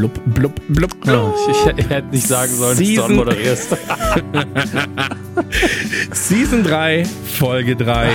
[0.00, 1.34] blub, blub, blub, blub.
[1.50, 3.76] Ich, ich hätte nicht sagen sollen, dass du moderierst.
[6.12, 7.04] Season 3,
[7.38, 8.10] Folge 3,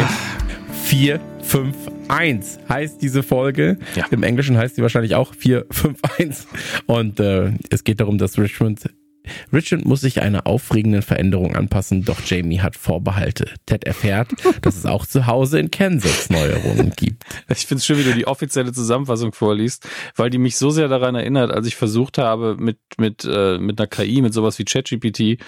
[0.85, 1.75] 4, 5,
[2.07, 3.77] 1 heißt diese Folge.
[3.95, 4.05] Ja.
[4.09, 6.47] Im Englischen heißt sie wahrscheinlich auch 4, 5, 1.
[6.87, 8.89] Und äh, es geht darum, dass Richmond
[9.53, 13.49] Richard muss sich einer aufregenden Veränderung anpassen, doch Jamie hat Vorbehalte.
[13.65, 14.29] Ted erfährt,
[14.61, 17.23] dass es auch zu Hause in Kansas Neuerungen gibt.
[17.49, 20.87] Ich finde es schön, wie du die offizielle Zusammenfassung vorliest, weil die mich so sehr
[20.87, 24.65] daran erinnert, als ich versucht habe, mit, mit, äh, mit einer KI, mit sowas wie
[24.65, 25.39] ChatGPT,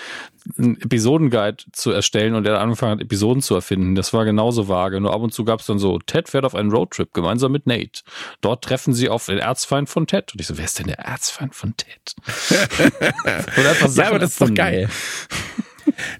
[0.57, 3.95] einen Episodenguide zu erstellen und der angefangen hat, Episoden zu erfinden.
[3.95, 5.01] Das war genauso vage.
[5.01, 7.67] Nur ab und zu gab es dann so, Ted fährt auf einen Roadtrip gemeinsam mit
[7.67, 8.01] Nate.
[8.41, 10.33] Dort treffen sie auf den Erzfeind von Ted.
[10.33, 12.15] Und ich so, wer ist denn der Erzfeind von Ted?
[13.95, 14.89] ja, aber das ist doch geil.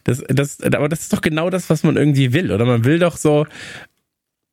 [0.04, 2.66] Das, das, aber das ist doch genau das, was man irgendwie will, oder?
[2.66, 3.46] Man will doch so,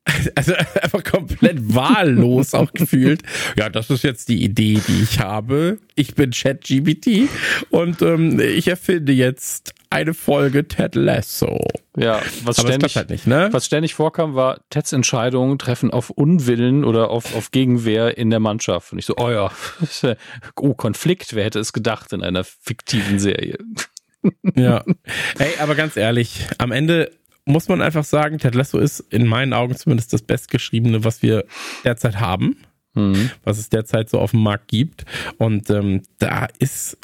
[0.35, 3.23] also einfach komplett wahllos auch gefühlt.
[3.57, 5.79] Ja, das ist jetzt die Idee, die ich habe.
[5.95, 7.29] Ich bin ChatGPT
[7.71, 11.59] und ähm, ich erfinde jetzt eine Folge Ted Lasso.
[11.97, 13.47] Ja, was Aber ständig, halt nicht, ne?
[13.51, 18.39] was ständig vorkam, war Teds Entscheidungen treffen auf Unwillen oder auf, auf Gegenwehr in der
[18.39, 18.91] Mannschaft.
[18.91, 19.51] Und ich so, oh ja,
[20.57, 23.57] oh, Konflikt, wer hätte es gedacht in einer fiktiven Serie?
[24.55, 24.83] Ja.
[25.37, 27.11] Ey, aber ganz ehrlich, am Ende
[27.45, 31.45] muss man einfach sagen, Ted Lasso ist in meinen Augen zumindest das bestgeschriebene, was wir
[31.83, 32.57] derzeit haben,
[32.95, 33.29] Mhm.
[33.43, 35.05] was es derzeit so auf dem Markt gibt.
[35.37, 36.97] Und ähm, da ist,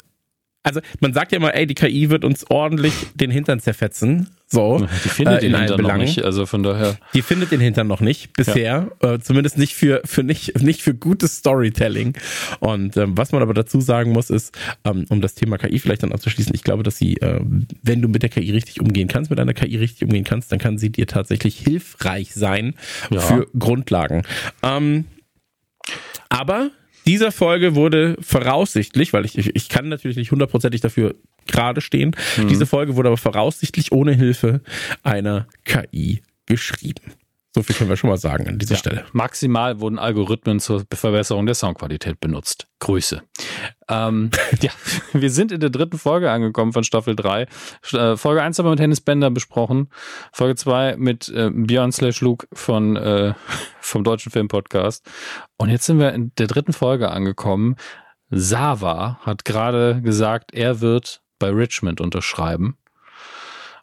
[0.64, 4.28] also man sagt ja immer, ey, die KI wird uns ordentlich den Hintern zerfetzen.
[4.46, 6.02] So, Die findet äh, den Hintern noch Belangen.
[6.04, 6.98] nicht, also von daher.
[7.14, 10.94] Die findet den Hintern noch nicht bisher, äh, zumindest nicht für für nicht nicht für
[10.94, 12.14] gutes Storytelling.
[12.60, 16.02] Und ähm, was man aber dazu sagen muss, ist, ähm, um das Thema KI vielleicht
[16.02, 17.40] dann abzuschließen, ich glaube, dass sie, äh,
[17.82, 20.58] wenn du mit der KI richtig umgehen kannst, mit einer KI richtig umgehen kannst, dann
[20.58, 22.74] kann sie dir tatsächlich hilfreich sein
[23.10, 23.20] Ja.
[23.20, 24.22] für Grundlagen.
[24.62, 25.06] Ähm,
[26.28, 26.70] aber
[27.06, 31.14] dieser Folge wurde voraussichtlich, weil ich, ich, ich kann natürlich nicht hundertprozentig dafür
[31.46, 32.14] gerade stehen,
[32.48, 34.60] diese Folge wurde aber voraussichtlich ohne Hilfe
[35.02, 37.12] einer KI geschrieben.
[37.54, 39.04] So viel können wir schon mal sagen an dieser Stelle.
[39.12, 42.66] Maximal wurden Algorithmen zur Verbesserung der Soundqualität benutzt.
[42.78, 43.22] Grüße.
[43.88, 44.30] Ähm,
[44.62, 44.70] ja,
[45.12, 47.46] wir sind in der dritten Folge angekommen von Staffel 3.
[47.92, 49.90] Äh, Folge 1 haben wir mit Hennis Bender besprochen.
[50.32, 53.34] Folge 2 mit äh, Björn slash Luke von, äh,
[53.80, 55.06] vom Deutschen Filmpodcast.
[55.58, 57.76] Und jetzt sind wir in der dritten Folge angekommen.
[58.30, 62.78] Sava hat gerade gesagt, er wird bei Richmond unterschreiben.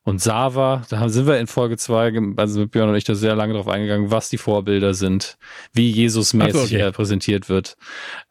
[0.04, 3.36] Und Sava, da sind wir in Folge 2, also mit Björn und ich da sehr
[3.36, 5.38] lange drauf eingegangen, was die Vorbilder sind,
[5.74, 6.78] wie Jesus mäßig so, okay.
[6.78, 7.76] er präsentiert wird.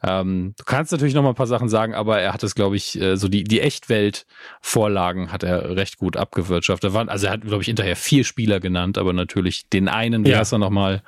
[0.03, 2.77] Ähm, du kannst natürlich noch mal ein paar Sachen sagen, aber er hat es, glaube
[2.77, 6.95] ich, äh, so die, die Echtwelt-Vorlagen hat er recht gut abgewirtschaftet.
[6.95, 10.31] Waren, also er hat, glaube ich, hinterher vier Spieler genannt, aber natürlich den einen, wie
[10.31, 10.39] Ja.
[10.39, 11.03] heißt er nochmal,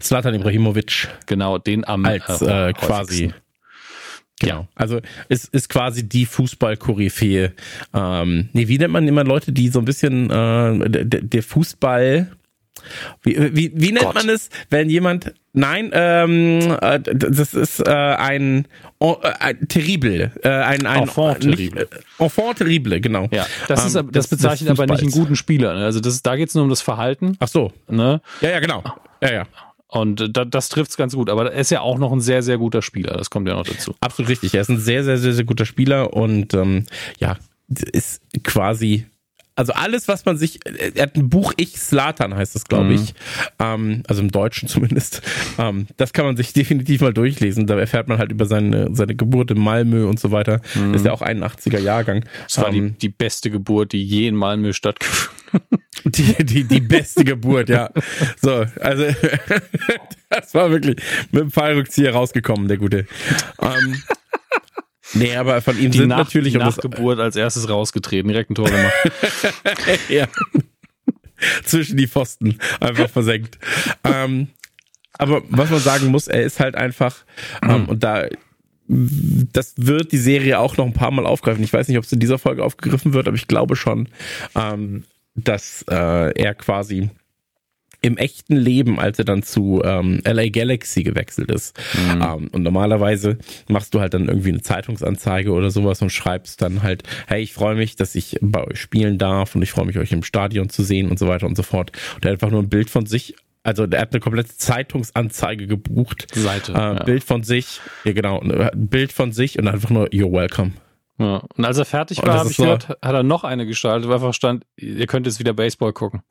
[0.00, 3.34] Slatan Ibrahimovic genau, den am als äh, äh, quasi.
[4.40, 4.66] Genau.
[4.74, 7.52] Also es ist quasi die Fußball-Koryphäe.
[7.94, 12.32] Ähm, nee, wie nennt man immer Leute, die so ein bisschen äh, der, der Fußball.
[13.22, 14.14] Wie, wie, wie nennt Gott.
[14.16, 15.32] man es, wenn jemand.
[15.52, 18.66] Nein, ähm, äh, das ist äh, ein,
[18.98, 21.88] oh, äh, terrible, äh, ein, ein Enfant nicht, terrible.
[22.18, 23.28] äh, Enfant terrible, genau.
[23.30, 25.74] Ja, das, ist, Ähm, aber- das bezeichnet des aber nicht einen guten Spieler.
[25.74, 25.84] Ne?
[25.84, 27.36] Also das, da geht es nur um das Verhalten.
[27.38, 28.20] Ach so, Ne?
[28.40, 28.82] ja, ja, genau.
[29.22, 29.46] Ja, ja.
[29.94, 31.30] Und da, das trifft's ganz gut.
[31.30, 33.16] Aber er ist ja auch noch ein sehr, sehr guter Spieler.
[33.16, 33.94] Das kommt ja noch dazu.
[34.00, 34.52] Absolut richtig.
[34.54, 36.86] Er ist ein sehr, sehr, sehr, sehr guter Spieler und ähm,
[37.18, 37.36] ja,
[37.68, 39.06] ist quasi.
[39.56, 42.94] Also alles, was man sich, er hat ein Buch Ich Slatan heißt es, glaube Mhm.
[42.94, 43.14] ich,
[43.60, 45.22] ähm, also im Deutschen zumindest.
[45.58, 47.66] Ähm, das kann man sich definitiv mal durchlesen.
[47.66, 50.60] Da erfährt man halt über seine seine Geburt in Malmö und so weiter.
[50.92, 52.18] Ist ja auch 81er Jahrgang.
[52.18, 52.24] Mhm.
[52.48, 55.30] Das war die, Ähm, die beste Geburt, die je in Malmö stattgefunden
[56.04, 57.90] die, die, die beste Geburt, ja.
[58.42, 59.04] So, also
[60.30, 60.96] das war wirklich
[61.30, 63.06] mit dem Fallrückzieher rausgekommen, der Gute.
[63.60, 64.02] Ähm,
[65.14, 68.28] nee, aber von ihm Die, sind Nach natürlich die um das- Nachgeburt als erstes rausgetreten,
[68.28, 68.92] direkt ein Tor gemacht.
[70.08, 70.26] ja.
[71.64, 73.58] zwischen die Pfosten einfach versenkt.
[74.04, 74.48] ähm,
[75.16, 77.24] aber was man sagen muss, er ist halt einfach,
[77.62, 78.26] ähm, und da
[78.86, 81.64] das wird die Serie auch noch ein paar Mal aufgreifen.
[81.64, 84.08] Ich weiß nicht, ob es in dieser Folge aufgegriffen wird, aber ich glaube schon,
[84.54, 85.04] ähm,
[85.34, 87.08] dass äh, er quasi
[88.04, 91.74] im echten Leben, als er dann zu ähm, LA Galaxy gewechselt ist.
[92.22, 96.82] Ähm, und normalerweise machst du halt dann irgendwie eine Zeitungsanzeige oder sowas und schreibst dann
[96.82, 99.96] halt, hey, ich freue mich, dass ich bei euch spielen darf und ich freue mich,
[99.96, 101.92] euch im Stadion zu sehen und so weiter und so fort.
[102.16, 105.66] Und er hat einfach nur ein Bild von sich, also er hat eine komplette Zeitungsanzeige
[105.66, 106.26] gebucht.
[106.34, 107.02] Seite, Äh, ja.
[107.04, 110.72] Bild von sich, ja genau, ein Bild von sich und einfach nur, you're welcome.
[111.18, 111.42] Ja.
[111.56, 114.14] Und als er fertig war, habe ich so gehört, hat er noch eine gestaltet, wo
[114.14, 116.22] einfach stand, ihr könnt jetzt wieder Baseball gucken,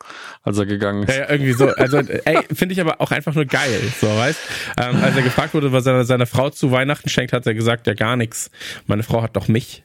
[0.42, 1.16] als er gegangen ist.
[1.16, 1.68] Ja, ja irgendwie so.
[1.68, 4.40] Also, ey, finde ich aber auch einfach nur geil, so, weißt?
[4.82, 7.88] Ähm, als er gefragt wurde, was er seiner Frau zu Weihnachten schenkt, hat er gesagt,
[7.88, 8.52] ja gar nichts.
[8.86, 9.84] Meine Frau hat doch mich.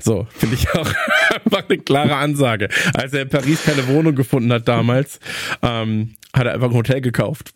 [0.00, 0.90] So, finde ich auch
[1.44, 2.68] einfach eine klare Ansage.
[2.94, 5.20] Als er in Paris keine Wohnung gefunden hat damals,
[5.62, 7.52] ähm, hat er einfach ein Hotel gekauft.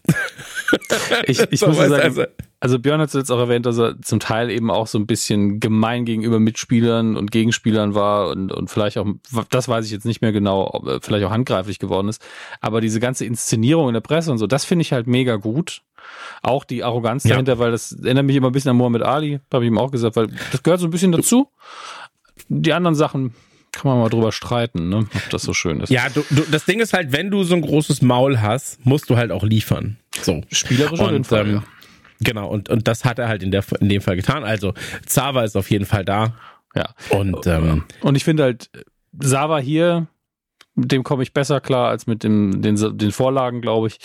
[1.27, 2.25] Ich, ich so, muss sagen, also,
[2.61, 5.07] also Björn hat es jetzt auch erwähnt, dass er zum Teil eben auch so ein
[5.07, 9.07] bisschen gemein gegenüber Mitspielern und Gegenspielern war und, und vielleicht auch,
[9.51, 12.23] das weiß ich jetzt nicht mehr genau, ob vielleicht auch handgreiflich geworden ist.
[12.61, 15.83] Aber diese ganze Inszenierung in der Presse und so, das finde ich halt mega gut.
[16.43, 17.59] Auch die Arroganz dahinter, ja.
[17.59, 20.17] weil das erinnert mich immer ein bisschen an Mohammed Ali, habe ich ihm auch gesagt,
[20.17, 21.49] weil das gehört so ein bisschen dazu.
[22.49, 23.35] Die anderen Sachen
[23.73, 25.07] kann man mal drüber streiten, ne?
[25.15, 25.91] ob das so schön ist.
[25.91, 29.11] Ja, du, du, das Ding ist halt, wenn du so ein großes Maul hast, musst
[29.11, 29.99] du halt auch liefern.
[30.23, 30.43] So.
[30.51, 31.63] Spielerisch und, Fall, ähm, ja.
[32.21, 34.45] Genau, und, und das hat er halt in, der, in dem Fall getan.
[34.45, 34.75] Also
[35.07, 36.35] Zava ist auf jeden Fall da.
[36.75, 36.95] Ja.
[37.11, 38.71] Und, ähm, und ich finde halt,
[39.21, 40.07] Sava hier,
[40.75, 43.99] mit dem komme ich besser klar als mit dem, den, den Vorlagen, glaube ich.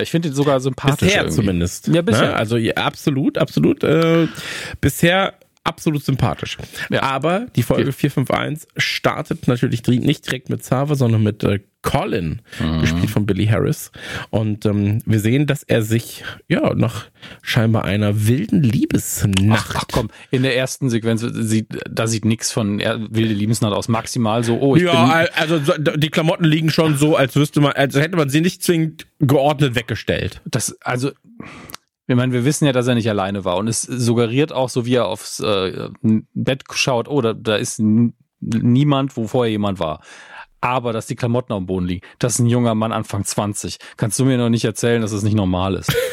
[0.00, 1.08] Ich finde ihn sogar sympathisch.
[1.08, 1.36] Bisher irgendwie.
[1.36, 1.88] zumindest.
[1.88, 2.28] Ja, bisher.
[2.28, 2.36] Ne?
[2.36, 3.84] Also ja, absolut, absolut.
[3.84, 4.28] Äh,
[4.80, 5.34] bisher
[5.64, 6.58] absolut sympathisch.
[6.90, 7.02] Ja.
[7.02, 12.80] Aber die Folge 451 startet natürlich nicht direkt mit Zava, sondern mit äh, Colin, mhm.
[12.80, 13.92] gespielt von Billy Harris.
[14.30, 17.06] Und ähm, wir sehen, dass er sich ja nach
[17.42, 19.74] scheinbar einer wilden Liebesnacht.
[19.76, 23.74] Ach, ach komm, in der ersten Sequenz sieht da sieht nichts von er, wilde Liebesnacht
[23.74, 23.88] aus.
[23.88, 25.58] Maximal so, oh, ich ja, bin also
[25.96, 29.74] die Klamotten liegen schon so, als wüsste man, als hätte man sie nicht zwingend geordnet
[29.74, 30.40] weggestellt.
[30.46, 31.10] Das also
[32.06, 34.84] ich meine, wir wissen ja, dass er nicht alleine war und es suggeriert auch, so
[34.84, 35.88] wie er aufs äh,
[36.34, 37.80] Bett schaut, oh, da, da ist
[38.40, 40.02] niemand, wo vorher jemand war.
[40.60, 43.78] Aber dass die Klamotten dem Boden liegen, das ist ein junger Mann Anfang 20.
[43.96, 45.94] Kannst du mir noch nicht erzählen, dass das nicht normal ist?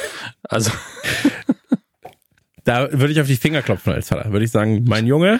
[0.43, 0.71] Also.
[2.63, 4.31] da würde ich auf die Finger klopfen als Vater.
[4.31, 5.39] Würde ich sagen, mein Junge,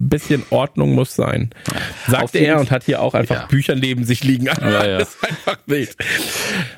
[0.00, 1.50] bisschen Ordnung muss sein.
[2.08, 3.46] Sagte er und hat hier auch einfach ja.
[3.46, 4.46] Bücher neben sich liegen.
[4.46, 4.98] Ja, ja.
[4.98, 5.96] Das ist einfach wild.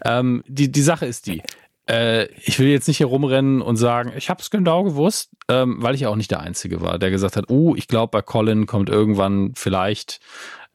[0.05, 1.43] Ähm, die, die Sache ist die,
[1.93, 5.77] äh, ich will jetzt nicht hier rumrennen und sagen, ich habe es genau gewusst, ähm,
[5.83, 8.67] weil ich auch nicht der Einzige war, der gesagt hat, oh, ich glaube, bei Colin
[8.67, 10.21] kommt irgendwann vielleicht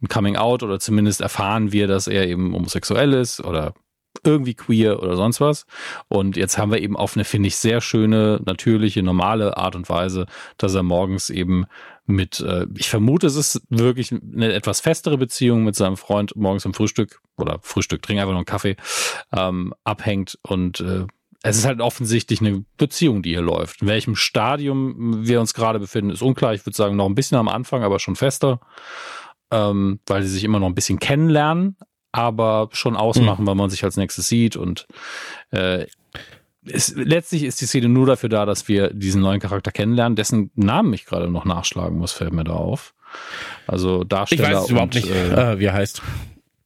[0.01, 3.73] ein Coming Out oder zumindest erfahren wir, dass er eben homosexuell ist oder
[4.23, 5.65] irgendwie queer oder sonst was.
[6.07, 9.89] Und jetzt haben wir eben auf eine, finde ich, sehr schöne, natürliche, normale Art und
[9.89, 10.27] Weise,
[10.57, 11.65] dass er morgens eben
[12.07, 16.65] mit, äh, ich vermute, es ist wirklich eine etwas festere Beziehung mit seinem Freund morgens
[16.65, 18.77] am Frühstück oder Frühstück, trink einfach nur einen Kaffee,
[19.35, 21.05] ähm, abhängt und äh,
[21.43, 23.81] es ist halt offensichtlich eine Beziehung, die hier läuft.
[23.81, 26.53] In welchem Stadium wir uns gerade befinden, ist unklar.
[26.53, 28.59] Ich würde sagen, noch ein bisschen am Anfang, aber schon fester,
[29.51, 31.77] ähm, weil sie sich immer noch ein bisschen kennenlernen,
[32.11, 33.47] aber schon ausmachen, mhm.
[33.47, 34.87] weil man sich als nächstes sieht und
[35.51, 35.85] äh,
[36.67, 40.51] ist, letztlich ist die Szene nur dafür da, dass wir diesen neuen Charakter kennenlernen, dessen
[40.55, 42.93] Namen ich gerade noch nachschlagen muss, fällt mir da auf.
[43.65, 44.49] Also Darsteller.
[44.49, 46.01] Ich weiß und, überhaupt nicht, äh, äh, wie er heißt.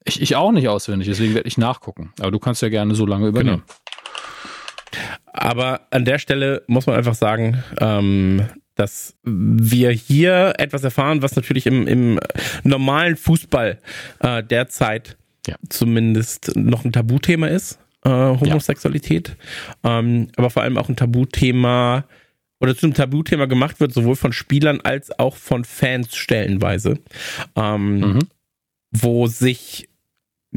[0.03, 2.11] Ich, ich auch nicht auswendig, deswegen werde ich nachgucken.
[2.19, 3.63] Aber du kannst ja gerne so lange übernehmen.
[3.65, 5.01] Genau.
[5.33, 11.35] Aber an der Stelle muss man einfach sagen, ähm, dass wir hier etwas erfahren, was
[11.35, 12.19] natürlich im, im
[12.63, 13.79] normalen Fußball
[14.19, 15.17] äh, derzeit
[15.47, 15.55] ja.
[15.69, 19.35] zumindest noch ein Tabuthema ist äh, Homosexualität,
[19.83, 19.99] ja.
[19.99, 22.05] ähm, aber vor allem auch ein Tabuthema
[22.59, 26.99] oder zum Tabuthema gemacht wird, sowohl von Spielern als auch von Fans stellenweise,
[27.55, 28.19] ähm, mhm.
[28.91, 29.89] wo sich,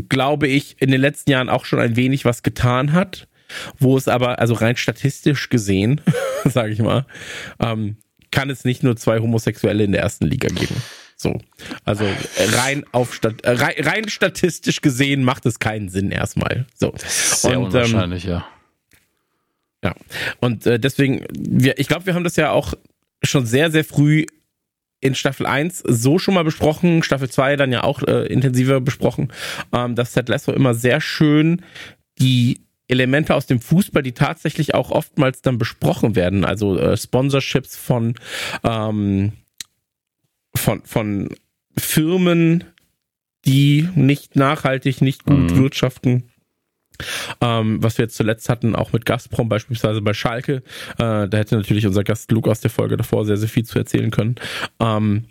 [0.08, 3.26] glaube ich, in den letzten Jahren auch schon ein wenig was getan hat,
[3.78, 6.00] wo es aber, also rein statistisch gesehen,
[6.44, 7.06] sage ich mal,
[7.58, 7.96] ähm,
[8.30, 10.76] kann es nicht nur zwei Homosexuelle in der ersten Liga geben.
[11.16, 11.40] So.
[11.84, 12.04] Also
[12.38, 16.66] rein auf Stat rein, rein statistisch gesehen macht es keinen Sinn erstmal.
[16.74, 16.92] So.
[16.96, 18.48] Sehr und, unwahrscheinlich, ähm, ja.
[19.84, 19.94] Ja.
[20.40, 22.74] Und äh, deswegen, wir, ich glaube, wir haben das ja auch
[23.22, 24.26] schon sehr, sehr früh
[25.00, 29.30] in Staffel 1 so schon mal besprochen, Staffel 2 dann ja auch äh, intensiver besprochen,
[29.72, 31.60] ähm, dass Ted Lasso immer sehr schön
[32.18, 37.76] die Elemente aus dem Fußball, die tatsächlich auch oftmals dann besprochen werden, also äh, Sponsorships
[37.76, 38.14] von
[38.62, 39.32] ähm,
[40.56, 41.28] von, von
[41.76, 42.64] Firmen,
[43.44, 45.56] die nicht nachhaltig, nicht gut mhm.
[45.56, 46.24] wirtschaften.
[47.40, 50.62] Ähm, was wir jetzt zuletzt hatten, auch mit Gazprom beispielsweise bei Schalke.
[50.98, 53.78] Äh, da hätte natürlich unser Gast Luke aus der Folge davor sehr, sehr viel zu
[53.78, 54.36] erzählen können.
[54.78, 55.24] Ähm,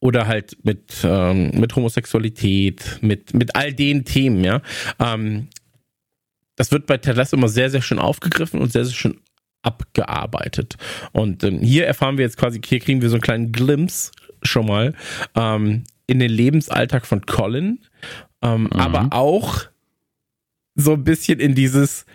[0.00, 4.62] oder halt mit, ähm, mit Homosexualität, mit, mit all den Themen, ja.
[4.98, 5.48] Ähm,
[6.56, 9.20] das wird bei Terras immer sehr, sehr schön aufgegriffen und sehr, sehr schön
[9.62, 10.76] abgearbeitet.
[11.12, 14.66] Und ähm, hier erfahren wir jetzt quasi, hier kriegen wir so einen kleinen Glimpse schon
[14.66, 14.94] mal
[15.34, 17.80] ähm, in den Lebensalltag von Colin,
[18.42, 18.72] ähm, mhm.
[18.72, 19.64] aber auch
[20.74, 22.06] so ein bisschen in dieses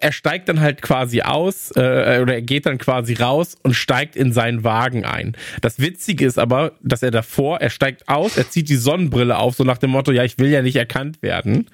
[0.00, 4.14] er steigt dann halt quasi aus äh, oder er geht dann quasi raus und steigt
[4.14, 5.36] in seinen Wagen ein.
[5.62, 9.54] Das Witzige ist aber, dass er davor, er steigt aus, er zieht die Sonnenbrille auf,
[9.54, 11.70] so nach dem Motto, ja, ich will ja nicht erkannt werden.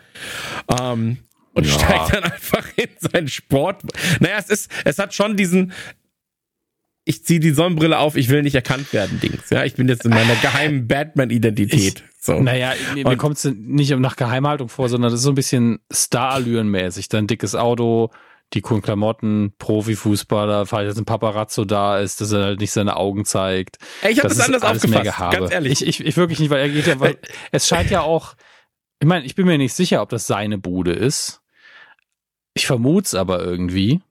[0.80, 1.18] Ähm,
[1.52, 1.72] und ja.
[1.72, 3.82] steigt dann einfach in seinen Sport.
[4.20, 5.72] Naja, es ist, es hat schon diesen,
[7.04, 9.50] ich ziehe die Sonnenbrille auf, ich will nicht erkannt werden, Dings.
[9.50, 12.04] Ja, ich bin jetzt in meiner geheimen Batman-Identität.
[12.20, 12.38] So.
[12.40, 17.08] Naja, mir kommt es nicht nach Geheimhaltung vor, sondern das ist so ein bisschen Star-Allüren-mäßig.
[17.08, 18.10] Dein dickes Auto,
[18.52, 22.96] die coolen Klamotten, Profifußballer, falls jetzt ein Paparazzo da ist, dass er halt nicht seine
[22.96, 23.78] Augen zeigt.
[24.02, 25.82] Ey, ich habe das, das anders aufgefasst, ganz ehrlich.
[25.82, 27.16] Ich, ich, ich wirklich nicht, weil er geht ja, weil
[27.52, 28.34] es scheint ja auch,
[28.98, 31.40] ich meine, ich bin mir nicht sicher, ob das seine Bude ist.
[32.52, 34.02] Ich vermute es aber irgendwie.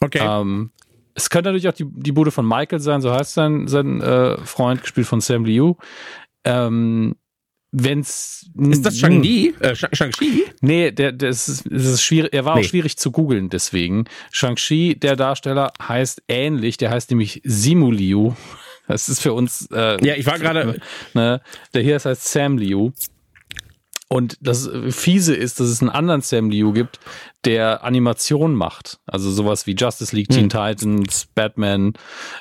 [0.00, 0.20] Okay.
[0.20, 0.72] Ähm,
[1.14, 4.38] es könnte natürlich auch die, die Bude von Michael sein, so heißt sein, sein äh,
[4.38, 5.74] Freund, gespielt von Sam Liu.
[6.44, 7.16] Ähm,
[7.72, 9.54] wenn's ist das Shang-Chi?
[9.60, 10.44] Äh, Shang-Chi?
[10.60, 12.32] Nee, der, der ist, ist, ist schwierig.
[12.32, 12.62] Er war nee.
[12.62, 14.04] auch schwierig zu googeln, deswegen.
[14.30, 16.76] Shang-Chi, der Darsteller, heißt ähnlich.
[16.76, 18.32] Der heißt nämlich Simu Liu.
[18.88, 19.68] Das ist für uns.
[19.72, 20.80] Äh, ja, ich war gerade.
[21.14, 21.40] Ne,
[21.72, 22.90] der hier heißt Sam Liu.
[24.12, 27.00] Und das Fiese ist, dass es einen anderen Sam Liu gibt,
[27.46, 29.00] der Animation macht.
[29.06, 30.48] Also sowas wie Justice League, Teen hm.
[30.50, 31.94] Titans, Batman,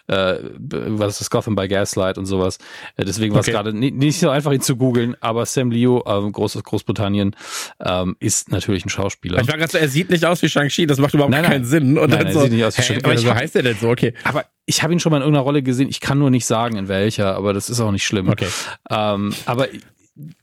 [0.07, 2.57] äh, was ist das, Gotham by Gaslight und sowas.
[2.97, 3.53] Äh, deswegen war es okay.
[3.53, 7.37] gerade nicht, so einfach, ihn zu googeln, aber Sam Liu, äh, großes Großbritannien,
[7.79, 9.39] ähm, ist natürlich ein Schauspieler.
[9.39, 11.61] Ich war gerade so, er sieht nicht aus wie Shang-Chi, das macht überhaupt nein, keinen
[11.61, 11.65] nein.
[11.69, 11.97] Sinn.
[11.97, 13.05] Und nein, dann so, sieht nicht aus wie Shang-Chi.
[13.05, 14.13] Aber so heißt er denn so, okay.
[14.25, 16.75] Aber ich habe ihn schon mal in irgendeiner Rolle gesehen, ich kann nur nicht sagen,
[16.75, 18.27] in welcher, aber das ist auch nicht schlimm.
[18.27, 18.47] Okay.
[18.89, 19.69] Ähm, aber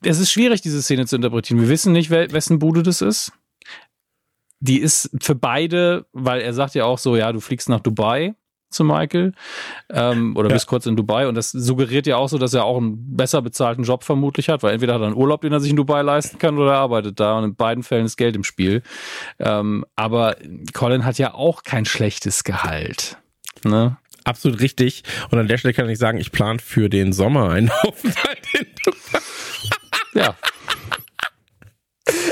[0.02, 1.60] es ist schwierig, diese Szene zu interpretieren.
[1.60, 3.32] Wir wissen nicht, wessen Bude das ist.
[4.60, 8.34] Die ist für beide, weil er sagt ja auch so, ja, du fliegst nach Dubai
[8.70, 9.32] zu Michael
[9.90, 10.54] ähm, oder ja.
[10.54, 13.40] bist kurz in Dubai und das suggeriert ja auch so, dass er auch einen besser
[13.40, 16.02] bezahlten Job vermutlich hat, weil entweder hat er einen Urlaub, den er sich in Dubai
[16.02, 18.82] leisten kann oder er arbeitet da und in beiden Fällen ist Geld im Spiel.
[19.38, 20.36] Ähm, aber
[20.74, 23.16] Colin hat ja auch kein schlechtes Gehalt.
[23.64, 23.96] Ne?
[24.24, 25.04] Absolut richtig.
[25.30, 28.66] Und an der Stelle kann ich sagen, ich plane für den Sommer einen Aufenthalt in
[28.84, 29.22] Dubai.
[30.14, 30.34] Ja.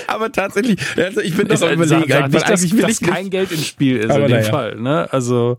[0.06, 3.52] Aber tatsächlich, also ich bin doch am überlegen, sag, nicht, dass, will dass kein Geld
[3.52, 4.50] im Spiel ist aber in dem ja.
[4.50, 4.76] Fall.
[4.76, 5.12] Ne?
[5.12, 5.58] Also,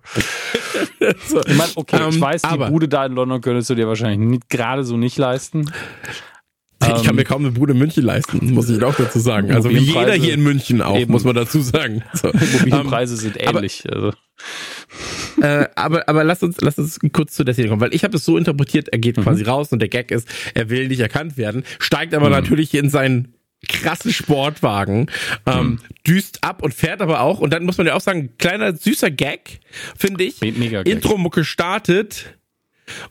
[1.28, 1.42] so.
[1.46, 3.88] ich mein, okay, um, ich ähm, weiß, die Bude da in London könntest du dir
[3.88, 5.72] wahrscheinlich gerade so nicht leisten.
[6.82, 9.52] Ich kann ähm, mir kaum eine Bude in München leisten, muss ich auch dazu sagen.
[9.52, 11.12] Also wie jeder hier in München auch, eben.
[11.12, 12.04] muss man dazu sagen.
[12.14, 12.30] So.
[12.32, 13.84] Immobilienpreise um, sind ähnlich.
[13.88, 14.14] Aber, also.
[15.42, 18.18] Äh, aber, aber lass uns, lass uns kurz zu der Szene kommen, weil ich habe
[18.18, 19.24] es so interpretiert, er geht mhm.
[19.24, 22.34] quasi raus und der Gag ist, er will nicht erkannt werden, steigt aber mhm.
[22.34, 23.34] natürlich in seinen
[23.68, 25.08] krassen Sportwagen,
[25.46, 25.80] ähm, mhm.
[26.06, 29.12] düst ab und fährt aber auch, und dann muss man ja auch sagen, kleiner süßer
[29.12, 29.60] Gag,
[29.98, 30.42] finde ich.
[30.42, 30.94] Mega Gag.
[30.94, 32.38] Intro-Mucke startet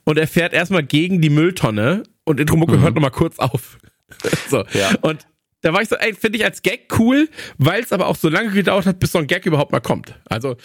[0.04, 2.82] und er fährt erstmal gegen die Mülltonne und Intro-Mucke mhm.
[2.82, 3.78] hört nochmal kurz auf.
[4.48, 4.64] so.
[4.72, 4.94] Ja.
[5.00, 5.26] Und
[5.62, 8.28] da war ich so, ey, finde ich als Gag cool, weil es aber auch so
[8.28, 10.14] lange gedauert hat, bis so ein Gag überhaupt mal kommt.
[10.26, 10.56] Also,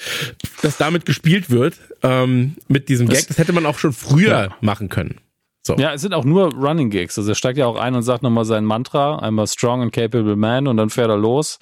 [0.62, 4.30] dass damit gespielt wird, ähm, mit diesem das, Gag, das hätte man auch schon früher
[4.30, 4.58] ja.
[4.62, 5.20] machen können.
[5.64, 5.76] So.
[5.76, 7.20] Ja, es sind auch nur Running Gigs.
[7.20, 10.36] Also er steigt ja auch ein und sagt nochmal sein Mantra, einmal Strong and Capable
[10.36, 11.60] Man und dann fährt er los.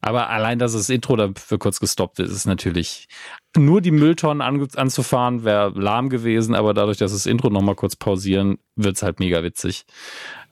[0.00, 3.06] Aber allein, dass das Intro dafür kurz gestoppt ist, ist natürlich
[3.54, 7.96] nur die Mülltonnen an, anzufahren, wäre lahm gewesen, aber dadurch, dass das Intro nochmal kurz
[7.96, 9.84] pausieren, wird's halt mega witzig.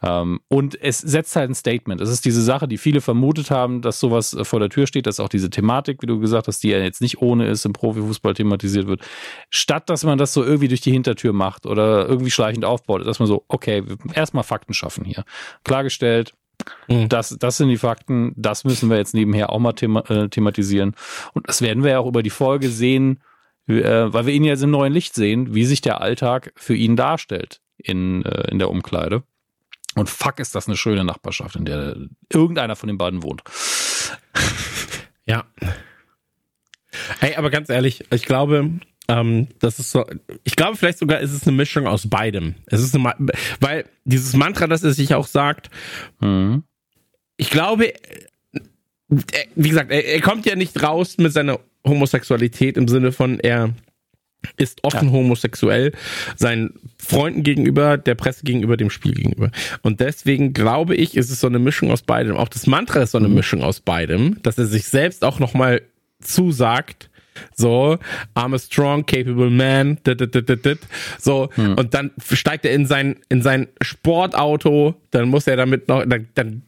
[0.02, 2.00] Ähm, und es setzt halt ein Statement.
[2.00, 5.06] Es ist diese Sache, die viele vermutet haben, dass sowas äh, vor der Tür steht,
[5.06, 7.72] dass auch diese Thematik, wie du gesagt hast, die ja jetzt nicht ohne ist, im
[7.72, 9.02] Profifußball thematisiert wird.
[9.50, 13.20] Statt, dass man das so irgendwie durch die Hintertür macht oder irgendwie schleichend aufbaut, dass
[13.20, 15.24] man so, okay, erstmal Fakten schaffen hier.
[15.64, 16.34] Klargestellt,
[16.88, 17.08] mhm.
[17.08, 20.94] das, das sind die Fakten, das müssen wir jetzt nebenher auch mal thema äh, thematisieren.
[21.32, 23.20] Und das werden wir ja auch über die Folge sehen,
[23.68, 26.96] äh, weil wir ihn jetzt im neuen Licht sehen, wie sich der Alltag für ihn
[26.96, 29.22] darstellt in, äh, in der Umkleide.
[29.94, 31.96] Und fuck, ist das eine schöne Nachbarschaft, in der
[32.32, 33.42] irgendeiner von den beiden wohnt.
[35.24, 35.44] Ja.
[37.20, 38.70] Ey, aber ganz ehrlich, ich glaube,
[39.08, 40.04] ähm, das ist so,
[40.44, 42.56] ich glaube vielleicht sogar ist es eine Mischung aus beidem.
[42.66, 43.14] Es ist eine,
[43.60, 45.70] weil dieses Mantra, das er sich auch sagt,
[46.20, 46.64] mhm.
[47.36, 48.26] ich glaube, äh,
[49.54, 53.74] wie gesagt, er, er kommt ja nicht raus mit seiner Homosexualität im Sinne von, er
[54.56, 55.12] ist offen ja.
[55.12, 55.92] homosexuell,
[56.36, 59.50] seinen Freunden gegenüber, der Presse gegenüber, dem Spiel gegenüber.
[59.82, 62.36] Und deswegen glaube ich, ist es so eine Mischung aus beidem.
[62.36, 63.34] Auch das Mantra ist so eine mhm.
[63.34, 65.82] Mischung aus beidem, dass er sich selbst auch nochmal
[66.20, 67.08] zusagt,
[67.56, 67.98] so,
[68.34, 70.78] I'm a strong, capable man, dit, dit, dit,
[71.18, 71.74] so, mhm.
[71.74, 76.28] und dann steigt er in sein, in sein Sportauto, dann muss er damit noch, dann,
[76.34, 76.62] dann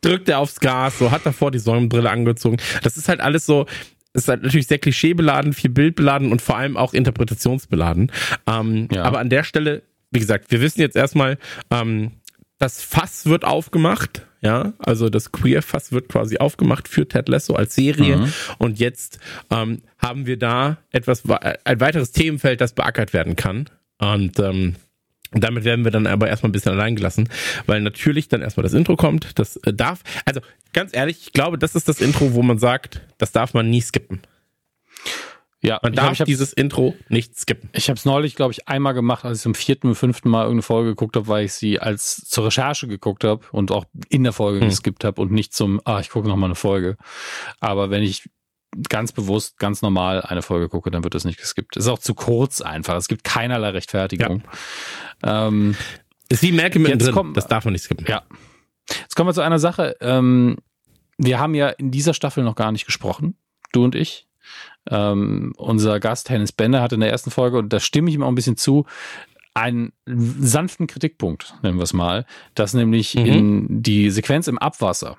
[0.00, 2.56] drückt er aufs Gas, so hat davor die Sonnenbrille angezogen.
[2.82, 3.66] Das ist halt alles so,
[4.12, 8.10] ist halt natürlich sehr klischeebeladen, viel bildbeladen und vor allem auch interpretationsbeladen.
[8.46, 9.02] Ähm, ja.
[9.02, 11.38] Aber an der Stelle, wie gesagt, wir wissen jetzt erstmal,
[11.70, 12.12] ähm,
[12.58, 17.74] das Fass wird aufgemacht, ja, also das Queer-Fass wird quasi aufgemacht für Ted Lasso als
[17.74, 18.32] Serie mhm.
[18.58, 19.18] und jetzt
[19.50, 24.76] ähm, haben wir da etwas, ein weiteres Themenfeld, das beackert werden kann und ähm,
[25.32, 27.28] damit werden wir dann aber erstmal ein bisschen allein gelassen,
[27.66, 30.40] weil natürlich dann erstmal das Intro kommt, das äh, darf, also
[30.72, 33.80] ganz ehrlich, ich glaube, das ist das Intro, wo man sagt, das darf man nie
[33.80, 34.22] skippen.
[35.62, 37.68] Ja, man darf glaub, dieses Intro nicht skippen.
[37.74, 40.42] Ich habe es neulich, glaube ich, einmal gemacht, als ich zum vierten oder fünften Mal
[40.42, 44.24] irgendeine Folge geguckt habe, weil ich sie als zur Recherche geguckt habe und auch in
[44.24, 44.68] der Folge hm.
[44.70, 46.96] geskippt habe und nicht zum, ah, ich gucke noch mal eine Folge.
[47.60, 48.30] Aber wenn ich
[48.88, 51.76] ganz bewusst, ganz normal eine Folge gucke, dann wird das nicht geskippt.
[51.76, 52.96] Ist auch zu kurz einfach.
[52.96, 54.42] Es gibt keinerlei Rechtfertigung.
[55.24, 55.48] Ja.
[55.48, 55.76] Ähm,
[56.28, 57.12] ist wie Merke mittendrin.
[57.12, 58.06] Kommen, das darf man nicht skippen.
[58.08, 58.22] Ja.
[58.88, 59.96] Jetzt kommen wir zu einer Sache.
[60.00, 60.56] Ähm,
[61.18, 63.36] wir haben ja in dieser Staffel noch gar nicht gesprochen,
[63.72, 64.26] du und ich.
[64.88, 68.22] Ähm, unser Gast Hennis Bender hat in der ersten Folge, und da stimme ich ihm
[68.22, 68.86] auch ein bisschen zu,
[69.52, 72.24] einen sanften Kritikpunkt, nennen wir es mal,
[72.54, 73.26] dass nämlich mhm.
[73.26, 75.16] in die Sequenz im Abwasser,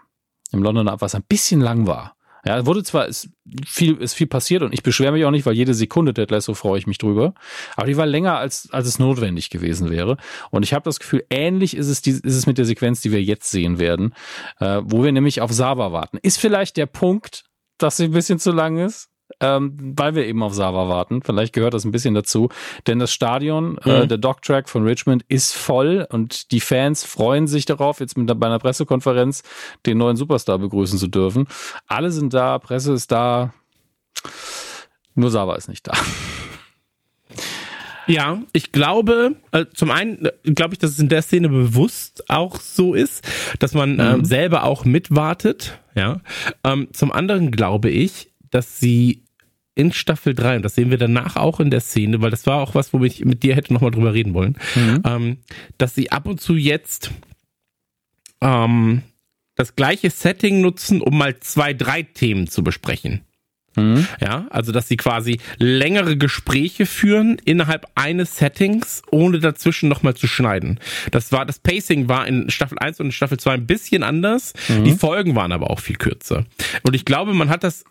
[0.51, 2.15] im Londoner Abwasser, ein bisschen lang war.
[2.45, 3.29] Ja, wurde zwar ist
[3.65, 6.53] viel ist viel passiert und ich beschwere mich auch nicht, weil jede Sekunde Ted Lasso
[6.53, 7.33] freue ich mich drüber,
[7.75, 10.17] aber die war länger als als es notwendig gewesen wäre
[10.49, 13.11] und ich habe das Gefühl, ähnlich ist es die, ist es mit der Sequenz, die
[13.11, 14.15] wir jetzt sehen werden,
[14.59, 16.17] äh, wo wir nämlich auf Saba warten.
[16.21, 17.43] Ist vielleicht der Punkt,
[17.77, 19.10] dass sie ein bisschen zu lang ist?
[19.39, 21.21] Ähm, weil wir eben auf Sava warten.
[21.23, 22.49] Vielleicht gehört das ein bisschen dazu.
[22.87, 24.03] Denn das Stadion, äh, mhm.
[24.03, 28.27] äh, der Dogtrack von Richmond ist voll und die Fans freuen sich darauf, jetzt mit,
[28.39, 29.43] bei einer Pressekonferenz
[29.85, 31.47] den neuen Superstar begrüßen zu dürfen.
[31.87, 33.53] Alle sind da, Presse ist da.
[35.15, 35.93] Nur Sava ist nicht da.
[38.07, 42.29] Ja, ich glaube, äh, zum einen äh, glaube ich, dass es in der Szene bewusst
[42.29, 43.25] auch so ist,
[43.59, 44.01] dass man ähm, mhm.
[44.01, 45.79] ähm, selber auch mitwartet.
[45.95, 46.19] Ja.
[46.63, 49.23] Ähm, zum anderen glaube ich, dass sie
[49.73, 52.57] in Staffel 3, und das sehen wir danach auch in der Szene, weil das war
[52.61, 55.01] auch was, wo ich mit dir hätte nochmal drüber reden wollen, mhm.
[55.05, 55.37] ähm,
[55.77, 57.11] dass sie ab und zu jetzt
[58.41, 59.01] ähm,
[59.55, 63.21] das gleiche Setting nutzen, um mal zwei, drei Themen zu besprechen.
[63.75, 64.05] Mhm.
[64.19, 70.27] Ja, also dass sie quasi längere Gespräche führen innerhalb eines Settings, ohne dazwischen nochmal zu
[70.27, 70.79] schneiden.
[71.11, 74.53] Das war, das Pacing war in Staffel 1 und in Staffel 2 ein bisschen anders.
[74.67, 74.83] Mhm.
[74.83, 76.45] Die Folgen waren aber auch viel kürzer.
[76.83, 77.85] Und ich glaube, man hat das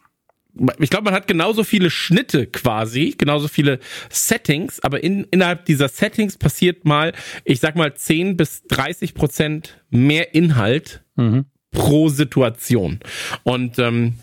[0.78, 3.78] ich glaube, man hat genauso viele Schnitte quasi, genauso viele
[4.10, 7.12] Settings, aber in, innerhalb dieser Settings passiert mal,
[7.44, 11.46] ich sag mal, 10 bis 30 Prozent mehr Inhalt mhm.
[11.70, 13.00] pro Situation.
[13.44, 14.14] Und ähm,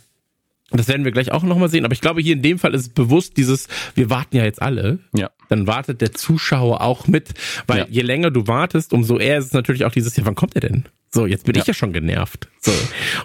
[0.72, 1.86] das werden wir gleich auch nochmal sehen.
[1.86, 4.62] Aber ich glaube, hier in dem Fall ist es bewusst dieses, wir warten ja jetzt
[4.62, 5.00] alle.
[5.16, 5.32] Ja.
[5.50, 7.34] Dann wartet der Zuschauer auch mit.
[7.68, 7.86] Weil ja.
[7.90, 10.62] je länger du wartest, umso eher ist es natürlich auch dieses, ja, wann kommt er
[10.62, 10.84] denn?
[11.10, 11.62] So, jetzt bin ja.
[11.62, 12.50] ich ja schon genervt.
[12.60, 12.74] So.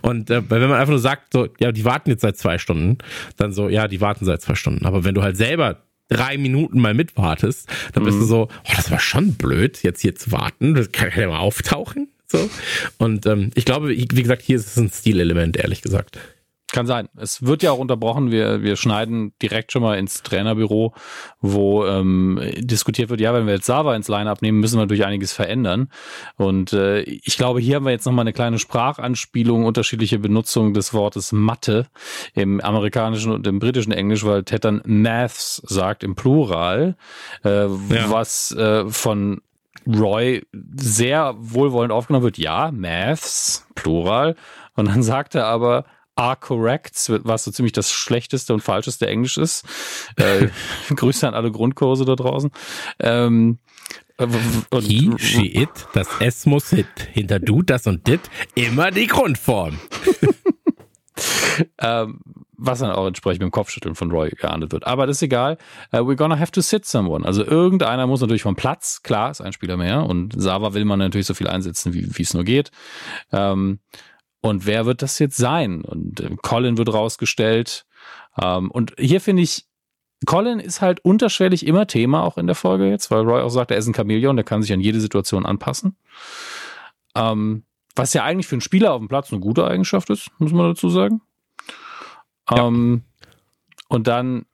[0.03, 2.99] Und äh, wenn man einfach nur sagt, so, ja, die warten jetzt seit zwei Stunden,
[3.37, 4.87] dann so, ja, die warten seit zwei Stunden.
[4.87, 8.21] Aber wenn du halt selber drei Minuten mal mitwartest, dann bist mhm.
[8.21, 10.75] du so, oh, das war schon blöd, jetzt hier zu warten.
[10.75, 12.09] Das kann ja mal auftauchen.
[12.29, 12.49] So.
[12.99, 16.19] Und ähm, ich glaube, wie gesagt, hier ist es ein Stilelement, ehrlich gesagt.
[16.73, 17.11] Kann sein.
[17.17, 18.31] Es wird ja auch unterbrochen.
[18.31, 20.95] Wir, wir schneiden direkt schon mal ins Trainerbüro,
[21.43, 25.05] wo ähm, diskutiert wird, ja, wenn wir jetzt Sava ins Line-Up nehmen, müssen wir natürlich
[25.05, 25.91] einiges verändern.
[26.37, 30.95] Und äh, ich glaube, hier haben wir jetzt nochmal eine kleine Sprachanspielung, unterschiedliche Benutzung des
[30.95, 31.89] Wortes Mathe
[32.35, 36.97] im amerikanischen und im britischen Englisch, weil Ted dann Maths sagt im Plural,
[37.45, 37.69] äh, ja.
[38.09, 39.43] was äh, von
[39.87, 40.43] Roy
[40.75, 42.39] sehr wohlwollend aufgenommen wird.
[42.39, 44.37] Ja, Maths, Plural.
[44.75, 45.85] Und dann sagt er aber,
[46.17, 46.95] are correct,
[47.25, 49.65] was so ziemlich das schlechteste und falscheste Englisch ist.
[50.17, 50.49] Äh,
[50.95, 52.51] Grüße an alle Grundkurse da draußen.
[52.99, 53.59] Ähm,
[54.19, 56.87] und, He, she, it, das S muss hit.
[57.13, 58.21] Hinter du, das und dit,
[58.55, 59.79] immer die Grundform.
[61.79, 62.21] ähm,
[62.65, 64.87] was dann auch entsprechend mit dem Kopfschütteln von Roy geahndet wird.
[64.87, 65.59] Aber das ist egal.
[65.93, 67.27] Uh, we're gonna have to sit someone.
[67.27, 70.07] Also irgendeiner muss natürlich vom Platz, klar, ist ein Spieler mehr.
[70.07, 72.71] Und Sava will man natürlich so viel einsetzen, wie es nur geht.
[73.33, 73.81] Ähm,
[74.43, 75.83] und wer wird das jetzt sein?
[75.83, 77.87] Und äh, Colin wird rausgestellt.
[78.41, 79.67] Ähm, und hier finde ich,
[80.27, 83.71] Colin ist halt unterschwellig immer Thema auch in der Folge jetzt, weil Roy auch sagt,
[83.71, 85.97] er ist ein Chamäleon, der kann sich an jede Situation anpassen.
[87.15, 87.63] Ähm,
[87.95, 90.67] was ja eigentlich für einen Spieler auf dem Platz eine gute Eigenschaft ist, muss man
[90.67, 91.23] dazu sagen.
[92.51, 92.67] Ja.
[92.67, 93.03] Ähm,
[93.89, 94.47] und dann,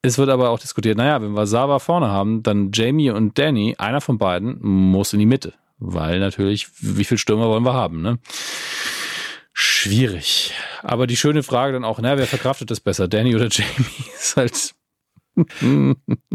[0.00, 3.74] es wird aber auch diskutiert, naja, wenn wir Saba vorne haben, dann Jamie und Danny,
[3.76, 5.52] einer von beiden, muss in die Mitte.
[5.78, 8.18] Weil natürlich, wie viel Stürmer wollen wir haben, ne?
[9.58, 10.52] Schwierig.
[10.82, 13.86] Aber die schöne Frage dann auch, na, wer verkraftet das besser, Danny oder Jamie?
[14.14, 14.74] Ist halt.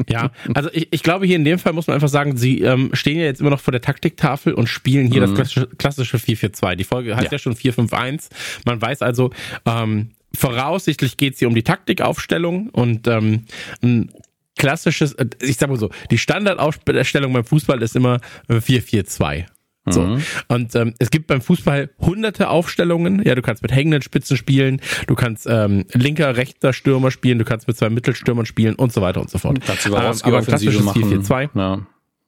[0.07, 2.89] ja, also ich, ich glaube, hier in dem Fall muss man einfach sagen, sie ähm,
[2.93, 5.35] stehen ja jetzt immer noch vor der Taktiktafel und spielen hier mhm.
[5.35, 6.75] das klassische, 4-4-2.
[6.75, 8.29] Die Folge heißt ja, ja schon 4-5-1.
[8.65, 9.31] Man weiß also,
[9.65, 13.45] ähm, voraussichtlich geht es hier um die Taktikaufstellung und ähm,
[13.83, 14.11] ein
[14.57, 19.45] klassisches, äh, ich sag mal so, die Standardaufstellung beim Fußball ist immer 4-4-2.
[19.89, 20.01] So.
[20.01, 20.23] Mhm.
[20.47, 23.23] Und ähm, es gibt beim Fußball hunderte Aufstellungen.
[23.23, 27.45] Ja, du kannst mit hängenden Spitzen spielen, du kannst ähm, linker, rechter Stürmer spielen, du
[27.45, 29.59] kannst mit zwei Mittelstürmern spielen und so weiter und so fort.
[29.65, 31.49] Kannst du ähm, aber klassisches 4-4-2.
[31.55, 31.79] Ja.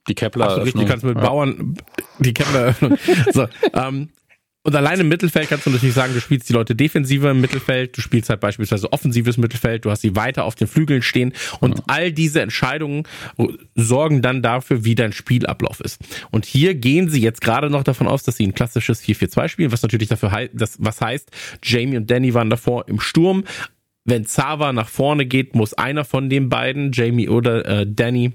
[0.08, 0.50] Die Kepler.
[0.50, 1.24] Ach, richtig, kannst mit ja.
[1.24, 1.78] Bauern
[2.20, 2.98] die Kepler öffnen.
[3.32, 4.10] so, ähm,
[4.66, 7.98] und allein im Mittelfeld kannst du natürlich sagen, du spielst die Leute defensiver im Mittelfeld,
[7.98, 11.80] du spielst halt beispielsweise offensives Mittelfeld, du hast sie weiter auf den Flügeln stehen und
[11.80, 11.84] ja.
[11.88, 13.04] all diese Entscheidungen
[13.76, 16.00] sorgen dann dafür, wie dein Spielablauf ist.
[16.32, 19.72] Und hier gehen sie jetzt gerade noch davon aus, dass sie ein klassisches 4-4-2 spielen,
[19.74, 21.30] was natürlich dafür heißt, das, was heißt,
[21.62, 23.44] Jamie und Danny waren davor im Sturm.
[24.06, 28.32] Wenn Zava nach vorne geht, muss einer von den beiden, Jamie oder äh, Danny,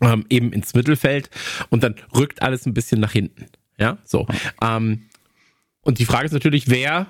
[0.00, 1.30] ähm, eben ins Mittelfeld
[1.70, 3.46] und dann rückt alles ein bisschen nach hinten.
[3.78, 4.26] Ja, so.
[4.62, 5.08] Ähm,
[5.82, 7.06] und die Frage ist natürlich, wer,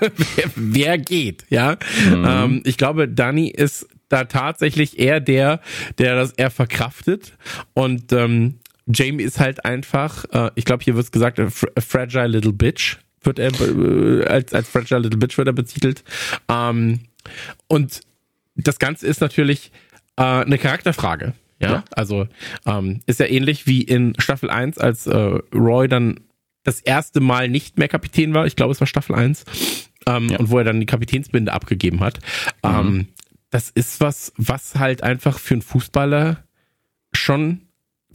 [0.00, 1.76] wer, wer, geht, ja.
[2.06, 2.24] Mhm.
[2.26, 5.60] Ähm, ich glaube, Danny ist da tatsächlich eher der,
[5.98, 7.32] der das eher verkraftet.
[7.72, 12.52] Und ähm, Jamie ist halt einfach, äh, ich glaube, hier wird gesagt, a, fragile little
[12.52, 16.04] bitch wird er äh, als, als fragile little bitch wird er betitelt.
[16.48, 17.00] Ähm,
[17.68, 18.00] und
[18.56, 19.72] das Ganze ist natürlich
[20.16, 21.32] äh, eine Charakterfrage.
[21.62, 21.84] Ja, ja.
[21.92, 22.26] also
[22.66, 26.20] ähm, ist ja ähnlich wie in Staffel 1, als äh, Roy dann
[26.64, 28.46] das erste Mal nicht mehr Kapitän war.
[28.46, 29.44] Ich glaube, es war Staffel 1.
[30.06, 30.38] Ähm, ja.
[30.38, 32.18] Und wo er dann die Kapitänsbinde abgegeben hat.
[32.64, 32.70] Mhm.
[32.70, 33.08] Ähm,
[33.50, 36.42] das ist was, was halt einfach für einen Fußballer
[37.12, 37.62] schon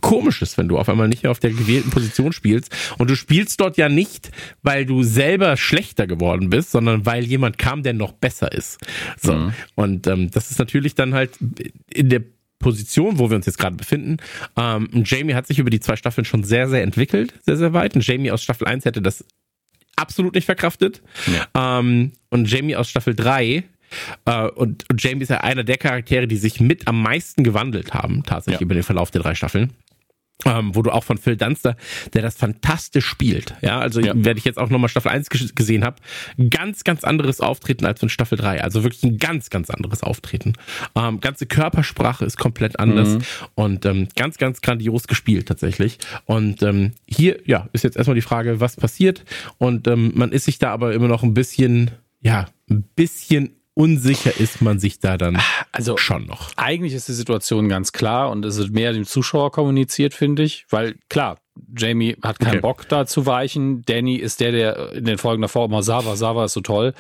[0.01, 2.75] komisch ist, wenn du auf einmal nicht mehr auf der gewählten Position spielst.
[2.97, 4.31] Und du spielst dort ja nicht,
[4.63, 8.79] weil du selber schlechter geworden bist, sondern weil jemand kam, der noch besser ist.
[9.21, 9.33] So.
[9.33, 9.53] Mhm.
[9.75, 11.37] Und ähm, das ist natürlich dann halt
[11.93, 12.23] in der
[12.59, 14.17] Position, wo wir uns jetzt gerade befinden.
[14.55, 17.95] Ähm, Jamie hat sich über die zwei Staffeln schon sehr, sehr entwickelt, sehr, sehr weit.
[17.95, 19.25] Und Jamie aus Staffel 1 hätte das
[19.95, 21.01] absolut nicht verkraftet.
[21.27, 21.79] Ja.
[21.79, 23.63] Ähm, und Jamie aus Staffel 3
[24.27, 27.93] Uh, und, und Jamie ist ja einer der Charaktere, die sich mit am meisten gewandelt
[27.93, 28.65] haben, tatsächlich ja.
[28.65, 29.71] über den Verlauf der drei Staffeln
[30.45, 31.75] ähm, wo du auch von Phil Dunster,
[32.13, 33.55] der das fantastisch spielt.
[33.61, 34.13] Ja, also ja.
[34.15, 35.97] werde ich jetzt auch nochmal Staffel 1 gesehen habe,
[36.49, 38.63] ganz, ganz anderes Auftreten als von Staffel 3.
[38.63, 40.53] Also wirklich ein ganz, ganz anderes Auftreten.
[40.95, 43.21] Ähm, ganze Körpersprache ist komplett anders mhm.
[43.55, 45.97] und ähm, ganz, ganz grandios gespielt tatsächlich.
[46.25, 49.25] Und ähm, hier, ja, ist jetzt erstmal die Frage, was passiert.
[49.57, 54.39] Und ähm, man ist sich da aber immer noch ein bisschen, ja, ein bisschen unsicher
[54.39, 55.39] ist man sich da dann
[55.71, 56.49] also, schon noch.
[56.55, 60.65] Eigentlich ist die Situation ganz klar und es wird mehr dem Zuschauer kommuniziert, finde ich,
[60.69, 61.37] weil klar,
[61.77, 62.61] Jamie hat keinen okay.
[62.61, 63.83] Bock da zu weichen.
[63.83, 66.93] Danny ist der, der in den Folgen davor immer Sava, Sava ist so toll.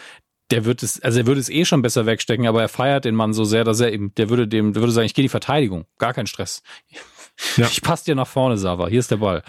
[0.51, 3.15] Der wird es, also er würde es eh schon besser wegstecken, aber er feiert den
[3.15, 5.29] Mann so sehr, dass er eben, der würde dem, der würde sagen, ich gehe die
[5.29, 6.61] Verteidigung, gar kein Stress.
[6.89, 6.99] Ja.
[7.71, 8.87] Ich passe dir nach vorne, Sava.
[8.87, 9.43] Hier ist der Ball.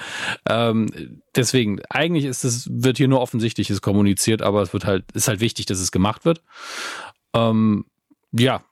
[0.48, 5.28] Ähm, deswegen, eigentlich ist es, wird hier nur Offensichtliches kommuniziert, aber es wird halt, ist
[5.28, 6.42] halt wichtig, dass es gemacht wird.
[7.38, 7.84] Ähm,
[8.32, 8.62] ja,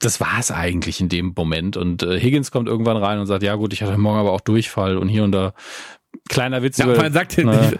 [0.00, 1.76] das war es eigentlich in dem Moment.
[1.76, 4.40] Und äh, Higgins kommt irgendwann rein und sagt, ja gut, ich hatte morgen aber auch
[4.40, 5.54] Durchfall und hier und da.
[6.28, 6.78] Kleiner Witz.
[6.78, 7.72] Ja, über, man sagt, naja.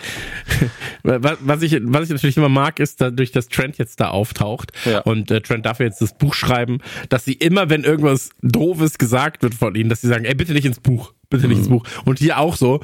[1.02, 5.00] was, ich, was ich natürlich immer mag, ist dadurch, dass Trent jetzt da auftaucht ja.
[5.00, 9.42] und äh, Trent darf jetzt das Buch schreiben, dass sie immer, wenn irgendwas Doofes gesagt
[9.42, 11.62] wird von ihnen, dass sie sagen, ey, bitte nicht ins Buch, bitte nicht mhm.
[11.62, 11.84] ins Buch.
[12.04, 12.80] Und hier auch so,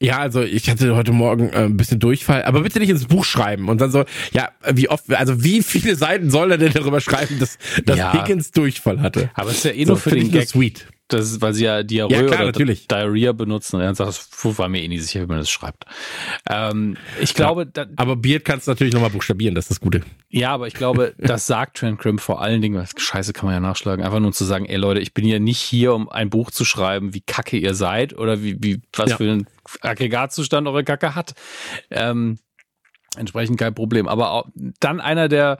[0.00, 3.24] ja, also ich hatte heute Morgen äh, ein bisschen Durchfall, aber bitte nicht ins Buch
[3.24, 3.68] schreiben.
[3.68, 7.38] Und dann so, ja, wie oft, also wie viele Seiten soll er denn darüber schreiben,
[7.40, 8.12] dass, dass ja.
[8.12, 9.30] Higgins Durchfall hatte?
[9.34, 10.48] Aber es ist ja eh so, nur für den Gag.
[10.48, 10.86] Sweet.
[11.08, 12.86] Das ist, weil sie ja Diarrhoe ja, klar, oder natürlich.
[12.86, 13.76] Diarrhea benutzen.
[13.76, 15.86] Und er sagt, das war mir eh nicht sicher, wie man das schreibt.
[16.48, 19.80] Ähm, ich glaube, ja, da, aber Beard kannst du natürlich nochmal buchstabieren, das ist das
[19.80, 20.02] Gute.
[20.28, 23.60] Ja, aber ich glaube, das sagt Trent Crimp vor allen Dingen, Scheiße kann man ja
[23.60, 26.50] nachschlagen, einfach nur zu sagen, ey Leute, ich bin ja nicht hier, um ein Buch
[26.50, 29.16] zu schreiben, wie kacke ihr seid oder wie, wie was ja.
[29.16, 29.46] für ein
[29.80, 31.34] Aggregatzustand eure Kacke hat.
[31.90, 32.38] Ähm,
[33.16, 34.08] entsprechend kein Problem.
[34.08, 34.46] Aber auch,
[34.80, 35.58] dann einer der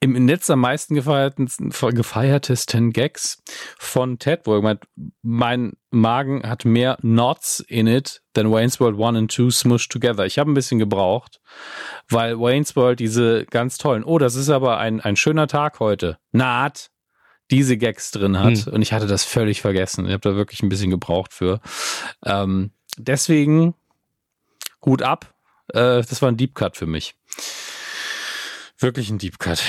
[0.00, 3.42] im Netz am meisten gefeiertesten Gags
[3.78, 4.84] von Ted, wo er meint,
[5.22, 10.24] mein Magen hat mehr Knots in it than Wayne's World 1 and 2 smushed together.
[10.24, 11.40] Ich habe ein bisschen gebraucht,
[12.08, 16.18] weil Wayne's World diese ganz tollen, oh, das ist aber ein, ein schöner Tag heute,
[16.30, 16.90] naht,
[17.50, 18.66] diese Gags drin hat.
[18.66, 18.74] Hm.
[18.74, 20.06] Und ich hatte das völlig vergessen.
[20.06, 21.60] Ich habe da wirklich ein bisschen gebraucht für.
[22.24, 23.74] Ähm, deswegen,
[24.80, 25.34] gut ab.
[25.68, 27.14] Äh, das war ein Deep Cut für mich.
[28.78, 29.62] Wirklich ein Deep Cut.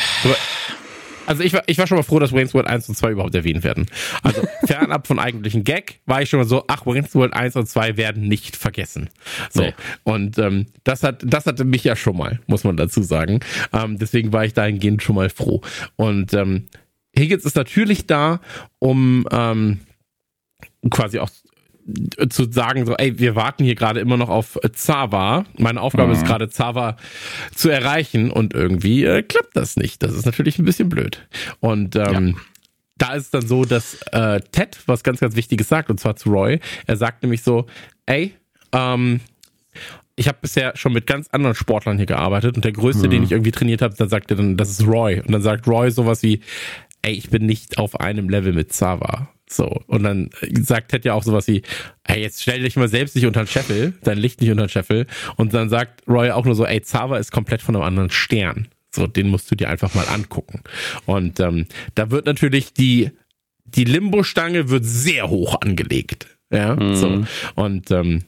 [1.29, 3.35] Also ich war, ich war schon mal froh, dass Wayne's World 1 und 2 überhaupt
[3.35, 3.85] erwähnt werden.
[4.23, 7.69] Also fernab von eigentlichen Gag war ich schon mal so, ach, Wayne's World 1 und
[7.69, 9.11] 2 werden nicht vergessen.
[9.51, 9.61] So.
[9.61, 9.73] Nee.
[10.03, 13.41] Und ähm, das hat, das hatte mich ja schon mal, muss man dazu sagen.
[13.73, 15.61] Ähm, deswegen war ich dahingehend schon mal froh.
[15.97, 16.67] Und ähm,
[17.15, 18.41] Higgins ist natürlich da,
[18.79, 19.81] um ähm,
[20.89, 21.29] quasi auch
[22.29, 25.45] zu sagen, so, ey, wir warten hier gerade immer noch auf Zava.
[25.57, 26.15] Meine Aufgabe mhm.
[26.15, 26.97] ist gerade Zava
[27.53, 30.03] zu erreichen und irgendwie äh, klappt das nicht.
[30.03, 31.27] Das ist natürlich ein bisschen blöd.
[31.59, 32.33] Und ähm, ja.
[32.97, 36.15] da ist es dann so, dass äh, Ted was ganz, ganz Wichtiges sagt, und zwar
[36.15, 36.59] zu Roy.
[36.87, 37.65] Er sagt nämlich so,
[38.05, 38.33] ey,
[38.71, 39.19] Ähm,
[40.15, 43.11] ich habe bisher schon mit ganz anderen Sportlern hier gearbeitet und der größte, mhm.
[43.11, 45.21] den ich irgendwie trainiert habe, dann sagte dann, das ist Roy.
[45.21, 46.41] Und dann sagt Roy sowas wie,
[47.01, 49.29] ey, ich bin nicht auf einem Level mit Zava.
[49.51, 49.81] So.
[49.87, 50.29] Und dann
[50.61, 51.63] sagt Ted ja auch sowas wie,
[52.03, 54.69] ey, jetzt stell dich mal selbst nicht unter den Scheffel, dein Licht nicht unter den
[54.69, 55.07] Scheffel.
[55.37, 58.67] Und dann sagt Roy auch nur so, ey, Zava ist komplett von einem anderen Stern.
[58.91, 60.61] So, den musst du dir einfach mal angucken.
[61.05, 63.11] Und ähm, da wird natürlich die,
[63.65, 66.27] die Limbo-Stange wird sehr hoch angelegt.
[66.51, 66.95] Ja, mhm.
[66.95, 67.25] so.
[67.55, 68.23] Und ähm,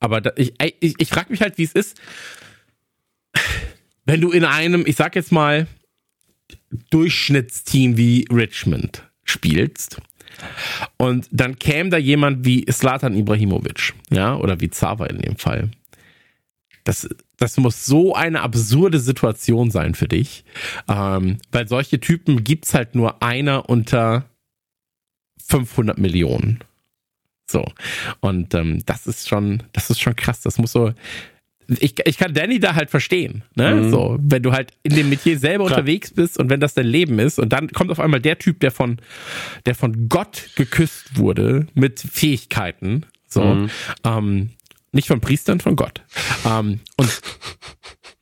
[0.00, 2.00] aber da, ich, ich, ich frage mich halt, wie es ist,
[4.04, 5.66] wenn du in einem, ich sag jetzt mal,
[6.90, 10.00] Durchschnittsteam wie Richmond spielst
[10.96, 15.70] und dann käme da jemand wie Slatan Ibrahimovic, ja, oder wie Zava in dem Fall.
[16.84, 20.44] Das, das muss so eine absurde Situation sein für dich,
[20.88, 24.24] ähm, weil solche Typen gibt's halt nur einer unter
[25.48, 26.60] 500 Millionen.
[27.50, 27.64] So.
[28.20, 30.42] Und ähm, das ist schon, das ist schon krass.
[30.42, 30.92] Das muss so.
[31.68, 33.74] Ich, ich kann Danny da halt verstehen, ne?
[33.74, 33.90] Mhm.
[33.90, 35.78] So, wenn du halt in dem Metier selber Klar.
[35.78, 38.60] unterwegs bist und wenn das dein Leben ist und dann kommt auf einmal der Typ,
[38.60, 38.98] der von,
[39.66, 43.70] der von Gott geküsst wurde mit Fähigkeiten, so, mhm.
[44.04, 44.50] ähm,
[44.92, 46.02] nicht von Priestern, von Gott.
[46.46, 47.20] Ähm, und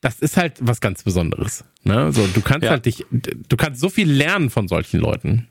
[0.01, 1.65] das ist halt was ganz Besonderes.
[1.85, 2.13] Ne?
[2.13, 2.71] So, du kannst ja.
[2.71, 5.49] halt dich, du kannst so viel lernen von solchen Leuten.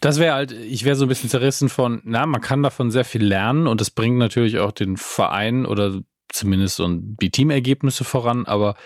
[0.00, 3.04] Das wäre halt, ich wäre so ein bisschen zerrissen von, na, man kann davon sehr
[3.04, 6.00] viel lernen und das bringt natürlich auch den Verein oder
[6.34, 8.76] zumindest so die Teamergebnisse voran, aber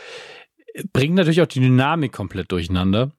[0.93, 3.13] bringt natürlich auch die Dynamik komplett durcheinander.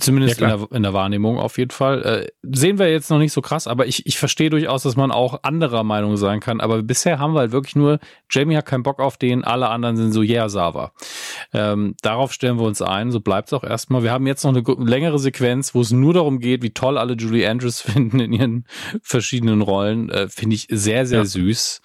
[0.00, 2.02] Zumindest ja, in, der, in, der, Wahrnehmung auf jeden Fall.
[2.02, 5.12] Äh, sehen wir jetzt noch nicht so krass, aber ich, ich verstehe durchaus, dass man
[5.12, 6.60] auch anderer Meinung sein kann.
[6.60, 9.96] Aber bisher haben wir halt wirklich nur, Jamie hat keinen Bock auf den, alle anderen
[9.96, 10.90] sind so, yeah, Sava.
[11.52, 14.02] Ähm, darauf stellen wir uns ein, so bleibt es auch erstmal.
[14.02, 17.14] Wir haben jetzt noch eine längere Sequenz, wo es nur darum geht, wie toll alle
[17.14, 18.64] Julie Andrews finden in ihren
[19.02, 20.10] verschiedenen Rollen.
[20.10, 21.24] Äh, Finde ich sehr, sehr ja.
[21.24, 21.80] süß.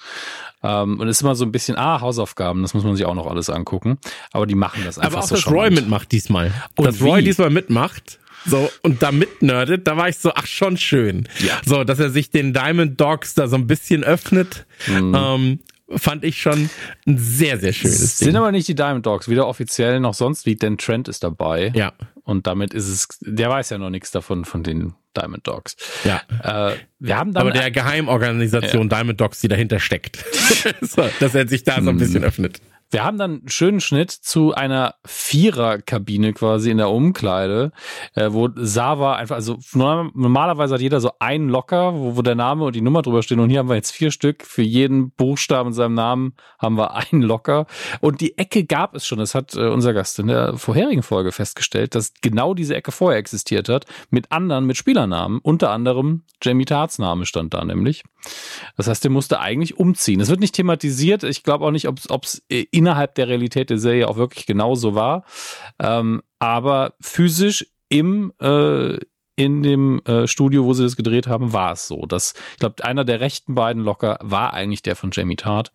[0.63, 3.15] Ähm, und es ist immer so ein bisschen, ah, Hausaufgaben, das muss man sich auch
[3.15, 3.97] noch alles angucken.
[4.32, 6.52] Aber die machen das einfach Aber auch, so dass Roy mitmacht diesmal.
[6.76, 7.10] Und dass wie?
[7.10, 8.19] Roy diesmal mitmacht.
[8.45, 11.28] So, und da mitnerdet, da war ich so, ach, schon schön.
[11.39, 11.62] Ja.
[11.63, 14.65] So, dass er sich den Diamond Dogs da so ein bisschen öffnet.
[14.88, 15.15] Mhm.
[15.15, 15.60] Ähm,
[15.96, 16.70] fand ich schon
[17.08, 18.28] ein sehr, sehr schönes Ding.
[18.28, 21.72] Sind aber nicht die Diamond Dogs, weder offiziell noch sonst wie, denn Trent ist dabei.
[21.76, 21.94] Ja.
[22.24, 25.76] Und damit ist es, der weiß ja noch nichts davon, von den Diamond Dogs.
[26.04, 26.22] Ja.
[26.44, 28.98] Äh, wir haben aber der Geheimorganisation ja.
[28.98, 30.24] Diamond Dogs, die dahinter steckt.
[30.82, 32.62] so, dass er sich da so ein bisschen öffnet.
[32.92, 37.72] Wir haben dann einen schönen Schnitt zu einer Viererkabine quasi in der Umkleide,
[38.16, 42.66] äh, wo Sava einfach, also normalerweise hat jeder so einen Locker, wo, wo der Name
[42.66, 44.44] und die Nummer drüber stehen und hier haben wir jetzt vier Stück.
[44.46, 47.66] Für jeden Buchstaben in seinem Namen haben wir einen Locker.
[48.02, 49.20] Und die Ecke gab es schon.
[49.20, 53.20] Das hat äh, unser Gast in der vorherigen Folge festgestellt, dass genau diese Ecke vorher
[53.20, 55.40] existiert hat, mit anderen, mit Spielernamen.
[55.42, 58.04] Unter anderem Jamie Tarts Name stand da nämlich.
[58.78, 60.20] Das heißt, der musste eigentlich umziehen.
[60.20, 61.24] Es wird nicht thematisiert.
[61.24, 62.44] Ich glaube auch nicht, ob es
[62.82, 65.24] innerhalb der Realität der Serie auch wirklich genauso war.
[65.80, 68.98] Ähm, aber physisch im äh,
[69.36, 72.06] in dem äh, Studio, wo sie das gedreht haben, war es so.
[72.06, 75.72] Dass, ich glaube, einer der rechten beiden Locker war eigentlich der von Jamie Tart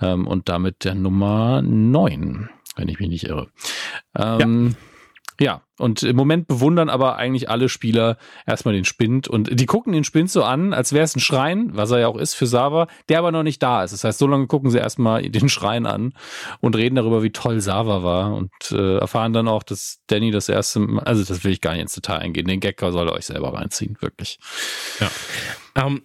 [0.00, 3.48] ähm, und damit der Nummer 9, wenn ich mich nicht irre.
[4.16, 4.91] Ähm, ja.
[5.40, 9.92] Ja, und im Moment bewundern aber eigentlich alle Spieler erstmal den Spind und die gucken
[9.92, 12.46] den Spind so an, als wäre es ein Schrein, was er ja auch ist für
[12.46, 13.92] Sava, der aber noch nicht da ist.
[13.92, 16.12] Das heißt, so lange gucken sie erstmal den Schrein an
[16.60, 20.48] und reden darüber, wie toll Sava war und äh, erfahren dann auch, dass Danny das
[20.48, 23.14] erste Mal, also das will ich gar nicht ins Detail eingehen, den Gag soll er
[23.14, 24.38] euch selber reinziehen, wirklich.
[25.00, 25.10] Ja.
[25.84, 26.02] Um, ähm,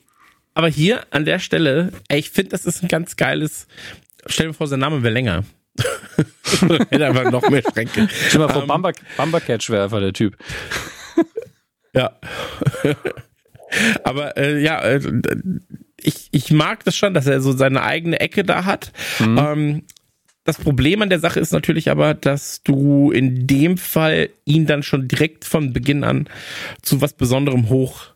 [0.53, 3.67] aber hier an der Stelle, ey, ich finde, das ist ein ganz geiles,
[4.25, 5.43] stell dir vor, sein Name wäre länger.
[6.89, 8.07] Hätte einfach noch mehr Schränke.
[8.27, 10.37] Stell mal vor, um, Bumper, Bumpercatch wäre einfach der Typ.
[11.93, 12.11] ja.
[14.03, 14.99] Aber äh, ja, äh,
[16.01, 18.91] ich, ich mag das schon, dass er so seine eigene Ecke da hat.
[19.19, 19.37] Mhm.
[19.37, 19.83] Ähm,
[20.43, 24.81] das Problem an der Sache ist natürlich aber, dass du in dem Fall ihn dann
[24.81, 26.29] schon direkt von Beginn an
[26.81, 28.13] zu was Besonderem hoch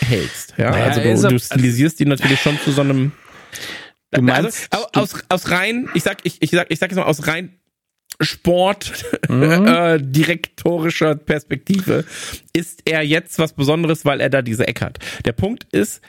[0.00, 0.54] hältst.
[0.56, 3.12] Ja, naja, also du, du stilisierst ihn natürlich schon zu so einem
[4.12, 6.98] Du also, meinst, also, aus, aus rein, ich sag, ich, ich sag, ich sag jetzt
[6.98, 7.58] mal aus rein
[8.20, 8.92] Sport
[9.28, 9.66] mhm.
[9.66, 12.04] äh, direktorischer Perspektive
[12.52, 14.98] ist er jetzt was Besonderes, weil er da diese Ecke hat.
[15.24, 16.02] Der Punkt ist,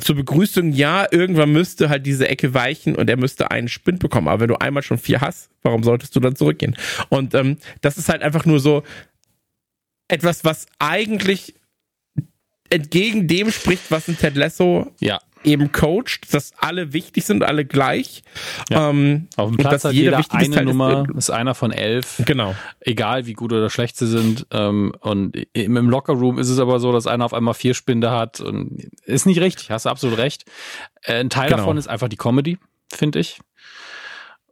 [0.00, 4.28] zur Begrüßung, ja, irgendwann müsste halt diese Ecke weichen und er müsste einen Spind bekommen.
[4.28, 6.74] Aber wenn du einmal schon vier hast, warum solltest du dann zurückgehen?
[7.10, 8.84] Und ähm, das ist halt einfach nur so
[10.08, 11.54] etwas, was eigentlich
[12.70, 17.64] entgegen dem spricht, was ein Ted Lasso ja eben coacht, dass alle wichtig sind, alle
[17.64, 18.22] gleich.
[18.70, 18.90] Ja.
[18.90, 22.22] Ähm, Auf dem Platz hat jeder eine Teil ist, Nummer, äh, ist, einer von elf.
[22.24, 22.54] Genau.
[22.80, 24.46] Egal wie gut oder schlecht sie sind.
[24.50, 28.10] Ähm, und im, im Lockerroom ist es aber so, dass einer auf einmal vier Spinde
[28.10, 28.40] hat.
[28.40, 30.44] Und ist nicht richtig, hast du absolut recht.
[31.02, 31.58] Äh, ein Teil Genau.
[31.58, 32.58] davon ist einfach die Comedy,
[32.92, 33.38] finde ich.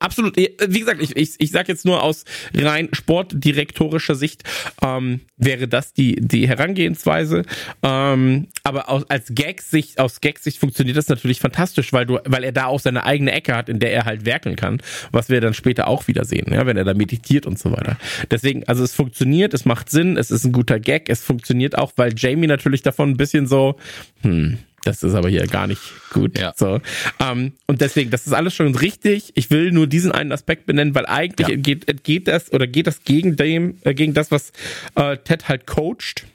[0.00, 0.34] Absolut.
[0.36, 4.44] Wie gesagt, ich, ich, ich sage jetzt nur aus rein sportdirektorischer Sicht
[4.82, 7.44] ähm, wäre das die die Herangehensweise.
[7.82, 12.52] Ähm, aber aus, als Gag-Sicht, aus Gag-Sicht funktioniert das natürlich fantastisch, weil du, weil er
[12.52, 14.80] da auch seine eigene Ecke hat, in der er halt werkeln kann,
[15.12, 17.98] was wir dann später auch wieder sehen, ja, wenn er da meditiert und so weiter.
[18.30, 21.92] Deswegen, also es funktioniert, es macht Sinn, es ist ein guter Gag, es funktioniert auch,
[21.96, 23.76] weil Jamie natürlich davon ein bisschen so,
[24.22, 26.38] hm, das ist aber hier gar nicht gut.
[26.38, 26.52] Ja.
[26.56, 26.80] So.
[27.18, 29.32] Ähm, und deswegen, das ist alles schon richtig.
[29.34, 31.56] Ich will nur diesen einen Aspekt benennen, weil eigentlich Ja.
[31.56, 34.52] geht, geht das oder geht das gegen dem, äh, gegen das, was
[34.94, 36.26] äh, Ted halt coacht.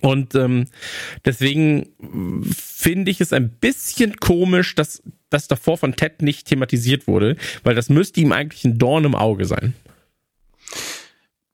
[0.00, 0.66] Und ähm,
[1.24, 7.06] deswegen mh, finde ich es ein bisschen komisch, dass das davor von Ted nicht thematisiert
[7.06, 9.74] wurde, weil das müsste ihm eigentlich ein Dorn im Auge sein.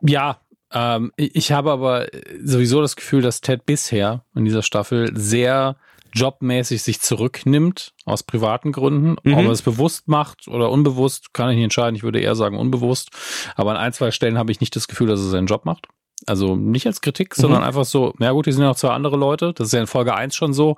[0.00, 0.40] Ja,
[0.72, 2.06] ähm, ich habe aber
[2.42, 5.76] sowieso das Gefühl, dass Ted bisher in dieser Staffel sehr
[6.14, 9.16] jobmäßig sich zurücknimmt aus privaten Gründen.
[9.22, 9.34] Mhm.
[9.34, 11.96] Ob er es bewusst macht oder unbewusst, kann ich nicht entscheiden.
[11.96, 13.10] Ich würde eher sagen unbewusst.
[13.56, 15.86] Aber an ein, zwei Stellen habe ich nicht das Gefühl, dass er seinen Job macht.
[16.26, 19.16] Also nicht als Kritik, sondern einfach so, na gut, hier sind ja noch zwei andere
[19.16, 19.52] Leute.
[19.54, 20.76] Das ist ja in Folge 1 schon so,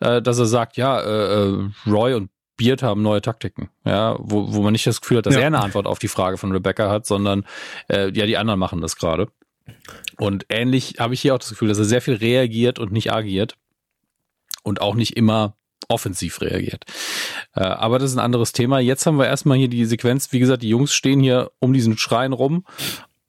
[0.00, 3.68] äh, dass er sagt, ja, äh, äh, Roy und Beard haben neue Taktiken.
[3.84, 5.40] Ja, wo, wo man nicht das Gefühl hat, dass Ja.
[5.40, 7.44] er eine Antwort auf die Frage von Rebecca hat, sondern
[7.88, 9.28] äh, ja, die anderen machen das gerade.
[10.18, 13.12] Und ähnlich habe ich hier auch das Gefühl, dass er sehr viel reagiert und nicht
[13.12, 13.56] agiert.
[14.62, 15.56] Und auch nicht immer
[15.88, 16.84] offensiv reagiert.
[17.54, 18.78] Äh, aber das ist ein anderes Thema.
[18.78, 20.32] Jetzt haben wir erstmal hier die Sequenz.
[20.32, 22.64] Wie gesagt, die Jungs stehen hier um diesen Schrein rum.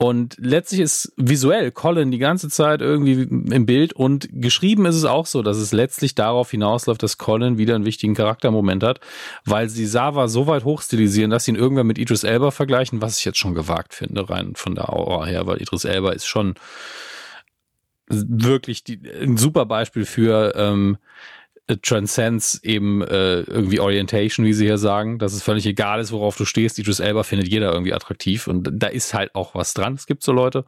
[0.02, 5.06] Und letztlich ist visuell Colin die ganze Zeit irgendwie im Bild und geschrieben ist es
[5.06, 9.00] auch so, dass es letztlich darauf hinausläuft, dass Colin wieder einen wichtigen Charaktermoment hat,
[9.46, 13.20] weil sie Sava so weit hochstilisieren, dass sie ihn irgendwann mit Idris Elba vergleichen, was
[13.20, 16.56] ich jetzt schon gewagt finde, rein von der Aura her, weil Idris Elba ist schon
[18.28, 20.98] wirklich die, ein super Beispiel für ähm,
[21.84, 26.36] Transcends eben äh, irgendwie Orientation, wie sie hier sagen, dass es völlig egal ist, worauf
[26.36, 26.78] du stehst.
[26.80, 29.94] Idris Elba findet jeder irgendwie attraktiv und da ist halt auch was dran.
[29.94, 30.66] Es gibt so Leute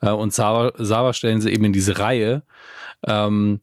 [0.00, 2.42] äh, und Sava, Sava stellen sie eben in diese Reihe
[3.06, 3.60] ähm,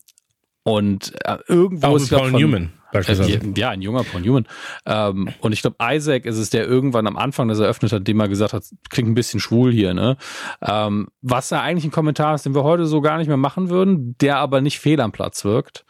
[0.63, 3.31] und äh, irgendwo Auch ist mit glaub, Paul von- Newman beispielsweise.
[3.33, 4.47] äh, ja, ein junger Paul Newman.
[4.85, 8.19] Ähm, und ich glaube, Isaac ist es, der irgendwann am Anfang das eröffnet hat, dem
[8.19, 10.17] er gesagt hat, klingt ein bisschen schwul hier, ne?
[10.61, 13.69] Ähm, was ja eigentlich ein Kommentar ist, den wir heute so gar nicht mehr machen
[13.69, 15.85] würden, der aber nicht fehl am Platz wirkt.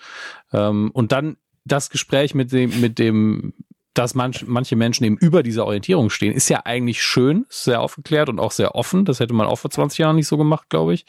[0.52, 3.54] Ähm, und dann das Gespräch mit dem, mit dem,
[3.94, 8.28] dass manch, manche Menschen eben über dieser Orientierung stehen, ist ja eigentlich schön, sehr aufgeklärt
[8.30, 9.06] und auch sehr offen.
[9.06, 11.06] Das hätte man auch vor 20 Jahren nicht so gemacht, glaube ich.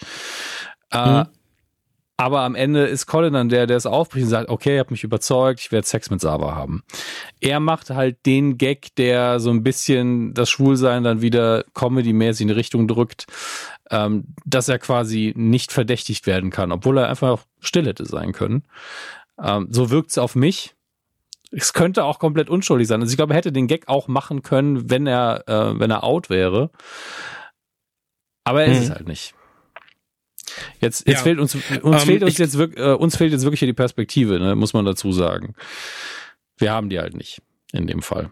[0.91, 1.27] Äh, Mhm.
[2.17, 4.91] Aber am Ende ist Colin dann der, der es aufbricht und sagt, okay, ihr habt
[4.93, 6.85] mich überzeugt, ich werde Sex mit Sava haben.
[7.41, 12.49] Er macht halt den Gag, der so ein bisschen das Schwulsein dann wieder comedy-mäßig in
[12.49, 13.27] die Richtung drückt,
[13.91, 18.63] ähm, dass er quasi nicht verdächtigt werden kann, obwohl er einfach still hätte sein können.
[19.43, 20.75] Ähm, so wirkt es auf mich.
[21.51, 23.01] Es könnte auch komplett unschuldig sein.
[23.01, 26.05] Also ich glaube, er hätte den Gag auch machen können, wenn er, äh, wenn er
[26.05, 26.71] out wäre.
[28.45, 28.85] Aber er ist Mhm.
[28.85, 29.35] es halt nicht.
[30.81, 31.23] Jetzt, jetzt Ja.
[31.23, 31.65] fehlt uns, uns
[32.03, 34.73] Ähm, fehlt uns jetzt wirklich, äh, uns fehlt jetzt wirklich hier die Perspektive, ne, muss
[34.73, 35.55] man dazu sagen.
[36.59, 38.31] Wir haben die halt nicht in dem Fall.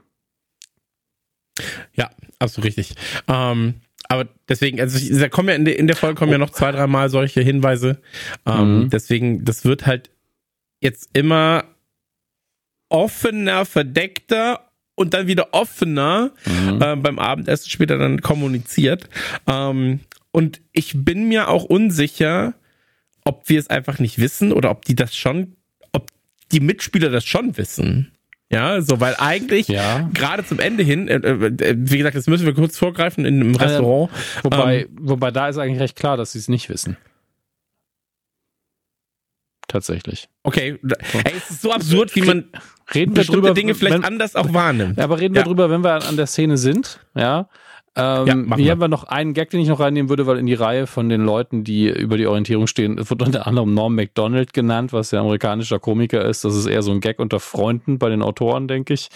[1.95, 2.95] Ja, absolut richtig.
[3.29, 3.75] Ähm,
[4.09, 6.51] aber deswegen, also ich, da kommen ja in der, in der Folge kommen ja noch
[6.51, 8.01] zwei, dreimal solche Hinweise.
[8.47, 8.91] Ähm, Mhm.
[8.91, 10.11] Deswegen, das wird halt
[10.81, 11.65] jetzt immer
[12.89, 16.83] offener, verdeckter und dann wieder offener Mhm.
[16.83, 19.09] äh, beim Abendessen später dann kommuniziert.
[19.47, 20.01] Ähm,
[20.33, 22.55] und ich bin mir auch unsicher,
[23.25, 25.57] ob wir es einfach nicht wissen oder ob die das schon,
[25.93, 26.11] ob
[26.51, 28.13] die Mitspieler das schon wissen.
[28.51, 30.11] Ja, so, weil eigentlich Ja.
[30.13, 33.55] gerade zum Ende hin, äh, äh, wie gesagt, das müssen wir kurz vorgreifen in einem
[33.55, 34.11] Restaurant.
[34.43, 36.97] Wobei, Ähm, wobei da ist eigentlich recht klar, dass sie es nicht wissen.
[39.69, 40.29] Tatsächlich.
[40.43, 40.79] okay,
[41.25, 42.45] ey, es ist so absurd, wie man
[42.95, 45.01] Reden wir bestimmte drüber, Dinge vielleicht wenn, anders auch wahrnimmt.
[45.01, 45.47] Aber reden wir Ja.
[45.47, 47.49] drüber, wenn wir an der Szene sind, ja.
[47.95, 48.71] Ähm, Ja, hier wir.
[48.73, 51.09] haben wir noch einen Gag, den ich noch reinnehmen würde, weil in die Reihe von
[51.09, 55.21] den Leuten, die über die Orientierung stehen, wird unter anderem Norm MacDonald genannt, was ja
[55.21, 56.45] amerikanischer Komiker ist.
[56.45, 59.09] Das ist eher so ein Gag unter Freunden bei den Autoren, denke ich.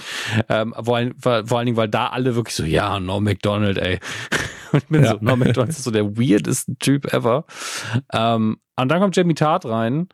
[0.48, 3.98] Ähm, vor, allen, vor allen Dingen, weil da alle wirklich so, ja, Norm MacDonald, ey.
[4.72, 5.10] Und ich bin Ja.
[5.12, 7.44] so, Norm MacDonald ist so der weirdeste Typ ever.
[8.12, 10.08] Ähm, und dann kommt Jamie Tart rein,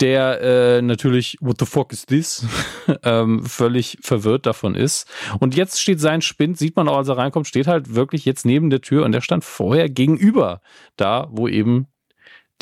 [0.00, 2.46] der äh, natürlich, what the fuck is this?
[3.02, 5.08] ähm, völlig verwirrt davon ist.
[5.40, 8.44] Und jetzt steht sein Spind, sieht man auch, als er reinkommt, steht halt wirklich jetzt
[8.44, 10.60] neben der Tür und der stand vorher gegenüber,
[10.96, 11.86] da wo eben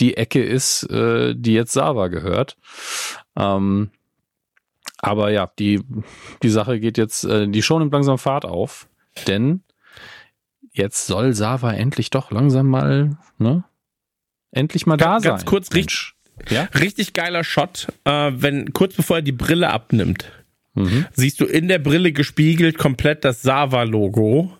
[0.01, 2.57] die Ecke ist, äh, die jetzt Sava gehört.
[3.37, 3.91] Ähm,
[4.99, 5.82] aber ja, die,
[6.43, 8.89] die Sache geht jetzt, äh, die Show nimmt langsam Fahrt auf,
[9.26, 9.62] denn
[10.72, 13.64] jetzt soll Sava endlich doch langsam mal, ne?
[14.51, 15.30] Endlich mal Ganz- da sein.
[15.39, 16.16] ganz kurz, Mensch.
[16.51, 16.68] Ja?
[16.78, 20.30] Richtig geiler Shot, äh, wenn kurz bevor er die Brille abnimmt,
[20.74, 21.07] Mhm.
[21.14, 24.57] siehst du in der Brille gespiegelt komplett das Sava-Logo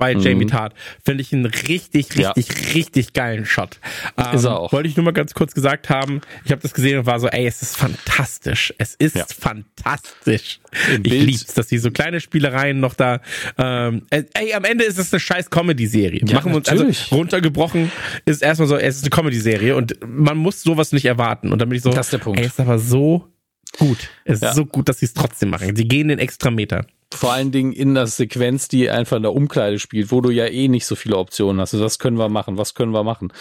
[0.00, 0.20] bei Mhm.
[0.22, 0.74] Jamie Tart.
[1.04, 2.32] Finde ich einen richtig, Ja.
[2.32, 3.78] richtig, richtig geilen Shot.
[4.16, 4.72] Ähm, Ist er auch.
[4.72, 6.20] Wollte ich nur mal ganz kurz gesagt haben.
[6.44, 8.74] Ich habe das gesehen und war so, ey, es ist fantastisch.
[8.78, 9.26] Es ist Ja.
[9.28, 10.58] fantastisch.
[10.88, 13.20] Im ich Bild- lieb's, dass die so kleine Spielereien noch da.
[13.58, 16.22] Ähm, äh, ey, am Ende ist es eine scheiß Comedy-Serie.
[16.26, 17.02] Ja, Machen wir uns natürlich.
[17.04, 17.92] also runtergebrochen
[18.24, 21.52] ist erstmal so, es ist eine Comedy-Serie und man muss sowas nicht erwarten.
[21.52, 22.40] Und dann bin ich so, Das ist der Punkt.
[22.40, 23.28] ey, ist aber so
[23.78, 24.08] gut.
[24.24, 25.76] Es ist so gut, dass sie es trotzdem machen.
[25.76, 26.86] Sie gehen den extra Meter.
[27.12, 30.46] Vor allen Dingen in der Sequenz, die einfach in der Umkleide spielt, wo du ja
[30.46, 31.74] eh nicht so viele Optionen hast.
[31.74, 33.32] Also das können wir machen, was können wir machen.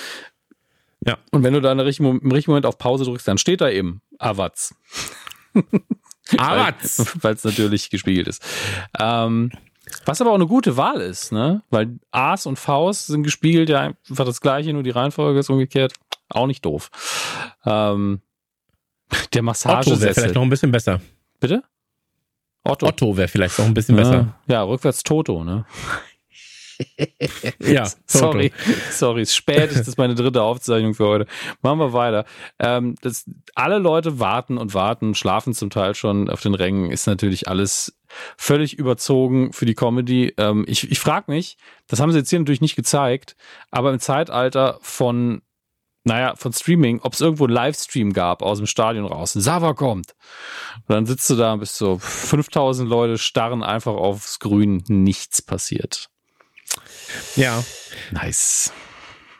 [1.06, 1.18] Ja.
[1.32, 4.74] Und wenn du da im richtigen Moment auf Pause drückst, dann steht da eben Avaz.
[6.38, 6.74] Aber
[7.22, 8.44] Weil es natürlich gespiegelt ist.
[9.00, 9.52] Ähm,
[10.06, 11.64] was aber auch eine gute Wahl ist, ne?
[11.70, 15.94] Weil A's und V's sind gespiegelt, ja einfach das gleiche, nur die Reihenfolge ist umgekehrt.
[16.30, 16.92] Auch nicht doof.
[17.66, 18.22] Ähm,
[19.12, 20.14] der Otto wäre Massagesessel.
[20.14, 21.02] vielleicht noch ein bisschen besser.
[21.40, 21.64] Bitte?
[22.64, 22.88] Otto.
[22.88, 24.36] Otto wäre vielleicht noch ein bisschen besser.
[24.48, 25.66] Ja, ja, rückwärts Toto, ne?
[27.60, 27.98] Ja, Toto.
[28.08, 28.52] Sorry,
[28.90, 31.28] sorry, ist spät, das ist meine dritte Aufzeichnung für heute.
[31.62, 32.26] Machen wir weiter.
[32.58, 37.06] Ähm, das, alle Leute warten und warten, schlafen zum Teil schon auf den Rängen, ist
[37.06, 37.98] natürlich alles
[38.38, 40.34] völlig überzogen für die Comedy.
[40.38, 41.58] Ähm, ich ich frage mich,
[41.88, 43.36] das haben sie jetzt hier natürlich nicht gezeigt,
[43.72, 45.42] aber im Zeitalter von
[46.04, 49.34] naja, von Streaming, ob es irgendwo einen Livestream gab aus dem Stadion raus.
[49.34, 50.14] Sava kommt.
[50.88, 55.42] Und dann sitzt du da und bist so, 5000 Leute starren einfach aufs Grün, nichts
[55.42, 56.10] passiert.
[57.36, 57.64] Ja.
[58.12, 58.72] Nice.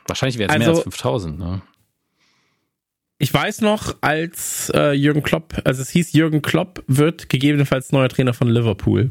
[0.06, 1.62] Wahrscheinlich wäre es mehr Also- als 5000, ne?
[3.22, 8.08] Ich weiß noch, als äh, Jürgen Klopp, also es hieß, Jürgen Klopp wird gegebenenfalls neuer
[8.08, 9.10] Trainer von Liverpool.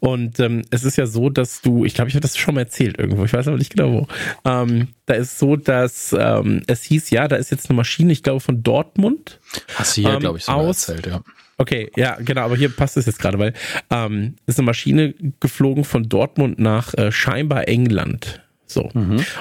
[0.00, 2.62] Und ähm, es ist ja so, dass du, ich glaube, ich habe das schon mal
[2.62, 4.06] erzählt irgendwo, ich weiß aber nicht genau wo.
[4.48, 8.22] Ähm, da ist so, dass ähm, es hieß, ja, da ist jetzt eine Maschine, ich
[8.22, 9.40] glaube, von Dortmund.
[9.74, 11.22] Hast du hier, Ähm, glaube ich, sogar aus- erzählt, ja.
[11.56, 13.52] Okay, ja, genau, aber hier passt es jetzt gerade, weil
[13.90, 18.40] ähm, ist eine Maschine geflogen von Dortmund nach äh, scheinbar England.
[18.66, 18.90] So.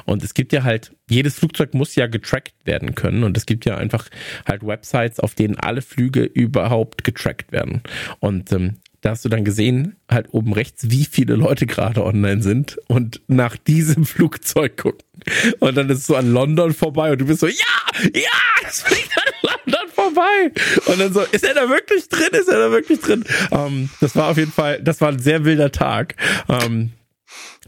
[0.05, 3.23] Und es gibt ja halt, jedes Flugzeug muss ja getrackt werden können.
[3.23, 4.09] Und es gibt ja einfach
[4.45, 7.81] halt Websites, auf denen alle Flüge überhaupt getrackt werden.
[8.19, 12.41] Und ähm, da hast du dann gesehen, halt oben rechts, wie viele Leute gerade online
[12.41, 15.03] sind und nach diesem Flugzeug gucken.
[15.59, 17.53] Und dann ist es so an London vorbei und du bist so, ja,
[18.13, 18.29] ja,
[18.63, 20.51] das fliegt an London vorbei.
[20.85, 22.29] Und dann so, ist er da wirklich drin?
[22.31, 23.25] Ist er da wirklich drin?
[23.51, 26.15] Ähm, das war auf jeden Fall, das war ein sehr wilder Tag.
[26.47, 26.91] Ähm,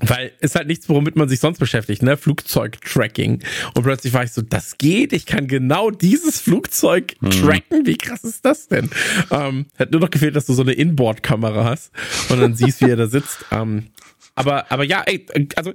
[0.02, 2.18] weil ist halt nichts, womit man sich sonst beschäftigt, ne?
[2.18, 3.44] Flugzeug-Tracking.
[3.74, 7.86] Und plötzlich war ich so, das geht, ich kann genau dieses Flugzeug tracken.
[7.86, 8.90] Wie krass ist das denn?
[9.32, 11.92] Ähm, hat nur noch gefehlt, dass du so eine Inboard-Kamera hast
[12.30, 13.46] und dann siehst, wie er da sitzt.
[13.56, 13.88] Ähm,
[14.34, 15.26] aber, aber ja, ey,
[15.56, 15.72] also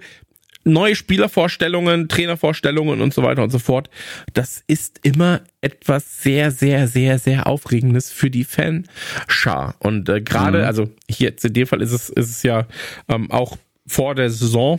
[0.65, 3.89] neue Spielervorstellungen, Trainervorstellungen und so weiter und so fort.
[4.35, 9.77] Das ist immer etwas sehr, sehr, sehr, sehr Aufregendes für die Fanschar.
[9.79, 12.67] Und äh, gerade, also hier jetzt in dem Fall ist es, ist es ja
[13.09, 13.57] ähm, auch
[13.91, 14.79] vor der Saison.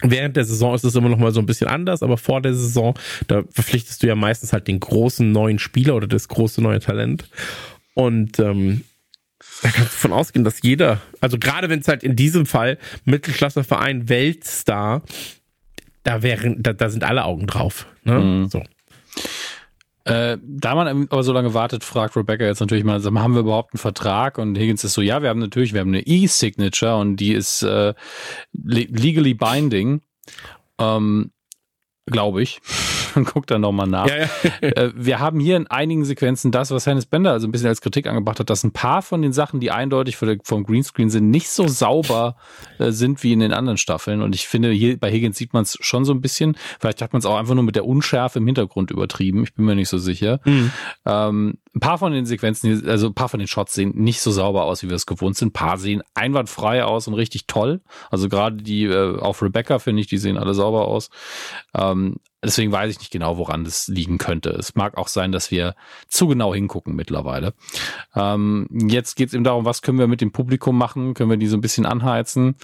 [0.00, 2.54] Während der Saison ist es immer noch mal so ein bisschen anders, aber vor der
[2.54, 2.98] Saison,
[3.28, 7.28] da verpflichtest du ja meistens halt den großen neuen Spieler oder das große neue Talent.
[7.94, 8.82] Und ähm,
[9.62, 12.78] da kannst du von ausgehen, dass jeder, also gerade wenn es halt in diesem Fall
[13.04, 15.02] Mittelklasseverein Weltstar,
[16.02, 17.86] da wären, da, da sind alle Augen drauf.
[18.04, 18.18] Ne?
[18.18, 18.48] Mhm.
[18.48, 18.62] So.
[20.04, 23.72] Äh, da man aber so lange wartet, fragt Rebecca jetzt natürlich mal, haben wir überhaupt
[23.72, 24.36] einen Vertrag?
[24.38, 27.62] Und Higgins ist so, ja, wir haben natürlich, wir haben eine E-Signature und die ist
[27.62, 27.94] äh,
[28.52, 30.02] le- legally binding.
[30.78, 31.30] Ähm,
[32.06, 32.60] Glaube ich.
[33.24, 34.08] Guck dann nochmal nach.
[34.08, 34.28] Ja, ja.
[34.64, 37.80] Äh, wir haben hier in einigen Sequenzen das, was Hennes Bender also ein bisschen als
[37.80, 41.48] Kritik angebracht hat, dass ein paar von den Sachen, die eindeutig vom Greenscreen sind, nicht
[41.48, 42.36] so sauber
[42.78, 44.22] äh, sind wie in den anderen Staffeln.
[44.22, 46.56] Und ich finde, hier bei Higgins sieht man es schon so ein bisschen.
[46.80, 49.44] Vielleicht hat man es auch einfach nur mit der Unschärfe im Hintergrund übertrieben.
[49.44, 50.40] Ich bin mir nicht so sicher.
[50.44, 50.70] Mhm.
[51.04, 54.30] Ähm, ein paar von den Sequenzen, also ein paar von den Shots sehen nicht so
[54.30, 55.48] sauber aus, wie wir es gewohnt sind.
[55.48, 57.80] Ein paar sehen einwandfrei aus und richtig toll.
[58.10, 61.10] Also gerade die äh, auf Rebecca, finde ich, die sehen alle sauber aus.
[61.74, 64.50] Ähm, deswegen weiß ich nicht genau, woran das liegen könnte.
[64.50, 65.74] Es mag auch sein, dass wir
[66.06, 67.54] zu genau hingucken mittlerweile.
[68.14, 71.14] Ähm, jetzt geht es eben darum, was können wir mit dem Publikum machen?
[71.14, 72.54] Können wir die so ein bisschen anheizen?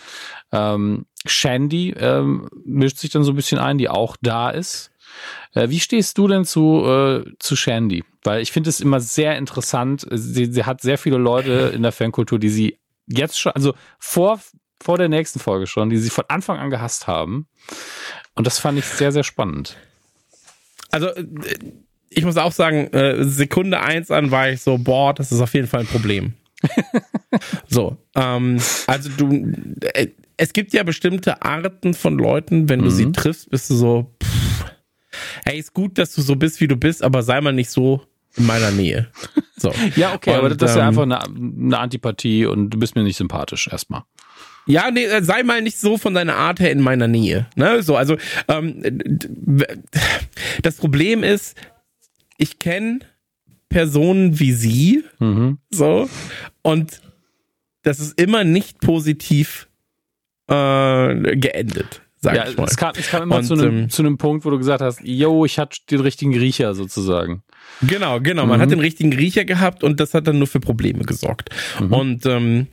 [0.52, 4.92] Ähm, Shandy ähm, mischt sich dann so ein bisschen ein, die auch da ist.
[5.54, 8.04] Äh, wie stehst du denn zu, äh, zu Shandy?
[8.22, 10.06] Weil ich finde es immer sehr interessant.
[10.10, 14.40] Sie, sie hat sehr viele Leute in der Fankultur, die sie jetzt schon, also vor,
[14.80, 17.46] vor der nächsten Folge schon, die sie von Anfang an gehasst haben.
[18.34, 19.76] Und das fand ich sehr, sehr spannend.
[20.90, 21.26] Also äh,
[22.10, 25.54] ich muss auch sagen, äh, Sekunde eins an war ich so, boah, das ist auf
[25.54, 26.34] jeden Fall ein Problem.
[27.68, 29.52] so, ähm, also du,
[29.94, 32.90] äh, es gibt ja bestimmte Arten von Leuten, wenn du mhm.
[32.90, 34.39] sie triffst, bist du so, pff,
[35.44, 38.02] hey, ist gut, dass du so bist, wie du bist, aber sei mal nicht so
[38.36, 39.08] in meiner Nähe.
[39.56, 39.72] So.
[39.96, 42.94] ja, okay, und, aber das ist ja ähm, einfach eine, eine Antipathie und du bist
[42.94, 44.02] mir nicht sympathisch erstmal.
[44.66, 47.46] Ja, nee, äh, sei mal nicht so von deiner Art her in meiner Nähe.
[47.56, 47.82] Ne?
[47.82, 48.16] So, also
[48.48, 48.82] ähm,
[50.62, 51.56] das Problem ist,
[52.38, 53.00] ich kenne
[53.68, 55.58] Personen wie sie, mhm.
[55.70, 56.08] so,
[56.62, 57.00] und
[57.82, 59.68] das ist immer nicht positiv
[60.48, 62.02] äh, geendet.
[62.22, 62.64] Sag ja, ich mal.
[62.64, 64.82] Es, kam, es kam immer und, zu, einem, ähm, zu einem Punkt, wo du gesagt
[64.82, 67.42] hast, yo, ich hatte den richtigen Riecher sozusagen.
[67.80, 68.44] Genau, genau.
[68.44, 68.62] Man mhm.
[68.62, 71.48] hat den richtigen Riecher gehabt und das hat dann nur für Probleme gesorgt.
[71.80, 71.92] Mhm.
[71.92, 72.66] Und ähm,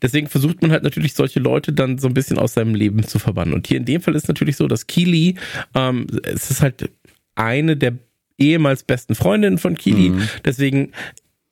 [0.00, 3.18] deswegen versucht man halt natürlich solche Leute dann so ein bisschen aus seinem Leben zu
[3.18, 3.52] verbannen.
[3.52, 5.36] Und hier in dem Fall ist natürlich so, dass Kili,
[5.74, 6.90] ähm, es ist halt
[7.34, 7.98] eine der
[8.38, 10.10] ehemals besten Freundinnen von Kili.
[10.10, 10.28] Mhm.
[10.44, 10.92] Deswegen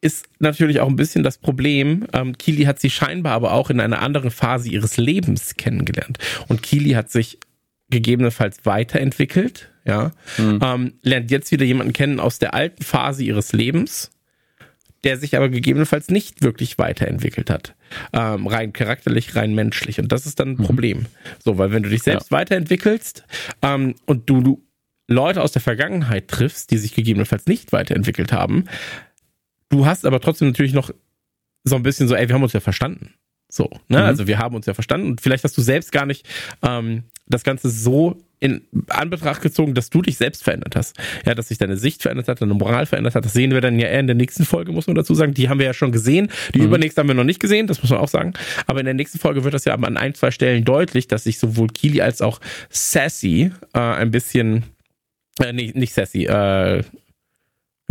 [0.02, 2.06] ist natürlich auch ein bisschen das Problem.
[2.12, 6.18] Ähm, Kili hat sie scheinbar aber auch in einer anderen Phase ihres Lebens kennengelernt.
[6.48, 7.38] Und Kili hat sich
[7.88, 10.58] gegebenenfalls weiterentwickelt, ja, mhm.
[10.62, 14.10] ähm, lernt jetzt wieder jemanden kennen aus der alten Phase ihres Lebens,
[15.04, 17.74] der sich aber gegebenenfalls nicht wirklich weiterentwickelt hat.
[18.12, 20.00] Ähm, rein charakterlich, rein menschlich.
[20.00, 20.64] Und das ist dann ein mhm.
[20.64, 21.06] Problem.
[21.44, 22.38] So, weil wenn du dich selbst ja.
[22.38, 23.24] weiterentwickelst
[23.62, 24.64] ähm, und du, du
[25.06, 28.64] Leute aus der Vergangenheit triffst, die sich gegebenenfalls nicht weiterentwickelt haben,
[29.72, 30.90] Du hast aber trotzdem natürlich noch
[31.64, 33.14] so ein bisschen so, ey, wir haben uns ja verstanden.
[33.48, 33.98] So, ne?
[33.98, 34.04] Mhm.
[34.04, 36.28] Also wir haben uns ja verstanden und vielleicht hast du selbst gar nicht
[36.62, 40.98] ähm, das Ganze so in Anbetracht gezogen, dass du dich selbst verändert hast.
[41.24, 43.24] Ja, dass sich deine Sicht verändert hat, deine Moral verändert hat.
[43.24, 45.32] Das sehen wir dann ja eher in der nächsten Folge, muss man dazu sagen.
[45.32, 46.28] Die haben wir ja schon gesehen.
[46.54, 46.66] Die mhm.
[46.66, 48.34] übernächste haben wir noch nicht gesehen, das muss man auch sagen.
[48.66, 51.38] Aber in der nächsten Folge wird das ja an ein, zwei Stellen deutlich, dass sich
[51.38, 54.64] sowohl Kili als auch Sassy äh, ein bisschen,
[55.40, 56.82] äh, nee, nicht Sassy, äh,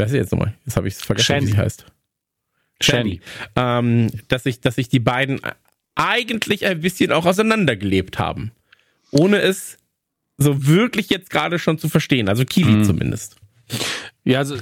[0.01, 0.55] Wer ist sie jetzt nochmal?
[0.65, 1.47] Jetzt habe ich es vergessen, Shandy.
[1.47, 1.85] wie sie heißt.
[2.81, 3.21] Shandy.
[3.55, 5.39] Ähm, dass sich, dass sich die beiden
[5.93, 8.51] eigentlich ein bisschen auch auseinandergelebt haben.
[9.11, 9.77] Ohne es
[10.37, 12.29] so wirklich jetzt gerade schon zu verstehen.
[12.29, 12.83] Also Kili mhm.
[12.83, 13.35] zumindest.
[14.23, 14.57] Ja, also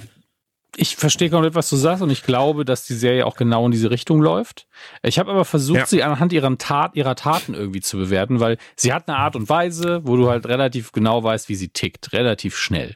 [0.80, 3.72] ich verstehe komplett, was du sagst und ich glaube, dass die Serie auch genau in
[3.72, 4.66] diese Richtung läuft.
[5.04, 5.86] Ich habe aber versucht, ja.
[5.86, 9.50] sie anhand ihrer, Tat, ihrer Taten irgendwie zu bewerten, weil sie hat eine Art und
[9.50, 12.96] Weise, wo du halt relativ genau weißt, wie sie tickt, relativ schnell.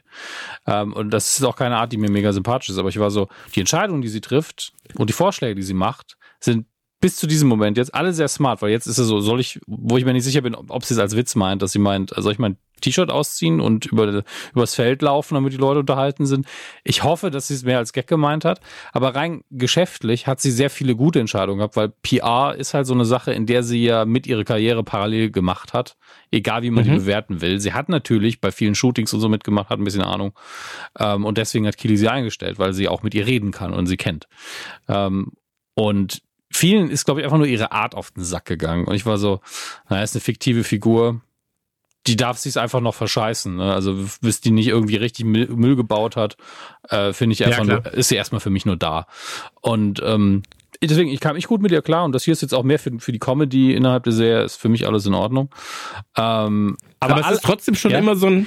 [0.66, 3.10] Ähm, und das ist auch keine Art, die mir mega sympathisch ist, aber ich war
[3.10, 6.66] so, die Entscheidungen, die sie trifft und die Vorschläge, die sie macht, sind
[7.04, 9.60] bis zu diesem Moment jetzt alle sehr smart, weil jetzt ist es so, soll ich,
[9.66, 12.14] wo ich mir nicht sicher bin, ob sie es als Witz meint, dass sie meint,
[12.16, 14.24] soll ich mein T-Shirt ausziehen und über
[14.54, 16.46] übers Feld laufen, damit die Leute unterhalten sind.
[16.82, 18.60] Ich hoffe, dass sie es mehr als Gag gemeint hat,
[18.94, 22.94] aber rein geschäftlich hat sie sehr viele gute Entscheidungen gehabt, weil PR ist halt so
[22.94, 25.98] eine Sache, in der sie ja mit ihre Karriere parallel gemacht hat,
[26.30, 26.88] egal wie man mhm.
[26.88, 27.60] die bewerten will.
[27.60, 30.32] Sie hat natürlich bei vielen Shootings und so mitgemacht, hat ein bisschen Ahnung
[30.98, 33.84] ähm, und deswegen hat Kili sie eingestellt, weil sie auch mit ihr reden kann und
[33.88, 34.26] sie kennt.
[34.88, 35.32] Ähm,
[35.74, 36.22] und
[36.56, 38.86] vielen ist, glaube ich, einfach nur ihre Art auf den Sack gegangen.
[38.86, 39.40] Und ich war so,
[39.88, 41.20] naja, ist eine fiktive Figur.
[42.06, 43.56] Die darf sich einfach noch verscheißen.
[43.56, 43.72] Ne?
[43.72, 46.36] Also bis die nicht irgendwie richtig Müll, Müll gebaut hat,
[46.88, 49.06] äh, finde ich einfach ja, nur, ist sie erstmal für mich nur da.
[49.62, 50.42] Und ähm,
[50.82, 52.78] deswegen, ich kam nicht gut mit ihr klar und das hier ist jetzt auch mehr
[52.78, 55.50] für, für die Comedy innerhalb der Serie, ist für mich alles in Ordnung.
[56.16, 57.98] Ähm, aber, aber es ist trotzdem schon ja?
[57.98, 58.46] immer so ein,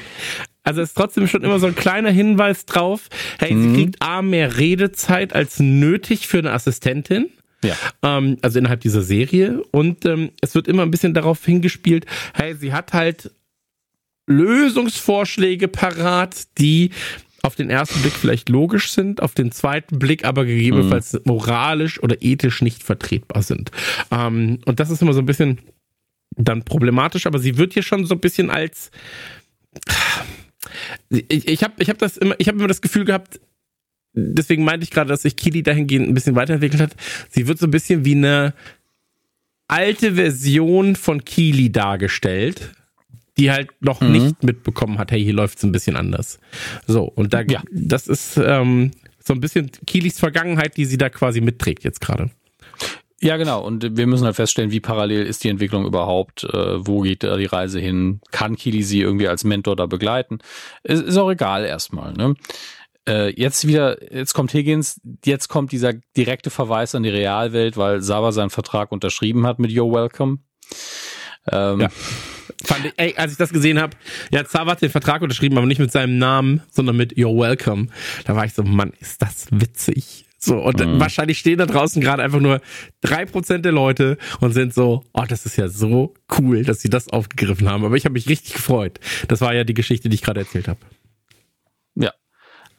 [0.63, 3.07] also ist trotzdem schon immer so ein kleiner Hinweis drauf,
[3.39, 3.61] hey, mhm.
[3.61, 7.31] sie kriegt A, mehr Redezeit als nötig für eine Assistentin.
[7.63, 7.75] Ja.
[8.03, 9.63] Ähm, also innerhalb dieser Serie.
[9.71, 13.31] Und ähm, es wird immer ein bisschen darauf hingespielt, hey, sie hat halt
[14.27, 16.91] Lösungsvorschläge parat, die
[17.43, 21.21] auf den ersten Blick vielleicht logisch sind, auf den zweiten Blick aber gegebenenfalls mhm.
[21.25, 23.71] moralisch oder ethisch nicht vertretbar sind.
[24.11, 25.59] Ähm, und das ist immer so ein bisschen
[26.35, 28.91] dann problematisch, aber sie wird hier schon so ein bisschen als
[31.09, 33.39] ich, ich habe ich hab das immer ich habe immer das Gefühl gehabt,
[34.17, 36.95] deswegen meinte ich gerade, dass sich Kili dahingehend ein bisschen weiterentwickelt hat.
[37.29, 38.53] Sie wird so ein bisschen wie eine
[39.67, 42.71] alte Version von Kili dargestellt,
[43.37, 44.11] die halt noch mhm.
[44.11, 46.39] nicht mitbekommen hat, hey, hier läuft es ein bisschen anders.
[46.87, 47.61] So, und da, ja.
[47.71, 48.91] das ist ähm,
[49.23, 52.31] so ein bisschen Kilis Vergangenheit, die sie da quasi mitträgt jetzt gerade.
[53.19, 53.65] Ja, genau.
[53.65, 56.43] Und wir müssen halt feststellen, wie parallel ist die Entwicklung überhaupt?
[56.43, 58.21] Äh, wo geht da die Reise hin?
[58.31, 60.37] Kann Kili sie irgendwie als Mentor da begleiten?
[60.83, 62.13] Ist, ist auch egal erstmal.
[62.13, 62.35] Ne?
[63.07, 68.01] Äh, jetzt wieder, jetzt kommt Higgins, jetzt kommt dieser direkte Verweis an die Realwelt, weil
[68.01, 70.39] Sava seinen Vertrag unterschrieben hat mit You're Welcome.
[71.49, 71.89] Ähm, ja.
[72.65, 73.95] Fand ich, ey, als ich das gesehen habe,
[74.31, 77.87] ja, Sava hat den Vertrag unterschrieben, aber nicht mit seinem Namen, sondern mit You're Welcome.
[78.25, 80.25] Da war ich so, Mann, ist das witzig.
[80.39, 80.99] So, und mhm.
[80.99, 82.61] wahrscheinlich stehen da draußen gerade einfach nur
[83.01, 86.89] drei Prozent der Leute und sind so, oh, das ist ja so cool, dass sie
[86.89, 87.83] das aufgegriffen haben.
[87.85, 88.99] Aber ich habe mich richtig gefreut.
[89.27, 90.79] Das war ja die Geschichte, die ich gerade erzählt habe.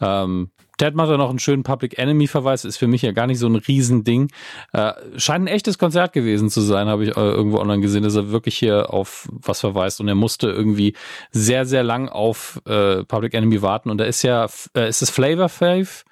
[0.00, 3.40] Ähm, Ted macht da noch einen schönen Public Enemy-Verweis, ist für mich ja gar nicht
[3.40, 4.30] so ein Riesending.
[4.72, 8.14] Äh, scheint ein echtes Konzert gewesen zu sein, habe ich äh, irgendwo online gesehen, dass
[8.14, 10.00] er wirklich hier auf was verweist.
[10.00, 10.94] Und er musste irgendwie
[11.32, 13.90] sehr, sehr lang auf äh, Public Enemy warten.
[13.90, 14.46] Und da ist ja,
[14.76, 16.04] äh, ist es Flavor Fave,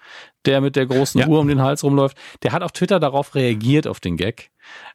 [0.46, 1.28] der mit der großen ja.
[1.28, 4.50] Uhr um den Hals rumläuft, der hat auf Twitter darauf reagiert, auf den Gag.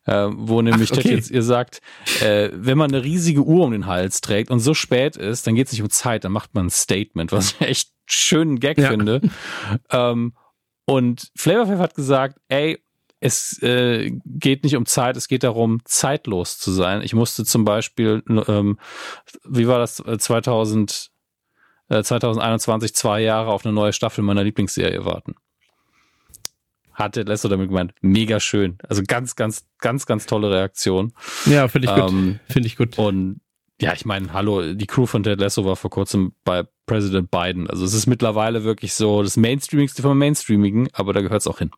[0.06, 1.16] Äh, wo nämlich Ach, okay.
[1.16, 1.82] jetzt ihr sagt,
[2.22, 5.56] äh, wenn man eine riesige Uhr um den Hals trägt und so spät ist, dann
[5.56, 8.78] geht es nicht um Zeit, dann macht man ein Statement, was ich echt schönen Gag
[8.78, 8.90] ja.
[8.90, 9.22] finde.
[9.92, 10.34] Ähm,
[10.86, 12.80] und Flavorfave hat gesagt, ey,
[13.22, 17.04] es äh, geht nicht um Zeit, es geht darum, zeitlos zu sein.
[17.04, 18.80] Ich musste zum Beispiel, ähm,
[19.48, 21.11] wie war das, 2000, äh,
[21.92, 25.36] 2021 zwei Jahre auf eine neue Staffel meiner Lieblingsserie warten.
[26.94, 28.78] Hatte Lesso damit gemeint, mega schön.
[28.88, 31.14] Also ganz, ganz, ganz, ganz tolle Reaktion.
[31.46, 32.54] Ja, finde ich ähm, gut.
[32.54, 32.98] Finde ich gut.
[32.98, 33.42] Und
[33.82, 37.68] ja, ich meine, hallo, die Crew von Ted Lasso war vor kurzem bei President Biden.
[37.68, 41.60] Also es ist mittlerweile wirklich so das Mainstreamigste vom Mainstreamigen, aber da gehört es auch
[41.60, 41.72] hin.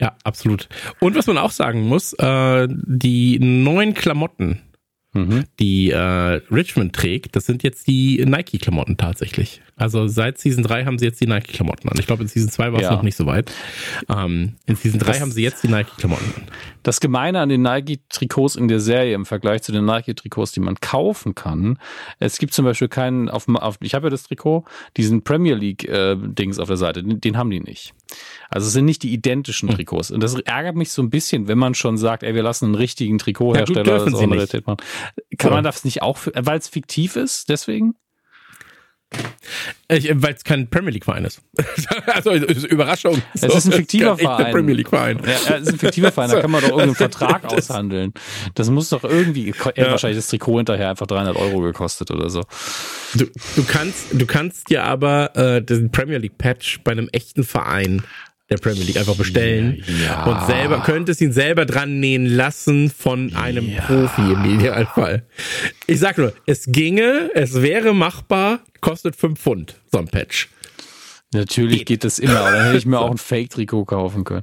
[0.00, 0.68] Ja, absolut.
[0.98, 4.60] Und was man auch sagen muss, äh, die neuen Klamotten,
[5.14, 5.44] mhm.
[5.58, 9.62] die äh, Richmond trägt, das sind jetzt die Nike-Klamotten tatsächlich.
[9.76, 11.96] Also seit Season 3 haben sie jetzt die Nike-Klamotten an.
[11.98, 12.92] Ich glaube, in Season 2 war es ja.
[12.92, 13.50] noch nicht so weit.
[14.08, 16.42] Ähm, in Season 3 das, haben sie jetzt die Nike-Klamotten an.
[16.84, 20.76] Das Gemeine an den Nike-Trikots in der Serie im Vergleich zu den Nike-Trikots, die man
[20.76, 21.78] kaufen kann,
[22.20, 24.64] es gibt zum Beispiel keinen, auf, auf ich habe ja das Trikot,
[24.96, 27.94] diesen Premier League-Dings äh, auf der Seite, den, den, haben die nicht.
[28.50, 29.76] Also es sind nicht die identischen hm.
[29.76, 30.10] Trikots.
[30.10, 32.74] Und das ärgert mich so ein bisschen, wenn man schon sagt, ey, wir lassen einen
[32.76, 34.78] richtigen Trikothersteller ja, das Realität machen.
[35.38, 35.56] Kann ja.
[35.56, 37.94] man das nicht auch, weil es fiktiv ist, deswegen?
[39.88, 41.42] Weil es kein Premier League Verein ist.
[42.06, 43.22] also Überraschung.
[43.34, 44.52] Es so, ist ein fiktiver Verein.
[44.52, 45.20] Premier League Verein.
[45.24, 46.30] Ja, es ist ein fiktiver Verein.
[46.30, 48.12] Da kann man doch irgendeinen Vertrag aushandeln.
[48.54, 49.54] Das muss doch irgendwie.
[49.76, 49.90] Ja.
[49.90, 52.42] wahrscheinlich das Trikot hinterher einfach 300 Euro gekostet oder so.
[53.14, 53.26] Du,
[53.56, 58.02] du kannst, du kannst dir aber äh, den Premier League Patch bei einem echten Verein
[58.50, 60.24] der Premier League einfach bestellen ja.
[60.24, 63.80] und selber könntest ihn selber dran nähen lassen von einem ja.
[63.82, 65.26] Profi im Idealfall.
[65.86, 70.48] Ich sag nur, es ginge, es wäre machbar, kostet fünf Pfund so ein Patch.
[71.32, 74.42] Natürlich geht, geht das immer, aber dann hätte ich mir auch ein Fake-Trikot kaufen können.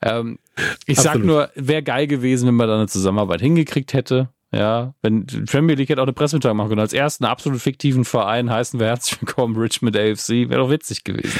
[0.00, 0.38] Ähm,
[0.86, 1.20] ich Absolut.
[1.20, 4.30] sag nur, wäre geil gewesen, wenn man da eine Zusammenarbeit hingekriegt hätte.
[4.52, 6.80] Ja, wenn Premier League hätte auch eine Pressemitteilung machen können.
[6.80, 10.48] Als ersten absolut fiktiven Verein heißen wir herzlich willkommen Richmond AFC.
[10.48, 11.38] Wäre doch witzig gewesen.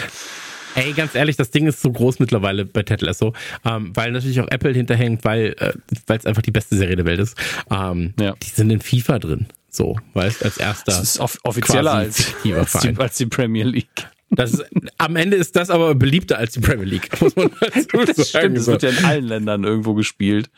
[0.75, 4.41] Ey, ganz ehrlich, das Ding ist so groß mittlerweile bei Ted Lasso, ähm, weil natürlich
[4.41, 5.73] auch Apple hinterhängt, weil äh,
[6.07, 7.37] es einfach die beste Serie der Welt ist.
[7.71, 8.35] Ähm, ja.
[8.43, 9.47] Die sind in FIFA drin.
[9.69, 10.93] So, weißt als erster.
[10.93, 14.09] Das ist off offizieller als, als, die, als die Premier League.
[14.33, 14.65] Das ist,
[14.99, 18.27] am Ende ist das aber beliebter als die Premier League, muss man dazu das sagen.
[18.27, 20.51] Stimmt, das wird ja in allen Ländern irgendwo gespielt.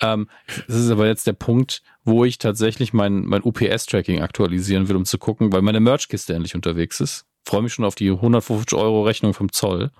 [0.00, 0.28] Ähm,
[0.66, 5.04] das ist aber jetzt der Punkt, wo ich tatsächlich mein, mein UPS-Tracking aktualisieren will, um
[5.04, 9.02] zu gucken, weil meine Merchkiste endlich unterwegs ist freue mich schon auf die 150 Euro
[9.02, 9.90] Rechnung vom Zoll.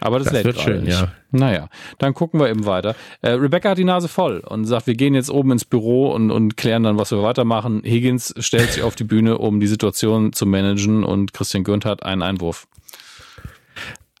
[0.00, 0.92] Aber das, das lädt wird schön, nicht.
[0.92, 1.12] ja.
[1.30, 1.68] Naja,
[1.98, 2.94] dann gucken wir eben weiter.
[3.20, 6.30] Äh, Rebecca hat die Nase voll und sagt, wir gehen jetzt oben ins Büro und,
[6.30, 7.82] und klären dann, was wir weitermachen.
[7.84, 12.02] Higgins stellt sich auf die Bühne, um die Situation zu managen und Christian Gürnt hat
[12.04, 12.68] einen Einwurf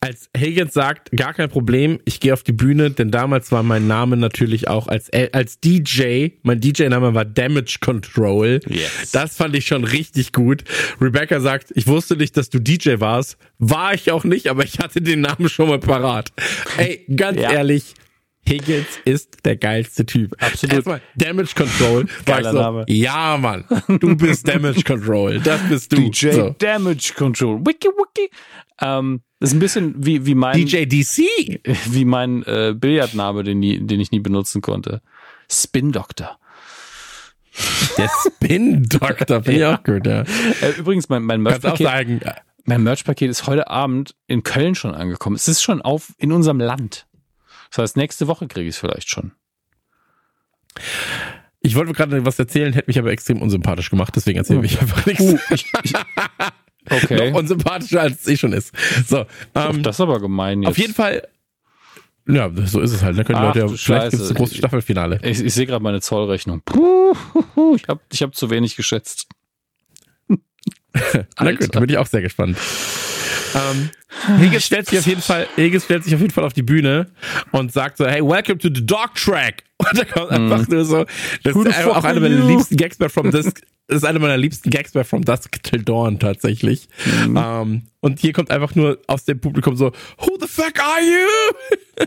[0.00, 3.86] als Higgins sagt, gar kein Problem, ich gehe auf die Bühne, denn damals war mein
[3.86, 8.60] Name natürlich auch als, als DJ, mein DJ-Name war Damage Control.
[8.68, 9.10] Yes.
[9.12, 10.64] Das fand ich schon richtig gut.
[11.00, 13.38] Rebecca sagt, ich wusste nicht, dass du DJ warst.
[13.58, 16.32] War ich auch nicht, aber ich hatte den Namen schon mal parat.
[16.76, 17.52] Ey, ganz ja.
[17.52, 17.94] ehrlich,
[18.48, 20.34] Higgins ist der geilste Typ.
[20.42, 20.76] Absolut.
[20.76, 22.06] Erstmal Damage Control.
[22.24, 22.84] Geiler so, Name.
[22.88, 23.64] Ja, Mann.
[24.00, 25.40] Du bist Damage Control.
[25.40, 25.96] Das bist du.
[25.96, 26.56] DJ so.
[26.58, 27.60] Damage Control.
[27.60, 28.30] Wiki, wiki.
[28.80, 30.56] Ähm, das ist ein bisschen wie, wie mein.
[30.56, 31.22] DJ DC.
[31.86, 35.00] Wie mein äh, Billardname, den, nie, den ich nie benutzen konnte.
[35.50, 36.38] Spin Doctor.
[37.96, 40.22] Der Spin Doctor, finde ich auch gut, ja.
[40.60, 42.20] Äh, übrigens, mein, mein Merch-Paket.
[42.64, 45.36] Mein Merch-Paket ist heute Abend in Köln schon angekommen.
[45.36, 47.06] Es ist schon auf in unserem Land.
[47.70, 49.32] Das heißt, nächste Woche kriege ich es vielleicht schon.
[51.60, 55.06] Ich wollte gerade was erzählen, hätte mich aber extrem unsympathisch gemacht, deswegen erzähle ich einfach
[55.06, 55.22] nichts.
[55.22, 55.92] Uh, ich, ich,
[56.90, 57.30] okay.
[57.30, 58.72] Noch unsympathischer als es eh schon ist.
[59.06, 60.70] So, ähm, das ist aber gemein jetzt.
[60.70, 61.26] Auf jeden Fall.
[62.26, 63.18] Ja, so ist es halt.
[63.18, 65.18] Da können Ach, Leute ja, vielleicht gibt es ein großes Staffelfinale.
[65.22, 66.60] Ich, ich sehe gerade meine Zollrechnung.
[66.62, 67.14] Puh,
[67.74, 69.28] ich habe ich hab zu wenig geschätzt.
[71.40, 72.58] Na gut, da bin ich auch sehr gespannt.
[73.54, 73.90] Ähm,
[74.40, 77.06] Higgins stellt sich auf jeden Fall, Higgins stellt sich auf jeden Fall auf die Bühne
[77.52, 79.64] und sagt so, hey, welcome to the dog track.
[79.78, 80.72] Und da kommt einfach mm.
[80.72, 81.06] nur so,
[81.44, 83.52] das Who ist auch einer meiner liebsten Gags bei From das
[83.88, 86.88] ist einer meiner liebsten Gags bei From Dusk Till Dawn tatsächlich.
[87.26, 87.36] Mm.
[87.36, 92.06] Ähm, und hier kommt einfach nur aus dem Publikum so, who the fuck are you?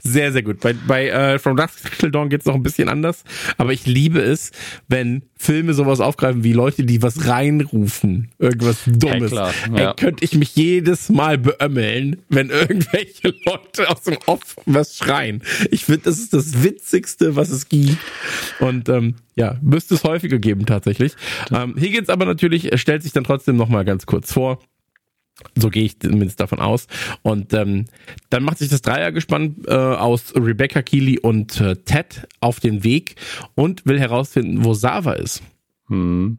[0.00, 0.60] sehr, sehr gut.
[0.60, 3.24] Bei, bei äh, From Dusk Till Dawn geht's noch ein bisschen anders,
[3.58, 4.52] aber ich liebe es,
[4.88, 9.30] wenn Filme sowas aufgreifen wie Leute, die was reinrufen, irgendwas Dummes.
[9.30, 9.94] Heckler, Ey, ja.
[9.94, 15.42] könnte ich mich jedes Mal beömmeln, wenn irgendwelche Leute aus dem Off was schreien.
[15.70, 17.98] Ich finde, das ist das Witzigste, was es gibt.
[18.60, 21.12] Und ähm, ja, müsste es häufiger geben tatsächlich.
[21.52, 24.60] Ähm, Higgins aber natürlich äh, stellt sich dann trotzdem noch mal ganz kurz vor.
[25.56, 26.86] So gehe ich zumindest davon aus.
[27.22, 27.84] Und ähm,
[28.30, 33.14] dann macht sich das Dreiergespann äh, aus Rebecca Keeley und äh, Ted auf den Weg
[33.54, 35.42] und will herausfinden, wo Sava ist.
[35.88, 36.38] Hm.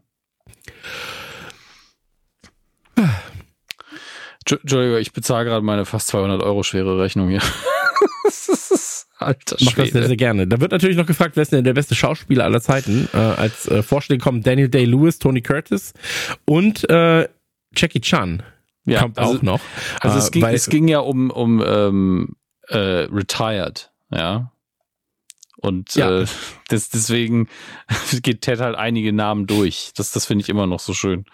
[4.44, 7.42] Entschu- Entschuldigung, ich bezahle gerade meine fast 200 Euro schwere Rechnung hier.
[8.24, 10.06] das ist, alter Macht das sehr, Schwede.
[10.06, 10.46] sehr gerne.
[10.46, 13.08] Da wird natürlich noch gefragt, wer ist denn der beste Schauspieler aller Zeiten?
[13.12, 15.92] Äh, als äh, Vorschläge kommen Daniel Day-Lewis, Tony Curtis
[16.46, 17.28] und äh,
[17.76, 18.42] Jackie Chan
[18.90, 19.60] Ja, kommt also- auch noch.
[20.00, 22.36] Also Äh, es ging, weil- es ging ja um, um ähm,
[22.68, 22.76] äh,
[23.10, 24.52] Retired, ja.
[25.62, 26.22] Und Ja.
[26.22, 26.26] Äh,
[26.70, 27.46] das, deswegen
[28.22, 29.90] geht Ted halt einige Namen durch.
[29.94, 31.26] Das, das finde ich immer noch so schön.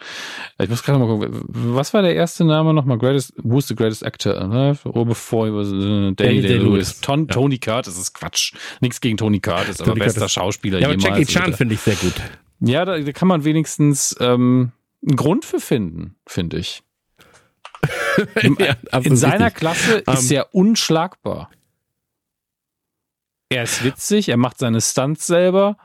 [0.59, 2.99] Ich muss gerade mal gucken, was war der erste Name nochmal?
[2.99, 4.49] Greatest, who's the greatest actor?
[4.49, 4.77] Ne?
[4.85, 7.01] Oh, before he was uh, Danny Day-Lewis.
[7.01, 7.35] Ton, Ja.
[7.35, 8.53] Tony Curtis ist Quatsch.
[8.81, 10.33] Nichts gegen Tony Curtis, aber Tony bester Curtis.
[10.35, 11.19] Schauspieler ja, aber jemals.
[11.21, 12.15] Jackie Chan finde ich sehr gut.
[12.59, 14.73] Ja, da, da kann man wenigstens ähm,
[15.07, 16.83] einen Grund für finden, finde ich.
[18.59, 19.55] ja, In seiner richtig.
[19.55, 21.51] Klasse Ähm, ist er unschlagbar.
[23.49, 25.77] Er ist witzig, er macht seine Stunts selber.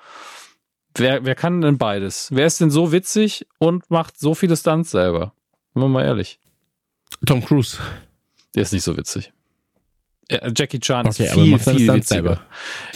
[0.95, 2.29] Wer, wer kann denn beides?
[2.31, 5.33] Wer ist denn so witzig und macht so viele Stunts selber?
[5.73, 6.39] Sind wir mal ehrlich.
[7.25, 7.77] Tom Cruise.
[8.55, 9.31] Der ist nicht so witzig.
[10.55, 12.23] Jackie Chan Okay, ist viel, macht seine viel Stunts witziger.
[12.35, 12.41] selber.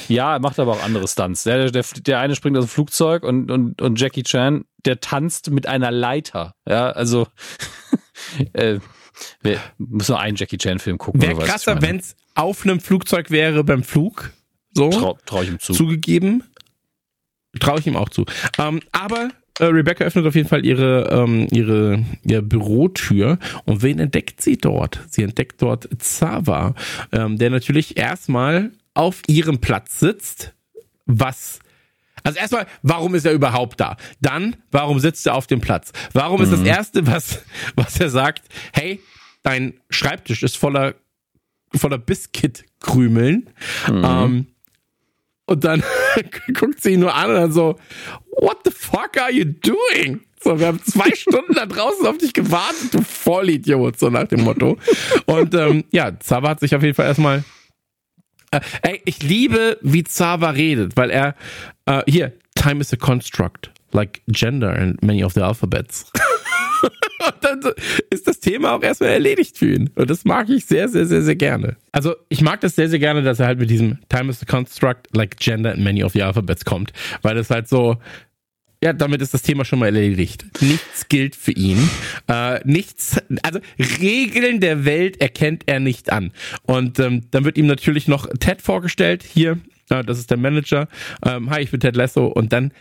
[0.08, 1.44] Ja, er macht aber auch andere Stunts.
[1.44, 5.52] Der, der, der eine springt aus dem Flugzeug und, und, und Jackie Chan, der tanzt
[5.52, 6.56] mit einer Leiter.
[6.68, 7.28] Ja, also
[8.54, 8.80] äh,
[9.42, 11.22] wir müssen nur einen Jackie Chan-Film gucken.
[11.22, 14.32] Wäre krasser, wenn es auf einem Flugzeug wäre beim Flug.
[14.74, 14.90] So.
[14.90, 15.74] Trau, trau ich ihm zu.
[15.74, 16.44] zugegeben.
[17.60, 18.26] Traue ich ihm auch zu.
[18.58, 24.00] Ähm, aber äh, Rebecca öffnet auf jeden Fall ihre, ähm, ihre, ihre Bürotür und wen
[24.00, 25.00] entdeckt sie dort?
[25.10, 26.76] Sie entdeckt dort Zava,
[27.14, 30.54] ähm, der natürlich erstmal auf ihrem Platz sitzt,
[31.06, 31.60] was
[32.26, 33.98] also erstmal, warum ist er überhaupt da?
[34.20, 35.92] Dann, warum sitzt er auf dem Platz?
[36.12, 37.44] Warum ist das Erste, was,
[37.76, 39.00] was er sagt, hey,
[39.44, 40.96] dein Schreibtisch ist voller,
[41.76, 43.52] voller Biscuitkrümeln.
[43.88, 44.48] Ähm,
[45.46, 45.84] und dann
[46.60, 47.78] guckt sie ihn nur an und dann so,
[48.42, 50.22] what the fuck are you doing?
[50.42, 54.42] So, wir haben zwei Stunden da draußen auf dich gewartet, du Vollidiot, so nach dem
[54.42, 54.80] Motto.
[55.28, 57.44] Und ähm, ja, Zava hat sich auf jeden Fall erstmal
[58.52, 61.36] äh, ey, ich liebe, wie Zava redet, weil er
[61.86, 66.12] äh, hier, time is a construct, like gender and many of the alphabets.
[67.26, 67.74] Und dann
[68.10, 69.90] ist das Thema auch erstmal erledigt für ihn.
[69.96, 71.76] Und das mag ich sehr, sehr, sehr, sehr gerne.
[71.92, 74.46] Also ich mag das sehr, sehr gerne, dass er halt mit diesem Time is a
[74.46, 76.92] construct, like gender and many of the alphabets kommt.
[77.22, 77.98] Weil das halt so,
[78.86, 80.46] ja, damit ist das Thema schon mal erledigt.
[80.62, 81.90] Nichts gilt für ihn.
[82.28, 83.60] Äh, nichts, also
[84.00, 86.32] Regeln der Welt erkennt er nicht an.
[86.68, 89.24] Und ähm, dann wird ihm natürlich noch Ted vorgestellt.
[89.24, 89.58] Hier,
[89.90, 90.88] äh, das ist der Manager.
[91.26, 92.28] Ähm, Hi, ich bin Ted Lasso.
[92.28, 92.74] Und dann,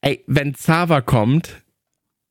[0.00, 1.62] ey, wenn Zava kommt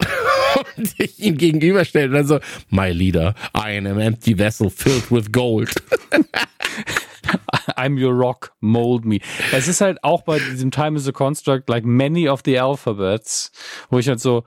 [0.76, 2.40] und sich ihm gegenüberstellt und dann so,
[2.72, 5.74] My leader, I am an empty vessel filled with gold.
[7.76, 9.20] I'm your rock, mold me.
[9.52, 13.52] Es ist halt auch bei diesem Time is a Construct, like many of the alphabets,
[13.90, 14.44] wo ich halt so,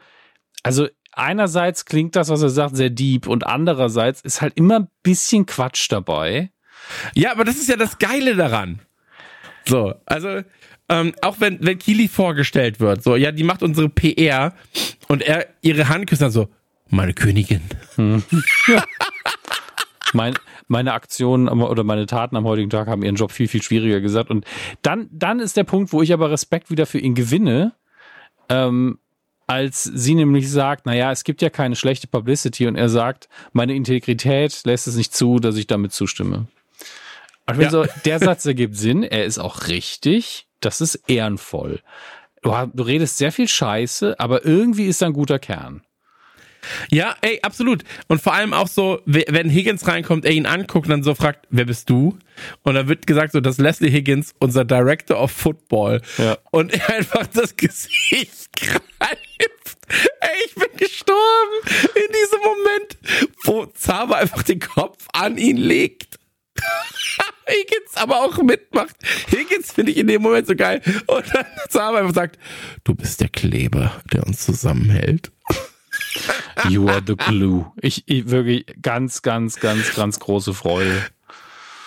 [0.62, 4.88] also einerseits klingt das, was er sagt, sehr deep und andererseits ist halt immer ein
[5.02, 6.50] bisschen Quatsch dabei.
[7.14, 8.80] Ja, aber das ist ja das Geile daran.
[9.64, 10.42] So, also
[10.88, 14.54] ähm, auch wenn wenn Kili vorgestellt wird, so ja, die macht unsere PR
[15.08, 16.48] und er ihre Hand küsst dann so
[16.88, 17.62] meine Königin.
[20.12, 20.38] Mein,
[20.68, 24.30] meine Aktionen oder meine Taten am heutigen Tag haben ihren Job viel, viel schwieriger gesagt.
[24.30, 24.44] Und
[24.82, 27.72] dann, dann ist der Punkt, wo ich aber Respekt wieder für ihn gewinne,
[28.48, 28.98] ähm,
[29.46, 33.74] als sie nämlich sagt, naja, es gibt ja keine schlechte Publicity und er sagt, meine
[33.74, 36.48] Integrität lässt es nicht zu, dass ich damit zustimme.
[37.46, 37.70] Und bin Ja.
[37.70, 41.80] so, der Satz ergibt Sinn, er ist auch richtig, das ist ehrenvoll.
[42.42, 45.82] Du, du redest sehr viel Scheiße, aber irgendwie ist da ein guter Kern.
[46.90, 47.82] Ja, ey, absolut.
[48.08, 51.14] Und vor allem auch so, we- wenn Higgins reinkommt, er ihn anguckt und dann so
[51.14, 52.18] fragt, wer bist du?
[52.62, 56.02] Und dann wird gesagt so, das ist Leslie Higgins, unser Director of Football.
[56.18, 56.38] Ja.
[56.50, 59.76] Und er einfach das Gesicht greift.
[60.20, 61.52] Ey, ich bin gestorben
[61.94, 62.98] in diesem Moment,
[63.44, 66.18] wo Zaba einfach den Kopf an ihn legt.
[67.48, 68.96] Higgins aber auch mitmacht.
[69.30, 70.82] Higgins finde ich in dem Moment so geil.
[71.06, 72.38] Und dann Zaba einfach sagt,
[72.84, 75.30] du bist der Kleber, der uns zusammenhält.
[76.68, 77.66] You are the glue.
[77.80, 81.02] Ich, ich wirklich ganz, ganz, ganz, ganz große Freude.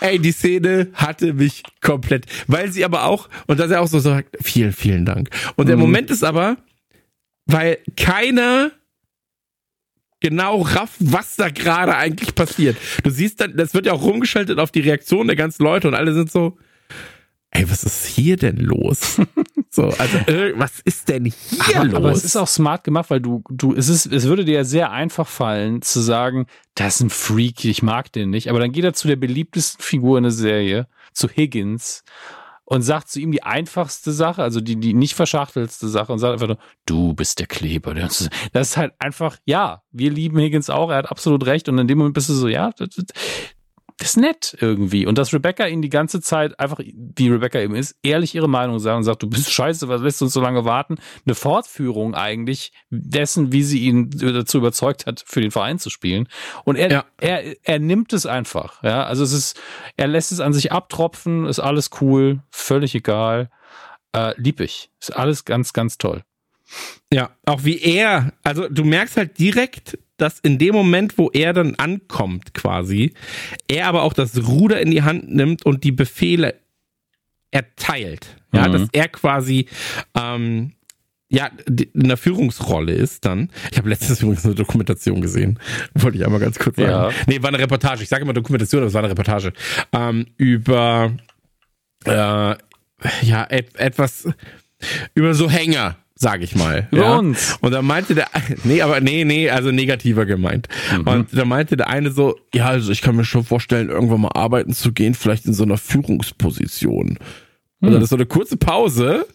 [0.01, 3.99] ey, die Szene hatte mich komplett, weil sie aber auch, und dass er auch so
[3.99, 5.29] sagt, vielen, vielen Dank.
[5.55, 5.81] Und der Mhm.
[5.81, 6.57] Moment ist aber,
[7.45, 8.71] weil keiner
[10.21, 12.77] genau rafft, was da gerade eigentlich passiert.
[13.03, 15.93] Du siehst dann, das wird ja auch rumgeschaltet auf die Reaktion der ganzen Leute und
[15.95, 16.57] alle sind so,
[17.51, 19.19] ey, was ist hier denn los?
[19.69, 21.95] so, also, äh, was ist denn hier aber, los?
[21.95, 24.63] aber es ist auch smart gemacht, weil du, du, es ist, es würde dir ja
[24.63, 26.45] sehr einfach fallen, zu sagen,
[26.75, 28.49] das ist ein Freak, ich mag den nicht.
[28.49, 32.03] Aber dann geht er zu der beliebtesten Figur in der Serie, zu Higgins,
[32.69, 36.33] und sagt zu ihm die einfachste Sache, also die, die nicht verschachtelste Sache, und sagt
[36.33, 37.95] einfach nur, du bist der Kleber.
[37.95, 41.67] Das ist das halt einfach, ja, wir lieben Higgins auch, er hat absolut recht.
[41.67, 42.71] Und in dem Moment bist du so, ja,
[43.99, 45.05] das, ist nett irgendwie.
[45.05, 48.79] Und dass Rebecca ihn die ganze Zeit einfach, wie Rebecca eben ist, ehrlich ihre Meinung
[48.79, 50.95] sagt und sagt, du bist scheiße, was lässt du uns so lange warten?
[51.25, 56.27] Eine Fortführung eigentlich dessen, wie sie ihn dazu überzeugt hat, für den Verein zu spielen.
[56.63, 57.05] Und er, Ja.
[57.19, 58.81] er, er nimmt es einfach.
[58.83, 59.59] Ja, also es ist,
[59.97, 63.49] er lässt es an sich abtropfen, ist alles cool, völlig egal.
[64.11, 64.89] Äh, lieb ich.
[64.99, 66.23] Ist alles ganz, ganz toll.
[67.11, 71.53] Ja, auch wie er, also du merkst halt direkt, dass in dem Moment, wo er
[71.53, 73.13] dann ankommt quasi,
[73.67, 76.55] er aber auch das Ruder in die Hand nimmt und die Befehle
[77.51, 78.35] erteilt.
[78.53, 78.71] Ja, Mhm.
[78.73, 79.67] dass er quasi
[80.15, 80.73] ähm,
[81.31, 83.51] ja, in der Führungsrolle ist dann.
[83.71, 85.59] Ich habe letztens übrigens eine Dokumentation gesehen.
[85.93, 86.89] Wollte ich einmal ganz kurz sagen.
[86.89, 87.11] Ja.
[87.27, 88.01] Nee, war eine Reportage.
[88.01, 89.53] Ich sage immer Dokumentation, aber es war eine Reportage.
[89.93, 91.11] Ähm, über
[92.05, 92.57] äh, ja,
[93.49, 94.27] et, etwas
[95.13, 96.87] über so Hänger, sage ich mal.
[96.91, 97.17] Über ja.
[97.17, 97.57] uns.
[97.61, 98.27] Und da meinte der,
[98.65, 100.67] nee, aber nee, nee, also negativer gemeint.
[101.05, 104.31] Und da meinte der eine so, ja, also ich kann mir schon vorstellen, irgendwann mal
[104.33, 107.17] arbeiten zu gehen, vielleicht in so einer Führungsposition.
[107.81, 109.25] Und dann ist so eine kurze Pause.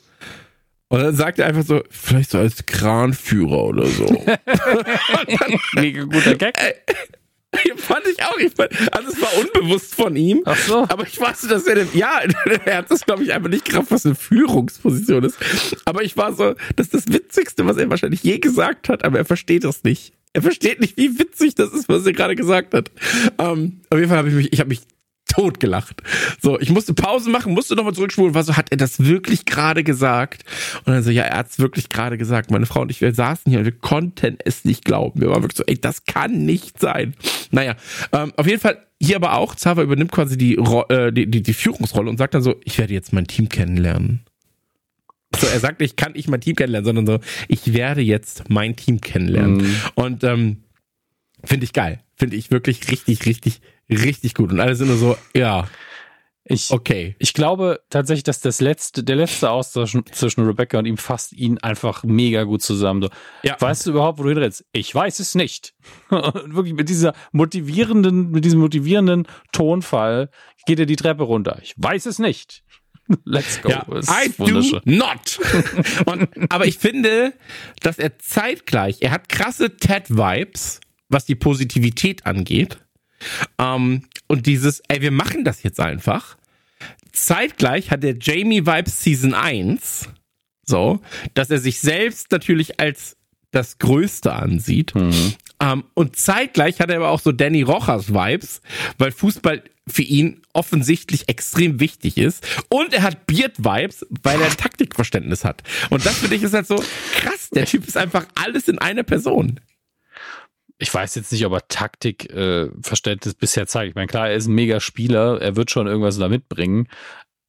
[0.89, 4.05] Und dann sagt er einfach so, vielleicht so als Kranführer oder so.
[5.72, 6.55] Mega guter Gag.
[7.76, 8.36] fand ich auch.
[8.38, 10.42] Ich fand, also es war unbewusst von ihm.
[10.44, 10.78] Ach so.
[10.88, 12.20] Aber ich weiß, dass er, ja,
[12.64, 15.38] er hat das, glaube ich, einfach nicht gerafft, was eine Führungsposition ist.
[15.84, 19.18] Aber ich war so, das ist das Witzigste, was er wahrscheinlich je gesagt hat, aber
[19.18, 20.12] er versteht das nicht.
[20.32, 22.90] Er versteht nicht, wie witzig das ist, was er gerade gesagt hat.
[23.38, 24.80] Ähm, auf jeden Fall habe ich mich, ich habe mich
[25.35, 26.03] tot gelacht.
[26.41, 29.85] So, ich musste Pause machen, musste nochmal zurückspulen, war so, hat er das wirklich gerade
[29.85, 30.45] gesagt?
[30.85, 32.51] Und dann so, ja, er hat es wirklich gerade gesagt.
[32.51, 35.20] Meine Frau und ich, wir saßen hier und wir konnten es nicht glauben.
[35.20, 37.14] Wir waren wirklich so, ey, das kann nicht sein.
[37.51, 37.74] Naja,
[38.12, 41.53] ähm, auf jeden Fall hier aber auch, Zava übernimmt quasi die, äh, die, die, die
[41.53, 44.24] Führungsrolle und sagt dann so, ich werde jetzt mein Team kennenlernen.
[45.37, 47.18] So, er sagt nicht, kann ich mein Team kennenlernen, sondern so,
[47.49, 49.57] ich werde jetzt mein Team kennenlernen.
[49.57, 49.76] Mhm.
[49.95, 50.62] Und ähm,
[51.43, 52.01] finde ich geil.
[52.16, 53.61] Finde ich wirklich richtig, richtig,
[53.91, 54.53] richtig gut.
[54.53, 55.68] Und alle sind nur so, ja,
[56.47, 57.16] Ich, okay.
[57.18, 61.57] Ich glaube tatsächlich, dass das letzte, der letzte Austausch zwischen Rebecca und ihm fasst ihn
[61.59, 63.01] einfach mega gut zusammen.
[63.03, 63.09] So,
[63.43, 63.57] Ja.
[63.59, 64.66] Weißt du überhaupt, wo du hinrennst?
[64.72, 65.74] Ich weiß es nicht.
[66.11, 66.22] Und
[66.55, 70.28] wirklich mit dieser motivierenden, mit diesem motivierenden Tonfall
[70.66, 71.59] geht er die Treppe runter.
[71.62, 72.62] Ich weiß es nicht.
[73.24, 73.70] Let's go.
[73.70, 75.39] Ja, I do not.
[76.07, 77.32] Und, aber ich finde,
[77.80, 82.78] dass er zeitgleich, er hat krasse Ted-Vibes, was die Positivität angeht.
[83.59, 86.37] Ähm, und dieses, ey, wir machen das jetzt einfach.
[87.12, 90.09] Zeitgleich hat er Jamie Vibes Season 1,
[90.64, 91.01] so,
[91.35, 93.16] dass er sich selbst natürlich als
[93.53, 94.93] das Größte ansieht.
[95.61, 98.61] Ähm, und zeitgleich hat er aber auch so Danny Rochers Vibes,
[98.99, 102.45] weil Fußball für ihn offensichtlich extrem wichtig ist.
[102.68, 105.62] Und er hat Beard Vibes, weil er ein Taktikverständnis hat.
[105.91, 106.83] Und das finde ich ist halt so
[107.16, 107.51] krass.
[107.55, 109.61] Der Typ ist einfach alles in einer Person.
[110.79, 113.91] Ich weiß jetzt nicht, ob er Taktikverständnis äh, bisher zeigt.
[113.91, 116.89] Ich meine, klar, er ist ein mega Spieler, er wird schon irgendwas da mitbringen.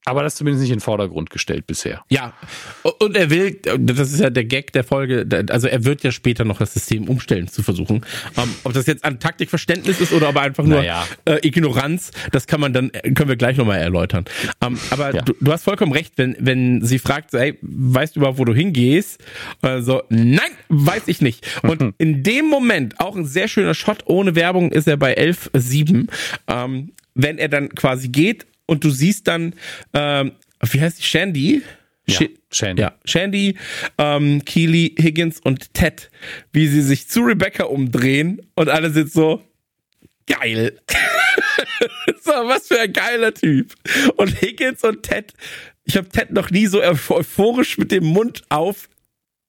[0.07, 2.03] Aber das ist zumindest nicht in den Vordergrund gestellt bisher.
[2.09, 2.33] Ja,
[2.99, 6.45] und er will, das ist ja der Gag der Folge, also er wird ja später
[6.45, 8.05] noch das System umstellen zu versuchen.
[8.37, 11.07] Ähm, ob das jetzt an Taktikverständnis ist oder aber einfach nur Naja.
[11.25, 14.25] äh, Ignoranz, das kann man dann, können wir gleich nochmal erläutern.
[14.61, 15.21] Ähm, aber Ja.
[15.23, 18.45] du, du hast vollkommen recht, wenn, wenn sie fragt, so, hey, weißt du überhaupt, wo
[18.45, 19.19] du hingehst?
[19.61, 21.47] Also, nein, weiß ich nicht.
[21.63, 26.07] Und in dem Moment, auch ein sehr schöner Shot, ohne Werbung ist er bei 11,7,
[26.47, 29.53] ähm, wenn er dann quasi geht und du siehst dann,
[29.93, 31.61] ähm, wie heißt die, Shandy?
[32.07, 32.81] Ja, Shi- Shandy.
[32.81, 33.57] Ja, Shandy,
[33.97, 36.09] ähm, Keely, Higgins und Ted,
[36.53, 39.41] wie sie sich zu Rebecca umdrehen und alle sind so,
[40.27, 40.79] geil.
[42.21, 43.73] so, was für ein geiler Typ.
[44.17, 45.33] Und Higgins und Ted,
[45.83, 48.89] ich habe Ted noch nie so euphorisch mit dem Mund auf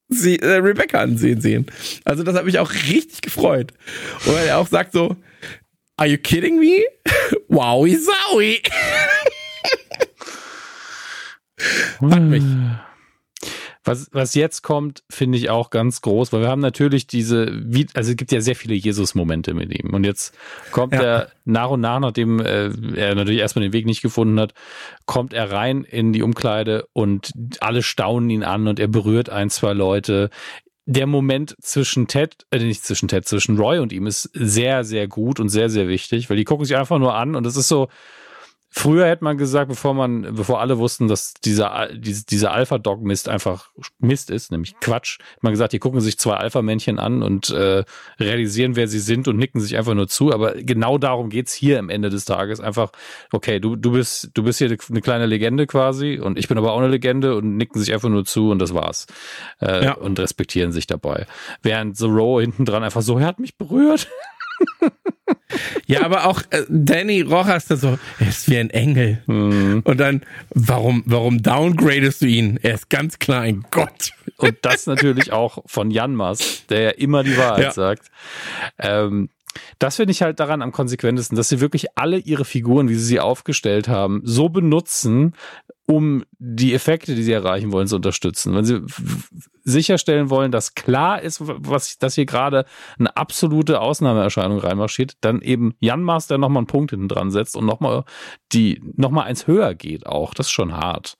[0.08, 1.66] sie, äh, Rebecca ansehen sehen.
[2.04, 3.72] Also das hat mich auch richtig gefreut.
[4.26, 5.16] Und er auch sagt so,
[5.96, 6.84] are you kidding me?
[7.48, 8.62] Wowie zowie.
[12.00, 12.44] Hat mich.
[13.86, 17.62] Was, was jetzt kommt, finde ich auch ganz groß, weil wir haben natürlich diese,
[17.94, 19.94] also es gibt ja sehr viele Jesus-Momente mit ihm.
[19.94, 20.36] Und jetzt
[20.72, 21.02] kommt ja.
[21.02, 24.54] er nach und nach, nachdem äh, er natürlich erstmal den Weg nicht gefunden hat,
[25.06, 27.30] kommt er rein in die Umkleide und
[27.60, 30.30] alle staunen ihn an und er berührt ein, zwei Leute.
[30.88, 35.08] Der Moment zwischen Ted, äh, nicht zwischen Ted, zwischen Roy und ihm ist sehr, sehr
[35.08, 37.68] gut und sehr, sehr wichtig, weil die gucken sich einfach nur an und es ist
[37.68, 37.88] so,
[38.78, 43.70] Früher hätte man gesagt, bevor man, bevor alle wussten, dass dieser, dieser Alpha-Dog-Mist einfach
[44.00, 47.84] Mist ist, nämlich Quatsch, hat man gesagt, die gucken sich zwei Alpha-Männchen an und äh,
[48.20, 50.30] realisieren, wer sie sind und nicken sich einfach nur zu.
[50.30, 52.60] Aber genau darum geht's hier am Ende des Tages.
[52.60, 52.92] Einfach,
[53.32, 56.72] okay, du, du bist, du bist hier eine kleine Legende quasi und ich bin aber
[56.72, 59.06] auch eine Legende und nicken sich einfach nur zu und das war's.
[59.58, 59.94] Äh, ja.
[59.94, 61.26] Und respektieren sich dabei.
[61.62, 64.06] Während The Row hinten dran einfach so, er hat mich berührt.
[65.86, 69.22] Ja, aber auch äh, Danny Rojas da so, er ist wie ein Engel.
[69.26, 69.82] Mhm.
[69.84, 72.58] Und dann, warum, warum downgradest du ihn?
[72.62, 74.12] Er ist ganz klar ein Gott.
[74.38, 77.72] Und das natürlich auch von Janmas, der ja immer die Wahrheit ja.
[77.72, 78.10] sagt.
[78.78, 79.30] Ähm,
[79.78, 83.04] das finde ich halt daran am konsequentesten, dass sie wirklich alle ihre Figuren, wie sie
[83.04, 85.34] sie aufgestellt haben, so benutzen,
[85.86, 88.54] um die Effekte, die sie erreichen wollen, zu unterstützen.
[88.54, 88.82] Wenn sie
[89.66, 92.64] sicherstellen wollen, dass klar ist, was, dass hier gerade
[92.98, 97.66] eine absolute Ausnahmeerscheinung reinmarschiert, dann eben Jan Master nochmal einen Punkt hinten dran setzt und
[97.66, 98.04] nochmal
[98.52, 100.34] die, nochmal eins höher geht auch.
[100.34, 101.16] Das ist schon hart.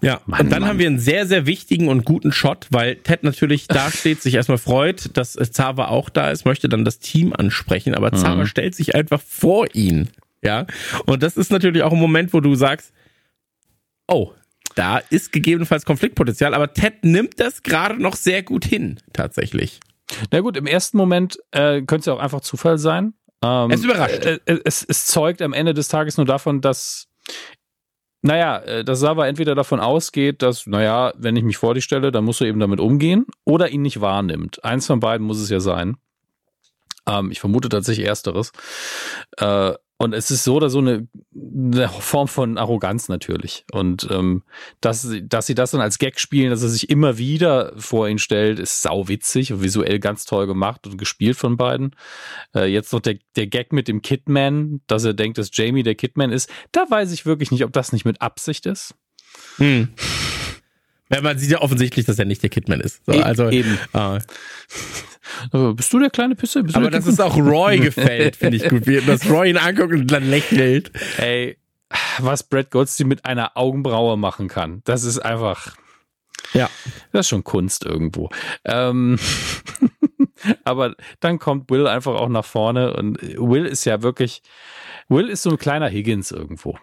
[0.00, 0.70] Ja, Mann, und dann Mann.
[0.70, 4.34] haben wir einen sehr, sehr wichtigen und guten Shot, weil Ted natürlich da steht, sich
[4.34, 8.46] erstmal freut, dass Zava auch da ist, möchte dann das Team ansprechen, aber Zava mhm.
[8.46, 10.10] stellt sich einfach vor ihn.
[10.42, 10.66] Ja,
[11.06, 12.92] und das ist natürlich auch ein Moment, wo du sagst,
[14.06, 14.32] oh,
[14.74, 19.80] da ist gegebenenfalls Konfliktpotenzial, aber Ted nimmt das gerade noch sehr gut hin, tatsächlich.
[20.30, 23.14] Na gut, im ersten Moment äh, könnte es ja auch einfach Zufall sein.
[23.42, 24.24] Ähm, es überrascht.
[24.24, 27.08] Äh, äh, es, es zeugt am Ende des Tages nur davon, dass
[28.24, 32.10] naja, äh, dass Sava entweder davon ausgeht, dass, naja, wenn ich mich vor dich stelle,
[32.10, 34.64] dann musst du eben damit umgehen, oder ihn nicht wahrnimmt.
[34.64, 35.98] Eins von beiden muss es ja sein.
[37.06, 38.52] Ähm, ich vermute tatsächlich Ersteres.
[39.36, 43.64] Äh, und es ist so oder so eine, eine Form von Arroganz natürlich.
[43.70, 44.42] Und ähm,
[44.80, 48.18] dass, dass sie das dann als Gag spielen, dass er sich immer wieder vor ihn
[48.18, 51.94] stellt, ist sauwitzig und visuell ganz toll gemacht und gespielt von beiden.
[52.54, 55.94] Äh, jetzt noch der, der Gag mit dem Kidman, dass er denkt, dass Jamie der
[55.94, 56.50] Kidman ist.
[56.72, 58.94] Da weiß ich wirklich nicht, ob das nicht mit Absicht ist.
[59.58, 59.88] Hm.
[61.14, 63.04] Ja, man sieht ja offensichtlich, dass er nicht der Kidman ist.
[63.06, 63.78] So, e also, Eben.
[63.94, 66.62] Äh, bist du der kleine Pisse?
[66.62, 68.86] Bist aber das ist auch Roy gefällt, finde ich gut.
[68.86, 70.90] Wie, dass Roy ihn anguckt und dann lächelt.
[71.18, 71.56] Ey,
[72.18, 75.76] was Brad Goldstein mit einer Augenbraue machen kann, das ist einfach.
[76.52, 76.68] Ja.
[77.12, 78.28] Das ist schon Kunst irgendwo.
[78.64, 79.18] Ähm,
[80.64, 84.42] aber dann kommt Will einfach auch nach vorne und Will ist ja wirklich,
[85.08, 86.76] Will ist so ein kleiner Higgins irgendwo.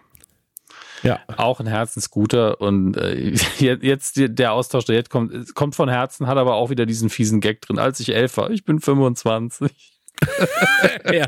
[1.04, 1.20] Ja.
[1.38, 6.38] Auch ein Herzensguter und äh, jetzt der Austausch, der jetzt kommt, kommt von Herzen, hat
[6.38, 7.80] aber auch wieder diesen fiesen Gag drin.
[7.80, 9.72] Als ich elf war, ich bin 25.
[11.12, 11.28] ja.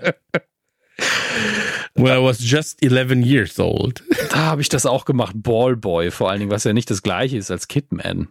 [1.96, 4.04] Well, I was just 11 years old.
[4.32, 5.34] Da habe ich das auch gemacht.
[5.36, 8.30] Ballboy vor allen Dingen, was ja nicht das gleiche ist als Kidman.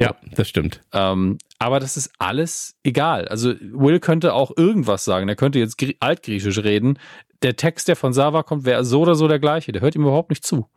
[0.00, 0.80] Ja, das stimmt.
[0.92, 3.28] Ähm, aber das ist alles egal.
[3.28, 5.28] Also Will könnte auch irgendwas sagen.
[5.28, 6.98] Er könnte jetzt altgriechisch reden
[7.42, 9.72] der Text, der von Sava kommt, wäre so oder so der gleiche.
[9.72, 10.68] Der hört ihm überhaupt nicht zu.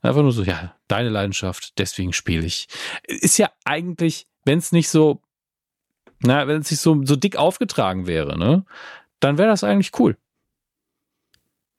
[0.00, 2.68] Einfach nur so, ja, deine Leidenschaft, deswegen spiele ich.
[3.04, 5.22] Ist ja eigentlich, wenn es nicht so,
[6.20, 8.64] na, wenn es nicht so, so dick aufgetragen wäre, ne,
[9.20, 10.16] dann wäre das eigentlich cool.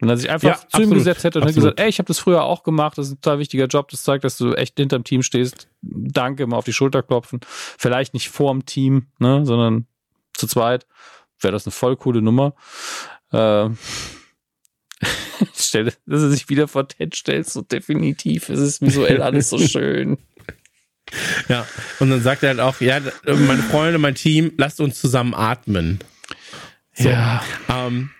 [0.03, 1.55] Wenn er sich einfach ja, zu absolut, ihm gesetzt hätte und absolut.
[1.55, 3.89] hätte gesagt, ey, ich habe das früher auch gemacht, das ist ein total wichtiger Job,
[3.89, 5.69] das zeigt, dass du echt hinterm Team stehst.
[5.81, 7.39] Danke, mal auf die Schulter klopfen.
[7.45, 9.87] Vielleicht nicht vorm Team, ne, sondern
[10.33, 10.85] zu zweit.
[11.39, 12.53] Wäre das eine voll coole Nummer.
[13.31, 13.71] Äh,
[15.55, 18.49] Stelle, dass er sich wieder vor Ted stellt, so definitiv.
[18.49, 20.19] Es ist visuell alles so schön.
[21.49, 21.65] Ja,
[21.99, 25.97] und dann sagt er halt auch, ja, meine Freunde, mein Team, lasst uns zusammen atmen.
[26.93, 27.43] So, ja.
[27.67, 28.11] Ähm,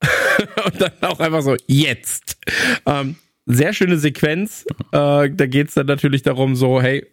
[0.64, 2.38] und dann auch einfach so, jetzt.
[2.86, 4.64] Ähm, sehr schöne Sequenz.
[4.92, 7.06] Äh, da geht es dann natürlich darum, so, hey,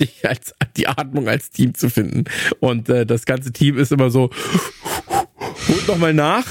[0.00, 2.24] dich als die Atmung als Team zu finden.
[2.60, 4.30] Und äh, das ganze Team ist immer so,
[5.68, 6.46] holt noch mal nach.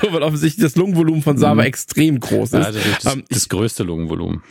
[0.00, 1.60] So, weil offensichtlich das Lungenvolumen von Sava mhm.
[1.60, 2.64] extrem groß ist.
[2.64, 4.42] Ja, das, ist das, ähm, das größte Lungenvolumen.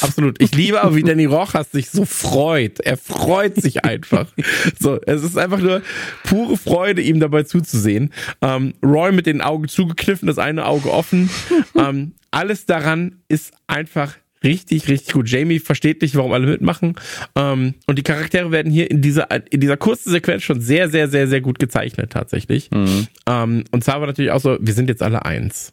[0.00, 0.40] Absolut.
[0.40, 2.80] Ich liebe aber, wie Danny Rojas sich so freut.
[2.80, 4.26] Er freut sich einfach.
[4.78, 5.82] so, es ist einfach nur
[6.24, 8.12] pure Freude, ihm dabei zuzusehen.
[8.40, 11.30] Ähm, Roy mit den Augen zugekniffen, das eine Auge offen.
[11.74, 15.28] ähm, alles daran ist einfach richtig, richtig gut.
[15.28, 16.96] Jamie versteht nicht, warum alle mitmachen.
[17.34, 21.08] Ähm, und die Charaktere werden hier in dieser, in dieser kurzen Sequenz schon sehr, sehr,
[21.08, 22.70] sehr, sehr gut gezeichnet, tatsächlich.
[22.70, 23.06] Mhm.
[23.26, 25.72] Ähm, und zwar war natürlich auch so, wir sind jetzt alle eins.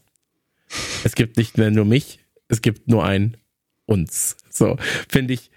[1.04, 3.38] Es gibt nicht mehr nur mich, es gibt nur ein
[3.86, 4.38] uns.
[4.50, 5.50] So, finde ich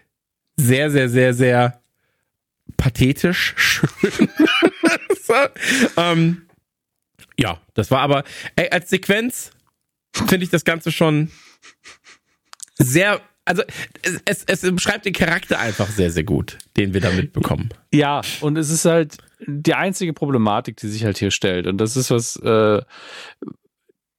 [0.56, 1.80] sehr, sehr, sehr, sehr
[2.76, 3.88] pathetisch schön.
[5.22, 5.34] so,
[5.96, 6.42] ähm,
[7.38, 8.24] ja, das war aber,
[8.56, 9.50] ey, als Sequenz
[10.12, 11.30] finde ich das Ganze schon
[12.80, 13.62] sehr, also
[14.24, 17.70] es, es beschreibt den Charakter einfach sehr, sehr gut, den wir da mitbekommen.
[17.92, 21.66] Ja, und es ist halt die einzige Problematik, die sich halt hier stellt.
[21.66, 22.80] Und das ist was, äh,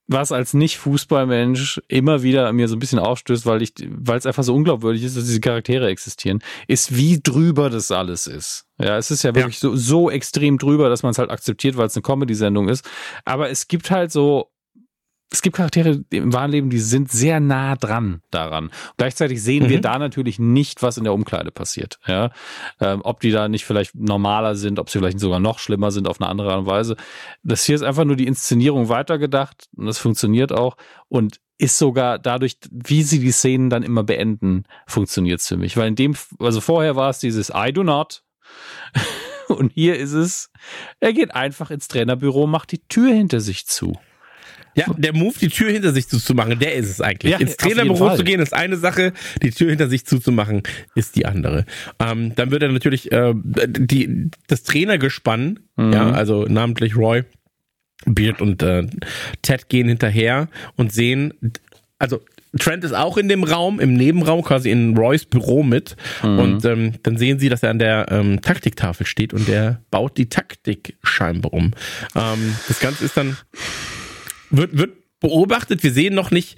[0.08, 4.44] was als Nicht-Fußballmensch immer wieder mir so ein bisschen aufstößt, weil ich, weil es einfach
[4.44, 8.66] so unglaubwürdig ist, dass diese Charaktere existieren, ist, wie drüber das alles ist.
[8.78, 9.70] Ja, es ist ja wirklich ja.
[9.70, 12.88] So, so extrem drüber, dass man es halt akzeptiert, weil es eine Comedy-Sendung ist.
[13.26, 14.51] Aber es gibt halt so
[15.32, 18.70] es gibt Charaktere im wahren Leben, die sind sehr nah dran daran.
[18.98, 19.70] gleichzeitig sehen mhm.
[19.70, 22.00] wir da natürlich nicht, was in der Umkleide passiert.
[22.06, 22.32] Ja,
[22.82, 26.08] ähm, ob die da nicht vielleicht normaler sind, ob sie vielleicht sogar noch schlimmer sind
[26.08, 26.98] auf eine andere Art und Weise.
[27.44, 30.76] Das hier ist einfach nur die Inszenierung weitergedacht und das funktioniert auch
[31.08, 35.78] und ist sogar dadurch, wie sie die Szenen dann immer beenden, funktioniert es für mich.
[35.78, 38.24] Weil in dem, also vorher war es dieses I do not.
[39.48, 40.50] Und hier ist es,
[41.02, 44.00] er geht einfach ins Trainerbüro, macht die Tür hinter sich zu.
[44.76, 47.32] Ja, der Move, die Tür hinter sich zuzumachen, der ist es eigentlich.
[47.34, 50.64] Ja, Ins Trainerbüro zu gehen, ist eine Sache, die Tür hinter sich zuzumachen,
[50.96, 51.66] ist die andere.
[52.00, 55.94] Ähm, dann wird er natürlich äh, die, das Trainergespann, mhm.
[55.94, 57.24] ja, also namentlich Roy,
[58.06, 58.88] Beard und äh,
[59.42, 61.34] Ted gehen hinterher und sehen,
[62.00, 62.22] also
[62.60, 65.96] Trent ist auch in dem Raum, im Nebenraum, quasi in Roys Büro mit.
[66.22, 66.40] Mhm.
[66.40, 70.18] Und ähm, dann sehen sie, dass er an der ähm, Taktiktafel steht und der baut
[70.18, 71.72] die Taktik scheinbar um.
[72.16, 73.38] Ähm, das Ganze ist dann
[74.52, 75.84] wird, wird beobachtet.
[75.84, 76.58] Wir sehen noch nicht,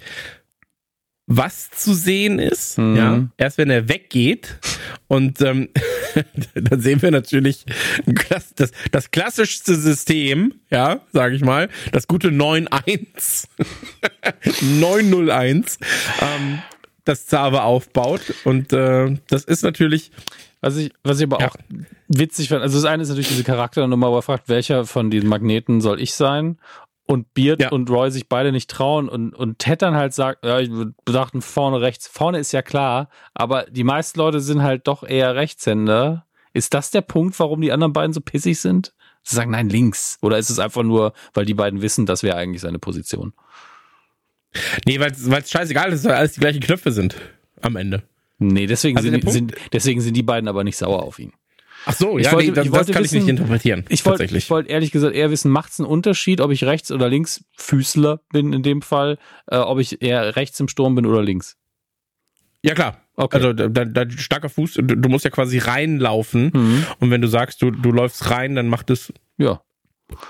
[1.26, 2.78] was zu sehen ist.
[2.78, 2.96] Mhm.
[2.96, 4.58] Ja, erst wenn er weggeht
[5.08, 5.68] und ähm,
[6.54, 7.64] dann sehen wir natürlich
[8.28, 13.46] das, das, klassischste System, ja, sage ich mal, das gute 9-1,
[14.62, 15.78] 901,
[16.20, 16.58] ähm,
[17.04, 20.10] das Zave aufbaut und äh, das ist natürlich
[20.64, 21.48] was ich, was ich aber ja.
[21.48, 21.56] auch
[22.08, 25.28] witzig fand, also das eine ist natürlich diese Charakternummer, wo er fragt, welcher von diesen
[25.28, 26.56] Magneten soll ich sein?
[27.06, 27.68] Und Beard ja.
[27.70, 30.70] und Roy sich beide nicht trauen und, und Ted dann halt sagt, ja, ich
[31.04, 32.06] dachten vorne rechts.
[32.08, 36.26] Vorne ist ja klar, aber die meisten Leute sind halt doch eher Rechtshänder.
[36.52, 38.94] Ist das der Punkt, warum die anderen beiden so pissig sind?
[39.22, 40.18] Sie sagen, nein, links.
[40.22, 43.32] Oder ist es einfach nur, weil die beiden wissen, das wäre eigentlich seine Position?
[44.86, 47.16] Nee, weil es scheißegal ist, weil alles die gleichen Knöpfe sind
[47.60, 48.02] am Ende.
[48.38, 51.32] Nee, deswegen, also sind, sind, deswegen sind die beiden aber nicht sauer auf ihn.
[51.86, 53.84] Ach so, ich ja, wollte, nee, das, das kann wissen, ich nicht interpretieren.
[53.88, 56.90] Ich wollte, ich wollte ehrlich gesagt eher wissen, macht es einen Unterschied, ob ich rechts
[56.90, 61.06] oder links Füßler bin in dem Fall, äh, ob ich eher rechts im Sturm bin
[61.06, 61.56] oder links?
[62.62, 63.00] Ja klar.
[63.16, 63.36] Okay.
[63.36, 66.86] Also dein, dein starker Fuß, du, du musst ja quasi reinlaufen mhm.
[66.98, 69.60] und wenn du sagst, du, du läufst rein, dann macht es ja.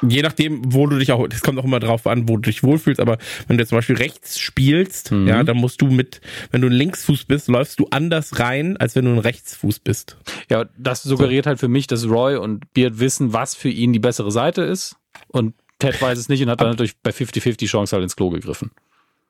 [0.03, 2.62] Je nachdem, wo du dich auch, das kommt auch immer drauf an, wo du dich
[2.62, 5.27] wohlfühlst, aber wenn du jetzt zum Beispiel rechts spielst, mhm.
[5.27, 6.20] ja, dann musst du mit,
[6.51, 10.16] wenn du ein Linksfuß bist, läufst du anders rein, als wenn du ein Rechtsfuß bist.
[10.49, 11.49] Ja, das suggeriert so.
[11.49, 14.97] halt für mich, dass Roy und Beard wissen, was für ihn die bessere Seite ist
[15.29, 18.31] und Ted weiß es nicht und hat dann natürlich bei 50-50 Chance halt ins Klo
[18.31, 18.70] gegriffen.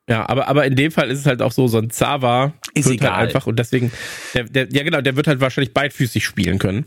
[0.07, 2.85] Ja, aber, aber in dem Fall ist es halt auch so, so ein Zava ist
[2.85, 3.15] halt egal.
[3.15, 3.91] Halt einfach und deswegen,
[4.35, 6.85] der, der, ja genau, der wird halt wahrscheinlich beidfüßig spielen können.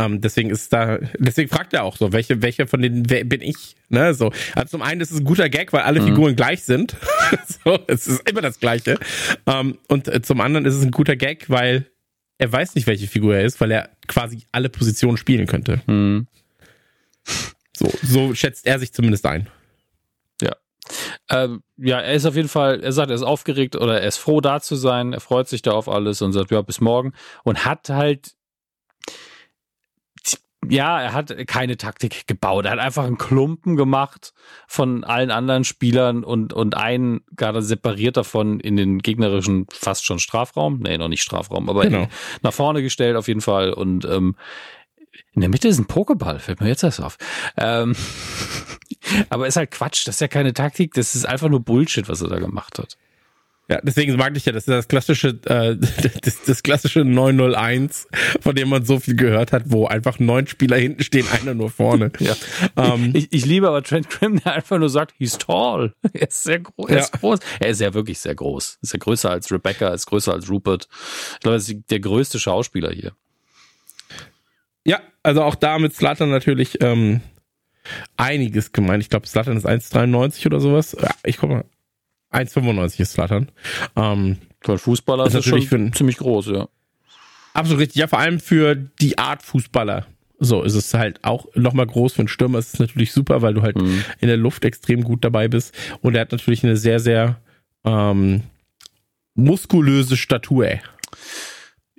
[0.00, 3.76] Ähm, deswegen ist da, deswegen fragt er auch so, welche, welche von denen bin ich?
[3.88, 4.32] Ne, so.
[4.54, 6.06] Also zum einen ist es ein guter Gag, weil alle mhm.
[6.06, 6.96] Figuren gleich sind.
[7.64, 8.98] so, es ist immer das Gleiche.
[9.46, 11.86] Ähm, und äh, zum anderen ist es ein guter Gag, weil
[12.38, 15.82] er weiß nicht, welche Figur er ist, weil er quasi alle Positionen spielen könnte.
[15.86, 16.26] Mhm.
[17.76, 19.48] So, so schätzt er sich zumindest ein.
[21.30, 24.16] Ähm, ja, er ist auf jeden Fall, er sagt, er ist aufgeregt oder er ist
[24.16, 27.12] froh da zu sein, er freut sich da auf alles und sagt, ja, bis morgen.
[27.44, 28.34] Und hat halt,
[30.68, 32.66] ja, er hat keine Taktik gebaut.
[32.66, 34.34] Er hat einfach einen Klumpen gemacht
[34.66, 40.18] von allen anderen Spielern und, und einen gerade separiert davon in den gegnerischen fast schon
[40.18, 40.80] Strafraum.
[40.80, 42.08] Nee, noch nicht Strafraum, aber genau.
[42.42, 44.36] nach vorne gestellt auf jeden Fall und, ähm,
[45.32, 47.16] in der Mitte ist ein Pokéball, fällt mir jetzt erst auf.
[47.56, 47.94] Ähm,
[49.30, 52.20] aber ist halt Quatsch, das ist ja keine Taktik, das ist einfach nur Bullshit, was
[52.20, 52.96] er da gemacht hat.
[53.70, 55.76] Ja, deswegen mag ich ja, das ist das klassische, äh,
[56.22, 58.08] das, das klassische 901,
[58.40, 61.70] von dem man so viel gehört hat, wo einfach neun Spieler hinten stehen, einer nur
[61.70, 62.10] vorne.
[62.18, 62.34] ja.
[62.76, 65.94] Ähm, ich, ich liebe aber Trent Grimm, der einfach nur sagt, he's tall.
[66.12, 67.02] Er ist sehr groß, er ja.
[67.02, 67.38] ist groß.
[67.60, 68.78] Er ist ja wirklich sehr groß.
[68.82, 70.88] Ist ja größer als Rebecca, ist größer als Rupert.
[71.34, 73.12] Ich glaube, er ist der größte Schauspieler hier.
[74.84, 77.20] Ja, also auch da mit Slatter natürlich ähm,
[78.16, 79.04] einiges gemeint.
[79.04, 80.96] Ich glaube, Slattern ist 1,93 oder sowas.
[81.00, 81.64] Ja, ich komme
[82.32, 83.50] 1,95 ist Slattern.
[83.96, 86.68] Ähm, für Fußballer ist, ist natürlich schon für ziemlich groß, ja.
[87.54, 87.96] Absolut richtig.
[87.96, 90.06] Ja, vor allem für die Art Fußballer.
[90.38, 92.58] So ist es halt auch nochmal groß für einen Stürmer.
[92.58, 94.04] Es ist natürlich super, weil du halt mhm.
[94.20, 95.74] in der Luft extrem gut dabei bist.
[96.00, 97.40] Und er hat natürlich eine sehr, sehr
[97.84, 98.42] ähm,
[99.34, 100.66] muskulöse Statur.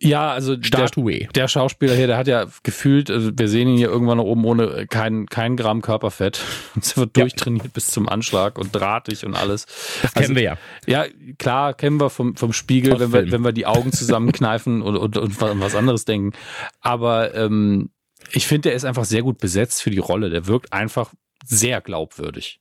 [0.03, 1.19] Ja, also Statue.
[1.19, 4.23] Der, der, Schauspieler hier, der hat ja gefühlt, also wir sehen ihn hier irgendwann noch
[4.23, 6.41] oben ohne kein, kein Gramm Körperfett.
[6.82, 7.23] Es wird ja.
[7.23, 9.68] durchtrainiert bis zum Anschlag und drahtig und alles.
[10.02, 10.57] Das also, kennen wir ja.
[10.88, 11.06] Ja,
[11.38, 15.18] klar, kennen wir vom, vom Spiegel, wenn wir, wenn wir die Augen zusammenkneifen und, und,
[15.18, 16.36] und was anderes denken.
[16.80, 17.91] Aber ähm,
[18.32, 20.32] ich finde, der ist einfach sehr gut besetzt für die Rolle.
[20.32, 21.14] Der wirkt einfach
[21.45, 22.60] sehr glaubwürdig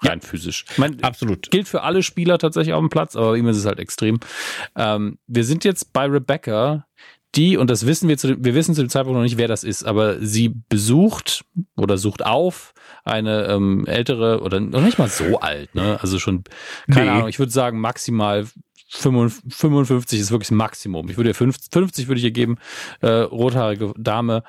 [0.00, 0.64] rein ja, physisch.
[0.76, 1.50] Mein, Absolut.
[1.50, 4.20] Gilt für alle Spieler tatsächlich auf dem Platz, aber bei ihm ist es halt extrem.
[4.76, 6.86] Ähm, wir sind jetzt bei Rebecca,
[7.34, 9.48] die, und das wissen wir zu dem, wir wissen zu dem Zeitpunkt noch nicht, wer
[9.48, 11.44] das ist, aber sie besucht
[11.76, 12.72] oder sucht auf
[13.04, 15.98] eine ähm, ältere oder noch nicht mal so alt, ne?
[16.00, 16.44] Also schon,
[16.90, 17.10] keine nee.
[17.10, 18.46] Ahnung, ich würde sagen maximal
[18.90, 21.10] 55 ist wirklich das Maximum.
[21.10, 22.56] Ich würde ihr 50, 50 würde ich ihr geben,
[23.00, 24.42] äh, rothaarige Dame,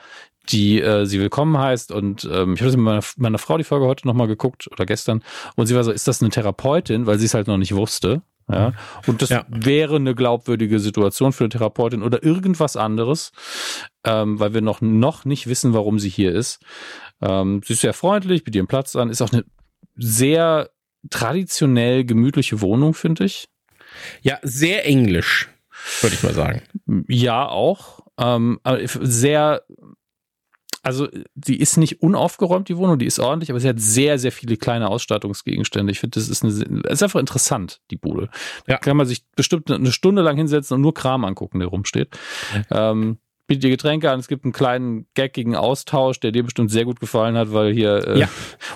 [0.50, 1.92] die äh, sie willkommen heißt.
[1.92, 4.86] Und ähm, ich habe das mit meiner, meiner Frau die Folge heute nochmal geguckt oder
[4.86, 5.24] gestern.
[5.56, 8.22] Und sie war so, ist das eine Therapeutin, weil sie es halt noch nicht wusste.
[8.52, 8.74] Ja,
[9.06, 9.46] und das ja.
[9.48, 13.32] wäre eine glaubwürdige Situation für eine Therapeutin oder irgendwas anderes,
[14.04, 16.60] ähm, weil wir noch, noch nicht wissen, warum sie hier ist.
[17.22, 19.46] Ähm, sie ist sehr freundlich, bietet ihren Platz an, ist auch eine
[19.96, 20.72] sehr
[21.12, 23.50] traditionell gemütliche Wohnung, finde ich.
[24.22, 25.50] Ja, sehr englisch,
[26.02, 26.62] würde ich mal sagen.
[27.08, 28.00] Ja, auch.
[28.18, 28.60] Ähm,
[29.02, 29.64] sehr
[30.82, 34.32] also die ist nicht unaufgeräumt, die Wohnung, die ist ordentlich, aber sie hat sehr, sehr
[34.32, 35.92] viele kleine Ausstattungsgegenstände.
[35.92, 36.54] Ich finde, das ist, eine,
[36.84, 38.30] das ist einfach interessant, die Bude.
[38.66, 38.78] Da ja.
[38.80, 42.18] kann man sich bestimmt eine Stunde lang hinsetzen und nur Kram angucken, der rumsteht.
[42.72, 44.20] Ähm, bietet dir Getränke an.
[44.20, 48.08] Es gibt einen kleinen gaggigen Austausch, der dir bestimmt sehr gut gefallen hat, weil hier
[48.08, 48.30] äh, ja.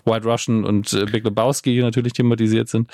[0.04, 2.92] White Russian und äh, Big Lebowski hier natürlich thematisiert sind.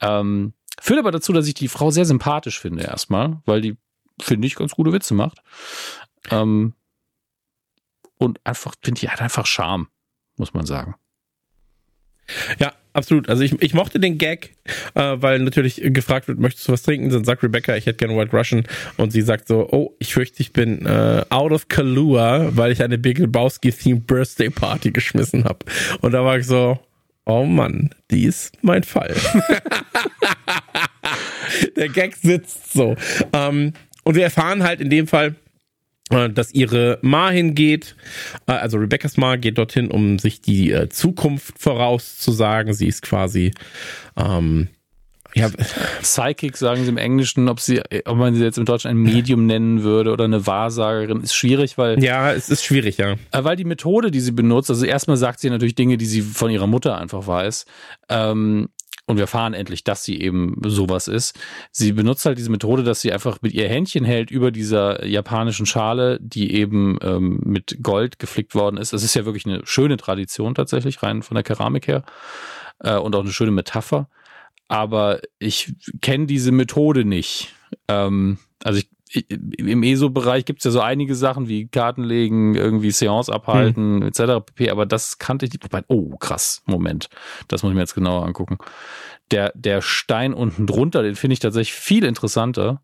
[0.00, 3.76] Ähm, führt aber dazu, dass ich die Frau sehr sympathisch finde erstmal, weil die,
[4.20, 5.38] finde ich, ganz gute Witze macht.
[6.30, 6.74] Ähm,
[8.18, 9.88] und einfach, finde ich, hat einfach Charme,
[10.36, 10.94] muss man sagen.
[12.58, 13.28] Ja, absolut.
[13.28, 14.56] Also ich, ich mochte den Gag,
[14.94, 17.10] äh, weil natürlich gefragt wird, möchtest du was trinken?
[17.10, 18.64] Dann sagt Rebecca, ich hätte gerne White Russian.
[18.96, 22.82] Und sie sagt so, oh, ich fürchte, ich bin äh, out of Kahlua, weil ich
[22.82, 25.64] eine Big Lebowski-themed Birthday Party geschmissen habe.
[26.00, 26.78] Und da war ich so,
[27.24, 29.14] oh Mann, die ist mein Fall.
[31.76, 32.94] Der Gag sitzt so.
[33.32, 33.72] Ähm,
[34.04, 35.36] und wir erfahren halt in dem Fall,
[36.08, 37.96] dass ihre Ma hingeht,
[38.46, 42.72] äh, also Rebecca's Ma geht dorthin, um sich die äh, Zukunft vorauszusagen.
[42.72, 43.52] Sie ist quasi
[44.16, 44.68] ähm,
[45.34, 45.50] ja.
[46.00, 49.46] Psychic sagen sie im Englischen, ob sie, ob man sie jetzt im Deutschen ein Medium
[49.46, 52.02] nennen würde oder eine Wahrsagerin, ist schwierig, weil.
[52.02, 53.16] Ja, es ist schwierig, ja.
[53.32, 56.50] Weil die Methode, die sie benutzt, also erstmal sagt sie natürlich Dinge, die sie von
[56.50, 57.66] ihrer Mutter einfach weiß.
[58.08, 58.68] Ähm,
[59.08, 61.38] und wir erfahren endlich, dass sie eben sowas ist.
[61.72, 65.64] Sie benutzt halt diese Methode, dass sie einfach mit ihr Händchen hält über dieser japanischen
[65.64, 68.92] Schale, die eben ähm, mit Gold geflickt worden ist.
[68.92, 72.04] Es ist ja wirklich eine schöne Tradition tatsächlich, rein von der Keramik her.
[72.80, 74.10] Äh, und auch eine schöne Metapher.
[74.68, 75.72] Aber ich
[76.02, 77.54] kenne diese Methode nicht.
[77.88, 83.32] Ähm, also ich im ESO-Bereich gibt es ja so einige Sachen wie Kartenlegen, irgendwie Seance
[83.32, 84.08] abhalten, hm.
[84.08, 84.44] etc.
[84.44, 84.70] pp.
[84.70, 85.64] Aber das kannte ich nicht.
[85.88, 87.08] Oh, krass, Moment.
[87.48, 88.58] Das muss ich mir jetzt genauer angucken.
[89.30, 92.82] Der, der Stein unten drunter, den finde ich tatsächlich viel interessanter,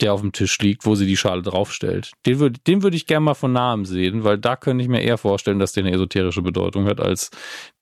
[0.00, 2.12] der auf dem Tisch liegt, wo sie die Schale draufstellt.
[2.26, 5.02] Den würde den würd ich gerne mal von nahem sehen, weil da könnte ich mir
[5.02, 7.30] eher vorstellen, dass der eine esoterische Bedeutung hat, als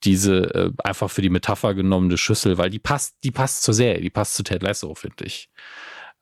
[0.05, 4.03] diese äh, einfach für die Metapher genommene Schüssel, weil die passt, die passt zur Serie,
[4.03, 5.49] die passt zu Ted Lasso, finde ich.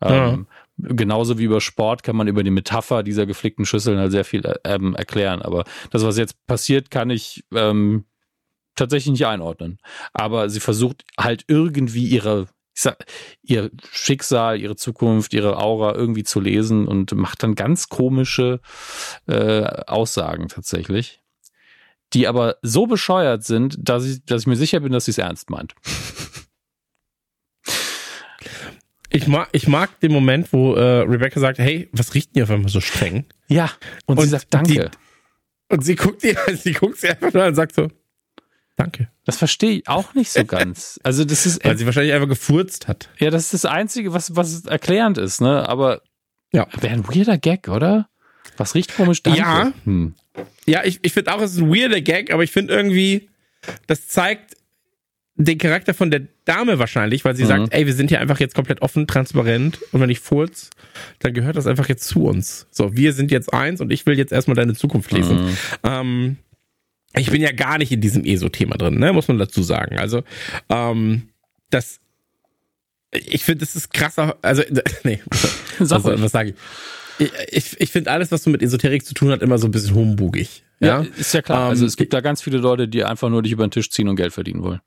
[0.02, 0.32] Ja.
[0.32, 0.46] Ähm,
[0.78, 4.42] genauso wie über Sport kann man über die Metapher dieser geflickten Schüsseln halt sehr viel
[4.64, 5.42] ähm, erklären.
[5.42, 8.04] Aber das, was jetzt passiert, kann ich ähm,
[8.76, 9.78] tatsächlich nicht einordnen.
[10.12, 13.04] Aber sie versucht halt irgendwie ihre, ich sag,
[13.42, 18.60] ihr Schicksal, ihre Zukunft, ihre Aura irgendwie zu lesen und macht dann ganz komische
[19.26, 21.20] äh, Aussagen tatsächlich,
[22.12, 25.18] die aber so bescheuert sind, dass ich, dass ich mir sicher bin, dass sie es
[25.18, 25.74] ernst meint.
[29.10, 32.44] Ich mag, ich mag den Moment, wo äh, Rebecca sagt, hey, was riecht denn hier
[32.44, 33.24] auf einmal so streng?
[33.48, 33.70] Ja,
[34.06, 34.72] und, und sie sagt Danke.
[34.72, 37.88] Die, und sie guckt, die, sie guckt sie einfach nur und sagt so,
[38.76, 39.08] Danke.
[39.26, 40.98] Das verstehe ich auch nicht so ganz.
[41.02, 43.10] Also das ist weil sie wahrscheinlich einfach gefurzt hat.
[43.18, 45.68] Ja, das ist das einzige, was was erklärend ist, ne?
[45.68, 46.00] Aber
[46.52, 48.08] ja, wäre ein weirder Gag, oder?
[48.56, 49.22] Was riecht komisch?
[49.22, 49.40] Danke.
[49.40, 49.72] Ja.
[49.84, 50.14] Hm.
[50.66, 53.28] Ja, ich, ich finde auch, es ist ein weirder Gag, aber ich finde irgendwie,
[53.86, 54.56] das zeigt
[55.34, 57.48] den Charakter von der Dame wahrscheinlich, weil sie mhm.
[57.48, 60.70] sagt, ey, wir sind hier einfach jetzt komplett offen, transparent und wenn ich furz,
[61.20, 62.66] dann gehört das einfach jetzt zu uns.
[62.72, 65.44] So, wir sind jetzt eins und ich will jetzt erstmal deine Zukunft lesen.
[65.44, 65.56] Mhm.
[65.84, 66.36] Ähm,
[67.16, 69.98] ich bin ja gar nicht in diesem ESO-Thema drin, ne, muss man dazu sagen.
[69.98, 70.24] Also,
[70.68, 71.28] ähm,
[71.70, 72.00] das,
[73.12, 74.64] ich finde, das ist krasser, also,
[75.04, 75.20] nee,
[75.78, 76.56] Sag also, was sage ich?
[77.18, 79.70] Ich, ich, ich finde alles, was so mit Esoterik zu tun hat, immer so ein
[79.70, 80.64] bisschen humbugig.
[80.80, 81.58] Ja, ja ist ja klar.
[81.58, 83.70] Also, ähm, also es gibt da ganz viele Leute, die einfach nur dich über den
[83.70, 84.80] Tisch ziehen und Geld verdienen wollen.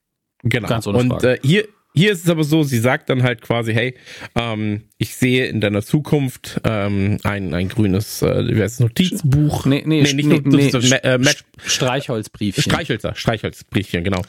[0.43, 0.67] Genau.
[0.67, 3.71] Ganz ohne Und äh, hier, hier ist es aber so, sie sagt dann halt quasi,
[3.73, 3.95] hey,
[4.35, 9.65] ähm, ich sehe in deiner Zukunft ähm, ein, ein grünes äh, wie heißt es, Notizbuch.
[9.67, 11.19] Nee, nee, nee nicht nee, Notiz, nee, äh,
[11.63, 12.63] Streichholzbriefchen.
[12.63, 14.21] Streichhölzer, Streichholzbriefchen, genau.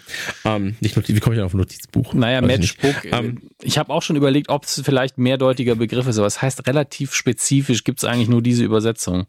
[0.45, 2.13] Ähm, nicht Notiz, wie komme ich denn auf Notizbuch?
[2.13, 3.05] Naja, Weiß ich Matchbook.
[3.05, 3.15] nicht.
[3.15, 6.43] äh, Ähm, ich habe auch schon überlegt, ob es vielleicht mehrdeutiger Begriff ist, aber es
[6.43, 9.27] heißt relativ spezifisch, gibt es eigentlich nur diese Übersetzung.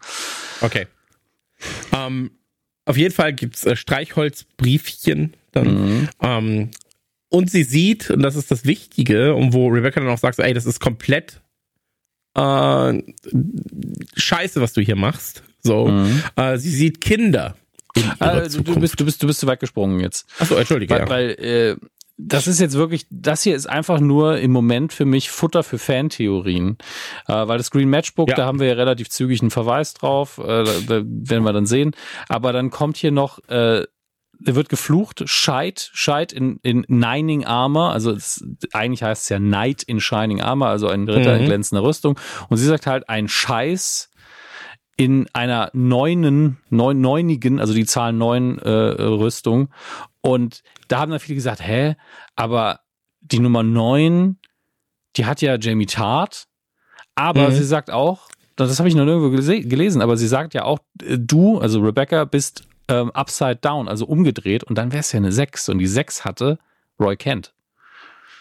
[0.62, 0.88] Okay.
[1.94, 2.32] Ähm,
[2.86, 6.10] auf jeden Fall gibt's äh, Streichholzbriefchen dann.
[6.22, 6.70] Ähm,
[7.30, 10.54] und sie sieht, und das ist das Wichtige, und wo Rebecca dann auch sagt, ey,
[10.54, 11.42] das ist komplett
[12.36, 13.04] äh,
[14.16, 15.44] scheiße, was du hier machst.
[15.62, 15.90] So,
[16.36, 17.56] äh, sie sieht Kinder.
[18.20, 20.28] Äh, du, bist, du, bist, du bist zu weit gesprungen jetzt.
[20.38, 20.94] Achso, entschuldige.
[20.94, 21.10] Weil, ja.
[21.10, 21.76] weil äh,
[22.18, 25.78] das ist jetzt wirklich, das hier ist einfach nur im Moment für mich Futter für
[25.78, 26.78] Fantheorien.
[27.28, 28.36] Äh, weil das Green Matchbook, Ja.
[28.36, 31.66] da haben wir ja relativ zügig einen Verweis drauf, äh, da, da werden wir dann
[31.66, 31.92] sehen.
[32.30, 33.84] Aber dann kommt hier noch, äh,
[34.40, 38.44] wird geflucht, Scheit, Scheit in, in Nining Armor, also es,
[38.74, 41.46] eigentlich heißt es ja Knight in Shining Armor, also ein Ritter in Mhm.
[41.48, 42.20] glänzender Rüstung.
[42.50, 44.10] Und sie sagt halt, ein Scheiß
[44.98, 49.70] in einer neunen, neun, neunigen, also die Zahl neun äh, Rüstung.
[50.26, 51.96] Und da haben dann viele gesagt, hä,
[52.36, 52.80] aber
[53.22, 54.40] die Nummer neun,
[55.18, 56.48] die hat ja Jamie Tart,
[57.14, 57.54] aber Mhm.
[57.54, 61.18] sie sagt auch, das habe ich noch nirgendwo gelesen, aber sie sagt ja auch, äh,
[61.20, 65.32] du, also Rebecca, bist ähm, upside down, also umgedreht und dann wäre es ja eine
[65.32, 66.58] 6 und die 6 hatte
[67.00, 67.54] Roy Kent.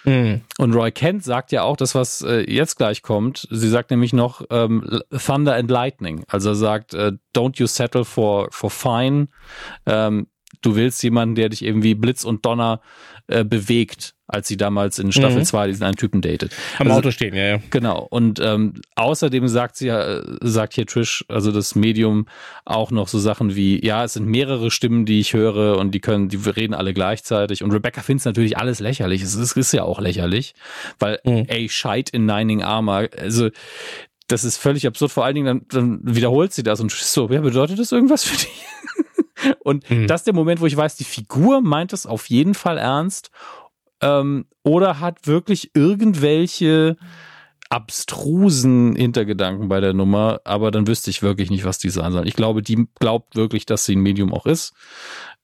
[0.04, 0.42] Mhm.
[0.58, 3.48] Und Roy Kent sagt ja auch das, was äh, jetzt gleich kommt.
[3.50, 6.24] Sie sagt nämlich noch ähm, Thunder and Lightning.
[6.28, 9.28] Also er sagt, äh, don't you settle for, for fine.
[9.86, 10.26] Ähm,
[10.62, 12.80] du willst jemanden, der dich irgendwie Blitz und Donner
[13.26, 15.44] äh, bewegt, als sie damals in Staffel Mhm.
[15.44, 16.52] 2 diesen einen Typen datet.
[16.78, 17.58] Am Also- Auto stehen, ja, ja.
[17.70, 18.06] Genau.
[18.10, 22.26] Und ähm, außerdem sagt sie ja, äh, sagt hier Trish, also das Medium,
[22.66, 26.00] auch noch so Sachen wie, ja, es sind mehrere Stimmen, die ich höre und die
[26.00, 27.62] können, die reden alle gleichzeitig.
[27.62, 29.22] Und Rebecca findet natürlich alles lächerlich.
[29.22, 30.54] Es ist, ist ja auch lächerlich,
[30.98, 31.44] weil, Mhm.
[31.48, 33.48] ey, Scheit in Nining Armor, also
[34.28, 35.12] das ist völlig absurd.
[35.12, 38.36] Vor allen Dingen, dann, dann wiederholt sie das und so, ja, bedeutet das irgendwas für
[38.36, 38.64] dich?
[39.60, 40.06] Und Mhm.
[40.06, 43.30] das ist der Moment, wo ich weiß, die Figur meint es auf jeden Fall ernst
[44.00, 46.96] ähm, oder hat wirklich irgendwelche
[47.70, 52.26] abstrusen Hintergedanken bei der Nummer, aber dann wüsste ich wirklich nicht, was die sein sollen.
[52.26, 54.72] Ich glaube, die glaubt wirklich, dass sie ein Medium auch ist.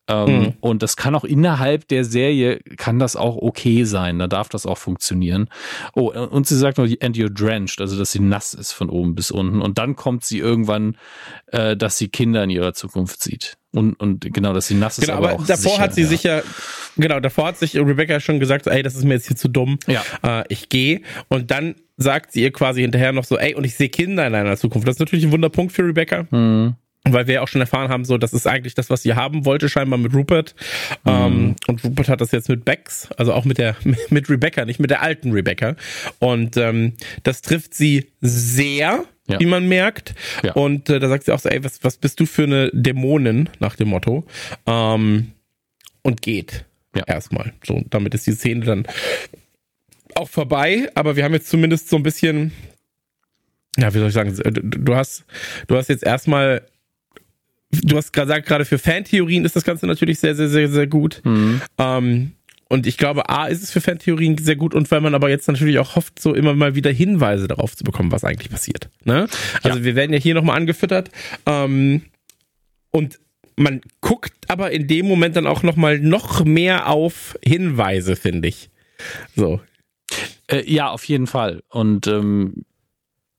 [0.09, 0.55] Ähm, Mhm.
[0.60, 4.18] Und das kann auch innerhalb der Serie, kann das auch okay sein.
[4.18, 5.48] Da darf das auch funktionieren.
[5.94, 9.14] Oh, und sie sagt noch, and you're drenched, also dass sie nass ist von oben
[9.14, 9.60] bis unten.
[9.62, 10.97] Und dann kommt sie irgendwann,
[11.47, 13.56] äh, dass sie Kinder in ihrer Zukunft sieht.
[13.72, 15.05] Und, und genau, dass sie nass ist.
[15.05, 16.06] Genau, aber, aber auch davor sicher, hat sie ja.
[16.09, 16.42] sich ja,
[16.97, 19.78] genau, davor hat sich Rebecca schon gesagt, ey, das ist mir jetzt hier zu dumm,
[19.86, 20.02] Ja.
[20.22, 21.02] äh, ich gehe.
[21.28, 24.34] Und dann sagt sie ihr quasi hinterher noch so, ey, und ich sehe Kinder in
[24.34, 24.88] einer Zukunft.
[24.88, 26.26] Das ist natürlich ein Wunderpunkt für Rebecca.
[26.30, 26.74] Mhm.
[27.05, 29.47] Weil wir ja auch schon erfahren haben, so, das ist eigentlich das, was sie haben
[29.47, 30.55] wollte, scheinbar mit Rupert.
[31.06, 33.74] Ähm, und Rupert hat das jetzt mit Bex, also auch mit der,
[34.10, 35.76] mit Rebecca, nicht mit der alten Rebecca.
[36.18, 39.40] Und ähm, das trifft sie sehr, Ja.
[39.40, 40.15] wie man merkt.
[40.43, 40.52] Ja.
[40.52, 43.48] Und äh, da sagt sie auch so, ey, was, was bist du für eine Dämonin,
[43.59, 44.24] nach dem Motto.
[44.66, 45.32] Ähm,
[46.02, 46.65] und geht.
[46.94, 47.05] Ja.
[47.07, 47.52] Erstmal.
[47.65, 48.86] So, damit ist die Szene dann
[50.15, 52.52] auch vorbei, aber wir haben jetzt zumindest so ein bisschen,
[53.78, 55.24] ja, wie soll ich sagen, du, du hast,
[55.69, 56.62] du hast jetzt erstmal,
[57.70, 61.20] du hast gesagt, gerade für Fantheorien ist das Ganze natürlich sehr, sehr, sehr, sehr gut.
[61.24, 61.61] Mhm.
[61.78, 62.32] Ähm,
[62.70, 65.48] und ich glaube, A ist es für Fantheorien sehr gut und weil man aber jetzt
[65.48, 68.88] natürlich auch hofft, so immer mal wieder Hinweise darauf zu bekommen, was eigentlich passiert.
[69.02, 69.26] Ne?
[69.64, 71.10] Also wir werden ja hier nochmal angefüttert.
[71.47, 72.02] Ähm,
[72.92, 73.18] und
[73.56, 78.70] man guckt aber in dem Moment dann auch nochmal noch mehr auf Hinweise, finde ich.
[79.34, 79.60] So.
[80.47, 81.64] Äh, ja, auf jeden Fall.
[81.70, 82.64] Und ähm,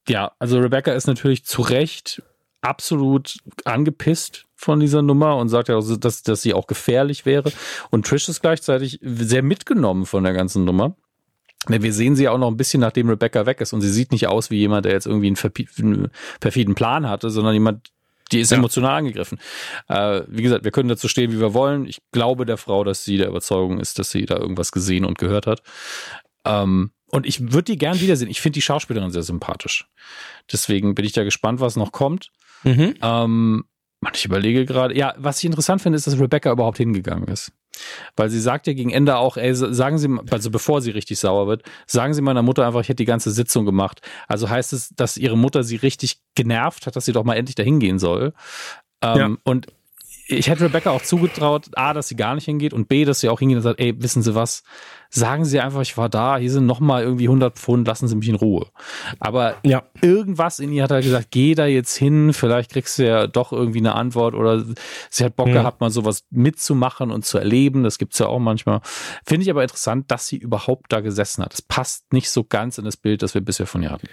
[0.09, 2.21] ja, also Rebecca ist natürlich zu Recht
[2.61, 7.51] absolut angepisst von dieser Nummer und sagt ja, auch, dass, dass sie auch gefährlich wäre.
[7.89, 10.95] Und Trish ist gleichzeitig sehr mitgenommen von der ganzen Nummer.
[11.67, 13.73] Wir sehen sie ja auch noch ein bisschen, nachdem Rebecca weg ist.
[13.73, 16.09] Und sie sieht nicht aus wie jemand, der jetzt irgendwie einen
[16.39, 17.91] perfiden Plan hatte, sondern jemand,
[18.31, 18.57] die ist Ja.
[18.57, 19.39] emotional angegriffen.
[19.87, 21.85] Äh, wie gesagt, wir können dazu stehen, wie wir wollen.
[21.85, 25.17] Ich glaube der Frau, dass sie der Überzeugung ist, dass sie da irgendwas gesehen und
[25.19, 25.61] gehört hat.
[26.45, 28.29] Ähm, und ich würde die gern wiedersehen.
[28.29, 29.87] Ich finde die Schauspielerin sehr sympathisch.
[30.51, 32.31] Deswegen bin ich da gespannt, was noch kommt.
[32.63, 32.95] Mhm.
[33.01, 33.65] Ähm,
[34.13, 34.97] ich überlege gerade.
[34.97, 37.51] Ja, was ich interessant finde, ist, dass Rebecca überhaupt hingegangen ist.
[38.15, 41.19] Weil sie sagt ja gegen Ende auch, ey, sagen Sie, mal- also bevor sie richtig
[41.19, 44.01] sauer wird, sagen Sie meiner Mutter einfach, ich hätte die ganze Sitzung gemacht.
[44.27, 47.55] Also heißt es, dass ihre Mutter sie richtig genervt hat, dass sie doch mal endlich
[47.55, 48.33] dahin gehen soll.
[49.01, 49.29] Ähm, Ja.
[49.43, 49.67] Und
[50.31, 53.29] ich hätte Rebecca auch zugetraut, A, dass sie gar nicht hingeht und B, dass sie
[53.29, 54.63] auch hingeht und sagt, ey, wissen Sie was?
[55.11, 58.29] sagen Sie einfach, ich war da, hier sind nochmal irgendwie 100 Pfund, lassen Sie mich
[58.29, 58.67] in Ruhe.
[59.19, 59.83] Aber ja.
[60.01, 63.51] irgendwas in ihr hat halt gesagt, geh da jetzt hin, vielleicht kriegst du ja doch
[63.51, 64.63] irgendwie eine Antwort oder
[65.09, 65.53] sie hat Bock mhm.
[65.53, 67.83] gehabt, mal sowas mitzumachen und zu erleben.
[67.83, 68.79] Das gibt's ja auch manchmal.
[69.25, 71.51] Finde ich aber interessant, dass sie überhaupt da gesessen hat.
[71.51, 74.07] Das passt nicht so ganz in das Bild, das wir bisher von ihr hatten.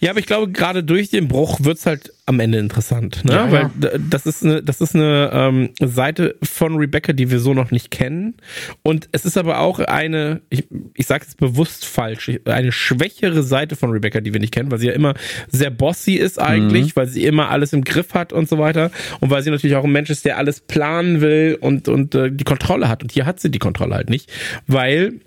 [0.00, 3.32] Ja, aber ich glaube, gerade durch den Bruch wird's halt am Ende interessant, ne?
[3.32, 3.98] Ja, Weil ja.
[3.98, 7.90] das ist eine, das ist eine ähm, Seite von Rebecca, die wir so noch nicht
[7.90, 8.34] kennen.
[8.82, 13.76] Und es ist aber auch eine, ich, ich sage es bewusst falsch, eine schwächere Seite
[13.76, 15.14] von Rebecca, die wir nicht kennen, weil sie ja immer
[15.48, 16.96] sehr bossy ist eigentlich, mhm.
[16.96, 18.90] weil sie immer alles im Griff hat und so weiter.
[19.20, 22.32] Und weil sie natürlich auch ein Mensch ist, der alles planen will und, und äh,
[22.32, 23.02] die Kontrolle hat.
[23.02, 24.32] Und hier hat sie die Kontrolle halt nicht,
[24.66, 25.20] weil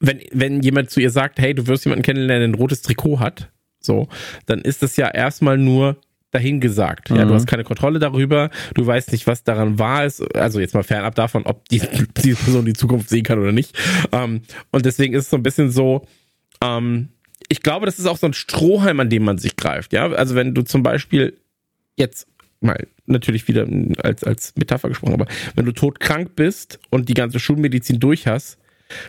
[0.00, 3.20] wenn, wenn jemand zu ihr sagt, hey, du wirst jemanden kennenlernen, der ein rotes Trikot
[3.20, 3.50] hat,
[3.80, 4.08] so,
[4.46, 5.96] dann ist das ja erstmal nur
[6.32, 7.10] dahingesagt.
[7.10, 7.28] Ja, mhm.
[7.28, 10.20] du hast keine Kontrolle darüber, du weißt nicht, was daran wahr ist.
[10.36, 11.80] Also jetzt mal fernab davon, ob die,
[12.22, 13.76] diese Person die Zukunft sehen kann oder nicht.
[14.12, 16.06] Ähm, und deswegen ist es so ein bisschen so,
[16.62, 17.08] ähm,
[17.48, 19.92] ich glaube, das ist auch so ein Strohhalm, an dem man sich greift.
[19.92, 21.38] Ja, also wenn du zum Beispiel
[21.96, 22.26] jetzt
[22.60, 23.66] mal natürlich wieder
[24.02, 28.58] als, als Metapher gesprochen, aber wenn du todkrank bist und die ganze Schulmedizin durch hast,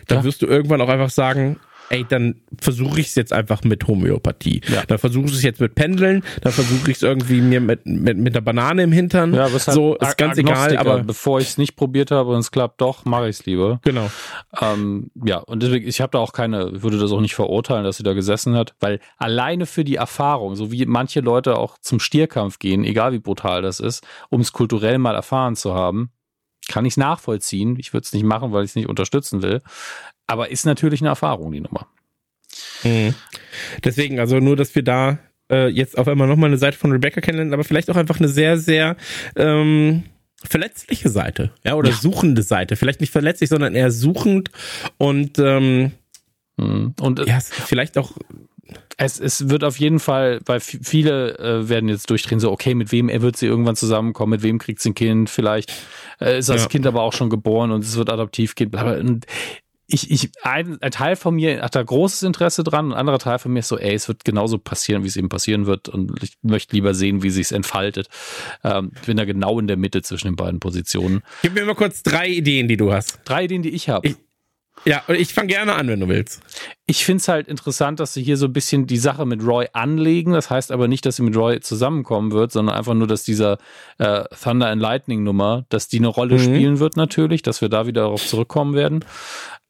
[0.06, 0.24] dann ja.
[0.24, 1.58] wirst du irgendwann auch einfach sagen,
[1.90, 4.60] ey, dann versuche ich es jetzt einfach mit Homöopathie.
[4.68, 4.82] Ja.
[4.86, 8.18] Dann versuche ich es jetzt mit Pendeln, dann versuche ich es irgendwie mir mit, mit,
[8.18, 9.34] mit der Banane im Hintern.
[9.34, 10.76] Ja, was halt so ist ganz egal.
[10.76, 13.80] Aber bevor ich es nicht probiert habe und es klappt doch, mache ich es lieber.
[13.84, 14.10] Genau.
[14.60, 17.96] Ähm, ja, und deswegen, ich habe da auch keine, würde das auch nicht verurteilen, dass
[17.96, 22.00] sie da gesessen hat, weil alleine für die Erfahrung, so wie manche Leute auch zum
[22.00, 26.10] Stierkampf gehen, egal wie brutal das ist, um es kulturell mal erfahren zu haben,
[26.68, 27.76] kann ich es nachvollziehen.
[27.78, 29.60] Ich würde es nicht machen, weil ich es nicht unterstützen will.
[30.26, 31.86] Aber ist natürlich eine Erfahrung, die Nummer.
[32.84, 33.14] Mhm.
[33.84, 35.18] Deswegen, also nur, dass wir da
[35.50, 38.28] äh, jetzt auf einmal nochmal eine Seite von Rebecca kennenlernen, aber vielleicht auch einfach eine
[38.28, 38.96] sehr, sehr
[39.36, 40.04] ähm,
[40.44, 41.96] verletzliche Seite, ja, oder ja.
[41.96, 42.76] suchende Seite.
[42.76, 44.50] Vielleicht nicht verletzlich, sondern eher suchend
[44.98, 45.92] und ähm,
[46.56, 46.94] mhm.
[47.00, 48.12] und äh, ja, vielleicht auch
[48.98, 52.90] es, es wird auf jeden Fall, weil viele äh, werden jetzt durchdrehen, so, okay, mit
[52.90, 55.72] wem wird sie irgendwann zusammenkommen, mit wem kriegt sie ein Kind, vielleicht
[56.20, 56.68] äh, ist das ja.
[56.68, 58.74] Kind aber auch schon geboren und es wird adoptiv gehen.
[58.74, 59.24] Und
[59.86, 63.38] ich, ich, ein, ein Teil von mir hat da großes Interesse dran, ein anderer Teil
[63.38, 66.20] von mir ist so, ey, es wird genauso passieren, wie es eben passieren wird und
[66.22, 68.08] ich möchte lieber sehen, wie sich's entfaltet.
[68.64, 71.22] Ähm, ich bin da genau in der Mitte zwischen den beiden Positionen.
[71.42, 73.20] Gib mir mal kurz drei Ideen, die du hast.
[73.24, 74.16] Drei Ideen, die ich habe.
[74.84, 76.40] Ja, und ich fange gerne an, wenn du willst.
[76.86, 79.66] Ich finde es halt interessant, dass sie hier so ein bisschen die Sache mit Roy
[79.72, 80.32] anlegen.
[80.32, 83.58] Das heißt aber nicht, dass sie mit Roy zusammenkommen wird, sondern einfach nur, dass dieser
[83.98, 86.42] äh, Thunder and Lightning Nummer, dass die eine Rolle mhm.
[86.42, 89.04] spielen wird natürlich, dass wir da wieder darauf zurückkommen werden.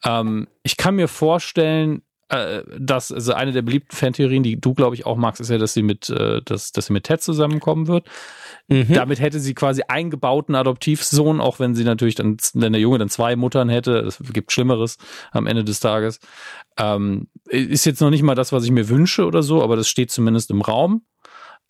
[0.05, 4.95] Ähm, ich kann mir vorstellen, äh, dass also eine der beliebten Fantheorien, die du glaube
[4.95, 7.89] ich auch magst, ist ja, dass sie mit, äh, dass, dass sie mit Ted zusammenkommen
[7.89, 8.07] wird.
[8.69, 8.93] Mhm.
[8.93, 13.09] Damit hätte sie quasi eingebauten Adoptivsohn, auch wenn sie natürlich dann, wenn der Junge dann
[13.09, 14.99] zwei Muttern hätte, es gibt Schlimmeres
[15.33, 16.21] am Ende des Tages.
[16.77, 19.89] Ähm, ist jetzt noch nicht mal das, was ich mir wünsche oder so, aber das
[19.89, 21.03] steht zumindest im Raum.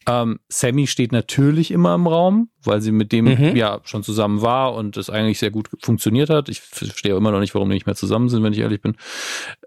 [0.07, 3.57] Ähm, Sammy steht natürlich immer im Raum, weil sie mit dem mhm.
[3.57, 6.49] ja schon zusammen war und es eigentlich sehr gut funktioniert hat.
[6.49, 8.97] Ich verstehe immer noch nicht, warum die nicht mehr zusammen sind, wenn ich ehrlich bin.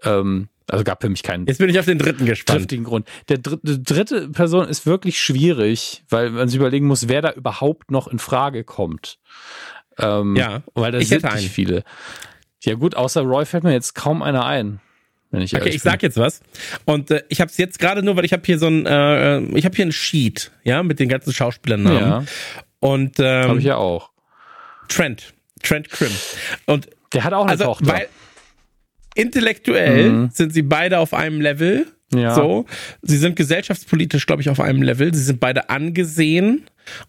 [0.02, 1.46] Ähm, also gab für mich keinen.
[1.46, 2.72] Jetzt bin ich auf den dritten gespannt.
[2.82, 3.06] Grund.
[3.28, 7.90] Der dritte, dritte Person ist wirklich schwierig, weil man sich überlegen muss, wer da überhaupt
[7.90, 9.18] noch in Frage kommt.
[9.98, 11.84] Ähm, ja, weil da sind nicht viele.
[12.62, 14.80] Ja gut, außer Roy fällt mir jetzt kaum einer ein.
[15.30, 16.40] Wenn ich okay, ich sag jetzt was.
[16.86, 19.40] Und äh, ich habe es jetzt gerade nur, weil ich habe hier so ein, äh,
[19.58, 22.00] ich habe hier ein Sheet, ja, mit den ganzen Schauspielernamen.
[22.00, 22.24] Ja.
[22.80, 24.10] Und ähm, habe ich ja auch.
[24.88, 26.12] Trent, Trent Krim.
[26.64, 27.88] Und der hat auch eine also, Tochter.
[27.88, 28.08] Weil
[29.14, 30.30] intellektuell mhm.
[30.32, 31.86] sind sie beide auf einem Level.
[32.14, 32.34] Ja.
[32.34, 32.66] So,
[33.00, 35.14] sie sind gesellschaftspolitisch, glaube ich, auf einem Level.
[35.14, 36.64] Sie sind beide angesehen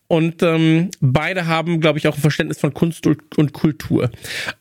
[0.07, 4.09] und ähm, beide haben, glaube ich, auch ein Verständnis von Kunst und Kultur.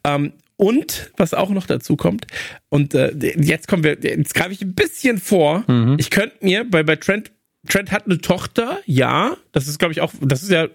[0.04, 2.26] Ähm, und was auch noch dazu kommt,
[2.68, 5.64] und äh, jetzt kommen wir, jetzt greife ich ein bisschen vor.
[5.66, 5.96] Mhm.
[5.98, 7.32] Ich könnte mir, bei, bei Trent,
[7.68, 10.68] Trent hat eine Tochter, ja, das ist, glaube ich, auch, das ist ja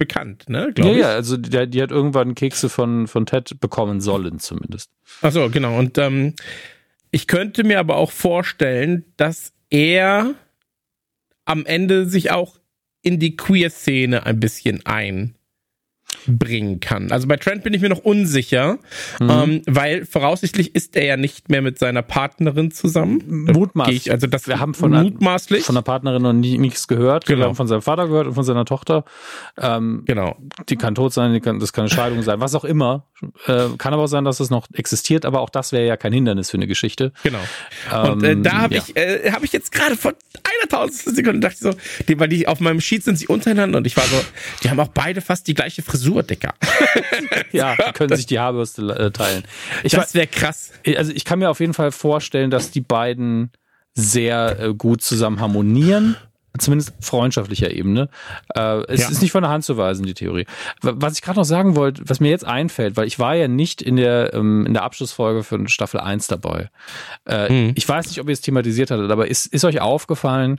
[0.00, 0.72] bekannt, ne?
[0.78, 0.96] Ja, ich.
[0.96, 4.90] ja, also die, die, hat irgendwann Kekse von, von Ted bekommen sollen, zumindest.
[5.20, 5.78] Ach so, genau.
[5.78, 6.34] Und ähm,
[7.10, 10.34] ich könnte mir aber auch vorstellen, dass er
[11.44, 12.58] am Ende sich auch
[13.02, 15.36] in die Queer-Szene ein bisschen ein
[16.26, 17.12] bringen kann.
[17.12, 18.78] Also bei Trent bin ich mir noch unsicher,
[19.20, 19.30] mhm.
[19.30, 23.22] ähm, weil voraussichtlich ist er ja nicht mehr mit seiner Partnerin zusammen.
[23.26, 24.10] Mutmaßlich.
[24.10, 27.26] Also das wir haben von mutmaßlich von der Partnerin noch nie, nichts gehört.
[27.26, 27.38] Genau.
[27.40, 29.04] Wir haben von seinem Vater gehört und von seiner Tochter.
[29.58, 30.36] Ähm, genau.
[30.68, 33.06] Die kann tot sein, die kann, das kann eine Scheidung sein, was auch immer.
[33.46, 36.12] Äh, kann aber auch sein, dass es noch existiert, aber auch das wäre ja kein
[36.12, 37.12] Hindernis für eine Geschichte.
[37.22, 37.38] Genau.
[38.12, 38.82] Und äh, ähm, da habe ja.
[38.86, 41.40] ich, äh, habe ich jetzt gerade vor eine tausendstel Sekunde.
[41.40, 44.04] dachte ich so, die, weil die auf meinem Sheet sind sie untereinander und ich war
[44.04, 44.16] so,
[44.62, 46.54] die haben auch beide fast die gleiche Frisur, Dicker.
[47.52, 49.44] ja, die können sich die Haarbürste äh, teilen.
[49.82, 50.72] Ich das wäre krass.
[50.96, 53.50] Also ich kann mir auf jeden Fall vorstellen, dass die beiden
[53.94, 56.16] sehr äh, gut zusammen harmonieren
[56.58, 58.08] zumindest freundschaftlicher Ebene.
[58.54, 59.08] Äh, es ja.
[59.08, 60.46] ist nicht von der Hand zu weisen, die Theorie.
[60.82, 63.80] Was ich gerade noch sagen wollte, was mir jetzt einfällt, weil ich war ja nicht
[63.80, 66.70] in der, ähm, in der Abschlussfolge für Staffel 1 dabei.
[67.28, 67.72] Mhm.
[67.76, 70.58] Ich weiß nicht, ob ihr es thematisiert hattet, aber ist, ist euch aufgefallen,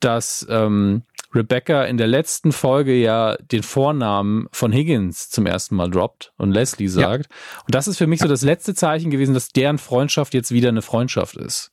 [0.00, 1.02] dass ähm,
[1.34, 6.52] Rebecca in der letzten Folge ja den Vornamen von Higgins zum ersten Mal droppt und
[6.52, 7.26] Leslie sagt.
[7.30, 7.62] Ja.
[7.66, 10.68] Und das ist für mich so das letzte Zeichen gewesen, dass deren Freundschaft jetzt wieder
[10.68, 11.72] eine Freundschaft ist.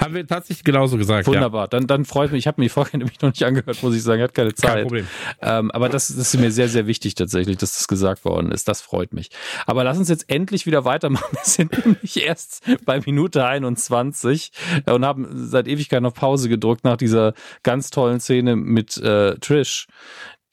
[0.00, 1.26] Haben wir tatsächlich genauso gesagt.
[1.26, 1.64] Wunderbar.
[1.64, 1.66] Ja.
[1.68, 2.40] Dann, dann freut mich.
[2.40, 4.22] Ich habe mir die Folge nämlich noch nicht angehört, muss ich sagen.
[4.22, 4.70] Hat keine Zeit.
[4.70, 5.06] Kein Problem.
[5.40, 8.68] Ähm, aber das, das ist mir sehr, sehr wichtig tatsächlich, dass das gesagt worden ist.
[8.68, 9.30] Das freut mich.
[9.66, 11.30] Aber lass uns jetzt endlich wieder weitermachen.
[11.32, 14.52] Wir sind nämlich erst bei Minute 21
[14.86, 19.36] äh, und haben seit Ewigkeit noch Pause gedrückt nach dieser ganz tollen Szene mit äh,
[19.36, 19.86] Trish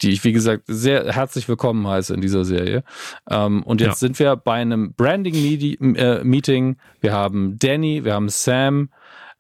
[0.02, 2.84] die ich, wie gesagt, sehr herzlich willkommen heiße in dieser Serie.
[3.30, 4.08] Ähm, und jetzt ja.
[4.08, 6.72] sind wir bei einem Branding-Meeting.
[6.72, 8.90] Äh, wir haben Danny, wir haben Sam,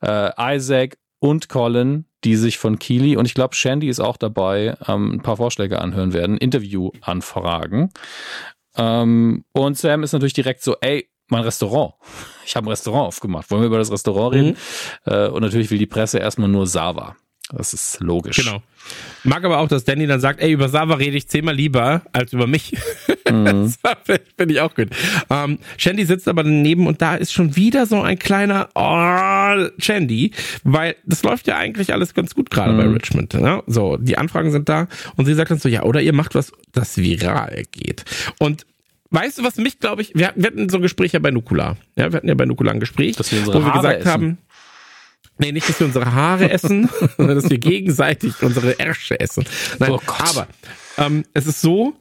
[0.02, 4.76] äh, Isaac und Colin, die sich von Keely und ich glaube Shandy ist auch dabei,
[4.88, 7.92] ähm, ein paar Vorschläge anhören werden, Interview anfragen.
[8.76, 11.94] Ähm, und Sam ist natürlich direkt so, ey, mein Restaurant.
[12.46, 13.52] Ich habe ein Restaurant aufgemacht.
[13.52, 14.58] Wollen wir über das Restaurant reden?
[15.06, 15.12] Mhm.
[15.12, 17.18] Äh, und natürlich will die Presse erstmal nur Sava.
[17.52, 18.38] Das ist logisch.
[18.38, 18.62] Genau.
[19.24, 22.34] Mag aber auch, dass Danny dann sagt, ey, über Sava rede ich zehnmal lieber als
[22.34, 22.76] über mich.
[23.30, 23.74] Mhm.
[24.38, 24.88] finde ich auch gut.
[25.30, 30.32] Ähm, Shandy sitzt aber daneben und da ist schon wieder so ein kleiner oh, Shandy,
[30.64, 32.78] weil das läuft ja eigentlich alles ganz gut gerade mhm.
[32.78, 33.34] bei Richmond.
[33.34, 33.62] Ne?
[33.68, 34.88] So, die Anfragen sind da
[35.18, 38.06] und sie sagt dann so, ja, oder ihr macht was, das viral geht.
[38.40, 38.66] Und
[39.10, 41.78] Weißt du, was mich, glaube ich, wir, hatten so Gespräche bei Nukula.
[41.96, 44.12] Ja, wir hatten ja bei Nukula ein Gespräch, wo wir gesagt essen.
[44.12, 44.38] haben,
[45.38, 49.46] Nee, nicht, dass wir unsere Haare essen, sondern dass wir gegenseitig unsere Ärsche essen.
[49.80, 50.48] Nein, oh aber
[50.98, 51.94] ähm, es ist so,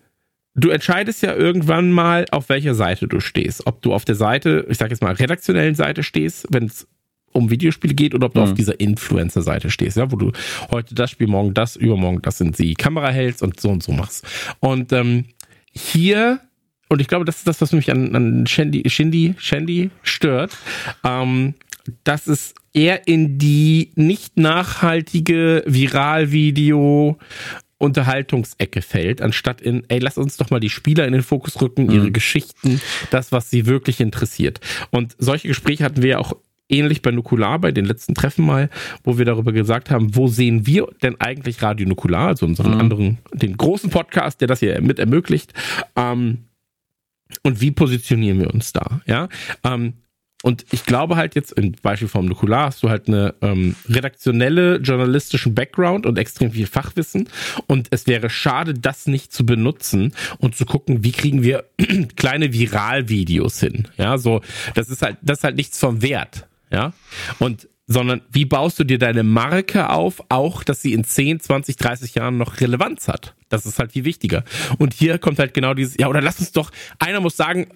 [0.54, 3.66] du entscheidest ja irgendwann mal, auf welcher Seite du stehst.
[3.66, 6.86] Ob du auf der Seite, ich sag jetzt mal, redaktionellen Seite stehst, wenn es
[7.32, 8.46] um Videospiele geht, oder ob du mhm.
[8.46, 10.32] auf dieser Influencer-Seite stehst, ja, wo du
[10.70, 13.92] heute das Spiel, morgen das, übermorgen das sind sie Kamera hältst und so und so
[13.92, 14.26] machst.
[14.60, 15.26] Und ähm,
[15.72, 16.40] hier
[16.88, 20.56] und ich glaube, das ist das, was mich an, an Shandy, Shindy, Shandy stört,
[21.04, 21.54] ähm,
[22.04, 27.18] dass es eher in die nicht nachhaltige Viralvideo
[27.78, 31.90] Unterhaltungsecke fällt, anstatt in, ey, lass uns doch mal die Spieler in den Fokus rücken,
[31.90, 32.12] ihre mhm.
[32.12, 32.80] Geschichten,
[33.10, 34.60] das, was sie wirklich interessiert.
[34.90, 36.34] Und solche Gespräche hatten wir ja auch
[36.68, 38.70] ähnlich bei Nukular, bei den letzten Treffen mal,
[39.04, 42.80] wo wir darüber gesagt haben, wo sehen wir denn eigentlich Radio Nukular, also unseren mhm.
[42.80, 45.52] anderen, den großen Podcast, der das hier mit ermöglicht,
[45.96, 46.44] ähm,
[47.42, 49.28] und wie positionieren wir uns da, ja?
[49.64, 49.94] Ähm,
[50.42, 54.76] und ich glaube halt jetzt, im Beispiel vom Nukular hast du halt eine ähm, redaktionelle,
[54.76, 57.28] journalistischen Background und extrem viel Fachwissen.
[57.66, 61.64] Und es wäre schade, das nicht zu benutzen und zu gucken, wie kriegen wir
[62.16, 63.88] kleine Viralvideos hin.
[63.96, 64.42] Ja, so,
[64.74, 66.46] das ist halt, das ist halt nichts vom Wert.
[66.70, 66.92] Ja,
[67.38, 71.76] und sondern wie baust du dir deine Marke auf, auch dass sie in 10, 20,
[71.76, 73.34] 30 Jahren noch Relevanz hat.
[73.48, 74.42] Das ist halt viel wichtiger.
[74.78, 77.68] Und hier kommt halt genau dieses, ja, oder lass uns doch, einer muss sagen,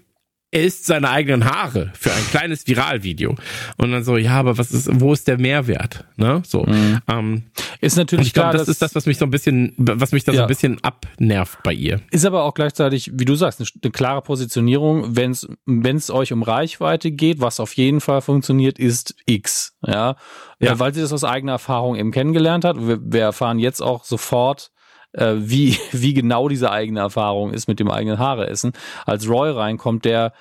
[0.52, 3.36] er isst seine eigenen Haare für ein kleines Viralvideo.
[3.76, 6.04] Und dann so, ja, aber was ist, wo ist der Mehrwert?
[6.16, 6.42] Ne?
[6.44, 6.64] So.
[6.64, 7.00] Mhm.
[7.06, 7.42] Ähm,
[7.80, 10.32] ist natürlich ich glaube, das ist das, was mich so ein bisschen, was mich da
[10.32, 10.38] ja.
[10.38, 12.00] so ein bisschen abnervt bei ihr.
[12.10, 15.16] Ist aber auch gleichzeitig, wie du sagst, eine, eine klare Positionierung.
[15.16, 19.76] Wenn es wenn es euch um Reichweite geht, was auf jeden Fall funktioniert, ist X.
[19.86, 20.16] Ja,
[20.58, 20.78] ja.
[20.78, 22.76] weil sie das aus eigener Erfahrung eben kennengelernt hat.
[22.76, 24.72] Wir, wir erfahren jetzt auch sofort,
[25.12, 28.72] äh, wie, wie genau diese eigene Erfahrung ist mit dem eigenen Haare essen.
[29.06, 30.32] Als Roy reinkommt, der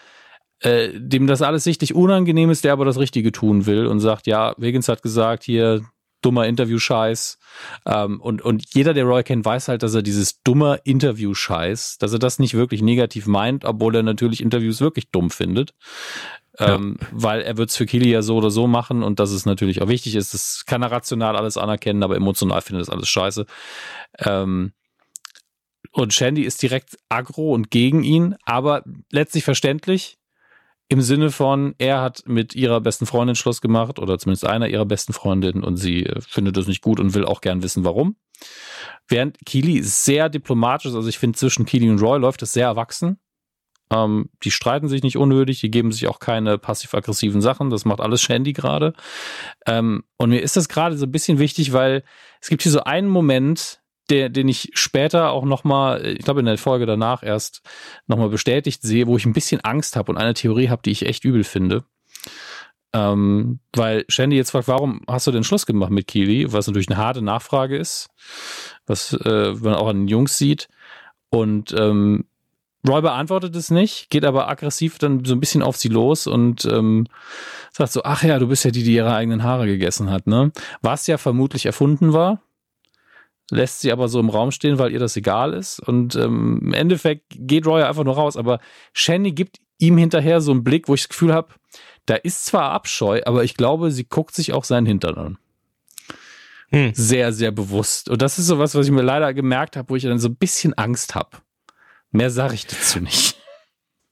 [0.61, 4.27] äh, dem das alles sichtlich unangenehm ist, der aber das Richtige tun will und sagt,
[4.27, 5.85] ja, Wiggins hat gesagt, hier
[6.21, 7.37] dummer Interview-Scheiß.
[7.85, 12.13] Ähm, und, und jeder, der Roy kennt, weiß halt, dass er dieses dummer Interview-Scheiß, dass
[12.13, 15.73] er das nicht wirklich negativ meint, obwohl er natürlich Interviews wirklich dumm findet.
[16.57, 17.07] Ähm, ja.
[17.11, 19.81] weil er wird es für Kili ja so oder so machen und dass es natürlich
[19.81, 20.33] auch wichtig ist.
[20.33, 23.45] Das kann er rational alles anerkennen, aber emotional findet das alles scheiße.
[24.17, 24.73] Ähm,
[25.91, 30.18] und Shandy ist direkt aggro und gegen ihn, aber letztlich verständlich
[30.89, 34.85] im Sinne von, er hat mit ihrer besten Freundin Schluss gemacht oder zumindest einer ihrer
[34.85, 38.15] besten Freundinnen und sie äh, findet das nicht gut und will auch gern wissen, warum.
[39.07, 42.65] Während Keely sehr diplomatisch ist, also ich finde zwischen Keely und Roy läuft es sehr
[42.65, 43.19] erwachsen.
[43.91, 47.69] Ähm, die streiten sich nicht unnötig, die geben sich auch keine passiv-aggressiven Sachen.
[47.69, 48.93] Das macht alles Shandy gerade.
[49.67, 52.03] Ähm, und mir ist das gerade so ein bisschen wichtig, weil
[52.41, 56.45] es gibt hier so einen Moment, der, den ich später auch nochmal, ich glaube in
[56.45, 57.61] der Folge danach erst
[58.07, 61.05] nochmal bestätigt sehe, wo ich ein bisschen Angst habe und eine Theorie habe, die ich
[61.05, 61.83] echt übel finde.
[62.91, 66.51] Ähm, weil Shandy jetzt fragt, warum hast du den Schluss gemacht mit Keely?
[66.51, 68.09] Was natürlich eine harte Nachfrage ist,
[68.87, 70.69] was äh, man auch an den Jungs sieht.
[71.29, 72.25] Und ähm,
[72.87, 76.65] Roy beantwortet es nicht, geht aber aggressiv dann so ein bisschen auf sie los und
[76.65, 77.07] ähm,
[77.71, 80.51] sagt so, ach ja, du bist ja die, die ihre eigenen Haare gegessen hat, ne?
[80.81, 82.41] Was ja vermutlich erfunden war,
[83.51, 85.79] lässt sie aber so im Raum stehen, weil ihr das egal ist.
[85.79, 88.59] Und ähm, im Endeffekt geht Roy einfach nur raus, aber
[88.93, 91.53] Shandy gibt ihm hinterher so einen Blick, wo ich das Gefühl habe,
[92.05, 95.37] da ist zwar Abscheu, aber ich glaube, sie guckt sich auch seinen Hintern an.
[96.69, 96.91] Hm.
[96.93, 98.09] Sehr, sehr bewusst.
[98.09, 100.29] Und das ist so was, was ich mir leider gemerkt habe, wo ich dann so
[100.29, 101.37] ein bisschen Angst habe.
[102.11, 103.38] Mehr sage ich dazu nicht.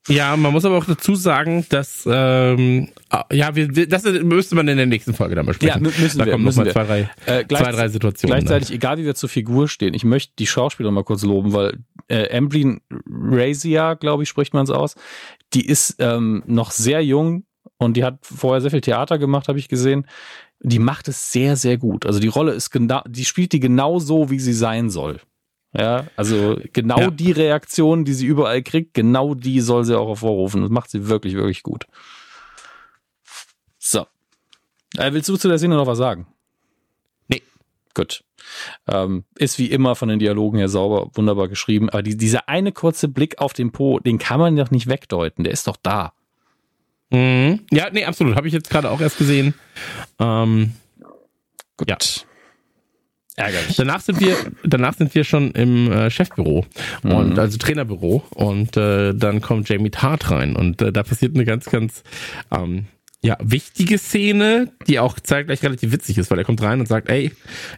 [0.07, 2.89] Ja, man muss aber auch dazu sagen, dass ähm,
[3.31, 5.83] ja, wir, das müsste man in der nächsten Folge dann besprechen.
[5.83, 6.31] Ja, müssen da wir.
[6.33, 8.37] kommen müssen noch mal zwei, drei, äh, zwei, drei Situationen.
[8.37, 8.75] Gleichzeitig, dann.
[8.75, 11.77] egal wie wir zur Figur stehen, ich möchte die Schauspieler mal kurz loben, weil
[12.07, 14.95] äh, Emblyn Razia, glaube ich, spricht man es aus,
[15.53, 17.43] die ist ähm, noch sehr jung
[17.77, 20.05] und die hat vorher sehr viel Theater gemacht, habe ich gesehen.
[20.59, 22.05] Die macht es sehr, sehr gut.
[22.05, 25.19] Also die Rolle ist genau, die spielt die genau so, wie sie sein soll.
[25.77, 27.11] Ja, also genau ja.
[27.11, 30.61] die Reaktion, die sie überall kriegt, genau die soll sie auch hervorrufen.
[30.61, 31.85] Das macht sie wirklich, wirklich gut.
[33.77, 34.07] So.
[34.97, 36.25] Äh, willst du zu der Szene noch was sagen?
[37.27, 37.43] Nee.
[37.93, 38.23] Gut.
[38.87, 41.89] Ähm, ist wie immer von den Dialogen her sauber, wunderbar geschrieben.
[41.89, 45.43] Aber die, dieser eine kurze Blick auf den Po, den kann man doch nicht wegdeuten.
[45.43, 46.13] Der ist doch da.
[47.11, 47.65] Mhm.
[47.71, 48.35] Ja, nee, absolut.
[48.35, 49.53] Habe ich jetzt gerade auch erst gesehen.
[50.17, 50.73] Ähm,
[51.77, 51.89] Gut.
[51.89, 51.97] Ja.
[53.37, 53.75] Ärgerlich.
[53.75, 56.65] Danach sind wir, danach sind wir schon im äh, Chefbüro
[57.03, 57.39] und mhm.
[57.39, 61.65] also Trainerbüro und äh, dann kommt Jamie Tart rein und äh, da passiert eine ganz,
[61.65, 62.03] ganz
[62.49, 62.87] ähm,
[63.21, 67.09] ja wichtige Szene, die auch zeitgleich relativ witzig ist, weil er kommt rein und sagt,
[67.09, 67.31] ey,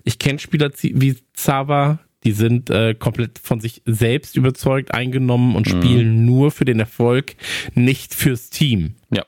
[0.06, 5.68] ich kenne Spieler wie Zava, die sind äh, komplett von sich selbst überzeugt, eingenommen und
[5.68, 5.81] mhm.
[5.81, 7.36] spielen nur für den Erfolg,
[7.76, 8.95] nicht fürs Team.
[9.14, 9.26] Ja.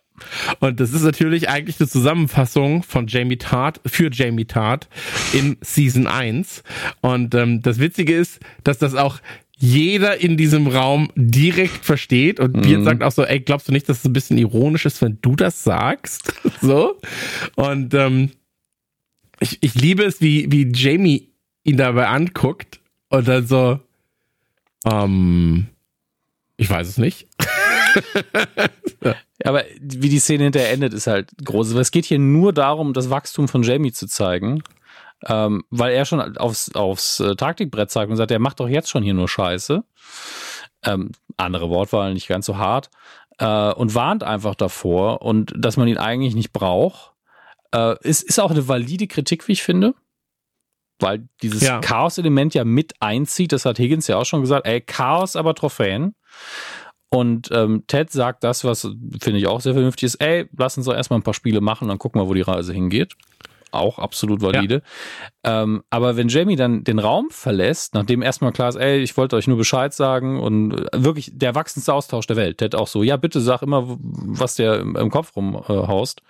[0.59, 4.87] Und das ist natürlich eigentlich eine Zusammenfassung von Jamie Tart für Jamie Tart
[5.33, 6.63] in Season 1.
[7.01, 9.19] Und ähm, das Witzige ist, dass das auch
[9.57, 12.61] jeder in diesem Raum direkt versteht und mhm.
[12.61, 15.19] Beard sagt auch so, ey, glaubst du nicht, dass es ein bisschen ironisch ist, wenn
[15.21, 16.33] du das sagst?
[16.61, 16.97] so.
[17.55, 18.31] Und ähm,
[19.39, 21.29] ich, ich liebe es, wie, wie Jamie
[21.63, 22.79] ihn dabei anguckt
[23.09, 23.79] und dann so,
[24.85, 25.67] ähm,
[26.57, 27.27] ich weiß es nicht.
[29.43, 31.71] Aber wie die Szene hinterher endet, ist halt groß.
[31.73, 34.63] Es geht hier nur darum, das Wachstum von Jamie zu zeigen.
[35.27, 38.89] Ähm, weil er schon aufs, aufs äh, Taktikbrett zeigt und sagt, er macht doch jetzt
[38.89, 39.83] schon hier nur Scheiße.
[40.83, 42.89] Ähm, andere Wortwahl, nicht ganz so hart.
[43.37, 47.13] Äh, und warnt einfach davor und dass man ihn eigentlich nicht braucht.
[47.71, 49.93] Äh, ist, ist auch eine valide Kritik, wie ich finde.
[50.99, 51.79] Weil dieses ja.
[51.79, 56.15] Chaos-Element ja mit einzieht, das hat Higgins ja auch schon gesagt, ey, Chaos, aber Trophäen.
[57.13, 58.87] Und ähm, Ted sagt das, was
[59.21, 61.89] finde ich auch sehr vernünftig ist, ey, lass uns doch erstmal ein paar Spiele machen,
[61.89, 63.15] dann gucken wir, wo die Reise hingeht.
[63.71, 64.81] Auch absolut valide.
[65.45, 65.63] Ja.
[65.63, 69.35] Ähm, aber wenn Jamie dann den Raum verlässt, nachdem erstmal klar ist, ey, ich wollte
[69.35, 72.57] euch nur Bescheid sagen und äh, wirklich der wachsendste Austausch der Welt.
[72.57, 76.19] Ted auch so, ja, bitte sag immer, was der im, im Kopf rumhaust.
[76.19, 76.23] Äh,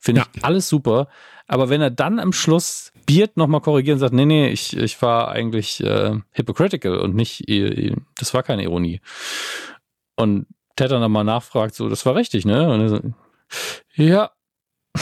[0.00, 0.26] finde ja.
[0.34, 1.08] ich alles super.
[1.46, 5.00] Aber wenn er dann am Schluss Beard nochmal korrigiert und sagt, nee, nee, ich, ich
[5.02, 7.44] war eigentlich äh, hypocritical und nicht,
[8.18, 9.00] das war keine Ironie.
[10.16, 12.70] Und Ted dann nochmal nachfragt, so, das war richtig, ne?
[12.70, 13.00] Und er so,
[13.94, 14.30] ja.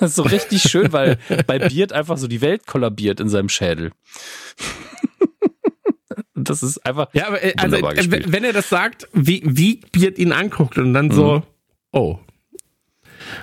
[0.00, 3.48] das ist so richtig schön, weil bei Beard einfach so die Welt kollabiert in seinem
[3.48, 3.92] Schädel.
[6.34, 7.08] das ist einfach.
[7.12, 10.94] Ja, aber äh, also, äh, wenn er das sagt, wie, wie Beard ihn anguckt und
[10.94, 11.42] dann so, mhm.
[11.92, 12.18] oh,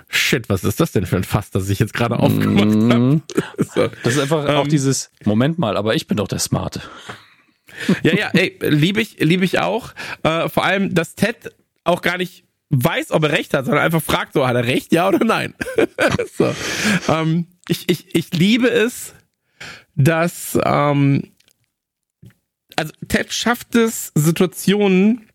[0.10, 2.92] shit, was ist das denn für ein Fass, das ich jetzt gerade aufgemacht mhm.
[2.92, 3.22] habe?
[3.58, 3.88] so.
[4.04, 6.82] Das ist einfach ähm, auch dieses, Moment mal, aber ich bin doch der Smarte.
[8.04, 9.94] Ja, ja, ey, liebe ich, liebe ich auch.
[10.24, 11.54] Äh, vor allem, dass Ted
[11.84, 14.92] auch gar nicht weiß, ob er recht hat, sondern einfach fragt so, hat er recht,
[14.92, 15.54] ja oder nein?
[16.38, 16.54] so.
[17.08, 19.14] ähm, ich, ich, ich liebe es,
[19.96, 21.32] dass ähm,
[22.76, 25.28] also Ted schafft es, Situationen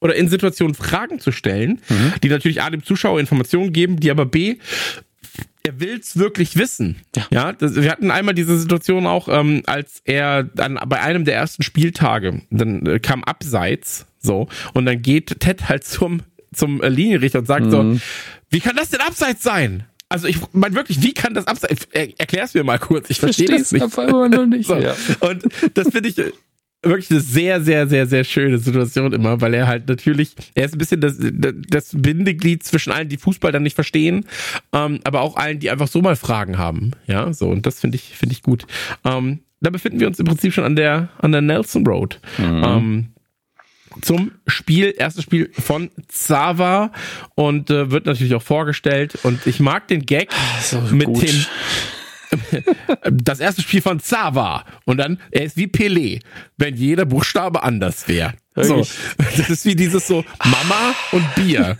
[0.00, 2.14] oder in Situationen Fragen zu stellen, mhm.
[2.22, 4.56] die natürlich A dem Zuschauer Informationen geben, die aber B
[5.62, 6.96] er will's wirklich wissen.
[7.16, 11.24] Ja, ja das, wir hatten einmal diese Situation auch, ähm, als er dann bei einem
[11.24, 16.22] der ersten Spieltage, dann äh, kam abseits, so, und dann geht Ted halt zum,
[16.54, 17.70] zum äh, Linienrichter und sagt mhm.
[17.70, 18.00] so,
[18.50, 19.84] wie kann das denn abseits sein?
[20.08, 21.88] Also ich meine wirklich, wie kann das abseits?
[21.90, 23.82] Er, erklär's mir mal kurz, ich verstehe das nicht.
[23.82, 24.66] Auf einmal noch nicht.
[24.68, 24.76] so.
[24.76, 24.94] ja.
[25.20, 25.44] Und
[25.74, 26.16] das finde ich
[26.82, 30.74] wirklich eine sehr, sehr, sehr, sehr schöne Situation immer, weil er halt natürlich, er ist
[30.74, 34.24] ein bisschen das, das Bindeglied zwischen allen, die Fußball dann nicht verstehen,
[34.72, 36.92] ähm, aber auch allen, die einfach so mal Fragen haben.
[37.06, 38.66] Ja, so, und das finde ich, finde ich gut.
[39.04, 42.20] Ähm, da befinden wir uns im Prinzip schon an der, an der Nelson Road.
[42.38, 42.62] Mhm.
[42.64, 43.06] Ähm,
[44.02, 46.92] zum Spiel, erstes Spiel von Zava
[47.34, 49.18] und äh, wird natürlich auch vorgestellt.
[49.22, 50.30] Und ich mag den Gag
[50.62, 51.22] So mit gut.
[51.22, 51.46] den
[53.10, 56.20] das erste Spiel von Zava und dann er ist wie Pelé,
[56.56, 58.34] wenn jeder Buchstabe anders wäre.
[58.54, 58.86] So,
[59.36, 61.76] das ist wie dieses so Mama und Bier.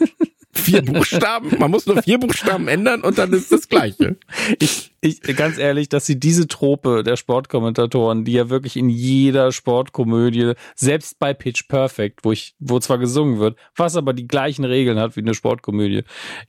[0.56, 4.16] Vier Buchstaben, man muss nur vier Buchstaben ändern und dann ist das gleiche.
[4.58, 9.52] Ich, ich, ganz ehrlich, dass sie diese Trope der Sportkommentatoren, die ja wirklich in jeder
[9.52, 14.64] Sportkomödie, selbst bei Pitch Perfect, wo ich, wo zwar gesungen wird, was aber die gleichen
[14.64, 16.02] Regeln hat wie eine Sportkomödie,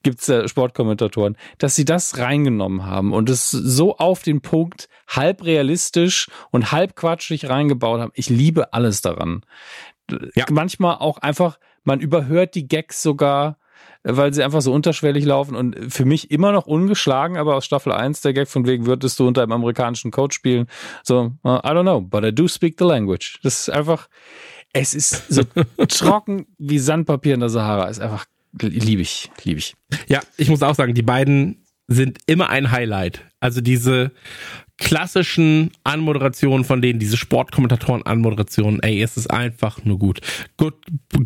[0.04, 5.44] gibt's äh, Sportkommentatoren, dass sie das reingenommen haben und es so auf den Punkt halb
[5.44, 8.12] realistisch und halb quatschig reingebaut haben.
[8.16, 9.44] Ich liebe alles daran.
[10.36, 10.46] Ja.
[10.50, 13.58] Manchmal auch einfach, man überhört die Gags sogar,
[14.08, 17.92] weil sie einfach so unterschwellig laufen und für mich immer noch ungeschlagen, aber aus Staffel
[17.92, 20.68] 1 der Gag von wegen würdest du unter einem amerikanischen Coach spielen.
[21.04, 23.40] So, I don't know, but I do speak the language.
[23.44, 24.08] Das ist einfach,
[24.74, 25.44] es ist so
[25.88, 27.88] trocken wie Sandpapier in der Sahara.
[27.88, 28.26] Ist einfach,
[28.62, 29.76] liebe ich, liebe ich.
[30.08, 33.26] Ja, ich muss auch sagen, die beiden sind immer ein Highlight.
[33.40, 34.12] Also diese
[34.78, 40.22] klassischen Anmoderationen von denen, diese Sportkommentatoren-Anmoderationen, ey, es ist einfach nur gut.
[40.58, 40.76] Good,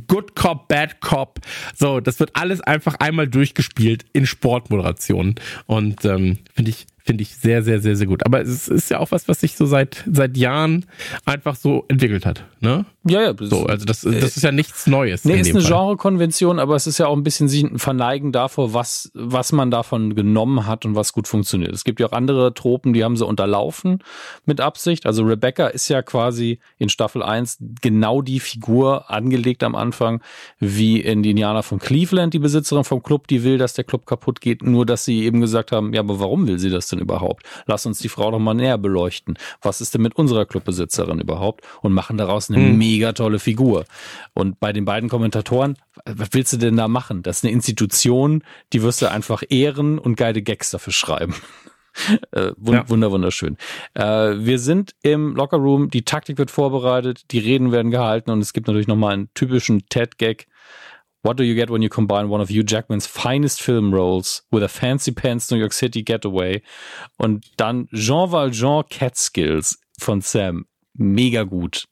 [0.07, 1.40] good Cop, Bad Cop.
[1.76, 5.36] So, das wird alles einfach einmal durchgespielt in Sportmoderationen.
[5.65, 8.25] Und ähm, finde ich, finde ich sehr, sehr, sehr, sehr gut.
[8.25, 10.85] Aber es ist ja auch was, was sich so seit, seit Jahren
[11.25, 12.45] einfach so entwickelt hat.
[12.61, 12.85] Ne?
[13.03, 13.33] Ja, ja.
[13.38, 15.25] So, also das, das ist ja nichts Neues.
[15.25, 15.61] Nee, ist eine.
[15.61, 19.71] Genrekonvention, aber es ist ja auch ein bisschen sich ein Verneigen davor, was, was man
[19.71, 21.73] davon genommen hat und was gut funktioniert.
[21.73, 23.99] Es gibt ja auch andere Tropen, die haben sie unterlaufen
[24.45, 25.05] mit Absicht.
[25.05, 30.21] Also Rebecca ist ja quasi in Staffel 1 genau die Figur angelegt am Anfang,
[30.59, 34.05] wie in die Indianer von Cleveland, die Besitzerin vom Club, die will, dass der Club
[34.05, 36.99] kaputt geht, nur dass sie eben gesagt haben, ja, aber warum will sie das denn
[37.02, 37.44] überhaupt?
[37.65, 39.38] Lass uns die Frau doch mal näher beleuchten.
[39.61, 41.65] Was ist denn mit unserer Clubbesitzerin überhaupt?
[41.82, 42.78] Und machen daraus eine Hm.
[42.78, 43.86] mega tolle Figur.
[44.34, 47.23] Und bei den beiden Kommentatoren, was willst du denn da machen?
[47.23, 51.36] Das ist eine Institution, die wirst du einfach ehren und geile Gags dafür schreiben.
[52.32, 52.90] Äh, wund Ja.
[52.90, 53.57] Wunder, wunderschön.
[53.95, 58.53] Äh, wir sind im Lockerroom, die Taktik wird vorbereitet, die Reden werden gehalten und es
[58.53, 60.48] gibt natürlich nochmal einen typischen TED-Gag.
[61.23, 64.64] What do you get when you combine one of Hugh Jackmans finest film roles with
[64.64, 66.61] a fancy pants New York City getaway
[67.18, 70.65] und dann Jean Valjean Catskills von Sam.
[70.93, 71.85] Mega gut.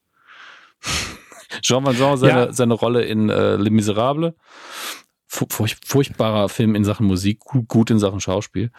[1.62, 2.54] Jean Valjean, seine, Ja.
[2.54, 4.34] seine Rolle in äh, Les Miserables.
[5.28, 8.72] Fu- Furch, furchtbarer Film in Sachen Musik, gut, gut in Sachen Schauspiel.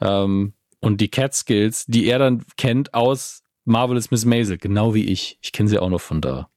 [0.00, 5.38] Ähm, und die Catskills, die er dann kennt aus Marvelous Miss Maisel, genau wie ich.
[5.42, 6.48] Ich kenne sie auch noch von da.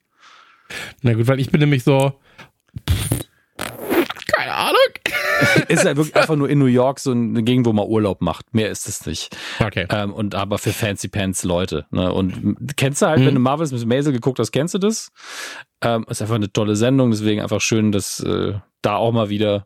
[1.04, 2.20] Na gut, weil ich bin nämlich so.
[4.66, 5.68] Ahnung.
[5.68, 8.54] ist ja wirklich einfach nur in New York so eine Gegend, wo man Urlaub macht.
[8.54, 9.36] Mehr ist es nicht.
[9.60, 9.86] Okay.
[9.90, 11.86] Ähm, und aber für Fancy Pants Leute.
[11.92, 12.12] Ne?
[12.12, 15.12] Und kennst du halt, wenn du Marvelous Miss Maisel geguckt hast, kennst du das?
[15.82, 19.66] Ähm, ist einfach eine tolle Sendung, deswegen einfach schön, dass äh, da auch mal wieder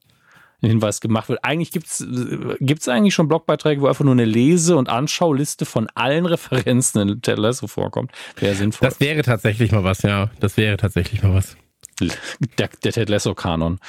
[0.62, 1.40] ein Hinweis gemacht wird.
[1.44, 5.88] Eigentlich gibt's äh, gibt's eigentlich schon Blogbeiträge, wo einfach nur eine Lese- und Anschauliste von
[5.96, 8.12] allen Referenzen in Ted Lasso vorkommt.
[8.38, 8.88] Wäre sinnvoll.
[8.90, 10.30] Das wäre tatsächlich mal was, ja.
[10.40, 11.56] Das wäre tatsächlich mal was.
[12.00, 13.80] Der, der Ted Lasso-Kanon.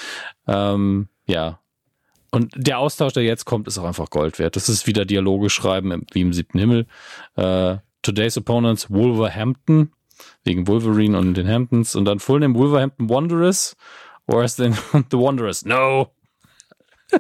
[0.46, 1.60] Ähm, ja.
[2.30, 4.56] Und der Austausch, der jetzt kommt, ist auch einfach Gold wert.
[4.56, 6.86] Das ist wieder Dialoge schreiben wie im siebten Himmel.
[7.36, 9.92] Äh, Today's Opponents Wolverhampton,
[10.44, 11.94] wegen Wolverine und den Hamptons.
[11.96, 13.76] Und dann Full Name Wolverhampton Wanderers.
[14.26, 14.74] Or is then
[15.10, 15.64] The Wanderers?
[15.64, 16.12] No!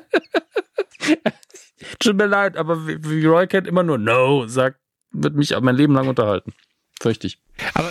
[1.98, 4.78] Tut mir leid, aber wie wie Roy kennt immer nur No, sagt,
[5.10, 6.52] wird mich mein Leben lang unterhalten.
[7.00, 7.38] Fürchte ich.
[7.74, 7.90] Aber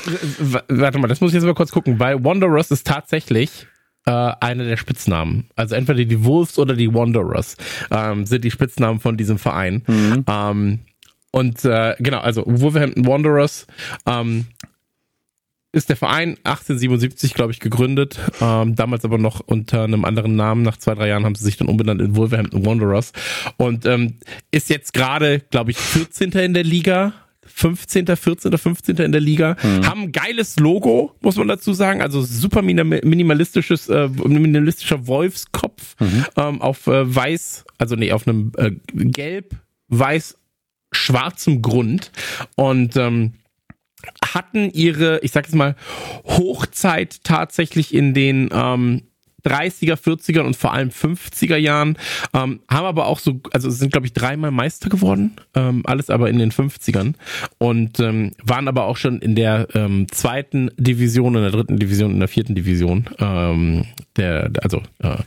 [0.67, 3.67] warte mal, das muss ich jetzt mal kurz gucken, weil Wanderers ist tatsächlich
[4.05, 5.49] äh, einer der Spitznamen.
[5.55, 7.57] Also entweder die Wolves oder die Wanderers
[7.91, 9.83] ähm, sind die Spitznamen von diesem Verein.
[10.27, 10.79] Ähm,
[11.31, 13.67] und äh, genau, also Wolverhampton Wanderers
[14.05, 14.47] ähm,
[15.71, 18.19] ist der Verein 1877, glaube ich, gegründet.
[18.41, 20.63] Ähm, damals aber noch unter einem anderen Namen.
[20.63, 23.11] Nach zwei, drei Jahren haben sie sich dann umbenannt in Wolverhampton Wanderers.
[23.57, 24.15] Und ähm,
[24.49, 26.31] ist jetzt gerade, glaube ich, 14.
[26.31, 27.13] in der Liga.
[27.59, 28.97] 15., 14., 15.
[28.97, 29.57] in der Liga.
[29.83, 32.01] Haben ein geiles Logo, muss man dazu sagen.
[32.01, 35.97] Also super minim- minimalistisches, äh, minimalistischer Wolfskopf
[36.37, 39.55] ähm, auf äh, weiß, also nee, auf einem äh, gelb,
[39.89, 40.37] weiß,
[40.93, 42.11] schwarzem Grund.
[42.55, 43.33] Und ähm,
[44.23, 45.75] hatten ihre, ich sag jetzt mal,
[46.25, 49.01] Hochzeit tatsächlich in den ähm,
[49.49, 51.97] 30er, 40er und vor allem 50er Jahren,
[52.33, 56.29] ähm, haben aber auch so, also sind glaube ich dreimal Meister geworden, ähm, alles aber
[56.29, 57.13] in den 50ern
[57.57, 62.11] und ähm, waren aber auch schon in der ähm, zweiten Division, in der dritten Division,
[62.11, 63.85] in der vierten Division, ähm,
[64.15, 65.17] der, also äh,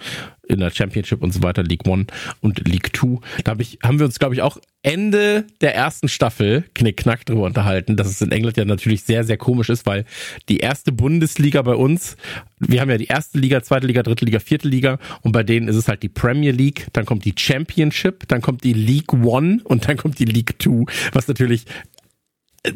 [0.48, 2.06] in der Championship und so weiter, League One
[2.40, 3.20] und League Two.
[3.44, 7.43] Da hab ich, haben wir uns, glaube ich, auch Ende der ersten Staffel knickknack drüber
[7.43, 10.05] unterhalten, dass es in England ja natürlich sehr, sehr komisch ist, weil
[10.48, 12.16] die erste Bundesliga bei uns,
[12.59, 15.69] wir haben ja die erste Liga, zweite Liga, dritte Liga, vierte Liga und bei denen
[15.69, 19.60] ist es halt die Premier League, dann kommt die Championship, dann kommt die League One
[19.64, 21.64] und dann kommt die League Two, was natürlich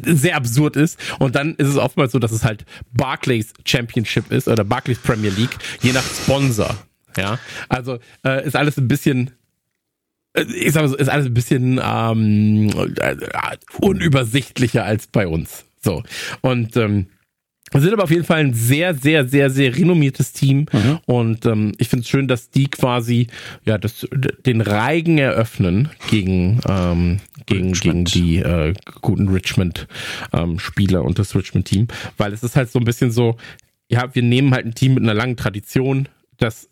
[0.03, 0.99] sehr absurd ist.
[1.19, 5.31] Und dann ist es oftmals so, dass es halt Barclays Championship ist oder Barclays Premier
[5.31, 6.75] League, je nach Sponsor.
[7.17, 9.31] Ja, also äh, ist alles ein bisschen
[10.33, 12.69] äh, ich sag mal so, ist alles ein bisschen ähm,
[12.99, 13.15] äh,
[13.81, 15.65] unübersichtlicher als bei uns.
[15.81, 16.03] So.
[16.41, 17.07] Und ähm,
[17.71, 20.67] wir sind aber auf jeden Fall ein sehr, sehr, sehr, sehr renommiertes Team.
[20.71, 20.99] Mhm.
[21.05, 23.27] Und ähm, ich finde es schön, dass die quasi
[23.65, 24.07] ja das,
[24.45, 31.87] den Reigen eröffnen gegen, ähm, gegen, gegen die äh, guten Richmond-Spieler ähm, und das Richmond-Team.
[32.17, 33.35] Weil es ist halt so ein bisschen so,
[33.89, 36.07] ja, wir nehmen halt ein Team mit einer langen Tradition,
[36.37, 36.69] das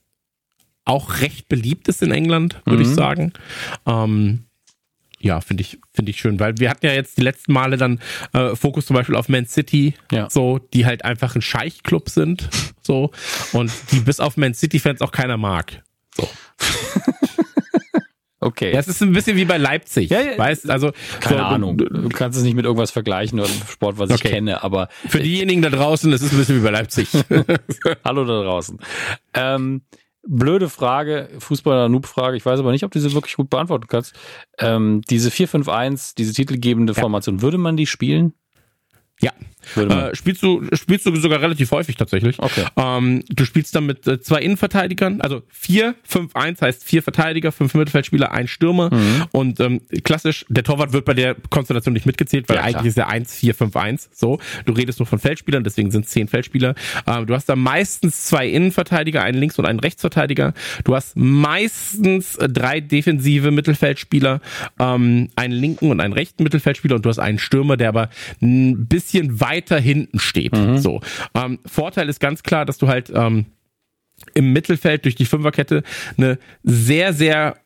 [0.86, 2.90] auch recht beliebt ist in England, würde mhm.
[2.90, 3.34] ich sagen.
[3.86, 4.46] Ähm,
[5.20, 8.00] ja, finde ich, finde ich schön, weil wir hatten ja jetzt die letzten Male dann
[8.34, 10.30] äh, Fokus zum Beispiel auf Man City, ja.
[10.30, 12.48] so, die halt einfach ein Scheichclub sind,
[12.82, 13.12] so,
[13.52, 15.84] und die bis auf Man City-Fans auch keiner mag.
[16.16, 16.30] So.
[18.42, 18.72] Okay.
[18.72, 20.12] Ja, es ist ein bisschen wie bei Leipzig.
[20.12, 20.38] Ja, ja.
[20.38, 21.78] Weißt, also keine so, Ahnung.
[21.80, 24.22] Du, du, kannst es nicht mit irgendwas vergleichen oder Sport, was okay.
[24.24, 27.08] ich kenne, aber für diejenigen da draußen, es ist ein bisschen wie bei Leipzig.
[28.06, 28.78] Hallo da draußen.
[29.34, 29.82] Ähm,
[30.28, 34.14] blöde Frage, Fußballer-Noob-Frage, ich weiß aber nicht, ob du sie wirklich gut beantworten kannst.
[34.60, 37.02] Ähm, diese 4-5-1, diese titelgebende ja.
[37.02, 38.34] Formation, würde man die spielen?
[39.22, 39.32] Ja.
[39.76, 42.40] Äh, spielst du spielst du sogar relativ häufig tatsächlich.
[42.40, 42.66] Okay.
[42.76, 47.52] Ähm, du spielst dann mit äh, zwei Innenverteidigern, also 4, 5, 1 heißt vier Verteidiger,
[47.52, 49.26] fünf Mittelfeldspieler, ein Stürmer mhm.
[49.32, 52.98] und ähm, klassisch, der Torwart wird bei der Konstellation nicht mitgezählt, weil ja, eigentlich ist
[52.98, 54.10] er 1, 4, 5, 1.
[54.14, 56.76] So, du redest nur von Feldspielern, deswegen sind es zehn Feldspieler.
[57.08, 60.54] Ähm, du hast da meistens zwei Innenverteidiger, einen Links- und einen Rechtsverteidiger.
[60.84, 64.42] Du hast meistens äh, drei defensive Mittelfeldspieler,
[64.80, 68.10] ähm, einen linken und einen rechten Mittelfeldspieler und du hast einen Stürmer, der aber
[68.42, 70.54] ein bisschen weit weiter hinten steht.
[70.54, 70.78] Mhm.
[70.78, 71.02] So.
[71.34, 73.46] Ähm, Vorteil ist ganz klar, dass du halt ähm,
[74.34, 75.84] im Mittelfeld durch die Fünferkette
[76.18, 77.58] eine sehr, sehr,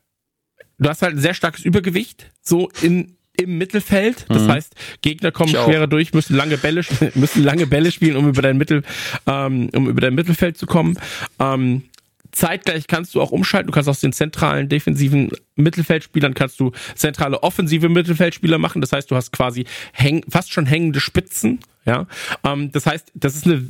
[0.78, 4.26] du hast halt ein sehr starkes Übergewicht, so in, im Mittelfeld.
[4.30, 4.52] Das mhm.
[4.52, 6.82] heißt, Gegner kommen schwerer durch, müssen lange Bälle,
[7.16, 8.84] müssen lange Bälle spielen, um über dein Mittel,
[9.28, 10.98] ähm, um über dein Mittelfeld zu kommen.
[11.40, 11.84] Ähm,
[12.32, 13.68] Zeitgleich kannst du auch umschalten.
[13.68, 18.82] Du kannst aus den zentralen defensiven Mittelfeldspielern kannst du zentrale offensive Mittelfeldspieler machen.
[18.82, 21.60] Das heißt, du hast quasi häng, fast schon hängende Spitzen.
[21.86, 22.08] Ja,
[22.44, 23.68] ähm, das heißt, das ist eine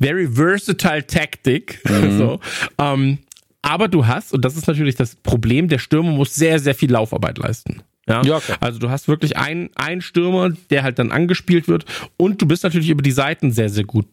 [0.00, 1.80] very versatile Taktik.
[1.92, 2.18] Mhm.
[2.18, 2.40] so,
[2.78, 3.18] ähm,
[3.60, 6.90] aber du hast, und das ist natürlich das Problem, der Stürmer muss sehr, sehr viel
[6.90, 7.82] Laufarbeit leisten.
[8.08, 8.54] Ja, ja okay.
[8.60, 11.84] also du hast wirklich einen, einen Stürmer, der halt dann angespielt wird
[12.16, 14.06] und du bist natürlich über die Seiten sehr, sehr gut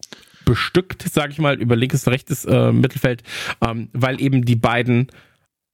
[0.50, 3.22] bestückt, sage ich mal, über linkes, rechtes äh, Mittelfeld,
[3.62, 5.08] ähm, weil eben die beiden,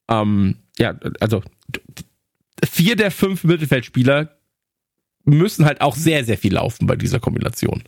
[0.10, 1.42] ähm, ja, also
[2.62, 4.38] vier der fünf Mittelfeldspieler
[5.24, 7.84] müssen halt auch sehr, sehr viel laufen bei dieser Kombination.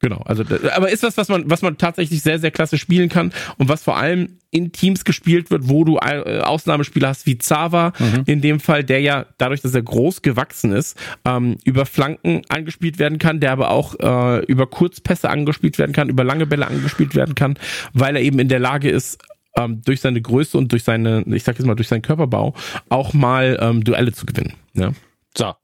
[0.00, 0.44] Genau, also
[0.76, 3.82] aber ist was, was man, was man tatsächlich sehr, sehr klasse spielen kann und was
[3.82, 8.22] vor allem in Teams gespielt wird, wo du äh, Ausnahmespieler hast wie Zava, mhm.
[8.26, 13.00] in dem Fall, der ja dadurch, dass er groß gewachsen ist, ähm, über Flanken angespielt
[13.00, 17.16] werden kann, der aber auch äh, über Kurzpässe angespielt werden kann, über lange Bälle angespielt
[17.16, 17.58] werden kann,
[17.92, 19.18] weil er eben in der Lage ist,
[19.56, 22.54] ähm, durch seine Größe und durch seine, ich sag jetzt mal, durch seinen Körperbau
[22.88, 24.54] auch mal ähm, Duelle zu gewinnen.
[24.74, 24.92] Ja.
[25.36, 25.54] So,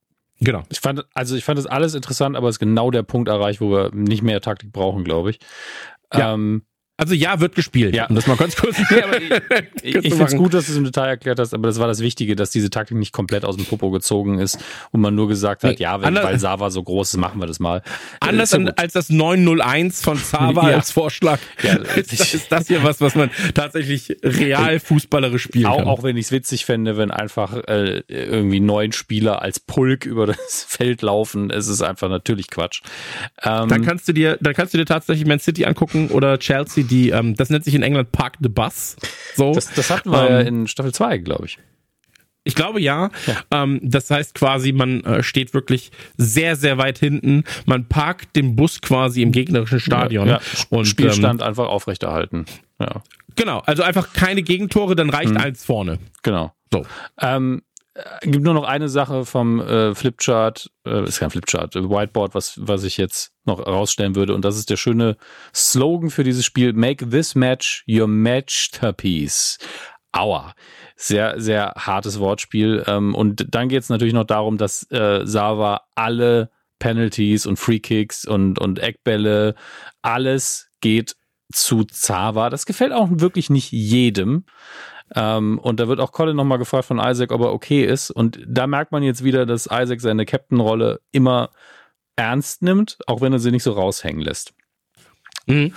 [0.40, 0.62] Genau.
[0.68, 3.60] Ich fand, also ich fand das alles interessant, aber es ist genau der Punkt erreicht,
[3.60, 5.38] wo wir nicht mehr Taktik brauchen, glaube ich.
[6.12, 6.34] Ja.
[6.34, 6.64] Ähm,
[6.96, 7.94] also ja, wird gespielt.
[7.96, 8.06] Ja.
[8.06, 8.78] Um das mal ganz kurz.
[8.90, 11.66] nee, aber ich ich, finde es gut, dass du es im Detail erklärt hast, aber
[11.66, 14.62] das war das Wichtige, dass diese Taktik nicht komplett aus dem Popo gezogen ist
[14.92, 17.46] und man nur gesagt hat, nee, ja, wenn, weil Sava so groß ist, machen wir
[17.46, 17.82] das mal.
[18.20, 20.76] Anders ja als das 901 von Sava ja.
[20.76, 21.40] als Vorschlag.
[21.64, 25.88] Ja, ist, ist, das hier was, was man tatsächlich real fußballerisch spielen auch, kann.
[25.88, 30.26] Auch wenn ich es witzig fände, wenn einfach äh, irgendwie neun Spieler als Pulk über
[30.26, 32.82] das Feld laufen, es ist einfach natürlich Quatsch.
[33.42, 36.83] Ähm, dann kannst du dir, dann kannst du dir tatsächlich Man City angucken oder Chelsea
[36.84, 38.96] die, ähm, das nennt sich in England Park the Bus.
[39.34, 39.52] So.
[39.52, 41.58] Das, das hatten wir ähm, in Staffel 2, glaube ich.
[42.44, 43.10] Ich glaube ja.
[43.26, 43.62] ja.
[43.62, 47.44] Ähm, das heißt quasi, man äh, steht wirklich sehr, sehr weit hinten.
[47.64, 50.28] Man parkt den Bus quasi im gegnerischen Stadion.
[50.28, 50.66] Ja, ja.
[50.68, 52.44] Und, Spielstand ähm, einfach aufrechterhalten.
[52.78, 53.02] Ja.
[53.36, 55.38] Genau, also einfach keine Gegentore, dann reicht hm.
[55.38, 55.98] eins vorne.
[56.22, 56.52] Genau.
[56.72, 56.84] So.
[57.20, 57.62] Ähm,
[57.94, 62.34] äh, gibt nur noch eine Sache vom äh, Flipchart, äh, ist kein Flipchart, äh, Whiteboard,
[62.34, 64.34] was, was ich jetzt noch rausstellen würde.
[64.34, 65.16] Und das ist der schöne
[65.54, 66.72] Slogan für dieses Spiel.
[66.72, 69.58] Make this match your masterpiece.
[70.12, 70.54] Aua.
[70.96, 72.84] Sehr, sehr hartes Wortspiel.
[72.86, 77.80] Ähm, und dann geht es natürlich noch darum, dass äh, Sava alle Penalties und Free
[77.80, 79.54] Kicks und, und Eckbälle,
[80.02, 81.16] alles geht
[81.52, 82.50] zu Zava.
[82.50, 84.44] Das gefällt auch wirklich nicht jedem.
[85.14, 88.10] Ähm, und da wird auch Colin nochmal gefragt von Isaac, ob er okay ist.
[88.10, 91.50] Und da merkt man jetzt wieder, dass Isaac seine Captain-Rolle immer
[92.16, 94.54] ernst nimmt, auch wenn er sie nicht so raushängen lässt.
[95.46, 95.72] Mhm.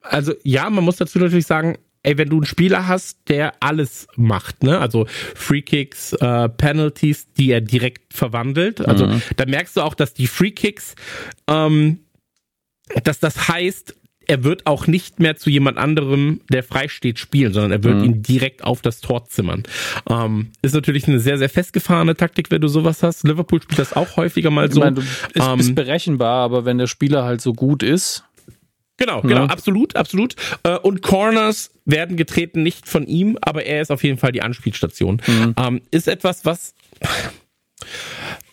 [0.00, 4.08] Also ja, man muss dazu natürlich sagen, ey, wenn du einen Spieler hast, der alles
[4.16, 9.22] macht, ne, also Free Kicks, äh, Penalties, die er direkt verwandelt, also mhm.
[9.36, 10.94] da merkst du auch, dass die Free Kicks,
[11.46, 12.00] ähm,
[13.04, 13.94] dass das heißt,
[14.26, 17.96] er wird auch nicht mehr zu jemand anderem, der frei steht, spielen, sondern er wird
[17.96, 18.04] mhm.
[18.04, 19.62] ihn direkt auf das Tor zimmern.
[20.08, 23.24] Ähm, ist natürlich eine sehr, sehr festgefahrene Taktik, wenn du sowas hast.
[23.24, 24.80] Liverpool spielt das auch häufiger mal so.
[24.80, 28.24] Ich meine, du ist, ähm, ist berechenbar, aber wenn der Spieler halt so gut ist,
[28.98, 29.46] Genau, genau, ja.
[29.46, 30.36] absolut, absolut.
[30.62, 34.42] Äh, und Corners werden getreten nicht von ihm, aber er ist auf jeden Fall die
[34.42, 35.20] Anspielstation.
[35.26, 35.54] Mhm.
[35.56, 36.74] Ähm, ist etwas, was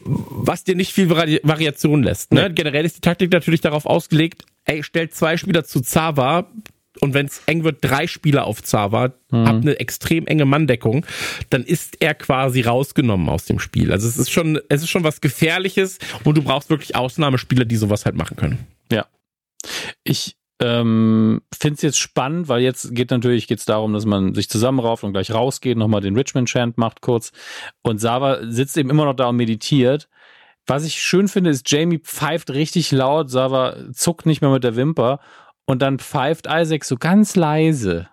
[0.02, 2.34] was dir nicht viel Vari Variation lässt.
[2.34, 2.42] Ne?
[2.42, 2.48] Ja.
[2.48, 6.48] Generell ist die Taktik natürlich darauf ausgelegt, ey, stellt zwei Spieler zu Zava
[7.00, 9.48] und wenn es eng wird, drei Spieler auf Zava, mhm.
[9.48, 11.06] habt eine extrem enge Manndeckung,
[11.50, 13.92] dann ist er quasi rausgenommen aus dem Spiel.
[13.92, 17.78] Also es ist schon, es ist schon was Gefährliches und du brauchst wirklich Ausnahmespieler, die
[17.78, 18.68] sowas halt machen können.
[18.92, 19.06] Ja.
[20.04, 24.50] Ich ähm, finde es jetzt spannend, weil jetzt geht natürlich geht's darum, dass man sich
[24.50, 27.32] zusammenrauft und gleich rausgeht, nochmal den Richmond Chant macht kurz.
[27.82, 30.10] Und Sava sitzt eben immer noch da und meditiert.
[30.68, 34.76] Was ich schön finde, ist, Jamie pfeift richtig laut, Sava zuckt nicht mehr mit der
[34.76, 35.20] Wimper
[35.66, 38.08] und dann pfeift Isaac so ganz leise.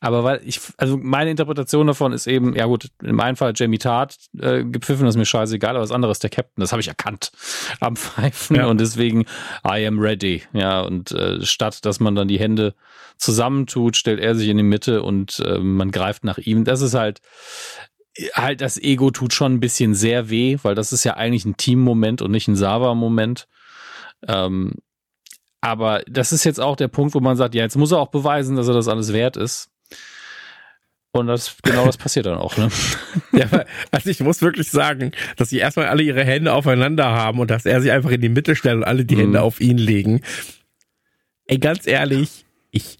[0.00, 3.78] Aber weil ich, also meine Interpretation davon ist eben, ja gut, im einen Fall Jamie
[3.78, 6.80] Tart äh, gepfiffen, das ist mir scheißegal, aber das andere ist der Captain, das habe
[6.80, 7.32] ich erkannt
[7.80, 8.66] am Pfeifen ja.
[8.66, 9.24] und deswegen
[9.66, 10.42] I am ready.
[10.52, 12.74] Ja, und äh, statt dass man dann die Hände
[13.16, 16.64] zusammentut, stellt er sich in die Mitte und äh, man greift nach ihm.
[16.64, 17.22] Das ist halt,
[18.34, 21.56] halt das Ego tut schon ein bisschen sehr weh, weil das ist ja eigentlich ein
[21.56, 23.48] Team-Moment und nicht ein Sava-Moment.
[24.26, 24.74] Ähm,
[25.60, 28.10] aber das ist jetzt auch der Punkt, wo man sagt, ja, jetzt muss er auch
[28.10, 29.70] beweisen, dass er das alles wert ist.
[31.12, 32.68] Und das, genau das passiert dann auch, ne?
[33.32, 37.50] Ja, also ich muss wirklich sagen, dass sie erstmal alle ihre Hände aufeinander haben und
[37.50, 39.20] dass er sich einfach in die Mitte stellt und alle die mhm.
[39.20, 40.20] Hände auf ihn legen.
[41.46, 42.98] Ey, ganz ehrlich, ich,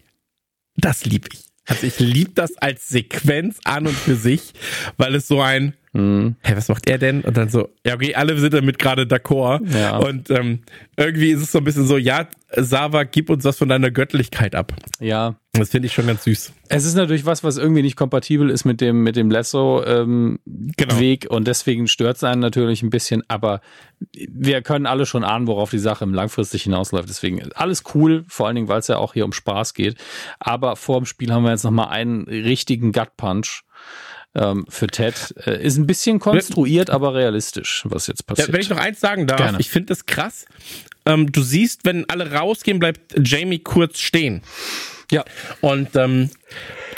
[0.75, 1.46] das lieb ich.
[1.67, 4.53] Also ich lieb das als Sequenz an und für sich,
[4.97, 6.35] weil es so ein, Mhm.
[6.43, 7.21] Hey, was macht er denn?
[7.21, 9.61] Und dann so, ja, okay, alle sind damit gerade d'accord.
[9.75, 9.97] Ja.
[9.97, 10.59] Und ähm,
[10.95, 14.53] irgendwie ist es so ein bisschen so, ja, Sava, gib uns was von deiner Göttlichkeit
[14.53, 14.73] ab.
[14.99, 15.35] Ja.
[15.59, 16.51] Das finde ich schon ganz süß.
[16.69, 20.39] Es ist natürlich was, was irgendwie nicht kompatibel ist mit dem, mit dem Lasso-Weg ähm,
[20.75, 21.35] genau.
[21.35, 23.61] und deswegen stört es einen natürlich ein bisschen, aber
[24.29, 27.09] wir können alle schon ahnen, worauf die Sache im langfristig hinausläuft.
[27.09, 29.97] Deswegen alles cool, vor allen Dingen, weil es ja auch hier um Spaß geht.
[30.39, 33.63] Aber vor dem Spiel haben wir jetzt nochmal einen richtigen Gut-Punch
[34.35, 35.33] ähm, für Ted.
[35.45, 38.51] Äh, ist ein bisschen konstruiert, aber realistisch, was jetzt passiert.
[38.53, 39.57] Wenn ich noch eins sagen darf, Gerne.
[39.59, 40.45] ich finde das krass.
[41.05, 44.41] Ähm, du siehst, wenn alle rausgehen, bleibt Jamie kurz stehen.
[45.11, 45.23] Ja.
[45.61, 46.29] Und ähm,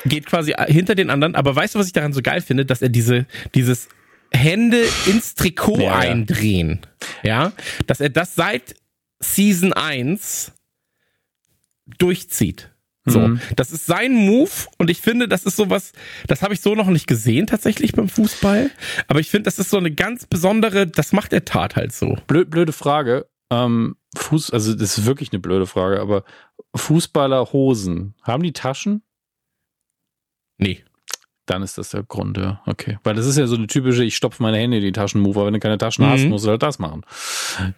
[0.06, 1.36] geht quasi hinter den anderen.
[1.36, 2.66] Aber weißt du, was ich daran so geil finde?
[2.66, 3.26] Dass er diese,
[3.56, 3.90] dieses
[4.32, 6.82] Hände ins Trikot ja, eindrehen.
[7.24, 7.44] Ja.
[7.44, 7.54] ja.
[7.88, 8.76] Dass er das seit
[9.20, 10.54] Season 1
[11.98, 12.72] durchzieht.
[13.06, 13.42] So, mhm.
[13.56, 15.94] das ist sein Move und ich finde, das ist sowas,
[16.28, 18.70] das habe ich so noch nicht gesehen tatsächlich beim Fußball.
[19.08, 22.18] Aber ich finde, das ist so eine ganz besondere, das macht der Tat halt so.
[22.28, 23.26] Blöd, blöde Frage.
[23.52, 26.24] Ähm, Fuß, also das ist wirklich eine blöde Frage, aber
[26.76, 29.04] Fußballerhosen, haben die Taschen?
[30.58, 30.84] Nee.
[31.46, 32.62] Dann ist das der Grund, ja.
[32.68, 33.00] Okay.
[33.04, 35.40] Weil das ist ja so eine typische, ich stopfe meine Hände in die Taschen Move,
[35.40, 36.10] aber wenn du keine Taschen mhm.
[36.10, 37.04] hast, musst du halt das machen.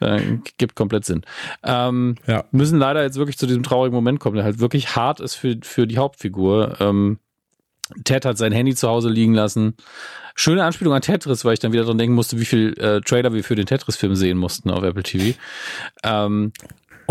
[0.01, 1.21] Äh, gibt komplett Sinn.
[1.63, 2.43] Ähm, ja.
[2.51, 5.57] Müssen leider jetzt wirklich zu diesem traurigen Moment kommen, der halt wirklich hart ist für,
[5.63, 6.81] für die Hauptfigur.
[6.81, 7.19] Ähm,
[8.03, 9.75] Ted hat sein Handy zu Hause liegen lassen.
[10.35, 13.33] Schöne Anspielung an Tetris, weil ich dann wieder dran denken musste, wie viel äh, Trailer
[13.33, 15.37] wir für den Tetris-Film sehen mussten auf Apple TV.
[16.03, 16.53] Ähm,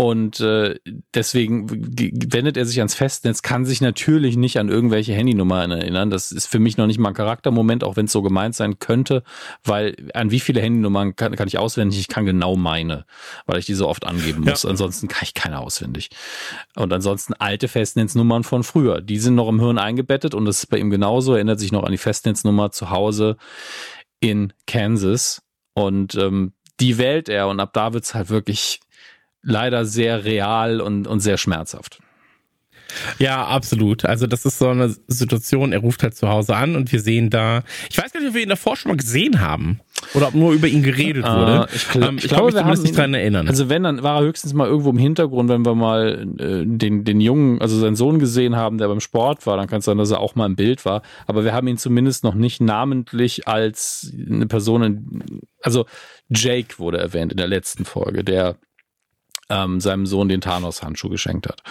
[0.01, 0.79] und äh,
[1.13, 6.09] deswegen wendet er sich ans Festnetz, kann sich natürlich nicht an irgendwelche Handynummern erinnern.
[6.09, 8.79] Das ist für mich noch nicht mal ein Charaktermoment, auch wenn es so gemeint sein
[8.79, 9.21] könnte,
[9.63, 11.99] weil an wie viele Handynummern kann, kann ich auswendig?
[11.99, 13.05] Ich kann genau meine,
[13.45, 14.63] weil ich die so oft angeben muss.
[14.63, 14.71] Ja.
[14.71, 16.09] Ansonsten kann ich keine auswendig.
[16.75, 20.65] Und ansonsten alte Festnetznummern von früher, die sind noch im Hirn eingebettet und das ist
[20.65, 21.33] bei ihm genauso.
[21.33, 23.37] Er erinnert sich noch an die Festnetznummer zu Hause
[24.19, 25.43] in Kansas
[25.75, 28.79] und ähm, die wählt er und ab da wird's halt wirklich
[29.43, 31.99] leider sehr real und, und sehr schmerzhaft.
[33.19, 34.05] Ja, absolut.
[34.05, 37.29] Also das ist so eine Situation, er ruft halt zu Hause an und wir sehen
[37.29, 39.79] da, ich weiß gar nicht, ob wir ihn davor schon mal gesehen haben
[40.13, 41.67] oder ob nur über ihn geredet ah, wurde.
[41.73, 43.47] ich, gl ähm, ich, ich glaube, glaub, wir haben nicht dran erinnern.
[43.47, 47.03] Also wenn, dann war er höchstens mal irgendwo im Hintergrund, wenn wir mal äh, den,
[47.03, 49.97] den Jungen, also seinen Sohn gesehen haben, der beim Sport war, dann kann es sein,
[49.97, 51.01] dass er auch mal im Bild war.
[51.27, 55.23] Aber wir haben ihn zumindest noch nicht namentlich als eine Person,
[55.61, 55.85] also
[56.29, 58.57] Jake wurde erwähnt in der letzten Folge, der
[59.51, 61.61] ähm, seinem Sohn den Thanos-Handschuh geschenkt hat.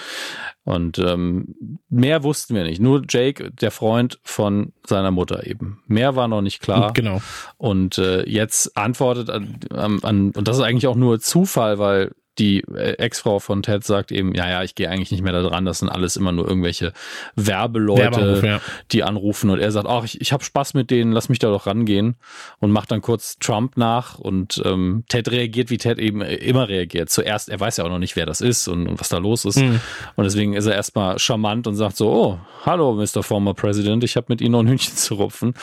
[0.65, 2.81] Und ähm, mehr wussten wir nicht.
[2.81, 5.82] Nur Jake, der Freund von seiner Mutter eben.
[5.86, 6.93] Mehr war noch nicht klar.
[6.93, 7.23] Genau.
[7.57, 12.12] Und äh, jetzt antwortet an, an, an, und das ist eigentlich auch nur Zufall, weil
[12.41, 15.43] die äh, Ex-Frau von Ted sagt eben, ja, ja, ich gehe eigentlich nicht mehr da
[15.43, 16.93] dran, das sind alles immer nur irgendwelche
[17.37, 18.61] Werbeleute, ja.
[18.91, 21.51] die anrufen und er sagt, ach, ich, ich habe Spaß mit denen, lass mich da
[21.51, 22.17] doch rangehen
[22.59, 27.11] und macht dann kurz Trump nach und ähm, Ted reagiert, wie Ted eben immer reagiert.
[27.11, 29.45] Zuerst, er weiß ja auch noch nicht, wer das ist und, und was da los
[29.45, 29.81] ist mhm.
[30.17, 33.23] und deswegen ist er erstmal charmant und sagt so, oh, hallo, Mr.
[33.23, 35.55] Former President, ich habe mit Ihnen noch ein Hühnchen zu rupfen.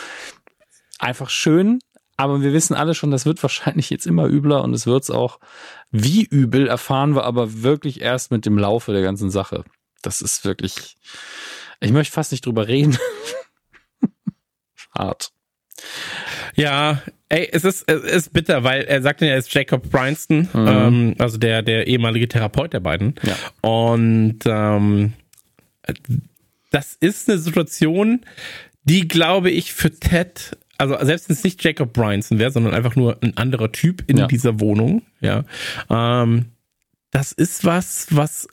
[0.99, 1.79] Einfach schön,
[2.17, 5.39] aber wir wissen alle schon, das wird wahrscheinlich jetzt immer übler und es wird's auch.
[5.91, 9.63] Wie übel erfahren wir aber wirklich erst mit dem Laufe der ganzen Sache.
[10.01, 10.97] Das ist wirklich,
[11.79, 12.97] ich möchte fast nicht drüber reden.
[14.91, 15.31] Hart.
[16.55, 20.49] Ja, ey, es ist, es ist bitter, weil er sagt ja, er ist Jacob Bryanston,
[20.51, 20.67] mhm.
[20.67, 23.13] ähm, also der, der ehemalige Therapeut der beiden.
[23.21, 23.35] Ja.
[23.61, 25.13] Und ähm,
[26.71, 28.25] das ist eine Situation,
[28.83, 32.95] die, glaube ich, für Ted also selbst wenn es nicht Jacob Bryanson wäre, sondern einfach
[32.95, 34.27] nur ein anderer Typ in ja.
[34.27, 35.43] dieser Wohnung, ja,
[35.89, 36.45] ähm,
[37.11, 38.47] das ist was, was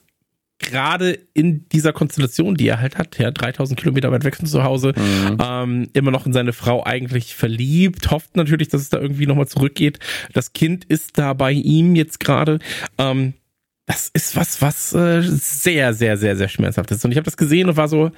[0.59, 4.63] gerade in dieser Konstellation, die er halt hat, ja, 3000 Kilometer weit weg von zu
[4.63, 5.39] Hause, mhm.
[5.41, 9.49] ähm, immer noch in seine Frau eigentlich verliebt, hofft natürlich, dass es da irgendwie nochmal
[9.49, 9.99] zurückgeht.
[10.33, 12.61] Das Kind ist da bei ihm jetzt gerade.
[12.99, 13.35] Ähm,
[13.87, 17.05] das ist was, was äh, sehr, sehr, sehr, sehr schmerzhaft ist.
[17.05, 18.13] Und ich habe das gesehen und war so,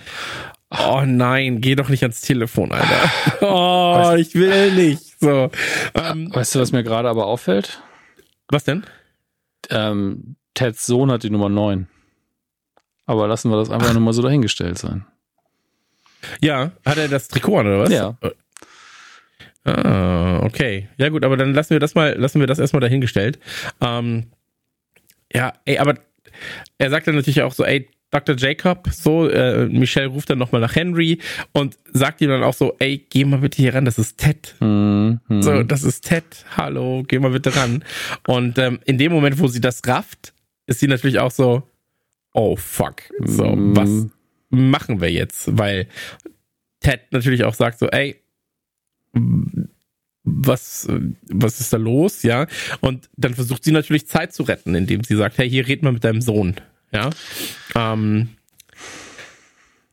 [0.70, 3.10] Oh nein, geh doch nicht ans Telefon, Alter.
[3.40, 5.20] Oh, ich will nicht.
[5.20, 5.50] So.
[5.94, 7.80] Ähm, weißt du, was mir gerade aber auffällt?
[8.48, 8.84] Was denn?
[9.70, 11.86] Ähm, Teds Sohn hat die Nummer 9.
[13.06, 15.06] Aber lassen wir das einfach nur mal so dahingestellt sein.
[16.40, 17.90] Ja, hat er das Trikot an, oder was?
[17.90, 18.18] Ja.
[19.64, 20.88] Ah, okay.
[20.96, 23.38] Ja gut, aber dann lassen wir das mal, lassen wir das erstmal dahingestellt.
[23.80, 24.32] Ähm,
[25.32, 25.94] ja, ey, aber
[26.78, 27.88] er sagt dann natürlich auch so, ey,
[28.20, 28.36] Dr.
[28.36, 31.18] Jacob, so, äh, Michelle ruft dann nochmal nach Henry
[31.52, 34.54] und sagt ihm dann auch so, ey, geh mal bitte hier ran, das ist Ted.
[34.60, 35.20] Mhm.
[35.28, 36.24] So, das ist Ted,
[36.56, 37.84] hallo, geh mal bitte ran.
[38.26, 40.32] Und ähm, in dem Moment, wo sie das rafft,
[40.66, 41.62] ist sie natürlich auch so,
[42.32, 43.76] oh fuck, so, mhm.
[43.76, 44.06] was
[44.48, 45.58] machen wir jetzt?
[45.58, 45.88] Weil
[46.80, 48.16] Ted natürlich auch sagt so, ey,
[50.22, 50.88] was,
[51.28, 52.46] was ist da los, ja?
[52.80, 55.92] Und dann versucht sie natürlich Zeit zu retten, indem sie sagt, hey, hier red mal
[55.92, 56.56] mit deinem Sohn,
[56.92, 57.10] ja.
[57.74, 58.28] Ähm,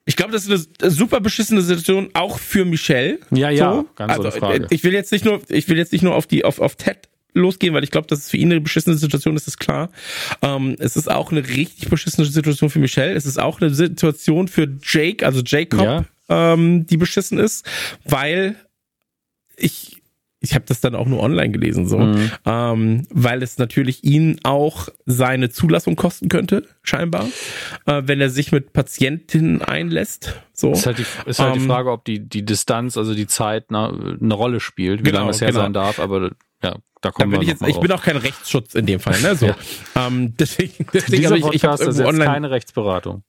[0.06, 3.20] ich glaube, das ist eine super beschissene Situation, auch für Michelle.
[3.32, 3.90] Ja, ja, so.
[3.96, 4.68] ganz also, Frage.
[4.70, 7.08] Ich will jetzt nicht nur, ich will jetzt nicht nur auf die, auf, auf Ted
[7.34, 9.90] losgehen, weil ich glaube, dass es für ihn eine beschissene Situation ist, ist klar.
[10.42, 13.14] Ähm, es ist auch eine richtig beschissene Situation für Michelle.
[13.14, 16.06] Es ist auch eine Situation für Jake, also Jacob, ja.
[16.30, 17.66] ähm, die beschissen ist,
[18.04, 18.56] weil
[19.56, 20.03] ich
[20.44, 22.32] ich habe das dann auch nur online gelesen, so, mhm.
[22.46, 27.26] ähm, weil es natürlich ihn auch seine Zulassung kosten könnte, scheinbar,
[27.86, 30.36] äh, wenn er sich mit Patientinnen einlässt.
[30.52, 30.74] So.
[30.74, 33.70] Ist halt die, ist halt ähm, die Frage, ob die, die Distanz, also die Zeit
[33.70, 35.62] eine, eine Rolle spielt, wie genau, lange es her genau.
[35.62, 38.76] sein darf, aber ja, da kommen da wir ich jetzt, Ich bin auch kein Rechtsschutz
[38.76, 39.38] in dem Fall, ne?
[39.38, 39.46] So.
[39.46, 39.56] ja.
[39.96, 43.24] ähm, deswegen, deswegen Dieser ich, ich habe online keine Rechtsberatung.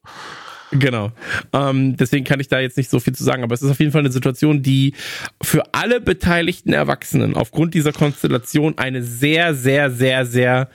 [0.75, 1.13] Genau.
[1.53, 3.79] Ähm, deswegen kann ich da jetzt nicht so viel zu sagen, aber es ist auf
[3.79, 4.95] jeden Fall eine Situation, die
[5.41, 10.69] für alle beteiligten Erwachsenen aufgrund dieser Konstellation eine sehr, sehr, sehr, sehr,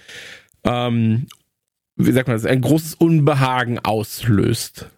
[0.63, 1.27] ähm,
[1.97, 4.89] wie sagt man das, ein großes Unbehagen auslöst.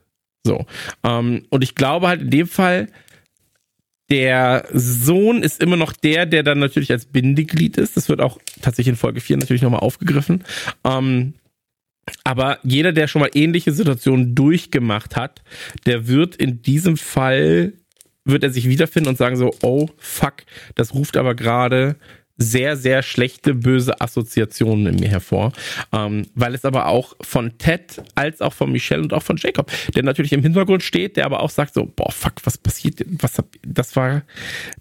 [0.44, 0.66] So.
[1.04, 2.88] Ähm, und ich glaube halt in dem Fall,
[4.12, 7.98] der Sohn ist immer noch der, der dann natürlich als Bindeglied ist.
[7.98, 10.44] Das wird auch tatsächlich in Folge 4 natürlich nochmal aufgegriffen.
[10.84, 11.34] Ähm,
[12.24, 15.42] aber jeder, der schon mal ähnliche Situationen durchgemacht hat,
[15.86, 17.74] der wird in diesem Fall,
[18.26, 20.36] wird er sich wiederfinden und sagen so, oh fuck,
[20.76, 21.96] das ruft aber gerade
[22.42, 25.52] sehr, sehr schlechte, böse Assoziationen in mir hervor.
[25.94, 29.72] Ähm, weil es aber auch von Ted als auch von Michelle und auch von Jacob,
[29.96, 33.38] der natürlich im Hintergrund steht, der aber auch sagt so, boah, fuck, was passiert, was
[33.38, 34.24] hab, das war,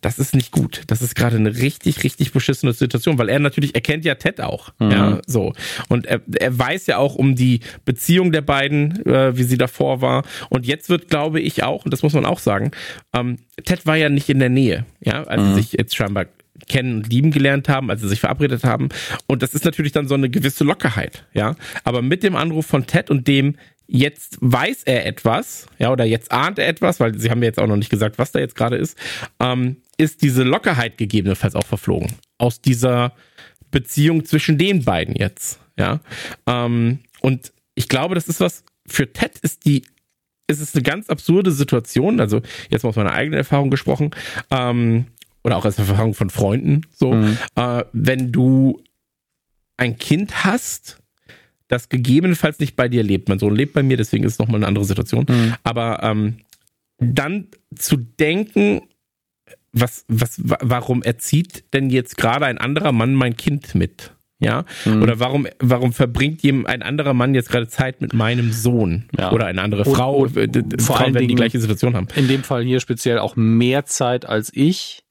[0.01, 0.83] das ist nicht gut.
[0.87, 4.41] Das ist gerade eine richtig, richtig beschissene Situation, weil er natürlich, er kennt ja Ted
[4.41, 4.91] auch, mhm.
[4.91, 5.53] ja, so.
[5.89, 10.01] Und er, er weiß ja auch um die Beziehung der beiden, äh, wie sie davor
[10.01, 10.25] war.
[10.49, 12.71] Und jetzt wird, glaube ich, auch, und das muss man auch sagen,
[13.15, 15.55] ähm, Ted war ja nicht in der Nähe, ja, als mhm.
[15.55, 16.27] sich jetzt scheinbar
[16.69, 18.89] kennen und lieben gelernt haben, als sie sich verabredet haben.
[19.27, 21.57] Und das ist natürlich dann so eine gewisse Lockerheit, ja.
[21.85, 23.57] Aber mit dem Anruf von Ted und dem
[23.87, 27.59] jetzt weiß er etwas, ja, oder jetzt ahnt er etwas, weil sie haben mir jetzt
[27.59, 28.97] auch noch nicht gesagt, was da jetzt gerade ist,
[29.41, 32.13] ähm, ist diese Lockerheit gegebenenfalls auch verflogen.
[32.39, 33.13] Aus dieser
[33.71, 36.01] Beziehung zwischen den beiden jetzt, ja.
[36.47, 39.83] Ähm, und ich glaube, das ist was, für Ted ist die
[40.51, 44.11] es ist eine ganz absurde Situation, also jetzt mal aus meiner eigenen Erfahrung gesprochen.
[44.51, 45.07] Ähm,
[45.43, 47.39] oder auch als Erfahrung von Freunden, so, mhm.
[47.57, 48.83] äh, wenn du
[49.77, 50.99] ein Kind hast,
[51.69, 53.29] das gegebenenfalls nicht bei dir lebt.
[53.29, 55.25] Mein Sohn lebt bei mir, deswegen ist es nochmal eine andere Situation.
[55.29, 55.55] Mhm.
[55.63, 56.39] Aber ähm,
[56.99, 58.83] dann zu denken,
[59.73, 64.13] was, was, warum erzieht denn jetzt gerade ein anderer Mann mein Kind mit?
[64.41, 64.65] Ja?
[64.85, 65.03] Mhm.
[65.03, 69.05] Oder warum, warum verbringt ihm ein anderer Mann jetzt gerade Zeit mit meinem Sohn?
[69.17, 69.33] Ja.
[69.33, 70.17] Oder eine andere Frau?
[70.17, 72.09] Und, und vor allem, wenn die gleiche Situation haben.
[72.17, 75.05] In dem Fall hier speziell auch mehr Zeit als ich.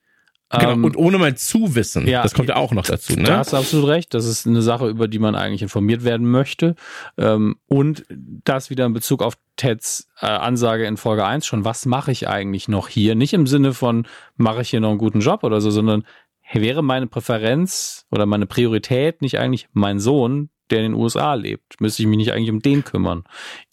[0.52, 2.08] Genau, ähm, und ohne mein Zuwissen.
[2.08, 3.14] Ja, das kommt ja auch noch dazu.
[3.14, 3.24] Ne?
[3.24, 4.14] Da hast du absolut recht.
[4.16, 6.76] Das ist eine Sache, über die man eigentlich informiert werden möchte.
[7.18, 11.66] Ähm, und das wieder in Bezug auf Teds äh, Ansage in Folge 1 schon.
[11.66, 13.14] Was mache ich eigentlich noch hier?
[13.14, 14.08] Nicht im Sinne von,
[14.38, 16.04] mache ich hier noch einen guten Job oder so, sondern
[16.52, 21.80] wäre meine Präferenz oder meine Priorität nicht eigentlich mein Sohn, der in den USA lebt?
[21.80, 23.24] Müsste ich mich nicht eigentlich um den kümmern?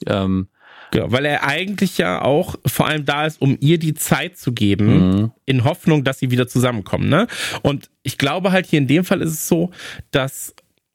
[0.06, 0.48] Ähm,
[0.96, 4.52] Genau, weil er eigentlich ja auch vor allem da ist, um ihr die Zeit zu
[4.52, 5.32] geben, mhm.
[5.44, 7.10] in Hoffnung, dass sie wieder zusammenkommen.
[7.10, 7.26] Ne?
[7.62, 9.70] Und ich glaube halt hier in dem Fall ist es so,
[10.10, 10.54] dass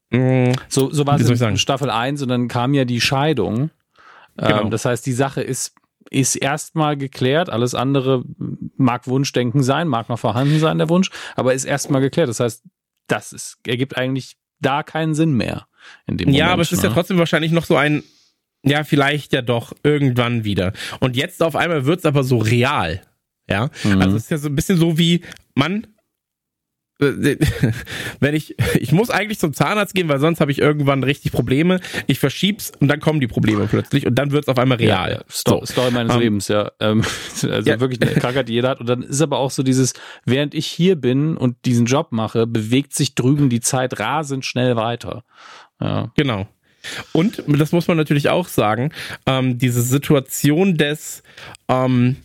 [0.09, 3.69] mh, mm, so, so war es in Staffel 1 und dann kam ja die Scheidung.
[4.37, 4.61] Genau.
[4.61, 5.75] Ähm, das heißt, die Sache ist
[6.09, 7.49] ist erstmal geklärt.
[7.49, 8.23] Alles andere
[8.75, 12.27] mag Wunschdenken sein, mag noch vorhanden sein, der Wunsch, aber ist erstmal geklärt.
[12.27, 12.63] Das heißt,
[13.07, 15.67] das ist, ergibt eigentlich da keinen Sinn mehr.
[16.07, 16.89] In dem ja, aber es ist ne?
[16.89, 18.03] ja trotzdem wahrscheinlich noch so ein,
[18.63, 20.73] ja, vielleicht ja doch irgendwann wieder.
[20.99, 23.01] Und jetzt auf einmal wird's aber so real.
[23.49, 24.01] Ja, mhm.
[24.01, 25.21] also es ist ja so ein bisschen so wie,
[25.55, 25.87] Mann,
[27.01, 27.37] äh,
[28.19, 31.79] wenn ich, ich muss eigentlich zum Zahnarzt gehen, weil sonst habe ich irgendwann richtig Probleme.
[32.07, 35.11] Ich verschieb's und dann kommen die Probleme plötzlich und dann wird's auf einmal real.
[35.11, 35.65] Ja, Sto so.
[35.65, 36.71] Story meines um, ähm, Lebens, ja.
[36.79, 37.01] Ähm,
[37.49, 37.79] also ja.
[37.79, 38.79] wirklich eine Krankheit, die jeder hat.
[38.79, 39.93] Und dann ist aber auch so dieses,
[40.25, 44.75] während ich hier bin und diesen Job mache, bewegt sich drüben die Zeit rasend schnell
[44.75, 45.23] weiter.
[45.81, 46.11] Ja.
[46.15, 46.47] Genau.
[47.11, 48.91] Und das muss man natürlich auch sagen,
[49.25, 51.23] ähm, diese Situation des
[51.67, 52.17] ähm,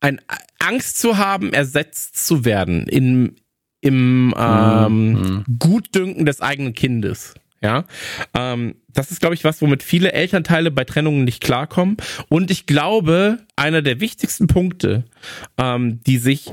[0.00, 0.20] ein
[0.58, 3.36] Angst zu haben, ersetzt zu werden in,
[3.80, 5.44] im ähm, mhm.
[5.58, 7.34] Gutdünken des eigenen Kindes.
[7.62, 7.84] Ja,
[8.34, 11.96] ähm, das ist, glaube ich, was, womit viele Elternteile bei Trennungen nicht klarkommen.
[12.28, 15.04] Und ich glaube, einer der wichtigsten Punkte,
[15.58, 16.52] ähm, die sich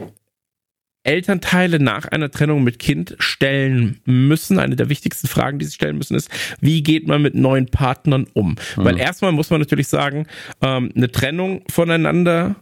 [1.04, 4.60] Elternteile nach einer Trennung mit Kind stellen müssen.
[4.60, 6.30] Eine der wichtigsten Fragen, die sie stellen müssen, ist,
[6.62, 8.52] wie geht man mit neuen Partnern um?
[8.52, 8.56] Mhm.
[8.76, 10.28] Weil erstmal muss man natürlich sagen,
[10.62, 12.56] ähm, eine Trennung voneinander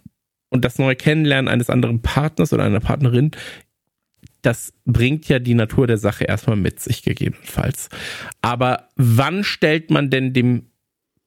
[0.50, 3.32] und das neue Kennenlernen eines anderen Partners oder einer Partnerin
[4.42, 7.90] das bringt ja die Natur der Sache erstmal mit sich gegebenenfalls.
[8.42, 10.68] Aber wann stellt man denn dem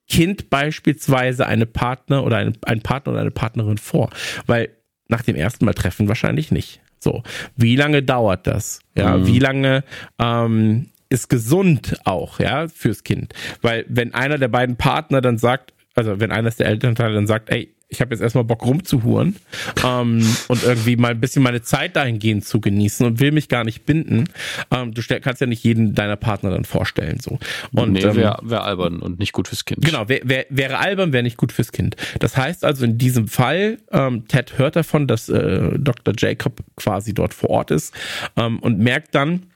[0.09, 4.11] Kind beispielsweise eine Partner oder ein, ein Partner oder eine Partnerin vor?
[4.47, 4.71] Weil
[5.09, 6.81] nach dem ersten Mal treffen wahrscheinlich nicht.
[7.05, 7.23] So,
[7.57, 8.81] wie lange dauert das?
[8.97, 9.27] Ja, mhm.
[9.27, 9.85] wie lange
[10.19, 13.35] ähm, ist gesund auch, ja, fürs Kind?
[13.63, 17.51] Weil wenn einer der beiden Partner dann sagt, also wenn eines der Elternteile dann sagt,
[17.51, 19.37] ey, ich habe jetzt erstmal Bock rumzuhuren
[19.85, 23.65] ähm, und irgendwie mal ein bisschen meine Zeit dahingehend zu genießen und will mich gar
[23.65, 24.25] nicht binden.
[24.71, 27.21] Ähm, du kannst ja nicht jeden deiner Partner dann vorstellen.
[27.21, 27.39] so.
[27.73, 29.85] Und, nee, wäre ähm, wär albern und nicht gut fürs Kind.
[29.85, 31.97] Genau, wär, wär, wäre albern, wäre nicht gut fürs Kind.
[32.19, 36.15] Das heißt also in diesem Fall, ähm, Ted hört davon, dass äh, Dr.
[36.17, 37.95] Jacob quasi dort vor Ort ist
[38.37, 39.47] ähm, und merkt dann,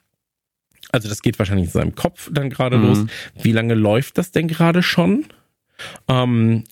[0.91, 2.87] also das geht wahrscheinlich in seinem Kopf dann gerade mhm.
[2.87, 3.05] los,
[3.43, 5.27] wie lange läuft das denn gerade schon?
[6.09, 6.65] Ähm,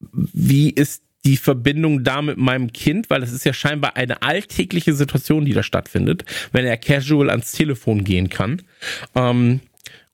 [0.00, 4.94] wie ist die Verbindung da mit meinem Kind, weil es ist ja scheinbar eine alltägliche
[4.94, 8.62] Situation, die da stattfindet, wenn er casual ans Telefon gehen kann.
[9.14, 9.60] Ähm,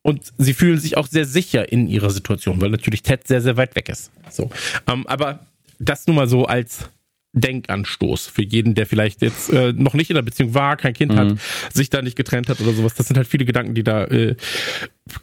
[0.03, 3.57] und sie fühlen sich auch sehr sicher in ihrer Situation, weil natürlich Ted sehr, sehr
[3.57, 4.11] weit weg ist.
[4.31, 4.51] So.
[4.87, 5.47] Ähm, aber
[5.79, 6.91] das nur mal so als
[7.33, 11.13] Denkanstoß für jeden, der vielleicht jetzt äh, noch nicht in der Beziehung war, kein Kind
[11.13, 11.17] mhm.
[11.17, 11.39] hat,
[11.73, 12.95] sich da nicht getrennt hat oder sowas.
[12.95, 14.37] Das sind halt viele Gedanken, die da, äh,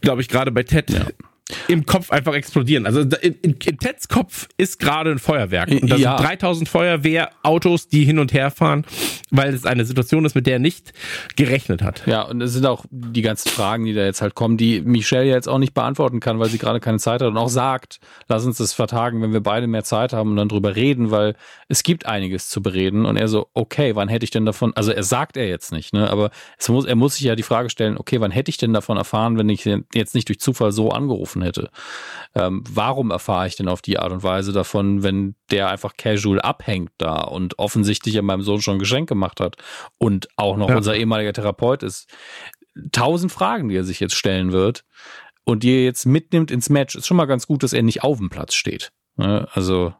[0.01, 1.07] glaube ich, gerade bei Ted ja
[1.67, 2.85] im Kopf einfach explodieren.
[2.85, 5.69] Also in, in, in Teds Kopf ist gerade ein Feuerwerk.
[5.69, 6.17] Und da ja.
[6.17, 8.85] sind 3000 Feuerwehrautos, die hin und her fahren,
[9.29, 10.93] weil es eine Situation ist, mit der er nicht
[11.35, 12.03] gerechnet hat.
[12.05, 15.25] Ja, und es sind auch die ganzen Fragen, die da jetzt halt kommen, die Michelle
[15.25, 17.99] ja jetzt auch nicht beantworten kann, weil sie gerade keine Zeit hat und auch sagt,
[18.27, 21.35] lass uns das vertagen, wenn wir beide mehr Zeit haben und dann drüber reden, weil
[21.67, 23.05] es gibt einiges zu bereden.
[23.05, 25.93] Und er so, okay, wann hätte ich denn davon, also er sagt er jetzt nicht,
[25.93, 26.31] ne, aber
[26.67, 29.37] muss, er muss sich ja die Frage stellen, okay, wann hätte ich denn davon erfahren,
[29.37, 31.69] wenn ich jetzt nicht durch Zufall so angerufen getroffen hätte.
[32.35, 36.39] Ähm, warum erfahre ich denn auf die Art und Weise davon, wenn der einfach casual
[36.39, 39.57] abhängt da und offensichtlich ja meinem Sohn schon ein Geschenk gemacht hat
[39.97, 40.77] und auch noch ja.
[40.77, 42.09] unser ehemaliger Therapeut ist?
[42.91, 44.85] Tausend Fragen, die er sich jetzt stellen wird
[45.43, 46.95] und die er jetzt mitnimmt ins Match.
[46.95, 48.91] Ist schon mal ganz gut, dass er nicht auf dem Platz steht.
[49.17, 49.47] Ne?
[49.51, 49.93] Also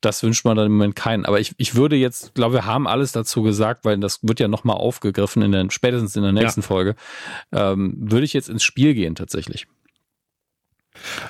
[0.00, 1.24] das wünscht man dann im Moment keinen.
[1.24, 4.48] Aber ich, ich würde jetzt, glaube wir haben alles dazu gesagt, weil das wird ja
[4.48, 6.66] nochmal aufgegriffen in der, spätestens in der nächsten ja.
[6.66, 6.96] Folge.
[7.52, 9.68] Ähm, würde ich jetzt ins Spiel gehen tatsächlich.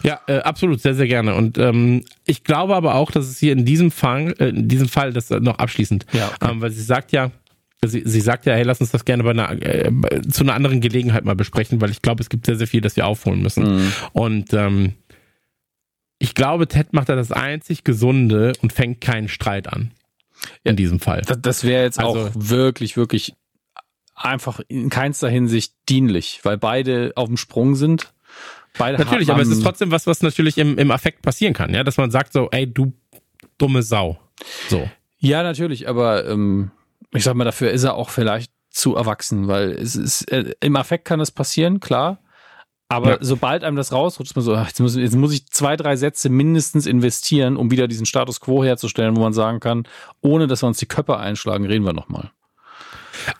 [0.02, 1.34] Ja, äh, absolut, sehr, sehr gerne.
[1.34, 4.88] Und ähm, ich glaube aber auch, dass es hier in diesem Fall, äh, in diesem
[4.88, 6.50] Fall, das noch abschließend, ja, okay.
[6.50, 7.30] ähm, weil sie sagt ja,
[7.84, 9.90] sie, sie sagt ja, hey, lass uns das gerne bei einer, äh,
[10.30, 12.96] zu einer anderen Gelegenheit mal besprechen, weil ich glaube, es gibt sehr, sehr viel, das
[12.96, 13.76] wir aufholen müssen.
[13.76, 13.92] Mhm.
[14.12, 14.94] Und ähm,
[16.18, 19.92] ich glaube, Ted macht da das einzig Gesunde und fängt keinen Streit an.
[20.64, 21.22] In diesem Fall.
[21.24, 23.34] Das, das wäre jetzt also, auch wirklich, wirklich
[24.14, 28.12] einfach in keinster Hinsicht dienlich, weil beide auf dem Sprung sind.
[28.78, 31.84] Beide natürlich, aber es ist trotzdem was, was natürlich im, im Affekt passieren kann, ja,
[31.84, 32.92] dass man sagt so, ey, du
[33.58, 34.18] dumme Sau.
[34.68, 34.88] So.
[35.18, 36.70] Ja, natürlich, aber ähm,
[37.12, 40.76] ich sag mal, dafür ist er auch vielleicht zu erwachsen, weil es ist, äh, im
[40.76, 42.18] Affekt kann es passieren, klar.
[42.88, 43.18] Aber ja.
[43.20, 46.28] sobald einem das rausrutscht, man so, ach, jetzt, muss, jetzt muss ich zwei, drei Sätze
[46.28, 49.84] mindestens investieren, um wieder diesen Status quo herzustellen, wo man sagen kann,
[50.20, 52.32] ohne dass wir uns die Köpfe einschlagen, reden wir nochmal.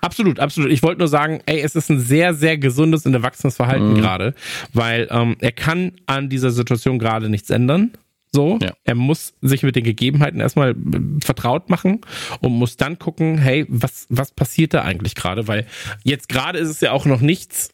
[0.01, 0.71] Absolut, absolut.
[0.71, 3.97] Ich wollte nur sagen, ey, es ist ein sehr, sehr gesundes und erwachsenes Verhalten mhm.
[3.97, 4.35] gerade,
[4.73, 7.93] weil ähm, er kann an dieser Situation gerade nichts ändern.
[8.35, 8.73] So, ja.
[8.85, 10.75] er muss sich mit den Gegebenheiten erstmal äh,
[11.23, 12.01] vertraut machen
[12.41, 15.49] und muss dann gucken, hey, was, was passiert da eigentlich gerade?
[15.49, 15.67] Weil
[16.03, 17.69] jetzt gerade ist es ja auch noch nichts,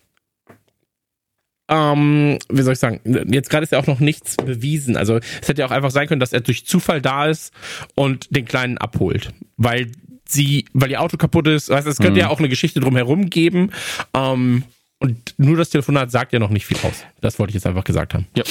[1.69, 4.97] ähm, wie soll ich sagen, jetzt gerade ist ja auch noch nichts bewiesen.
[4.97, 7.53] Also es hätte ja auch einfach sein können, dass er durch Zufall da ist
[7.95, 9.33] und den Kleinen abholt.
[9.57, 9.93] Weil
[10.31, 11.69] sie, weil ihr Auto kaputt ist.
[11.69, 12.19] Weißt, es könnte mhm.
[12.19, 13.73] ja auch eine Geschichte drumherum geben.
[14.15, 14.65] Ähm,
[14.99, 17.05] und nur das Telefonat sagt ja noch nicht viel aus.
[17.21, 18.27] Das wollte ich jetzt einfach gesagt haben.
[18.37, 18.45] Ja.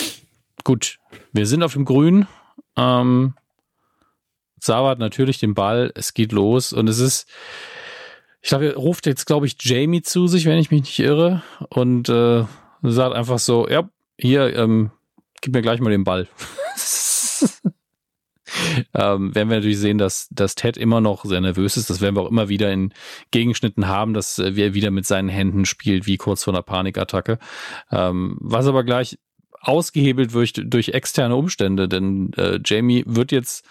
[0.63, 0.99] Gut.
[1.33, 2.27] Wir sind auf dem Grün.
[2.77, 3.33] Ähm,
[4.59, 5.91] Sauer hat natürlich den Ball.
[5.95, 7.27] Es geht los und es ist,
[8.41, 11.43] ich glaube, er ruft jetzt, glaube ich, Jamie zu sich, wenn ich mich nicht irre.
[11.69, 12.45] Und äh,
[12.81, 14.91] sagt einfach so, ja, hier, ähm,
[15.41, 16.27] gib mir gleich mal den Ball.
[18.93, 21.89] ähm, werden wir natürlich sehen, dass, dass Ted immer noch sehr nervös ist.
[21.89, 22.93] Das werden wir auch immer wieder in
[23.31, 27.39] Gegenschnitten haben, dass äh, er wieder mit seinen Händen spielt, wie kurz vor einer Panikattacke.
[27.91, 29.17] Ähm, was aber gleich
[29.59, 33.65] ausgehebelt wird durch, externe Umstände, denn äh, Jamie wird jetzt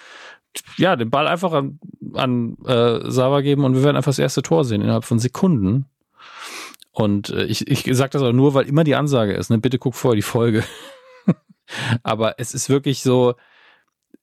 [0.77, 1.79] ja den Ball einfach an,
[2.15, 5.87] an äh, Sava geben und wir werden einfach das erste Tor sehen innerhalb von Sekunden.
[6.93, 9.59] Und äh, ich, ich sage das auch nur, weil immer die Ansage ist, ne?
[9.59, 10.65] bitte guck vorher die Folge.
[12.03, 13.35] aber es ist wirklich so,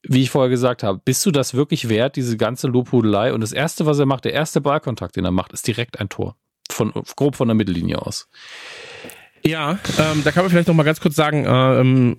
[0.08, 3.34] wie ich vorher gesagt habe, bist du das wirklich wert, diese ganze Lobhudelei?
[3.34, 6.10] Und das Erste, was er macht, der erste Ballkontakt, den er macht, ist direkt ein
[6.10, 6.36] Tor.
[6.72, 8.30] Von, grob von der Mittellinie aus.
[9.46, 12.18] Ja, ähm, da kann man vielleicht noch mal ganz kurz sagen, ähm,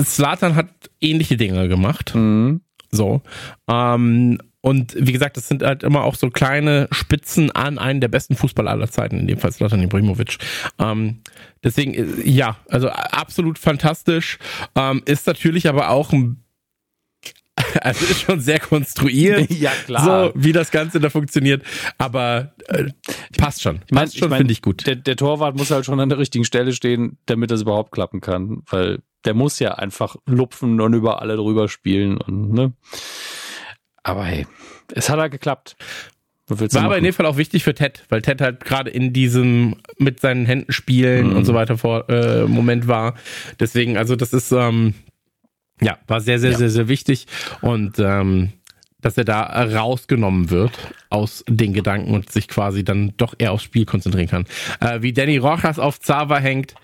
[0.00, 0.68] Slatan hat
[1.00, 2.14] ähnliche Dinge gemacht.
[2.14, 2.62] Mhm.
[2.90, 3.22] So.
[3.68, 8.08] Ähm, und wie gesagt, das sind halt immer auch so kleine Spitzen an einen der
[8.08, 10.38] besten Fußballer aller Zeiten, in dem Fall Slatan Ibrahimovic.
[10.78, 11.20] Ähm,
[11.62, 14.38] deswegen, äh, ja, also absolut fantastisch.
[14.74, 16.42] Ähm, ist natürlich aber auch ein
[17.80, 19.50] also ist schon sehr konstruiert.
[19.50, 20.04] ja, klar.
[20.04, 21.62] So, wie das Ganze da funktioniert.
[21.98, 22.84] Aber äh,
[23.38, 23.80] passt schon.
[23.86, 24.86] Ich mein, passt schon, ich mein, finde ich gut.
[24.86, 28.20] Der, der Torwart muss halt schon an der richtigen Stelle stehen, damit das überhaupt klappen
[28.20, 28.62] kann.
[28.66, 32.72] Weil der muss ja einfach lupfen und über alle drüber spielen und, ne.
[34.02, 34.46] Aber hey,
[34.94, 35.76] es hat halt geklappt.
[36.48, 39.76] War aber in dem Fall auch wichtig für Ted, weil Ted halt gerade in diesem
[39.98, 41.36] mit seinen Händen spielen mhm.
[41.36, 43.14] und so weiter vor äh, Moment war.
[43.58, 44.94] Deswegen, also das ist, ähm,
[45.80, 46.58] ja, war sehr, sehr, ja.
[46.58, 47.26] sehr, sehr wichtig.
[47.60, 48.52] Und ähm,
[49.00, 50.72] dass er da rausgenommen wird
[51.10, 54.46] aus den Gedanken und sich quasi dann doch eher aufs Spiel konzentrieren kann.
[54.80, 56.74] Äh, wie Danny Rojas auf Zava hängt,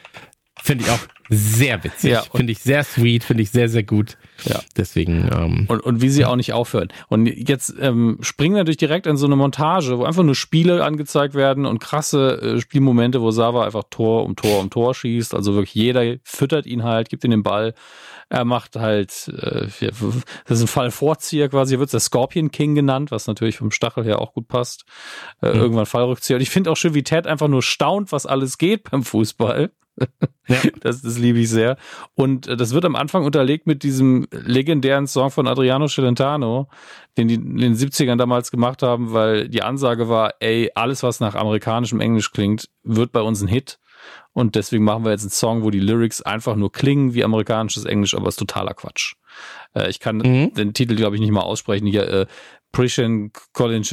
[0.62, 2.12] finde ich auch sehr witzig.
[2.12, 4.18] Ja, finde ich sehr sweet, finde ich sehr, sehr gut.
[4.44, 4.60] Ja.
[4.76, 5.30] Deswegen.
[5.32, 6.88] Ähm, und, und wie sie auch nicht aufhören.
[7.08, 10.84] Und jetzt ähm, springen wir natürlich direkt in so eine Montage, wo einfach nur Spiele
[10.84, 15.34] angezeigt werden und krasse äh, Spielmomente, wo Sava einfach Tor um Tor um Tor schießt.
[15.34, 17.74] Also wirklich jeder füttert ihn halt, gibt ihm den Ball.
[18.32, 19.66] Er macht halt, äh,
[20.46, 24.22] das ist ein Fallvorzieher quasi, wird der Scorpion King genannt, was natürlich vom Stachel her
[24.22, 24.86] auch gut passt.
[25.42, 25.60] Äh, mhm.
[25.60, 26.36] Irgendwann Fallrückzieher.
[26.36, 29.70] Und ich finde auch schön, wie Ted einfach nur staunt, was alles geht beim Fußball.
[30.48, 30.56] Ja.
[30.80, 31.76] Das, das liebe ich sehr.
[32.14, 36.68] Und äh, das wird am Anfang unterlegt mit diesem legendären Song von Adriano Celentano,
[37.18, 41.20] den die in den 70ern damals gemacht haben, weil die Ansage war, ey, alles, was
[41.20, 43.78] nach amerikanischem Englisch klingt, wird bei uns ein Hit.
[44.32, 47.84] Und deswegen machen wir jetzt einen Song, wo die Lyrics einfach nur klingen wie amerikanisches
[47.84, 49.14] Englisch, aber es ist totaler Quatsch.
[49.74, 50.54] Äh, ich kann mhm.
[50.54, 51.86] den Titel, glaube ich, nicht mal aussprechen.
[51.86, 52.26] Hier, äh,
[52.72, 53.86] Prison College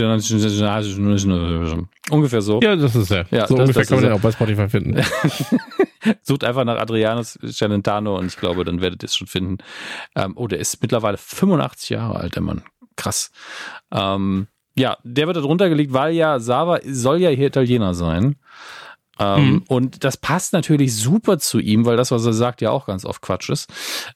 [2.09, 2.61] ungefähr so.
[2.63, 3.25] Ja, das ist ja.
[3.29, 5.01] ja so das, ungefähr das kann man den auch bei Spotify finden.
[6.21, 9.57] Sucht einfach nach Adrianus Celentano und ich glaube, dann werdet ihr es schon finden.
[10.15, 12.63] Ähm, oh, der ist mittlerweile 85 Jahre alt, der Mann.
[12.95, 13.31] Krass.
[13.91, 18.37] Ähm, ja, der wird da drunter gelegt, weil ja Sava soll ja hier Italiener sein.
[19.19, 19.63] Ähm, mhm.
[19.67, 23.05] Und das passt natürlich super zu ihm, weil das, was er sagt, ja auch ganz
[23.05, 23.69] oft Quatsch ist.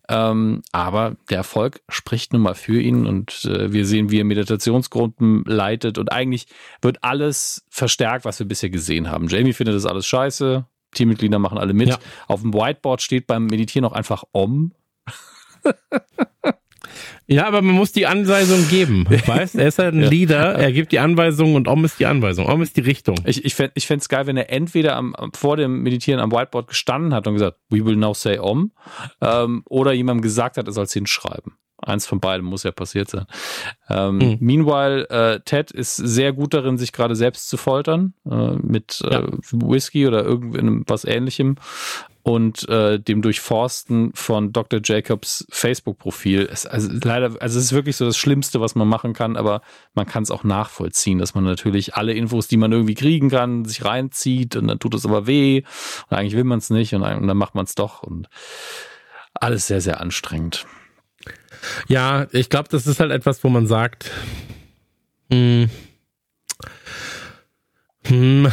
[0.10, 4.26] Ähm, aber der Erfolg spricht nun mal für ihn und äh, wir sehen, wie er
[4.26, 6.48] Meditationsgruppen leitet und eigentlich
[6.82, 9.28] wird alles verstärkt, was wir bisher gesehen haben.
[9.28, 10.66] Jamie findet das alles scheiße.
[10.94, 11.90] Teammitglieder machen alle mit.
[11.90, 11.98] Ja.
[12.28, 14.74] Auf dem Whiteboard steht beim Meditieren auch einfach Om.
[17.28, 19.06] Ja, aber man muss die Anweisung geben.
[19.26, 20.10] Weißt Er ist halt ein ja.
[20.10, 22.48] Leader, er gibt die Anweisung und Om ist die Anweisung.
[22.48, 23.16] Om ist die Richtung.
[23.26, 26.68] Ich, ich fände es ich geil, wenn er entweder am, vor dem Meditieren am Whiteboard
[26.68, 28.72] gestanden hat und gesagt, we will now say Om,
[29.22, 31.54] ähm, oder jemandem gesagt hat, er soll es hinschreiben.
[31.84, 33.26] Eins von beiden muss ja passiert sein.
[33.90, 34.38] Ähm, mhm.
[34.40, 39.14] Meanwhile, äh, Ted ist sehr gut darin, sich gerade selbst zu foltern äh, mit äh,
[39.14, 39.28] ja.
[39.52, 41.58] Whisky oder irgendwas ähnlichem
[42.24, 44.80] und äh, dem Durchforsten von Dr.
[44.82, 46.50] Jacobs Facebook-Profil.
[46.70, 49.62] Also leider, also es ist wirklich so das Schlimmste, was man machen kann, aber
[49.94, 53.66] man kann es auch nachvollziehen, dass man natürlich alle Infos, die man irgendwie kriegen kann,
[53.66, 55.64] sich reinzieht und dann tut es aber weh
[56.10, 58.30] und eigentlich will man es nicht und, und dann macht man es doch und
[59.34, 60.66] alles sehr, sehr anstrengend.
[61.88, 64.12] Ja, ich glaube, das ist halt etwas, wo man sagt,
[65.30, 65.68] mh,
[68.08, 68.52] hm.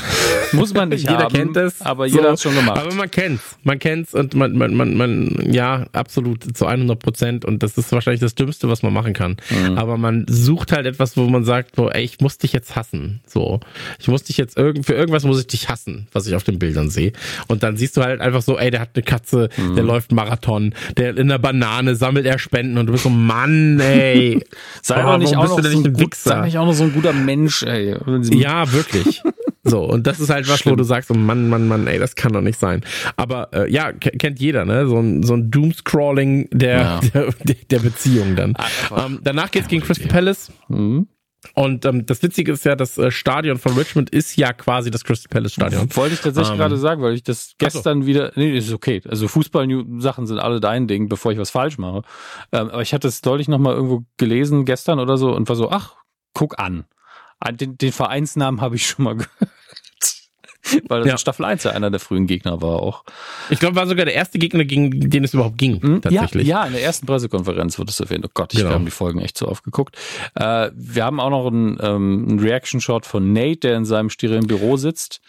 [0.53, 2.79] Muss man nicht jeder haben, kennt es, aber jeder so, hat es schon gemacht.
[2.79, 7.45] Aber man kennt's, man kennt's und man, man, man, man, ja, absolut zu 100 Prozent
[7.45, 9.37] und das ist wahrscheinlich das Dümmste, was man machen kann.
[9.51, 9.77] Mhm.
[9.77, 13.21] Aber man sucht halt etwas, wo man sagt, so, ey, ich muss dich jetzt hassen,
[13.27, 13.61] so,
[13.99, 16.59] ich muss dich jetzt irgend für irgendwas muss ich dich hassen, was ich auf den
[16.59, 17.13] Bildern sehe.
[17.49, 19.75] Und dann siehst du halt einfach so, ey, der hat eine Katze, mhm.
[19.75, 23.81] der läuft Marathon, der in der Banane sammelt er Spenden und du bist so, Mann,
[23.81, 24.45] ey,
[24.83, 27.13] sei doch nicht auch noch so ein, gut, sei nicht auch noch so ein guter
[27.13, 27.97] Mensch, ey.
[28.33, 29.23] Ja, wirklich.
[29.63, 30.73] So, und das ist halt was, Schlimm.
[30.73, 32.83] wo du sagst, oh Mann, Mann, Mann, ey, das kann doch nicht sein.
[33.17, 34.87] Aber äh, ja, kennt jeder, ne?
[34.87, 37.01] So ein, so ein Doomscrawling der, ja.
[37.45, 38.55] der, der Beziehung dann.
[38.97, 40.51] Ähm, danach geht's gegen Crystal Palace.
[40.69, 41.09] Mhm.
[41.55, 45.05] Und ähm, das Witzige ist ja, das äh, Stadion von Richmond ist ja quasi das
[45.05, 45.89] Crystal Palace Stadion.
[45.97, 48.07] Wollte ich tatsächlich ähm, gerade sagen, weil ich das gestern so.
[48.07, 48.33] wieder.
[48.37, 49.01] Nee, ist okay.
[49.09, 52.03] Also Fußball-Sachen sind alle dein Ding, bevor ich was falsch mache.
[52.53, 55.71] Ähm, aber ich hatte es deutlich nochmal irgendwo gelesen gestern oder so und war so,
[55.71, 55.97] ach,
[56.35, 56.85] guck an.
[57.41, 59.51] Ah, den, den Vereinsnamen habe ich schon mal gehört.
[60.89, 61.13] Weil das ja.
[61.13, 63.05] in Staffel 1 ja einer der frühen Gegner war auch.
[63.49, 66.03] Ich glaube, war sogar der erste Gegner, gegen den es überhaupt ging, hm?
[66.03, 66.47] tatsächlich.
[66.47, 68.25] Ja, ja, in der ersten Pressekonferenz wird es erwähnt.
[68.27, 68.75] Oh Gott, ich genau.
[68.75, 69.97] habe die Folgen echt so oft geguckt.
[70.35, 74.47] Äh, wir haben auch noch einen, ähm, einen Reaction-Shot von Nate, der in seinem sterilen
[74.47, 75.21] Büro sitzt.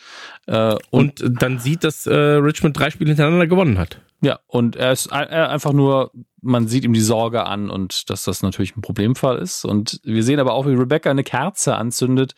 [0.48, 4.02] Äh, und, und, dann sieht, dass äh, Richmond drei Spiele hintereinander gewonnen hat.
[4.24, 6.12] Ja, und er ist einfach nur,
[6.42, 9.66] man sieht ihm die Sorge an und dass das natürlich ein Problemfall ist.
[9.66, 12.36] Und wir sehen aber auch, wie Rebecca eine Kerze anzündet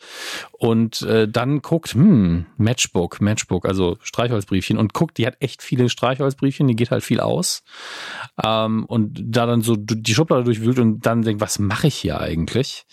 [0.52, 5.90] und äh, dann guckt, hm, Matchbook, Matchbook, also Streichholzbriefchen und guckt, die hat echt viele
[5.90, 7.62] Streichholzbriefchen, die geht halt viel aus.
[8.42, 12.18] Ähm, und da dann so die Schublade durchwühlt und dann denkt, was mache ich hier
[12.18, 12.86] eigentlich?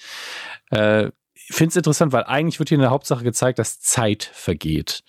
[0.70, 5.04] Äh, finde es interessant, weil eigentlich wird hier in der Hauptsache gezeigt, dass Zeit vergeht.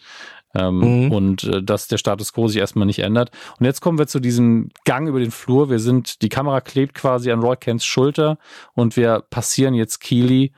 [0.54, 1.12] Ähm, mhm.
[1.12, 3.30] Und äh, dass der Status quo sich erstmal nicht ändert.
[3.58, 5.70] Und jetzt kommen wir zu diesem Gang über den Flur.
[5.70, 8.38] Wir sind, die Kamera klebt quasi an Roy Kents Schulter
[8.74, 10.52] und wir passieren jetzt Keely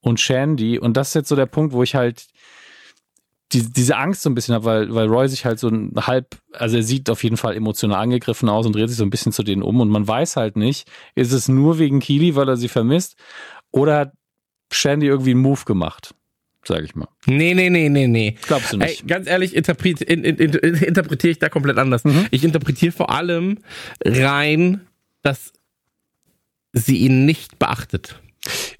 [0.00, 0.78] und Shandy.
[0.78, 2.26] Und das ist jetzt so der Punkt, wo ich halt
[3.52, 6.36] die, diese Angst so ein bisschen habe, weil, weil Roy sich halt so ein halb,
[6.52, 9.32] also er sieht auf jeden Fall emotional angegriffen aus und dreht sich so ein bisschen
[9.32, 12.56] zu denen um und man weiß halt nicht, ist es nur wegen Keely, weil er
[12.56, 13.16] sie vermisst,
[13.72, 14.12] oder hat
[14.72, 16.14] Shandy irgendwie einen Move gemacht?
[16.64, 17.08] Sage ich mal.
[17.26, 18.36] Nee, nee, nee, nee, nee.
[18.46, 19.02] Glaubst du nicht?
[19.02, 22.04] Ey, ganz ehrlich, interpret, in, in, in, interpretiere ich da komplett anders.
[22.04, 22.26] Mhm.
[22.30, 23.58] Ich interpretiere vor allem
[24.04, 24.80] rein,
[25.22, 25.52] dass
[26.72, 28.20] sie ihn nicht beachtet.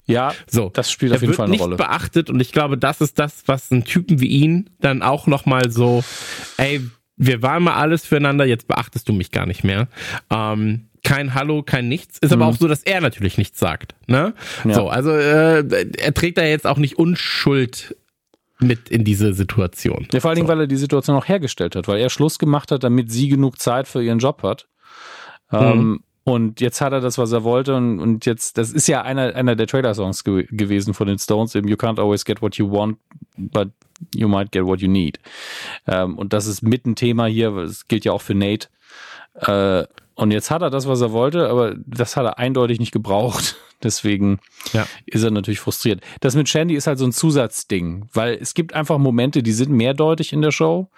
[0.05, 0.69] Ja, so.
[0.73, 1.75] das spielt auf jeden Fall eine Rolle.
[1.75, 5.27] nicht beachtet und ich glaube, das ist das, was einen Typen wie ihn dann auch
[5.27, 6.03] nochmal so,
[6.57, 6.81] ey,
[7.15, 9.87] wir waren mal alles füreinander, jetzt beachtest du mich gar nicht mehr.
[10.31, 12.19] Ähm, kein Hallo, kein Nichts.
[12.19, 12.41] Ist mhm.
[12.41, 13.95] aber auch so, dass er natürlich nichts sagt.
[14.07, 14.33] Ne?
[14.63, 14.73] Ja.
[14.73, 15.63] So, also äh,
[15.97, 17.95] er trägt da jetzt auch nicht Unschuld
[18.59, 20.07] mit in diese Situation.
[20.11, 20.53] Ja, vor allen Dingen, so.
[20.53, 23.59] weil er die Situation auch hergestellt hat, weil er Schluss gemacht hat, damit sie genug
[23.59, 24.67] Zeit für ihren Job hat.
[25.51, 26.03] Ähm, mhm.
[26.23, 29.35] und jetzt hat er das, was er wollte und, und jetzt, das ist ja einer,
[29.35, 32.71] einer der Trailer-Songs ge gewesen von den Stones, eben You can't always get what you
[32.71, 32.99] want,
[33.35, 33.69] but
[34.15, 35.19] you might get what you need.
[35.87, 38.67] Ähm, und das ist mit ein Thema hier, das gilt ja auch für Nate.
[39.35, 39.85] Äh,
[40.15, 43.55] und jetzt hat er das, was er wollte, aber das hat er eindeutig nicht gebraucht.
[43.83, 44.39] Deswegen
[44.73, 44.85] ja.
[45.07, 46.01] ist er natürlich frustriert.
[46.19, 49.71] Das mit Shandy ist halt so ein Zusatzding, weil es gibt einfach Momente, die sind
[49.71, 50.91] mehrdeutig in der Show.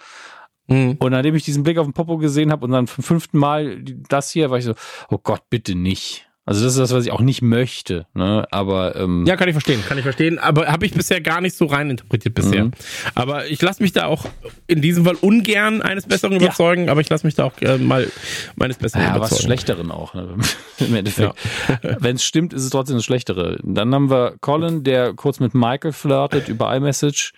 [0.68, 0.98] Mhm.
[1.00, 3.82] Und nachdem ich diesen Blick auf den Popo gesehen habe und dann zum fünften Mal
[3.82, 4.76] das hier, war ich so,
[5.10, 6.28] oh Gott, bitte nicht.
[6.46, 8.06] Also das ist das, was ich auch nicht möchte.
[8.14, 8.46] Ne?
[8.52, 10.40] Aber ähm, ja, kann ich verstehen, kann ich verstehen.
[10.40, 12.66] Aber habe ich bisher gar nicht so rein interpretiert bisher.
[12.66, 12.72] Mhm.
[13.16, 14.26] Aber ich lasse mich da auch
[14.68, 16.86] in diesem Fall ungern eines Besseren überzeugen.
[16.86, 16.92] Ja.
[16.92, 18.12] Aber ich lasse mich da auch äh, mal
[18.58, 19.40] meines Besseren ja, überzeugen.
[19.40, 20.14] was Schlechteren auch.
[20.16, 20.36] Ne?
[20.80, 21.34] Im Endeffekt.
[21.70, 21.98] Ja.
[22.00, 23.58] Wenn es stimmt, ist es trotzdem das Schlechtere.
[23.64, 27.32] Dann haben wir Colin, der kurz mit Michael flirtet über iMessage.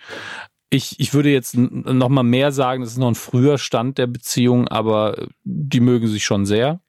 [0.68, 4.08] Ich, ich würde jetzt noch mal mehr sagen, das ist noch ein früher Stand der
[4.08, 6.80] Beziehung, aber die mögen sich schon sehr.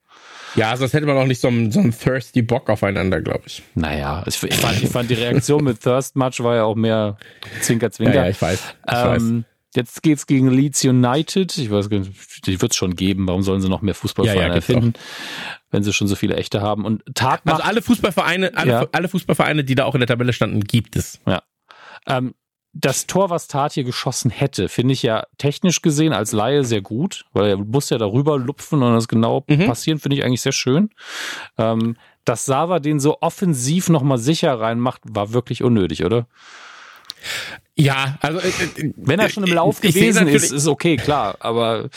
[0.54, 3.62] Ja, sonst hätte man auch nicht so einen, so einen thirsty Bock aufeinander, glaube ich.
[3.74, 7.16] Naja, ich, fand, ich fand die Reaktion mit Thirst Match war ja auch mehr
[7.60, 8.14] Zwinker, Zwinker.
[8.14, 8.60] Ja, ja ich weiß.
[8.86, 9.44] Ich ähm, weiß.
[9.74, 11.56] Jetzt geht's gegen Leeds United.
[11.58, 13.28] Ich weiß gar nicht, die wird's schon geben.
[13.28, 14.94] Warum sollen sie noch mehr Fußballvereine Ja, ja, erfinden,
[15.70, 16.84] wenn sie schon so viele echte haben?
[16.86, 18.88] Und Tat Also alle Fußballvereine, alle, Ja.
[18.92, 21.20] alle Fußballvereine, die da auch in der Tabelle standen, gibt es.
[22.06, 22.34] ähm,
[22.72, 26.82] das Tor, was Tat hier geschossen hätte, finde ich ja technisch gesehen als Laie sehr
[26.82, 29.66] gut, weil er muss ja darüber lupfen und das genau Mhm.
[29.66, 30.90] passieren, finde ich eigentlich sehr schön.
[31.56, 36.26] Ähm, dass Sava den so offensiv nochmal sicher reinmacht, war wirklich unnötig, oder?
[37.74, 41.88] Ja, also äh, äh, Wenn er schon im Lauf gewesen ist, ist okay, klar, aber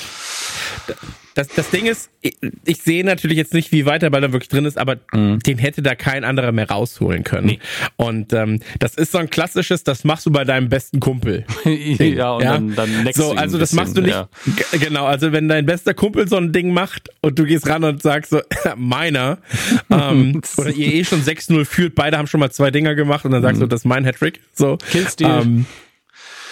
[1.33, 4.31] das, das Ding ist, ich, ich sehe natürlich jetzt nicht, wie weit der Ball da
[4.33, 7.47] wirklich drin ist, aber den hätte da kein anderer mehr rausholen können.
[7.47, 7.59] Nee.
[7.95, 11.45] Und ähm, das ist so ein klassisches, das machst du bei deinem besten Kumpel.
[11.65, 14.59] ja, und dann, dann next So, also das machst du bisschen, nicht.
[14.71, 14.77] ja.
[14.79, 18.01] Genau, also wenn dein bester Kumpel so ein Ding macht und du gehst ran und
[18.01, 18.41] sagst so,
[18.75, 19.37] meiner,
[19.89, 23.31] ähm, oder ihr eh schon 6-0 führt, beide haben schon mal zwei Dinger gemacht und
[23.31, 24.41] dann sagst du, das ist mein Hattrick.
[24.53, 24.77] So.
[24.91, 25.27] Killstil.
[25.27, 25.65] Ähm,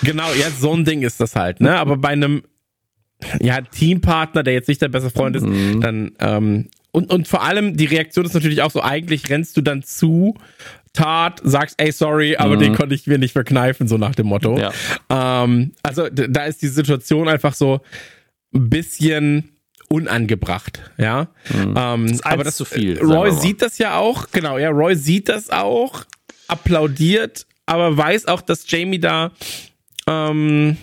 [0.03, 1.77] genau, ja, so ein Ding ist das halt, ne?
[1.77, 2.43] Aber bei einem
[3.41, 5.81] ja, Teampartner, der jetzt nicht der beste Freund ist, Mhm.
[5.81, 9.61] dann ähm, und, und vor allem die Reaktion ist natürlich auch so, eigentlich rennst du
[9.61, 10.35] dann zu
[10.91, 14.53] Tat, sagst, ey, sorry, aber den konnte ich mir nicht verkneifen, so nach dem Motto.
[14.53, 14.57] Mhm.
[14.57, 15.43] Ja.
[15.43, 17.81] Ähm, also da ist die Situation einfach so
[18.55, 19.49] ein bisschen
[19.87, 21.27] unangebracht, ja.
[21.53, 24.95] Ähm, eins aber das zu viel, wir Roy sieht das ja auch, genau, ja, Roy
[24.95, 26.05] sieht das auch,
[26.47, 29.31] applaudiert, aber weiß auch, dass Jamie da,
[30.07, 30.77] ähm,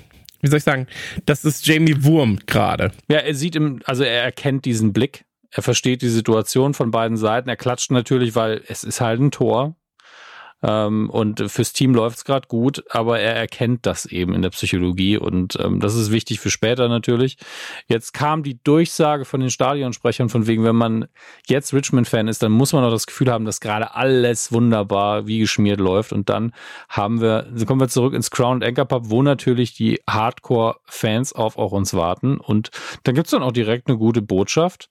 [0.47, 0.86] wie soll ich sagen,
[1.27, 2.93] das ist Jamie Wurm gerade.
[3.09, 7.16] Ja, er sieht im, also er erkennt diesen Blick, er versteht die Situation von beiden
[7.16, 9.74] Seiten, er klatscht natürlich, weil es ist halt ein Tor.
[10.62, 14.50] Ähm, und fürs Team läuft's es gerade gut, aber er erkennt das eben in der
[14.50, 17.36] Psychologie und ähm, das ist wichtig für später natürlich.
[17.88, 21.08] Jetzt kam die Durchsage von den Stadionsprechern von wegen, wenn man
[21.46, 25.40] jetzt Richmond-Fan ist, dann muss man auch das Gefühl haben, dass gerade alles wunderbar wie
[25.40, 26.52] geschmiert läuft und dann
[26.88, 31.72] haben wir, kommen wir zurück ins Crown Anchor Pub, wo natürlich die Hardcore-Fans auf auch
[31.72, 32.70] uns warten und
[33.02, 34.88] dann gibt's dann auch direkt eine gute Botschaft.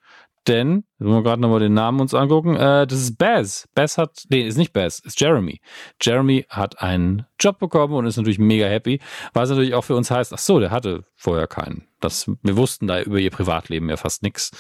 [0.48, 3.68] Denn, wenn wir gerade nochmal den Namen uns angucken, äh, das ist Baz.
[3.74, 5.60] Baz hat, nee, ist nicht Baz, ist Jeremy.
[6.02, 9.00] Jeremy hat einen Job bekommen und ist natürlich mega happy,
[9.34, 11.88] was natürlich auch für uns heißt, ach so, der hatte vorher keinen.
[12.00, 14.52] Das, wir wussten da über ihr Privatleben ja fast nix.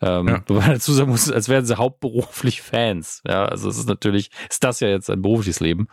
[0.00, 0.42] Ähm, Ja.
[0.46, 3.20] Wobei dazu sagen muss, als wären sie hauptberuflich Fans.
[3.26, 5.88] Ja, also es ist natürlich, ist das ja jetzt ein berufliches Leben.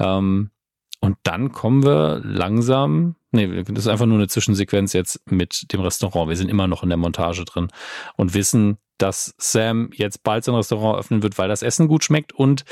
[0.00, 0.50] Ähm,
[1.00, 5.80] und dann kommen wir langsam, nee, das ist einfach nur eine Zwischensequenz jetzt mit dem
[5.80, 6.28] Restaurant.
[6.28, 7.68] Wir sind immer noch in der Montage drin
[8.16, 12.32] und wissen, dass Sam jetzt bald sein Restaurant öffnen wird, weil das Essen gut schmeckt
[12.32, 12.64] und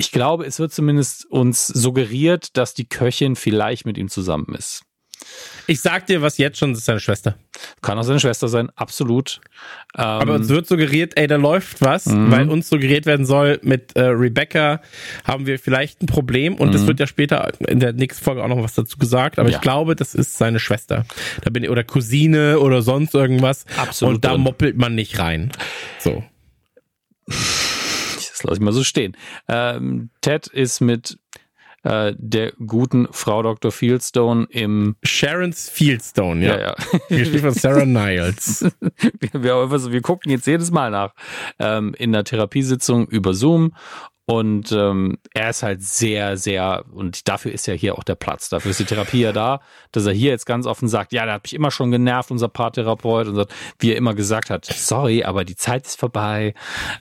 [0.00, 4.84] ich glaube, es wird zumindest uns suggeriert, dass die Köchin vielleicht mit ihm zusammen ist.
[5.66, 7.36] Ich sag dir, was jetzt schon, das ist seine Schwester.
[7.82, 9.40] Kann auch seine Schwester sein, absolut.
[9.96, 12.30] Ähm, Aber uns wird suggeriert, ey, da läuft was, Mhm.
[12.30, 14.80] weil uns suggeriert werden soll, mit äh, Rebecca
[15.24, 18.48] haben wir vielleicht ein Problem und es wird ja später in der nächsten Folge auch
[18.48, 19.52] noch was dazu gesagt, aber Mhm.
[19.52, 19.58] Ja.
[19.58, 21.04] ich glaube, das ist seine Schwester.
[21.42, 23.66] Da bin ich, oder Cousine oder sonst irgendwas.
[23.76, 24.40] Absolut Und da drin.
[24.42, 25.50] moppelt man nicht rein.
[25.98, 26.24] So.
[27.26, 29.16] das lasse ich mal so stehen.
[29.48, 31.18] Ähm, Ted ist mit
[31.84, 33.70] äh, der guten Frau Dr.
[33.70, 36.58] Fieldstone im Sharon's Fieldstone, ja.
[36.58, 36.76] ja, ja.
[37.08, 38.64] Gespielt von Sarah Niles.
[39.20, 41.14] wir, wir, wir gucken jetzt jedes Mal nach
[41.58, 43.74] ähm, in der Therapiesitzung über Zoom
[44.30, 48.50] und ähm, er ist halt sehr, sehr, und dafür ist ja hier auch der Platz,
[48.50, 51.32] dafür ist die Therapie ja da, dass er hier jetzt ganz offen sagt, ja, der
[51.32, 55.24] hat mich immer schon genervt, unser Paartherapeut, und sagt, wie er immer gesagt hat, sorry,
[55.24, 56.52] aber die Zeit ist vorbei.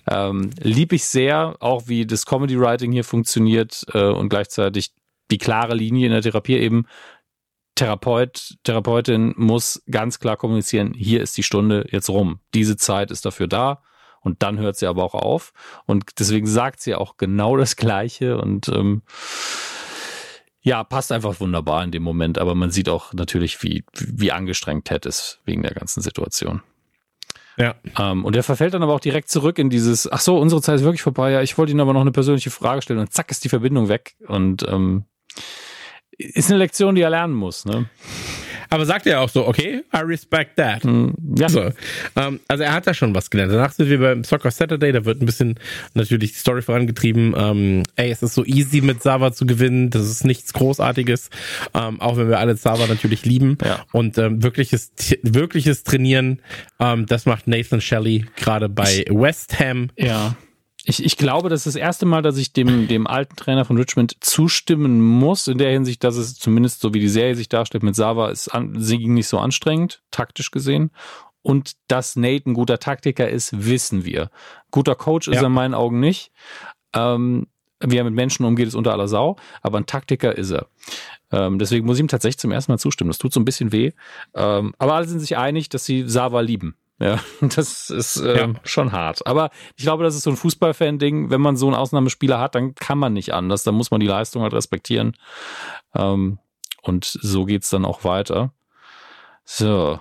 [0.09, 4.93] Ähm, lieb ich sehr, auch wie das Comedy Writing hier funktioniert äh, und gleichzeitig
[5.29, 6.85] die klare Linie in der Therapie eben,
[7.75, 12.39] Therapeut, Therapeutin muss ganz klar kommunizieren, hier ist die Stunde jetzt rum.
[12.53, 13.81] Diese Zeit ist dafür da
[14.27, 15.53] und dann hört sie aber auch auf.
[15.85, 19.01] Und deswegen sagt sie auch genau das Gleiche und ähm,
[20.61, 24.85] ja, passt einfach wunderbar in dem Moment, aber man sieht auch natürlich, wie, wie angestrengt
[24.85, 26.61] Ted ist wegen der ganzen Situation.
[27.57, 27.75] Ja.
[27.97, 30.75] Ähm, und er verfällt dann aber auch direkt zurück in dieses, ach so, unsere Zeit
[30.75, 33.31] ist wirklich vorbei, ja, ich wollte Ihnen aber noch eine persönliche Frage stellen und zack
[33.31, 35.05] ist die Verbindung weg und ähm,
[36.17, 37.89] ist eine Lektion, die er lernen muss, ne?
[38.69, 40.83] Aber sagt er auch so, okay, I respect that.
[41.37, 41.71] Ja, So.
[42.15, 43.53] Ähm, also er hat da schon was gelernt.
[43.53, 45.55] Danach sind wir beim Soccer Saturday, da wird ein bisschen
[45.93, 47.33] natürlich die Story vorangetrieben.
[47.37, 51.29] Ähm, ey, es ist so easy mit Sava zu gewinnen, das ist nichts Großartiges,
[51.73, 53.57] ähm, auch wenn wir alle Sava natürlich lieben.
[53.63, 53.85] Ja.
[53.91, 54.91] Und ähm, wirkliches,
[55.21, 56.41] wirkliches Trainieren,
[56.79, 59.89] ähm, das macht Nathan Shelley gerade bei West Ham.
[59.97, 60.35] Ja.
[60.89, 63.77] Ich, ich glaube, das ist das erste Mal, dass ich dem, dem alten Trainer von
[63.77, 67.83] Richmond zustimmen muss, in der Hinsicht, dass es zumindest so wie die Serie sich darstellt
[67.83, 70.91] mit Sava, ist an, sie ging nicht so anstrengend, taktisch gesehen.
[71.41, 74.29] Und dass Nate ein guter Taktiker ist, wissen wir.
[74.71, 75.41] Guter Coach ist Ja.
[75.41, 76.31] er in meinen Augen nicht.
[76.93, 77.47] Ähm,
[77.81, 80.67] wie er mit Menschen umgeht, ist unter aller Sau, aber ein Taktiker ist er.
[81.31, 83.09] Ähm, deswegen muss ich ihm tatsächlich zum ersten Mal zustimmen.
[83.09, 83.91] Das tut so ein bisschen weh.
[84.33, 86.75] Ähm, aber alle sind sich einig, dass sie Sava lieben.
[86.99, 88.53] Ja, das ist äh, ja.
[88.63, 89.25] schon hart.
[89.27, 91.29] Aber ich glaube, das ist so ein Fußballfan-Ding.
[91.29, 93.63] Wenn man so einen Ausnahmespieler hat, dann kann man nicht anders.
[93.63, 95.15] Dann muss man die Leistung halt respektieren.
[95.95, 96.39] Ähm,
[96.81, 98.53] und so geht's dann auch weiter.
[99.43, 99.99] So,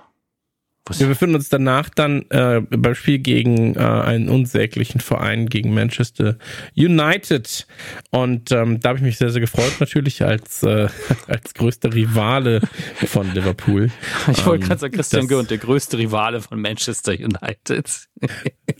[0.87, 1.01] was?
[1.01, 6.37] Wir befinden uns danach dann äh, beim Spiel gegen äh, einen unsäglichen Verein, gegen Manchester
[6.77, 7.67] United.
[8.11, 10.89] Und ähm, da habe ich mich sehr, sehr gefreut, natürlich als, äh,
[11.27, 12.61] als größter Rivale
[13.07, 13.91] von Liverpool.
[14.31, 17.91] Ich wollte ähm, gerade sagen, Christian Gürnt, der größte Rivale von Manchester United.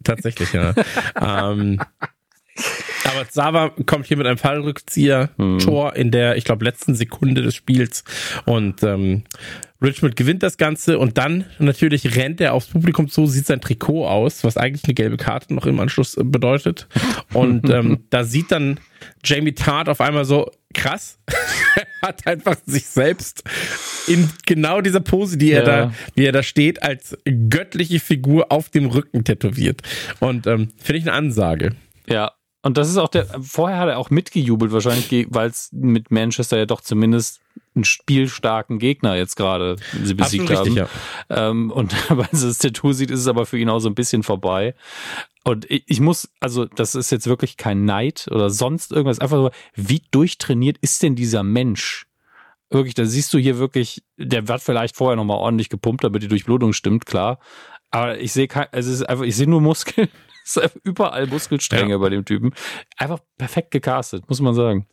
[0.05, 0.75] Tatsächlich, ja.
[1.21, 1.81] ähm,
[3.07, 5.59] aber Sava kommt hier mit einem Fallrückzieher, hm.
[5.59, 8.05] Tor in der, ich glaube, letzten Sekunde des Spiels.
[8.45, 9.25] Und ähm,
[9.83, 14.07] Richmond gewinnt das Ganze und dann natürlich rennt er aufs Publikum zu, sieht sein Trikot
[14.07, 16.89] aus, was eigentlich eine gelbe Karte noch im Anschluss äh, bedeutet.
[17.33, 18.81] Und ähm, da sieht dann
[19.25, 21.19] Jamie Tart auf einmal so, krass,
[21.77, 23.45] er hat einfach sich selbst
[24.07, 25.65] in genau dieser Pose, die er ja.
[25.65, 29.83] da, wie er da steht, als göttliche Figur auf dem Rücken tätowiert.
[30.21, 31.73] Und ähm, finde ich eine Ansage.
[32.09, 32.33] Ja,
[32.67, 36.59] und das ist auch der, vorher hat er auch mitgejubelt, wahrscheinlich, weil es mit Manchester
[36.59, 37.41] ja doch zumindest
[37.77, 40.77] einen spielstarken Gegner jetzt gerade sie besiegt Absolut haben.
[40.77, 40.89] Richtig,
[41.31, 41.49] ja.
[41.49, 43.95] ähm, und weil er das Tattoo sieht, ist es aber für ihn auch so ein
[43.95, 44.75] bisschen vorbei.
[45.45, 49.37] Und ich, ich muss, also das ist jetzt wirklich kein Neid oder sonst irgendwas, einfach
[49.37, 52.09] so, wie durchtrainiert ist denn dieser Mensch?
[52.69, 56.29] Wirklich, da siehst du hier wirklich, der wird vielleicht vorher nochmal ordentlich gepumpt, damit die
[56.29, 57.39] Durchblutung stimmt, klar.
[57.93, 60.09] Aber ich sehe kein, also es ist einfach, ich sehe nur Muskeln
[60.85, 61.99] überall Muskelstränge ja.
[61.99, 62.53] bei dem Typen.
[62.97, 64.87] Einfach perfekt gecastet, muss man sagen.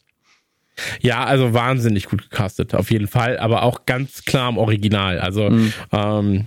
[1.02, 5.20] Ja, also wahnsinnig gut gecastet, auf jeden Fall, aber auch ganz klar im Original.
[5.20, 5.74] Also mhm.
[5.92, 6.46] ähm,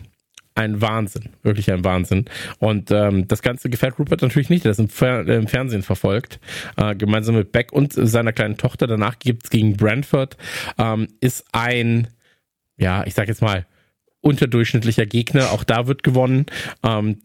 [0.57, 2.25] ein Wahnsinn, wirklich ein Wahnsinn.
[2.59, 6.41] Und ähm, das Ganze gefällt Rupert natürlich nicht, der ist im, Fer im Fernsehen verfolgt,
[6.77, 8.87] äh, gemeinsam mit Beck und seiner kleinen Tochter.
[8.87, 10.37] Danach gibt's gegen Brentford,
[10.79, 12.09] ähm, ist ein,
[12.79, 13.67] ja, ich sag jetzt mal,
[14.23, 15.53] unterdurchschnittlicher Gegner.
[15.53, 16.47] Auch da wird gewonnen.
[16.83, 17.19] Ähm,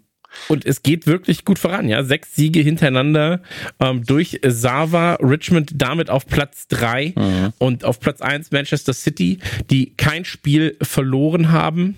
[0.47, 2.03] und es geht wirklich gut voran, ja.
[2.03, 3.41] Sechs Siege hintereinander
[3.79, 7.53] ähm, durch Sava, Richmond damit auf Platz drei mhm.
[7.57, 9.39] und auf Platz eins Manchester City,
[9.69, 11.97] die kein Spiel verloren haben.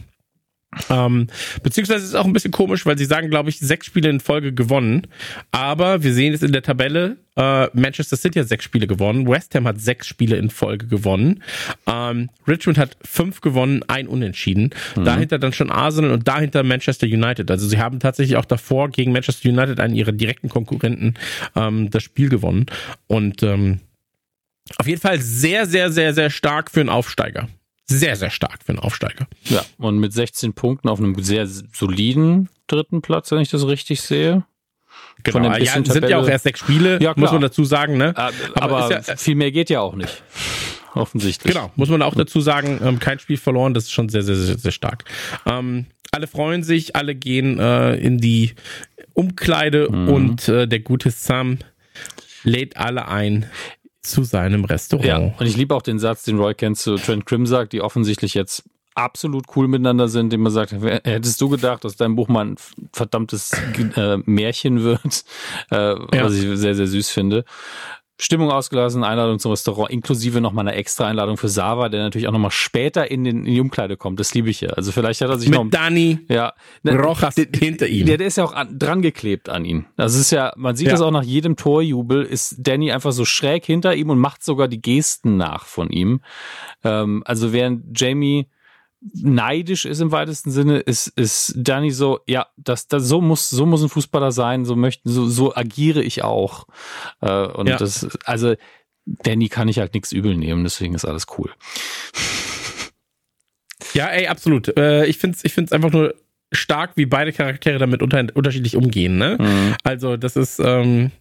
[0.90, 1.28] Ähm,
[1.62, 4.20] beziehungsweise ist es auch ein bisschen komisch, weil sie sagen, glaube ich, sechs Spiele in
[4.20, 5.08] Folge gewonnen.
[5.52, 9.56] Aber wir sehen es in der Tabelle, äh, Manchester City hat sechs Spiele gewonnen, West
[9.56, 11.44] Ham hat sechs Spiele in Folge gewonnen,
[11.88, 14.70] ähm, Richmond hat fünf gewonnen, ein Unentschieden.
[14.96, 15.06] Mhm.
[15.06, 17.50] Dahinter dann schon Arsenal und dahinter Manchester United.
[17.50, 21.16] Also sie haben tatsächlich auch davor gegen Manchester United, einen ihrer direkten Konkurrenten,
[21.56, 22.68] ähm, das Spiel gewonnen.
[23.08, 23.80] Und ähm,
[24.78, 27.50] auf jeden Fall sehr, sehr, sehr, sehr stark für einen Aufsteiger
[27.86, 29.28] sehr, sehr stark für einen Aufsteiger.
[29.46, 34.02] Ja, und mit 16 Punkten auf einem sehr soliden dritten Platz, wenn ich das richtig
[34.02, 34.46] sehe.
[35.24, 38.14] Genau, ja, sind ja auch erst sechs Spiele, ja, muss man dazu sagen, ne?
[38.16, 40.24] Aber, aber ja, viel mehr geht ja auch nicht.
[40.96, 41.54] Offensichtlich.
[41.54, 44.36] Genau, muss man auch dazu sagen, ähm, kein Spiel verloren, das ist schon sehr, sehr,
[44.36, 45.06] sehr, sehr stark.
[45.46, 48.54] Ähm, alle freuen sich, alle gehen äh, in die
[49.14, 50.10] Umkleide mhm.
[50.10, 51.58] und äh, der gute Sam
[52.44, 53.48] lädt alle ein
[54.04, 55.06] zu seinem Restaurant.
[55.06, 57.82] Ja, und ich liebe auch den Satz, den Roy Kent zu Trent Grimm sagt, die
[57.82, 58.64] offensichtlich jetzt
[58.96, 62.56] absolut cool miteinander sind, dem man sagt, hättest du gedacht, dass dein Buch mal ein
[62.92, 63.52] verdammtes
[63.96, 65.24] äh, Märchen wird,
[65.72, 66.24] äh, ja.
[66.24, 67.46] was ich sehr, sehr süß finde.
[68.20, 72.32] Stimmung ausgelassen, Einladung zum Restaurant, inklusive nochmal eine extra Einladung für Sava, der natürlich auch
[72.32, 74.20] nochmal später in, den, in die Umkleide kommt.
[74.20, 74.70] Das liebe ich ja.
[74.70, 75.70] Also vielleicht hat er sich Mit noch...
[75.70, 76.54] Dani ja,
[76.84, 78.06] ne, Rojas der, hinter ihm.
[78.06, 79.86] Der, der ist ja auch an, dran geklebt an ihn.
[79.98, 80.94] Das ist ja, man sieht ja.
[80.94, 84.68] das auch nach jedem Torjubel, ist Danny einfach so schräg hinter ihm und macht sogar
[84.68, 86.22] die Gesten nach von ihm.
[86.84, 88.48] Ähm, also während Jamie
[89.14, 93.66] neidisch ist im weitesten Sinne, ist, ist Danny so, ja, das, das, so muss, so
[93.66, 96.68] muss ein Fußballer sein, so möchten, so, so agiere ich auch.
[97.22, 97.78] Äh, und ja.
[97.78, 98.56] das, also,
[99.06, 101.52] Danny kann ich halt nichts übel nehmen, deswegen ist alles cool.
[103.94, 104.76] Ja, ey, absolut.
[104.78, 106.16] Äh, ich find's, ich find's einfach nur
[106.52, 109.38] stark, wie beide Charaktere damit unter, unterschiedlich umgehen, ne?
[109.40, 109.76] Mhm.
[109.84, 111.12] Also, das ist, ähm,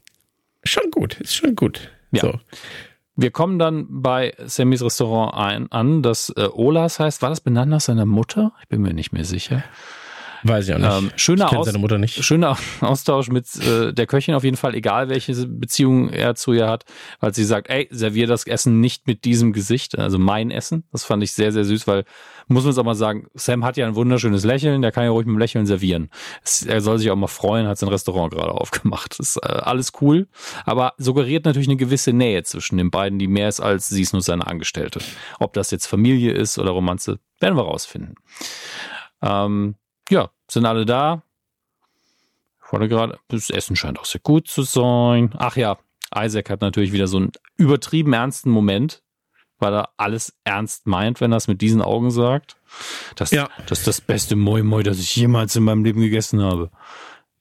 [0.64, 1.90] schon gut, ist schon gut.
[2.12, 2.20] Ja.
[2.20, 2.40] So.
[3.14, 7.20] Wir kommen dann bei Sammys Restaurant ein, an, das äh, Olas heißt.
[7.20, 8.52] War das benannt nach seiner Mutter?
[8.62, 9.62] Ich bin mir nicht mehr sicher.
[10.44, 10.90] Weiß ich auch nicht.
[10.90, 12.24] Ähm, schöner, ich Aus seine Mutter nicht.
[12.24, 16.68] schöner Austausch mit äh, der Köchin auf jeden Fall, egal welche Beziehung er zu ihr
[16.68, 16.84] hat,
[17.20, 20.84] weil sie sagt, ey, servier das Essen nicht mit diesem Gesicht, also mein Essen.
[20.92, 22.04] Das fand ich sehr, sehr süß, weil,
[22.48, 25.10] muss man es auch mal sagen, Sam hat ja ein wunderschönes Lächeln, der kann ja
[25.10, 26.10] ruhig mit dem Lächeln servieren.
[26.44, 29.18] Es, er soll sich auch mal freuen, hat sein Restaurant gerade aufgemacht.
[29.18, 30.28] Das ist äh, alles cool,
[30.64, 34.12] aber suggeriert natürlich eine gewisse Nähe zwischen den beiden, die mehr ist als sie ist
[34.12, 35.00] nur seine Angestellte.
[35.38, 38.14] Ob das jetzt Familie ist oder Romanze, werden wir rausfinden.
[39.22, 39.76] Ähm,
[40.10, 41.22] ja, sind alle da.
[42.64, 45.34] Ich wollte gerade, das Essen scheint auch sehr gut zu sein.
[45.36, 45.78] Ach ja,
[46.14, 49.02] Isaac hat natürlich wieder so einen übertrieben ernsten Moment,
[49.58, 52.56] weil er alles ernst meint, wenn er es mit diesen Augen sagt.
[53.14, 53.48] Das, ja.
[53.66, 56.70] das ist das beste Moi Moi, das ich jemals in meinem Leben gegessen habe.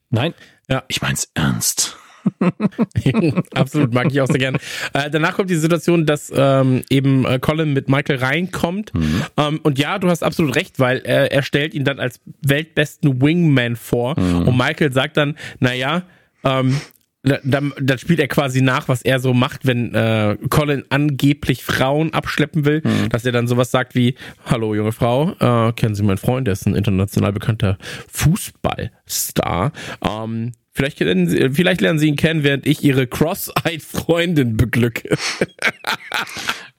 [0.09, 0.33] Nein,
[0.67, 0.83] ja.
[0.87, 1.97] ich mein's ernst.
[3.55, 4.57] Absolut, mag ich auch sehr gerne.
[4.93, 8.93] Äh, danach kommt die Situation, dass ähm, eben äh, Colin mit Michael reinkommt.
[8.93, 9.23] Mhm.
[9.37, 13.21] Ähm, und ja, du hast absolut recht, weil er, er stellt ihn dann als weltbesten
[13.21, 14.19] Wingman vor.
[14.19, 14.47] Mhm.
[14.47, 16.03] Und Michael sagt dann, naja,
[16.43, 16.79] ähm,
[17.23, 22.13] dann, dann spielt er quasi nach, was er so macht, wenn äh, Colin angeblich Frauen
[22.13, 23.09] abschleppen will, mhm.
[23.09, 26.53] dass er dann sowas sagt wie, hallo junge Frau, äh, kennen Sie meinen Freund, der
[26.53, 27.77] ist ein international bekannter
[28.09, 29.71] Fußballstar.
[30.03, 35.15] Ähm, vielleicht, Sie, vielleicht lernen Sie ihn kennen, während ich Ihre Cross-Eyed Freundin beglücke.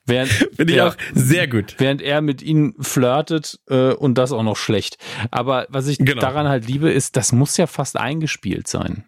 [0.04, 1.76] Während, Finde ich ja, auch sehr gut.
[1.78, 4.98] Während er mit ihnen flirtet äh, und das auch noch schlecht.
[5.30, 6.20] Aber was ich genau.
[6.20, 9.04] daran halt liebe, ist, das muss ja fast eingespielt sein.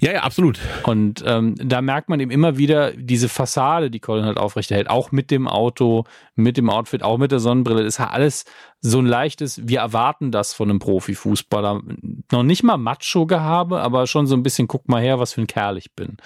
[0.00, 0.58] Ja, ja, absolut.
[0.84, 5.12] Und ähm, da merkt man eben immer wieder diese Fassade, die Colin halt aufrechterhält, auch
[5.12, 7.82] mit dem Auto, mit dem Outfit, auch mit der Sonnenbrille.
[7.82, 8.44] Ist halt alles
[8.80, 11.82] so ein leichtes, wir erwarten das von einem Profifußballer.
[12.30, 15.46] Noch nicht mal Macho-Gehabe, aber schon so ein bisschen, guck mal her, was für ein
[15.46, 16.18] Kerl ich bin.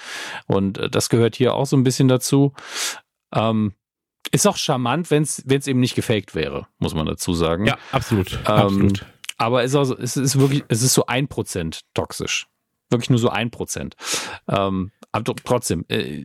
[0.47, 2.53] Und äh, das gehört hier auch so ein bisschen dazu.
[3.33, 3.73] Ähm,
[4.33, 7.67] ist auch charmant, wenn es eben nicht gefaked wäre, muss man dazu sagen.
[7.67, 8.33] Ja, absolut.
[8.47, 9.07] Ähm, absolut.
[9.39, 12.47] Aber es ist, auch, es ist wirklich, es ist so ein Prozent toxisch
[12.91, 13.97] wirklich nur so ein Prozent.
[14.49, 16.25] Ähm, aber trotzdem, äh,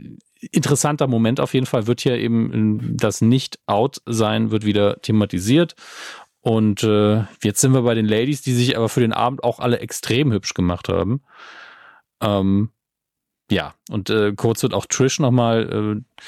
[0.52, 5.76] interessanter Moment auf jeden Fall wird hier eben das Nicht-Out-Sein wird wieder thematisiert.
[6.42, 9.60] Und äh, jetzt sind wir bei den Ladies, die sich aber für den Abend auch
[9.60, 11.24] alle extrem hübsch gemacht haben.
[12.22, 12.70] Ähm,
[13.50, 16.26] ja, und äh, kurz wird auch Trish nochmal äh,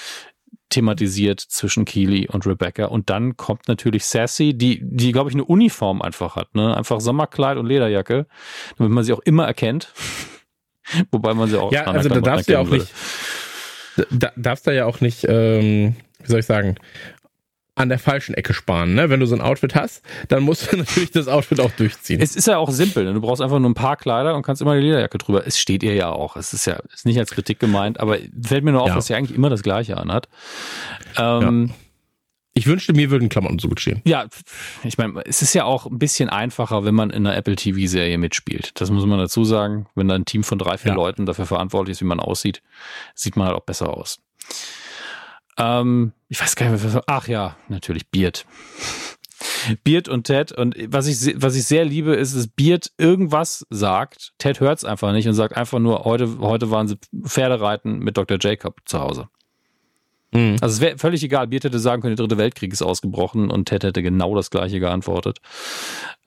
[0.70, 2.86] thematisiert zwischen Keely und Rebecca.
[2.86, 6.56] Und dann kommt natürlich Sassy, die, die glaube ich, eine Uniform einfach hat.
[6.56, 6.76] Ne?
[6.76, 8.26] Einfach Sommerkleid und Lederjacke,
[8.78, 9.94] damit man sie auch immer erkennt.
[11.12, 12.84] Wobei man sie auch Ja, also da darfst du ja auch würde.
[12.84, 12.94] nicht,
[14.12, 16.76] da, darfst du ja auch nicht, ähm, wie soll ich sagen,
[17.78, 18.96] an der falschen Ecke sparen.
[18.96, 19.10] Ne?
[19.10, 22.20] Wenn du so ein Outfit hast, dann musst du natürlich das Outfit auch durchziehen.
[22.20, 23.06] Es ist ja auch simpel.
[23.06, 23.14] Ne?
[23.14, 25.46] Du brauchst einfach nur ein paar Kleider und kannst immer die Lederjacke drüber.
[25.46, 26.36] Es steht ihr ja auch.
[26.36, 28.96] Es ist ja ist nicht als Kritik gemeint, aber fällt mir nur auf, ja.
[28.96, 30.28] dass sie eigentlich immer das Gleiche anhat.
[31.18, 31.76] Ähm, ja.
[32.54, 34.02] Ich wünschte, mir würden Klamotten so gut stehen.
[34.04, 34.26] Ja,
[34.84, 38.18] ich meine, es ist ja auch ein bisschen einfacher, wenn man in einer Apple TV-Serie
[38.18, 38.72] mitspielt.
[38.82, 39.86] Das muss man dazu sagen.
[39.94, 40.96] Wenn da ein Team von drei, vier ja.
[40.96, 42.64] Leuten dafür verantwortlich ist, wie man aussieht,
[43.14, 44.18] sieht man halt auch besser aus.
[45.58, 47.04] Ähm, ich weiß gar nicht mehr, was.
[47.08, 48.46] Ach ja, natürlich Beard.
[49.84, 50.52] Beard und Ted.
[50.52, 54.34] Und was ich, was ich sehr liebe, ist, dass Beard irgendwas sagt.
[54.38, 58.18] Ted hört es einfach nicht und sagt einfach nur, heute, heute waren sie Pferdereiten mit
[58.18, 58.38] Dr.
[58.40, 59.30] Jacob zu Hause.
[60.32, 60.58] Mhm.
[60.62, 61.48] Also es wäre völlig egal.
[61.48, 64.80] Beard hätte sagen können, der dritte Weltkrieg ist ausgebrochen und Ted hätte genau das gleiche
[64.80, 65.40] geantwortet.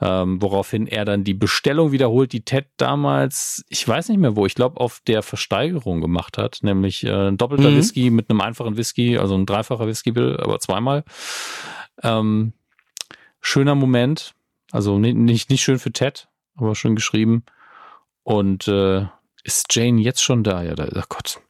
[0.00, 4.46] Ähm, woraufhin er dann die Bestellung wiederholt, die Ted damals, ich weiß nicht mehr wo,
[4.46, 7.76] ich glaube auf der Versteigerung gemacht hat, nämlich äh, ein doppelter mhm.
[7.76, 11.04] Whisky mit einem einfachen Whisky, also ein dreifacher Whisky, aber zweimal.
[12.02, 12.54] Ähm,
[13.40, 14.34] schöner Moment,
[14.72, 17.44] also nicht, nicht schön für Ted, aber schön geschrieben.
[18.22, 19.06] Und äh,
[19.44, 20.62] ist Jane jetzt schon da?
[20.62, 21.40] Ja, da, oh Gott.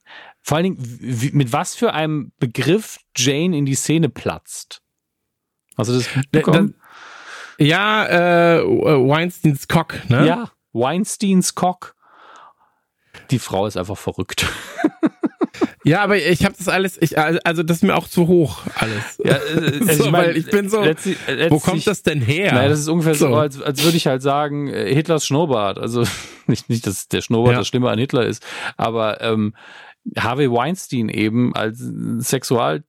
[0.42, 4.82] Vor allen Dingen, mit was für einem Begriff Jane in die Szene platzt.
[5.76, 6.74] Also das bekommen?
[7.58, 10.26] Ja, äh, Weinsteins Cock, ne?
[10.26, 11.94] Ja, Weinsteins Cock.
[13.30, 14.46] Die Frau ist einfach verrückt.
[15.82, 19.20] Ja, aber ich habe das alles, ich, also das ist mir auch zu hoch alles.
[19.24, 22.02] Ja, äh, also so, ich, mein, weil ich bin so, letztlich, letztlich, wo kommt das
[22.02, 22.52] denn her?
[22.52, 25.78] Naja, das ist ungefähr so, so als, als würde ich halt sagen, äh, Hitlers Schnurrbart.
[25.78, 26.04] Also
[26.46, 27.58] nicht, nicht dass der Schnurrbart ja.
[27.60, 28.44] das Schlimme an Hitler ist,
[28.76, 29.54] aber ähm,
[30.18, 31.78] Harvey Weinstein eben als
[32.18, 32.84] Sexual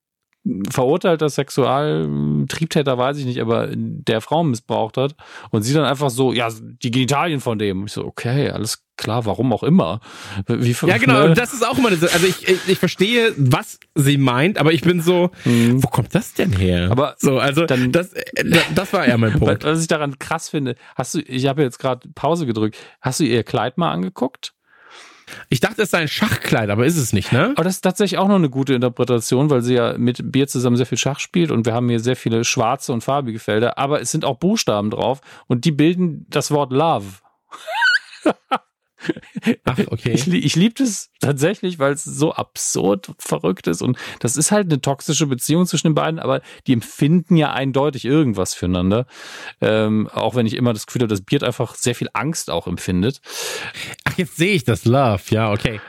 [0.70, 5.16] verurteilter Sexualtriebtäter, weiß ich nicht, aber der Frauen missbraucht hat
[5.52, 7.86] und sie dann einfach so, ja, die Genitalien von dem.
[7.86, 10.00] Ich so, okay, alles klar, warum auch immer.
[10.48, 14.18] Wie, ja, genau, und das ist auch immer, also ich, ich, ich verstehe, was sie
[14.18, 15.84] meint, aber ich bin so, mhm.
[15.84, 16.90] wo kommt das denn her?
[16.90, 18.12] Aber so, also dann, das,
[18.74, 19.64] das war eher mein Punkt.
[19.72, 23.26] Was ich daran krass finde, hast du, ich habe jetzt gerade Pause gedrückt, hast du
[23.26, 24.54] ihr Kleid mal angeguckt?
[25.50, 27.54] Ich dachte, es sei ein Schachkleid, aber ist es nicht, ne?
[27.56, 30.78] Aber das ist tatsächlich auch noch eine gute Interpretation, weil sie ja mit Bier zusammen
[30.78, 34.02] sehr viel Schach spielt und wir haben hier sehr viele schwarze und farbige Felder, aber
[34.02, 37.06] es sind auch Buchstaben drauf und die bilden das Wort Love.
[39.66, 40.12] Ach, okay.
[40.14, 43.82] Ich, ich liebe es tatsächlich, weil es so absurd verrückt ist.
[43.82, 48.06] Und das ist halt eine toxische Beziehung zwischen den beiden, aber die empfinden ja eindeutig
[48.06, 49.06] irgendwas füreinander.
[49.60, 52.68] Ähm, auch wenn ich immer das Gefühl habe, dass Beard einfach sehr viel Angst auch
[52.68, 53.22] empfindet.
[54.04, 55.80] Ach, jetzt sehe ich das Love, ja, okay.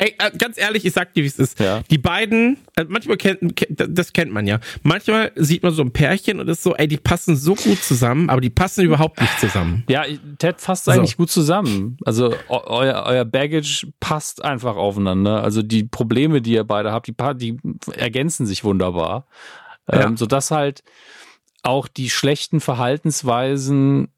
[0.00, 1.58] Ey, äh, ganz ehrlich, ich sag dir, wie es ist.
[1.58, 1.82] Ja.
[1.90, 4.60] Die beiden, äh, manchmal kennt, das kennt man ja.
[4.84, 8.30] Manchmal sieht man so ein Pärchen und ist so, ey, die passen so gut zusammen,
[8.30, 9.82] aber die passen überhaupt nicht zusammen.
[9.88, 10.04] Ja,
[10.38, 11.96] Ted fasst eigentlich gut zusammen.
[12.04, 15.42] Also euer, euer Baggage passt einfach aufeinander.
[15.42, 17.56] Also die Probleme, die ihr beide habt, die, die
[17.96, 19.26] ergänzen sich wunderbar.
[19.90, 20.04] Ja.
[20.04, 20.84] Ähm, sodass halt
[21.62, 24.08] auch die schlechten Verhaltensweisen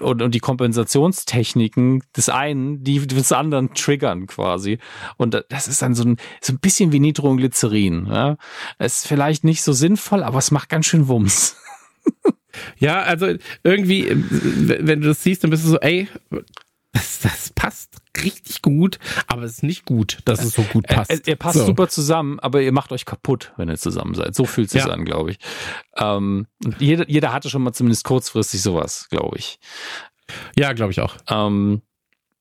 [0.00, 4.78] und, und die Kompensationstechniken des einen, die des anderen triggern quasi.
[5.16, 8.06] Und das ist dann so ein, so ein bisschen wie Nitroglycerin.
[8.06, 8.36] Ja?
[8.78, 11.56] Es ist vielleicht nicht so sinnvoll, aber es macht ganz schön Wumms.
[12.78, 16.08] Ja, also irgendwie, wenn du das siehst, dann bist du so, ey,
[16.92, 21.10] das, das passt richtig gut, aber es ist nicht gut, dass es so gut passt.
[21.10, 21.66] Er, er passt so.
[21.66, 24.34] super zusammen, aber ihr macht euch kaputt, wenn ihr zusammen seid.
[24.34, 24.90] So fühlt es sich ja.
[24.90, 25.38] an, glaube ich.
[25.96, 26.46] Ähm,
[26.78, 29.58] jeder, jeder hatte schon mal zumindest kurzfristig sowas, glaube ich.
[30.56, 31.16] Ja, glaube ich auch.
[31.28, 31.82] Ähm,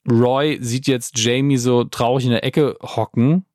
[0.10, 3.46] Roy sieht jetzt Jamie so traurig in der Ecke hocken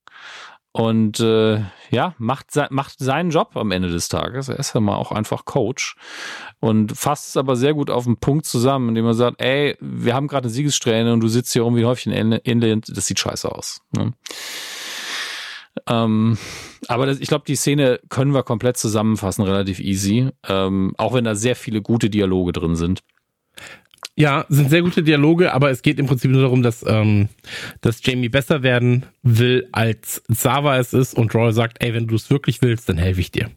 [0.73, 1.61] und äh,
[1.91, 4.49] ja, macht, macht seinen Job am Ende des Tages.
[4.49, 5.97] Er ist ja mal auch einfach Coach
[6.61, 10.15] und fasst es aber sehr gut auf den Punkt zusammen, indem er sagt, ey, wir
[10.15, 13.51] haben gerade eine Siegessträhne und du sitzt hier irgendwie häufig in Inland, das sieht scheiße
[13.51, 13.83] aus.
[13.95, 14.15] Ne?
[15.87, 16.39] Ähm,
[16.89, 20.31] aber das, ich glaube, die Szene können wir komplett zusammenfassen, relativ easy.
[20.49, 23.03] Ähm, auch wenn da sehr viele gute Dialoge drin sind.
[24.15, 27.29] Ja, sind sehr gute Dialoge, aber es geht im Prinzip nur darum, dass, ähm,
[27.81, 32.17] dass Jamie besser werden will, als Sava es ist und Roy sagt, ey, wenn du
[32.17, 33.51] es wirklich willst, dann helfe ich dir.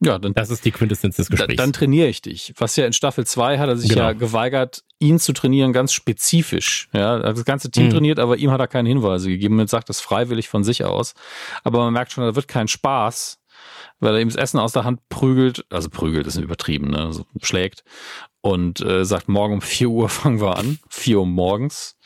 [0.00, 1.56] Ja, dann, das ist die Quintessenz des Gesprächs.
[1.56, 2.54] Dann, dann trainiere ich dich.
[2.56, 4.02] Was ja in Staffel 2 hat er sich genau.
[4.02, 6.88] ja geweigert, ihn zu trainieren, ganz spezifisch.
[6.92, 7.90] Ja, das ganze Team mhm.
[7.90, 11.14] trainiert, aber ihm hat er keine Hinweise gegeben und sagt das freiwillig von sich aus.
[11.64, 13.37] Aber man merkt schon, da wird kein Spaß,
[14.00, 17.26] weil er ihm das Essen aus der Hand prügelt, also prügelt ist übertrieben, ne, also
[17.42, 17.84] schlägt
[18.40, 21.96] und äh, sagt, morgen um 4 Uhr fangen wir an, 4 Uhr morgens.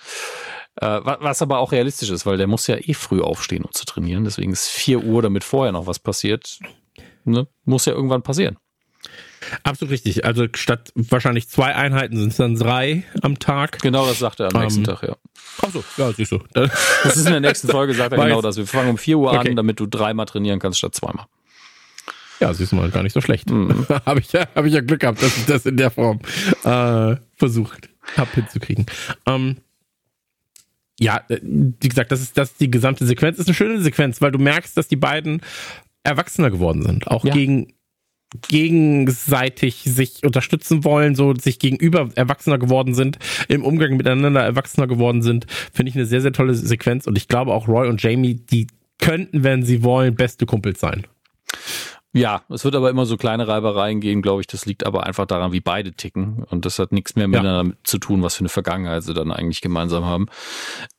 [0.77, 3.85] Äh, was aber auch realistisch ist, weil der muss ja eh früh aufstehen, um zu
[3.85, 4.25] trainieren.
[4.25, 6.59] Deswegen ist 4 Uhr, damit vorher noch was passiert,
[7.25, 8.57] ne, muss ja irgendwann passieren.
[9.65, 10.25] Absolut richtig.
[10.25, 13.81] Also statt wahrscheinlich zwei Einheiten sind es dann drei am Tag.
[13.81, 15.17] Genau, das sagt er am nächsten ähm, Tag, ja.
[15.63, 16.39] Ach so, ja, siehst du.
[16.55, 18.57] Das ist in der nächsten Folge, sagt er genau das.
[18.57, 19.51] Wir fangen um 4 Uhr okay.
[19.51, 21.27] an, damit du dreimal trainieren kannst statt zweimal.
[22.43, 23.51] Ja, siehst du mal, gar nicht so schlecht.
[23.51, 23.87] Mhm.
[24.07, 26.19] habe ich, ja, hab ich ja Glück gehabt, dass ich das in der Form
[26.65, 28.87] äh, versucht habe hinzukriegen.
[29.27, 29.59] Ähm,
[30.99, 33.39] ja, äh, wie gesagt, das ist, das ist die gesamte Sequenz.
[33.39, 35.41] Ist eine schöne Sequenz, weil du merkst, dass die beiden
[36.03, 37.07] erwachsener geworden sind.
[37.07, 37.33] Auch ja.
[37.33, 37.75] gegen
[38.49, 45.23] gegenseitig sich unterstützen wollen, so sich gegenüber erwachsener geworden sind, im Umgang miteinander erwachsener geworden
[45.23, 47.07] sind, finde ich eine sehr, sehr tolle Sequenz.
[47.07, 48.67] Und ich glaube auch Roy und Jamie, die
[48.99, 51.07] könnten, wenn sie wollen, beste Kumpels sein.
[52.15, 54.47] Ja, es wird aber immer so kleine Reibereien geben, glaube ich.
[54.47, 56.45] Das liegt aber einfach daran, wie beide ticken.
[56.51, 57.79] Und das hat nichts mehr miteinander ja.
[57.85, 60.27] zu tun, was für eine Vergangenheit sie dann eigentlich gemeinsam haben.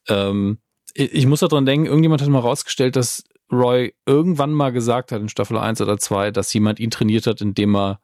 [0.07, 0.57] Ähm,
[0.95, 5.29] ich muss daran denken, irgendjemand hat mal rausgestellt, dass Roy irgendwann mal gesagt hat in
[5.29, 7.99] Staffel 1 oder 2, dass jemand ihn trainiert hat, indem er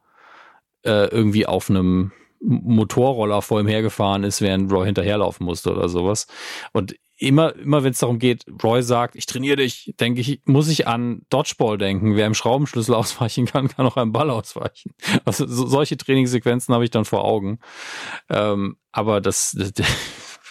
[0.84, 6.26] äh, irgendwie auf einem Motorroller vor ihm hergefahren ist, während Roy hinterherlaufen musste oder sowas.
[6.72, 10.68] Und immer, immer wenn es darum geht, Roy sagt, ich trainiere dich, denke ich, muss
[10.68, 12.16] ich an Dodgeball denken.
[12.16, 14.94] Wer im Schraubenschlüssel ausweichen kann, kann auch einem Ball ausweichen.
[15.24, 17.60] Also so, solche Trainingssequenzen habe ich dann vor Augen.
[18.28, 19.86] Ähm, aber das, das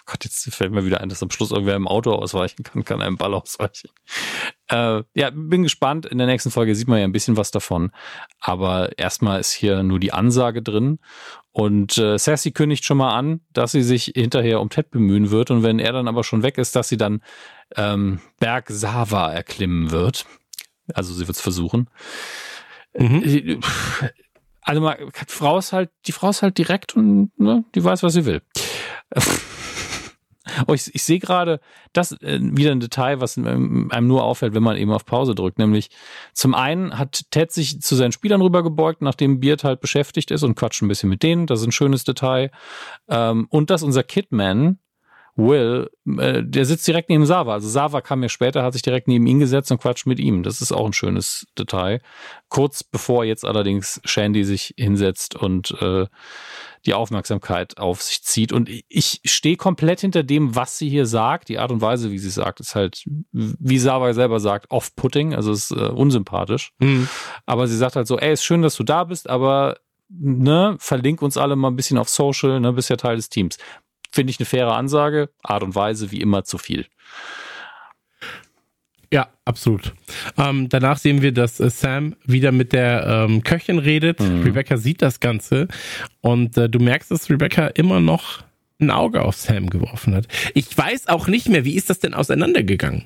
[0.05, 3.01] Gott, jetzt fällt mir wieder ein, dass am Schluss irgendwer im Auto ausweichen kann, kann
[3.01, 3.89] einem Ball ausweichen.
[4.69, 6.05] Äh, ja, bin gespannt.
[6.05, 7.91] In der nächsten Folge sieht man ja ein bisschen was davon.
[8.39, 10.99] Aber erstmal ist hier nur die Ansage drin.
[11.51, 15.51] Und äh, Sassy kündigt schon mal an, dass sie sich hinterher um Ted bemühen wird.
[15.51, 17.21] Und wenn er dann aber schon weg ist, dass sie dann
[17.75, 20.25] ähm, Berg Sava erklimmen wird.
[20.93, 21.89] Also sie wird es versuchen.
[22.97, 23.23] Mhm.
[23.23, 23.59] Äh,
[24.61, 28.03] also mal, die Frau ist halt, die Frau ist halt direkt und ne, die weiß,
[28.03, 28.41] was sie will.
[30.67, 31.59] Oh, ich, ich sehe gerade,
[31.93, 35.59] das äh, wieder ein Detail, was einem nur auffällt, wenn man eben auf Pause drückt.
[35.59, 35.89] Nämlich
[36.33, 40.55] zum einen hat Ted sich zu seinen Spielern rübergebeugt, nachdem Beard halt beschäftigt ist und
[40.55, 41.47] quatscht ein bisschen mit denen.
[41.47, 42.51] Das ist ein schönes Detail.
[43.07, 44.79] Ähm, und dass unser Kidman,
[45.39, 47.53] Will, äh, der sitzt direkt neben Sava.
[47.53, 50.43] Also Sava kam ja später, hat sich direkt neben ihn gesetzt und quatscht mit ihm.
[50.43, 52.01] Das ist auch ein schönes Detail.
[52.49, 56.05] Kurz bevor jetzt allerdings Shandy sich hinsetzt und äh,
[56.85, 58.53] die Aufmerksamkeit auf sich zieht.
[58.53, 61.49] Und ich stehe komplett hinter dem, was sie hier sagt.
[61.49, 65.51] Die Art und Weise, wie sie sagt, ist halt, wie Sava selber sagt, off-putting, also
[65.51, 66.71] ist äh, unsympathisch.
[66.79, 67.07] Mhm.
[67.45, 69.77] Aber sie sagt halt so, ey, ist schön, dass du da bist, aber
[70.09, 73.57] ne, verlink uns alle mal ein bisschen auf Social, ne, bist ja Teil des Teams.
[74.11, 76.85] Finde ich eine faire Ansage, Art und Weise wie immer zu viel.
[79.11, 79.93] Ja, absolut.
[80.37, 84.19] Ähm, danach sehen wir, dass äh, Sam wieder mit der ähm, Köchin redet.
[84.19, 84.43] Mhm.
[84.43, 85.67] Rebecca sieht das Ganze
[86.21, 88.43] und äh, du merkst, dass Rebecca immer noch
[88.79, 90.27] ein Auge auf Sam geworfen hat.
[90.53, 93.05] Ich weiß auch nicht mehr, wie ist das denn auseinandergegangen?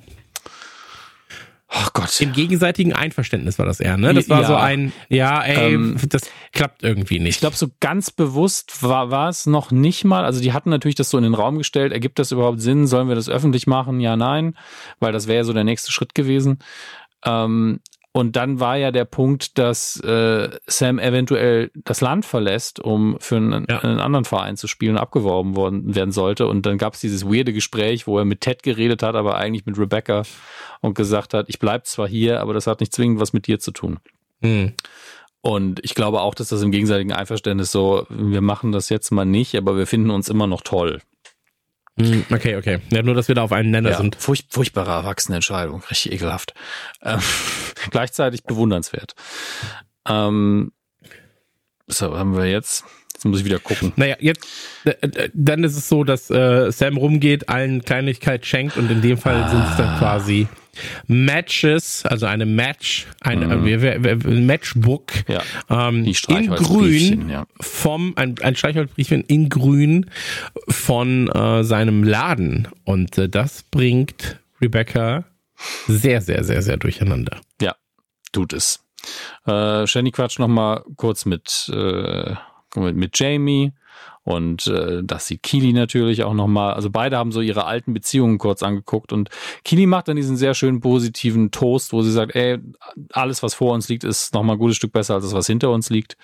[1.75, 2.21] Oh Gott.
[2.21, 4.13] Im gegenseitigen Einverständnis war das eher, ne?
[4.13, 4.47] Das war Ja.
[4.47, 6.21] so ein, ja, ey, Ähm, das
[6.51, 7.35] klappt irgendwie nicht.
[7.35, 10.23] Ich glaube, so ganz bewusst war, war es noch nicht mal.
[10.23, 11.91] Also die hatten natürlich das so in den Raum gestellt.
[11.91, 12.85] Ergibt das überhaupt Sinn?
[12.85, 13.99] Sollen wir das öffentlich machen?
[14.01, 14.55] Ja, nein.
[14.99, 16.59] Weil das wäre ja so der nächste Schritt gewesen.
[17.25, 17.79] Ähm,
[18.15, 23.37] und dann war ja der Punkt, dass äh, Sam eventuell das Land verlässt, um für
[23.37, 23.79] einen, Ja.
[23.79, 26.45] einen anderen Verein zu spielen, abgeworben worden werden sollte.
[26.45, 29.65] Und dann gab es dieses weirde Gespräch, wo er mit Ted geredet hat, aber eigentlich
[29.65, 30.21] mit Rebecca
[30.81, 33.59] und gesagt hat, ich bleib zwar hier, aber das hat nicht zwingend was mit dir
[33.59, 33.97] zu tun.
[34.43, 34.73] Hm.
[35.41, 39.25] Und ich glaube auch, dass das im gegenseitigen Einverständnis so, wir machen das jetzt mal
[39.25, 41.01] nicht, aber wir finden uns immer noch toll.
[41.99, 42.79] Hm, Okay, okay.
[42.91, 44.15] Ja, nur, dass wir da auf einen Nenner Ja, sind.
[44.15, 46.53] furch furchtbare Erwachsenenentscheidung, richtig ekelhaft.
[47.03, 47.19] Ähm,
[47.91, 49.13] gleichzeitig bewundernswert.
[50.07, 50.71] Ähm,
[51.87, 52.83] so, haben wir jetzt.
[53.13, 53.93] Jetzt muss ich wieder gucken.
[53.95, 54.45] Naja, jetzt,
[54.85, 59.01] äh, äh, dann ist es so, dass äh, Sam rumgeht, allen Kleinigkeit schenkt und in
[59.01, 60.47] dem Fall sind es dann quasi
[61.07, 63.99] Matches, also eine Match, ein wir-
[64.41, 67.45] Matchbook Ja, ähm, in grün ja.
[67.59, 70.09] vom, ein, ein Streichholzbriefchen in grün
[70.67, 75.25] von äh, seinem Laden und äh, das bringt Rebecca
[75.87, 77.39] sehr, sehr, sehr, sehr durcheinander.
[77.61, 77.75] Ja,
[78.31, 78.79] tut es.
[79.45, 82.33] Äh, Shanny quatscht noch mal kurz mit, äh,
[82.75, 83.73] mit, mit Jamie
[84.23, 86.73] und äh, das sieht Kili natürlich auch noch mal.
[86.73, 89.29] Also beide haben so ihre alten Beziehungen kurz angeguckt und
[89.65, 92.59] Kili macht dann diesen sehr schönen positiven Toast, wo sie sagt, ey,
[93.11, 95.47] alles was vor uns liegt, ist noch mal ein gutes Stück besser als das, was
[95.47, 96.17] hinter uns liegt.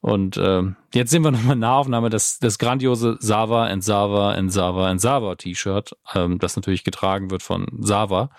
[0.00, 4.88] Und ähm, jetzt sehen wir nochmal Nahaufnahme das, das grandiose Sava and Sava and Sava
[4.88, 8.30] and Sava T-Shirt, ähm, das natürlich getragen wird von Sava.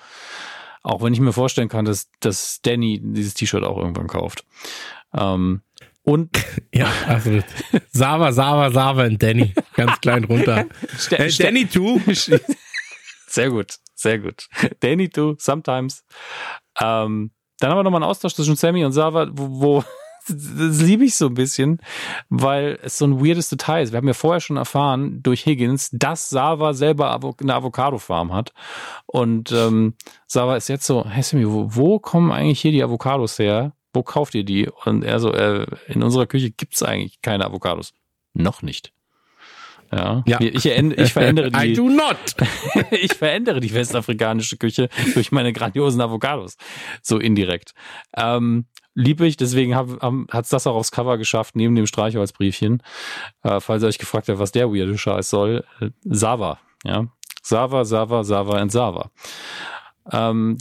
[0.82, 4.44] Auch wenn ich mir vorstellen kann, dass, dass Danny dieses T-Shirt auch irgendwann kauft.
[5.14, 5.62] Ähm,
[6.04, 6.30] und
[6.74, 7.46] Ja, absolut.
[7.92, 9.54] Sava, Sava, Sava und Danny.
[9.76, 10.66] Ganz klein runter.
[11.12, 12.00] Äh, Ste- Danny too.
[13.28, 14.48] sehr gut, sehr gut.
[14.80, 16.04] Danny too, sometimes.
[16.80, 19.84] Ähm, dann haben wir nochmal einen Austausch zwischen Sammy und Sava, wo, wo
[20.28, 21.80] das liebe ich so ein bisschen,
[22.30, 23.92] weil es so ein weirdes Detail ist.
[23.92, 28.54] Wir haben ja vorher schon erfahren durch Higgins, dass Sava selber eine Avocado-Farm hat.
[29.06, 29.96] Und ähm,
[30.28, 33.74] Sava ist jetzt so, hey Sammy, wo, wo kommen eigentlich hier die Avocados her?
[33.94, 34.68] Wo kauft ihr die?
[34.86, 37.94] Und er so, äh, in unserer Küche gibt's eigentlich keine Avocados.
[38.34, 38.92] Noch nicht.
[39.92, 40.42] Ja, Ja.
[40.42, 42.18] ich, ich verändere die I do not.
[42.92, 46.58] ich verändere die westafrikanische Küche durch meine grandiosen Avocados.
[47.04, 47.74] So indirekt.
[48.18, 48.66] Ähm,
[48.96, 52.82] liebe ich, deswegen hat es das auch aufs Cover geschafft, neben dem Streichholzbriefchen.
[53.44, 55.64] Äh, falls ihr euch gefragt habt, was der weirde Scheiß soll.
[55.80, 57.06] Äh, Sava, ja.
[57.44, 59.12] Sava, Sava, Sava und Sava.
[60.12, 60.58] Ähm,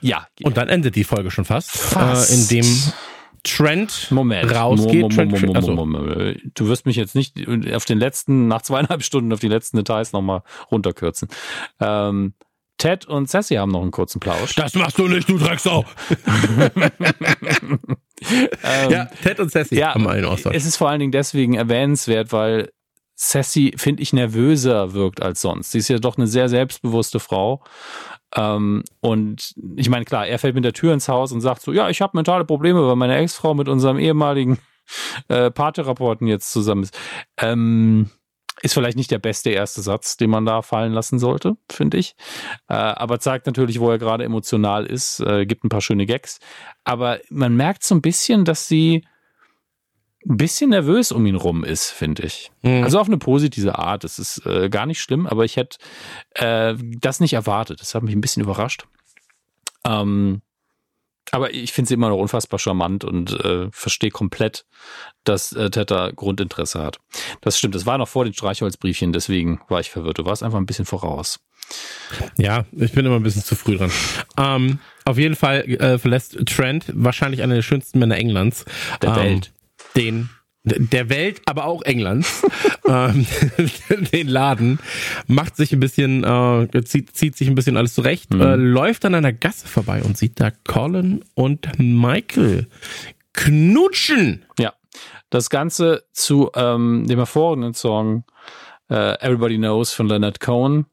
[0.00, 2.30] ja, Und dann endet die Folge schon fast, Fast.
[2.30, 2.82] Äh, in dem
[3.44, 4.54] Trent Moment.
[4.54, 5.02] rausgeht.
[5.02, 7.36] Mo- mo- Trent, mo- mo- mo- also, Du wirst mich jetzt nicht
[7.74, 11.28] auf den letzten, nach zweieinhalb Stunden auf die letzten Details nochmal runterkürzen.
[11.80, 12.34] Ähm,
[12.78, 14.54] Ted und Sassy haben noch einen kurzen Plausch.
[14.56, 15.84] das machst du nicht, du Drecksau.
[18.62, 20.54] Ähm, ja, Ted und Sassy ja, haben einen Austausch.
[20.54, 22.70] es ist vor allen Dingen deswegen erwähnenswert, weil
[23.16, 25.72] Sassy, finde ich, nervöser wirkt als sonst.
[25.72, 27.64] Sie ist ja doch eine sehr selbstbewusste Frau.
[28.34, 31.72] Ähm, und ich meine, klar, er fällt mit der Tür ins Haus und sagt so,
[31.72, 34.58] ja, ich habe mentale Probleme, weil meine Ex-Frau mit unserem ehemaligen
[35.28, 36.98] äh, Paartherapeuten jetzt zusammen ist.
[37.38, 38.10] Ähm,
[38.60, 42.14] ist vielleicht nicht der beste erste Satz, den man da fallen lassen sollte, finde ich.
[42.68, 46.38] Äh, aber zeigt natürlich, wo er gerade emotional ist, äh, gibt ein paar schöne Gags.
[46.84, 49.04] Aber man merkt so ein bisschen, dass sie
[50.28, 52.50] ein bisschen nervös um ihn rum ist, finde ich.
[52.62, 52.84] Mhm.
[52.84, 54.04] Also auf eine positive Art.
[54.04, 55.78] Das ist äh, gar nicht schlimm, aber ich hätte
[56.34, 57.80] äh, das nicht erwartet.
[57.80, 58.84] Das hat mich ein bisschen überrascht.
[59.84, 60.42] Ähm,
[61.30, 64.66] aber ich finde sie immer noch unfassbar charmant und äh, verstehe komplett,
[65.24, 66.98] dass äh, Teta Grundinteresse hat.
[67.40, 70.18] Das stimmt, das war noch vor den Streichholzbriefchen, deswegen war ich verwirrt.
[70.18, 71.40] Du warst einfach ein bisschen voraus.
[72.36, 73.90] Ja, ich bin immer ein bisschen zu früh dran.
[74.36, 78.64] Ähm, auf jeden Fall äh, verlässt Trent, wahrscheinlich einer der schönsten Männer Englands.
[79.00, 79.52] Der ähm, Welt.
[79.96, 80.30] Den,
[80.64, 82.46] der Welt, aber auch Englands,
[82.88, 83.26] ähm,
[84.12, 84.78] den Laden,
[85.26, 89.14] macht sich ein bisschen, äh, zieht, zieht sich ein bisschen alles zurecht, äh, läuft an
[89.14, 92.68] einer Gasse vorbei und sieht da Colin und Michael
[93.32, 94.44] knutschen.
[94.58, 94.74] Ja,
[95.30, 98.24] das Ganze zu ähm, dem hervorragenden Song
[98.88, 100.86] äh, Everybody Knows von Leonard Cohen.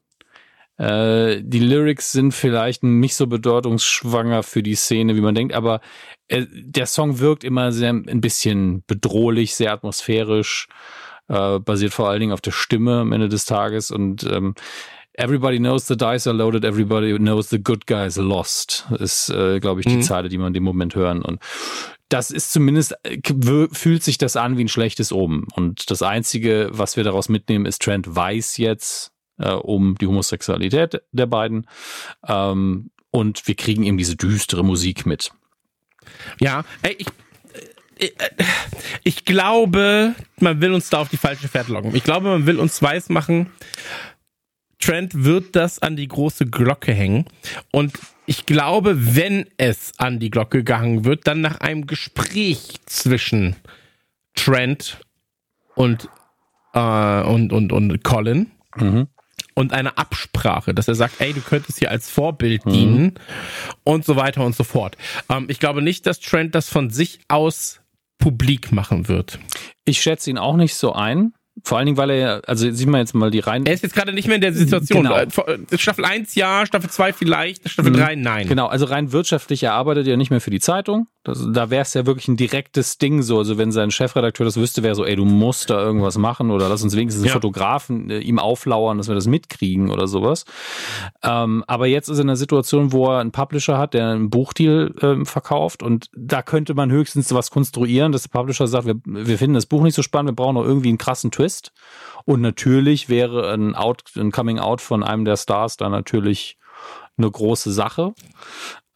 [0.80, 5.82] Äh, die Lyrics sind vielleicht nicht so bedeutungsschwanger für die Szene, wie man denkt, aber
[6.28, 10.68] äh, der Song wirkt immer sehr ein bisschen bedrohlich, sehr atmosphärisch,
[11.28, 14.54] äh, basiert vor allen Dingen auf der Stimme am Ende des Tages und ähm,
[15.14, 19.80] Everybody knows the dice are loaded, everybody knows the good guys lost, ist, äh, glaube
[19.80, 20.02] ich, die Mhm.
[20.02, 21.20] Zeile, die man in dem Moment hören.
[21.20, 21.40] Und
[22.08, 23.20] das ist zumindest, äh,
[23.72, 25.46] fühlt sich das an wie ein schlechtes Oben.
[25.56, 31.02] Und das Einzige, was wir daraus mitnehmen, ist, Trent weiß jetzt äh, um die Homosexualität
[31.12, 31.66] der beiden.
[32.26, 35.32] Ähm, und wir kriegen eben diese düstere Musik mit.
[36.40, 37.08] Ja, ey, ich,
[37.98, 38.10] äh,
[39.04, 41.94] ich glaube, man will uns da auf die falsche Fährte locken.
[41.94, 43.50] Ich glaube, man will uns weismachen,
[44.80, 47.26] Trent wird das an die große Glocke hängen.
[47.70, 53.56] Und ich glaube, wenn es an die Glocke gehangen wird, dann nach einem Gespräch zwischen
[54.34, 54.98] Trent
[55.74, 56.08] und,
[56.72, 58.50] äh, und, und, und Colin.
[58.76, 59.08] Mhm.
[59.54, 62.72] Und eine Absprache, dass er sagt, ey, du könntest hier als Vorbild mhm.
[62.72, 63.14] dienen
[63.84, 64.96] und so weiter und so fort.
[65.28, 67.80] Ähm, ich glaube nicht, dass Trent das von sich aus
[68.18, 69.38] publik machen wird.
[69.84, 71.32] Ich schätze ihn auch nicht so ein.
[71.64, 73.66] Vor allen Dingen, weil er, also sieht man jetzt mal die rein.
[73.66, 75.02] Er ist jetzt gerade nicht mehr in der Situation.
[75.02, 75.16] Genau.
[75.16, 77.96] Äh, äh, Staffel 1 ja, Staffel 2 vielleicht, Staffel mhm.
[77.96, 78.48] 3 nein.
[78.48, 81.08] Genau, also rein wirtschaftlich, er arbeitet ja nicht mehr für die Zeitung.
[81.22, 83.38] Das, da wäre es ja wirklich ein direktes Ding so.
[83.38, 86.68] Also wenn sein Chefredakteur das wüsste, wäre so, ey, du musst da irgendwas machen oder
[86.70, 87.34] lass uns wenigstens einen ja.
[87.34, 90.46] Fotografen äh, ihm auflauern, dass wir das mitkriegen oder sowas.
[91.22, 94.30] Ähm, aber jetzt ist er in einer Situation, wo er einen Publisher hat, der einen
[94.30, 98.96] Buchdeal ähm, verkauft und da könnte man höchstens was konstruieren, dass der Publisher sagt, wir,
[99.04, 101.72] wir finden das Buch nicht so spannend, wir brauchen noch irgendwie einen krassen Twist.
[102.24, 106.58] Und natürlich wäre ein, Out, ein Coming Out von einem der Stars da natürlich
[107.18, 108.14] eine große Sache.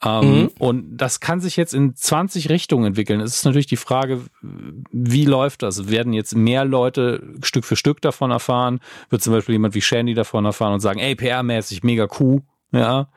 [0.04, 0.50] Ähm, mhm.
[0.58, 3.20] Und das kann sich jetzt in 20 Richtungen entwickeln.
[3.20, 5.88] Es ist natürlich die Frage, wie läuft das?
[5.88, 8.80] Werden jetzt mehr Leute Stück für Stück davon erfahren?
[9.08, 12.42] Wird zum Beispiel jemand wie Shandy davon erfahren und sagen, ey, PR-mäßig mega cool,
[12.72, 13.08] ja?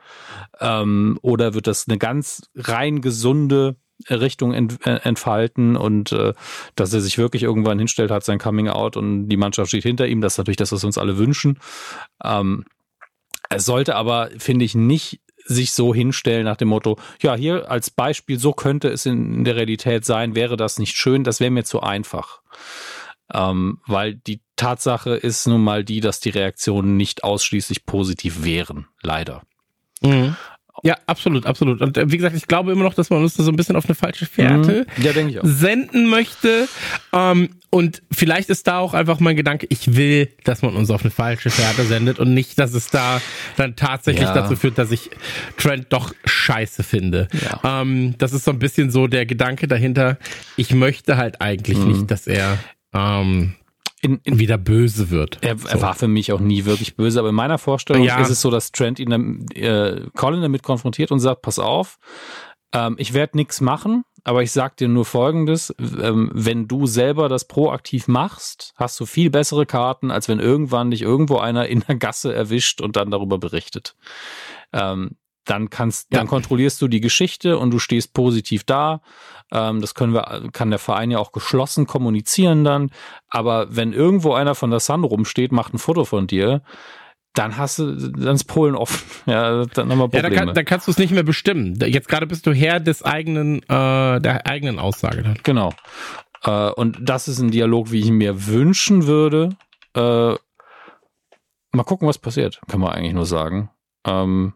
[0.59, 3.75] Ähm, oder wird das eine ganz rein gesunde
[4.09, 6.33] Richtung ent, äh, entfalten und äh,
[6.75, 10.07] dass er sich wirklich irgendwann hinstellt, hat sein Coming Out und die Mannschaft steht hinter
[10.07, 10.21] ihm.
[10.21, 11.59] Das ist natürlich das, was wir uns alle wünschen.
[12.23, 12.65] Ähm,
[13.49, 17.89] es sollte aber, finde ich, nicht sich so hinstellen nach dem Motto, ja, hier als
[17.89, 21.63] Beispiel, so könnte es in, der Realität sein, wäre das nicht schön, das wäre mir
[21.63, 22.41] zu einfach.
[23.33, 28.87] Ähm, weil die Tatsache ist nun mal die, dass die Reaktionen nicht ausschließlich positiv wären,
[29.01, 29.41] leider.
[30.01, 30.35] Mhm.
[30.83, 31.81] Ja, absolut, absolut.
[31.81, 33.75] Und äh, wie gesagt, ich glaube immer noch, dass man uns da so ein bisschen
[33.75, 35.03] auf eine falsche Fährte mhm.
[35.03, 36.67] ja, senden möchte.
[37.13, 41.01] Ähm, und vielleicht ist da auch einfach mein Gedanke, ich will, dass man uns auf
[41.01, 43.21] eine falsche Fährte sendet und nicht, dass es da
[43.57, 44.33] dann tatsächlich ja.
[44.33, 45.09] dazu führt, dass ich
[45.57, 47.27] Trent doch scheiße finde.
[47.41, 47.81] Ja.
[47.81, 50.17] Ähm, das ist so ein bisschen so der Gedanke dahinter.
[50.55, 51.87] Ich möchte halt eigentlich mhm.
[51.87, 52.57] nicht, dass er
[52.93, 53.55] ähm,
[54.07, 55.39] in, in, wieder böse wird.
[55.41, 55.67] Er, so.
[55.67, 58.19] er, war für mich auch nie wirklich böse, aber in meiner Vorstellung ja.
[58.19, 61.99] ist es so, dass Trent ihn äh, Colin damit konfrontiert und sagt, pass auf,
[62.73, 67.27] ähm, ich werde nichts machen, aber ich sag dir nur Folgendes, ähm, wenn du selber
[67.27, 71.83] das proaktiv machst, hast du viel bessere Karten, als wenn irgendwann dich irgendwo einer in
[71.87, 73.95] der Gasse erwischt und dann darüber berichtet.
[74.73, 76.19] Ähm, dann kannst, ja.
[76.19, 79.01] dann kontrollierst du die Geschichte und du stehst positiv da.
[79.51, 82.91] Ähm, das können wir, kann der Verein ja auch geschlossen kommunizieren dann.
[83.29, 86.61] Aber wenn irgendwo einer von der Sun rumsteht, macht ein Foto von dir,
[87.33, 89.07] dann hast du, dann ist Polen offen.
[89.25, 90.23] Ja, dann haben wir Probleme.
[90.23, 91.75] Ja, dann, kann, dann kannst du es nicht mehr bestimmen.
[91.81, 95.23] Jetzt gerade bist du Herr des eigenen, äh, der eigenen Aussage.
[95.23, 95.37] Dann.
[95.43, 95.73] Genau.
[96.43, 99.55] Äh, und das ist ein Dialog, wie ich mir wünschen würde.
[99.95, 100.35] Äh,
[101.71, 103.69] mal gucken, was passiert, kann man eigentlich nur sagen.
[104.05, 104.53] Ähm,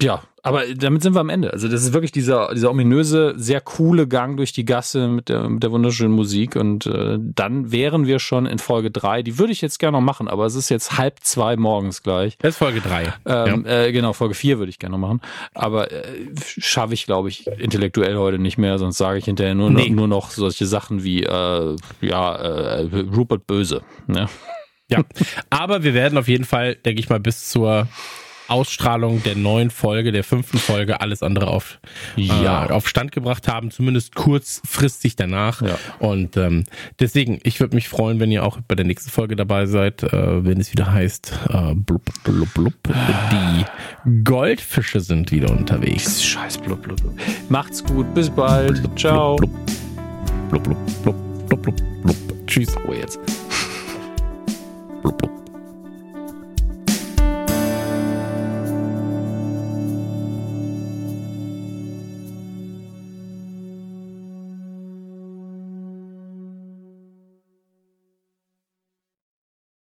[0.00, 1.54] ja, aber damit sind wir am Ende.
[1.54, 5.48] Also das ist wirklich dieser, dieser ominöse, sehr coole Gang durch die Gasse mit der,
[5.48, 6.54] mit der wunderschönen Musik.
[6.54, 9.22] Und äh, dann wären wir schon in Folge drei.
[9.22, 12.36] Die würde ich jetzt gerne noch machen, aber es ist jetzt halb zwei morgens gleich.
[12.38, 13.14] Das ist Folge drei.
[13.24, 13.84] Ähm, ja.
[13.84, 15.22] äh, genau, Folge vier würde ich gerne noch machen.
[15.54, 16.04] Aber äh,
[16.44, 19.88] schaffe ich, glaube ich, intellektuell heute nicht mehr, sonst sage ich hinterher nur, nee.
[19.88, 23.80] nur noch solche Sachen wie äh, ja, äh, Rupert Böse.
[24.06, 24.28] Ne?
[24.88, 25.02] Ja,
[25.48, 27.88] aber wir werden auf jeden Fall, denke ich mal, bis zur
[28.48, 31.80] Ausstrahlung der neuen Folge, der fünften Folge, alles andere auf,
[32.16, 32.66] ja.
[32.66, 35.62] äh, auf Stand gebracht haben, zumindest kurzfristig danach.
[35.62, 35.78] Ja.
[35.98, 36.64] Und ähm,
[37.00, 40.44] deswegen, ich würde mich freuen, wenn ihr auch bei der nächsten Folge dabei seid, äh,
[40.44, 42.74] wenn es wieder heißt, äh, blub, blub, blub,
[43.32, 43.64] die
[44.24, 46.24] Goldfische sind wieder unterwegs.
[46.24, 47.14] Scheiß blub, blub, blub.
[47.48, 48.80] Macht's gut, bis bald.
[48.80, 49.36] Blub, Ciao.
[49.36, 49.50] Blub,
[50.50, 50.62] blub,
[51.02, 51.16] blub,
[51.48, 52.46] blub, blub, blub, blub.
[52.46, 52.74] Tschüss.
[52.86, 53.18] Oh, jetzt.
[55.02, 55.45] blub, blub.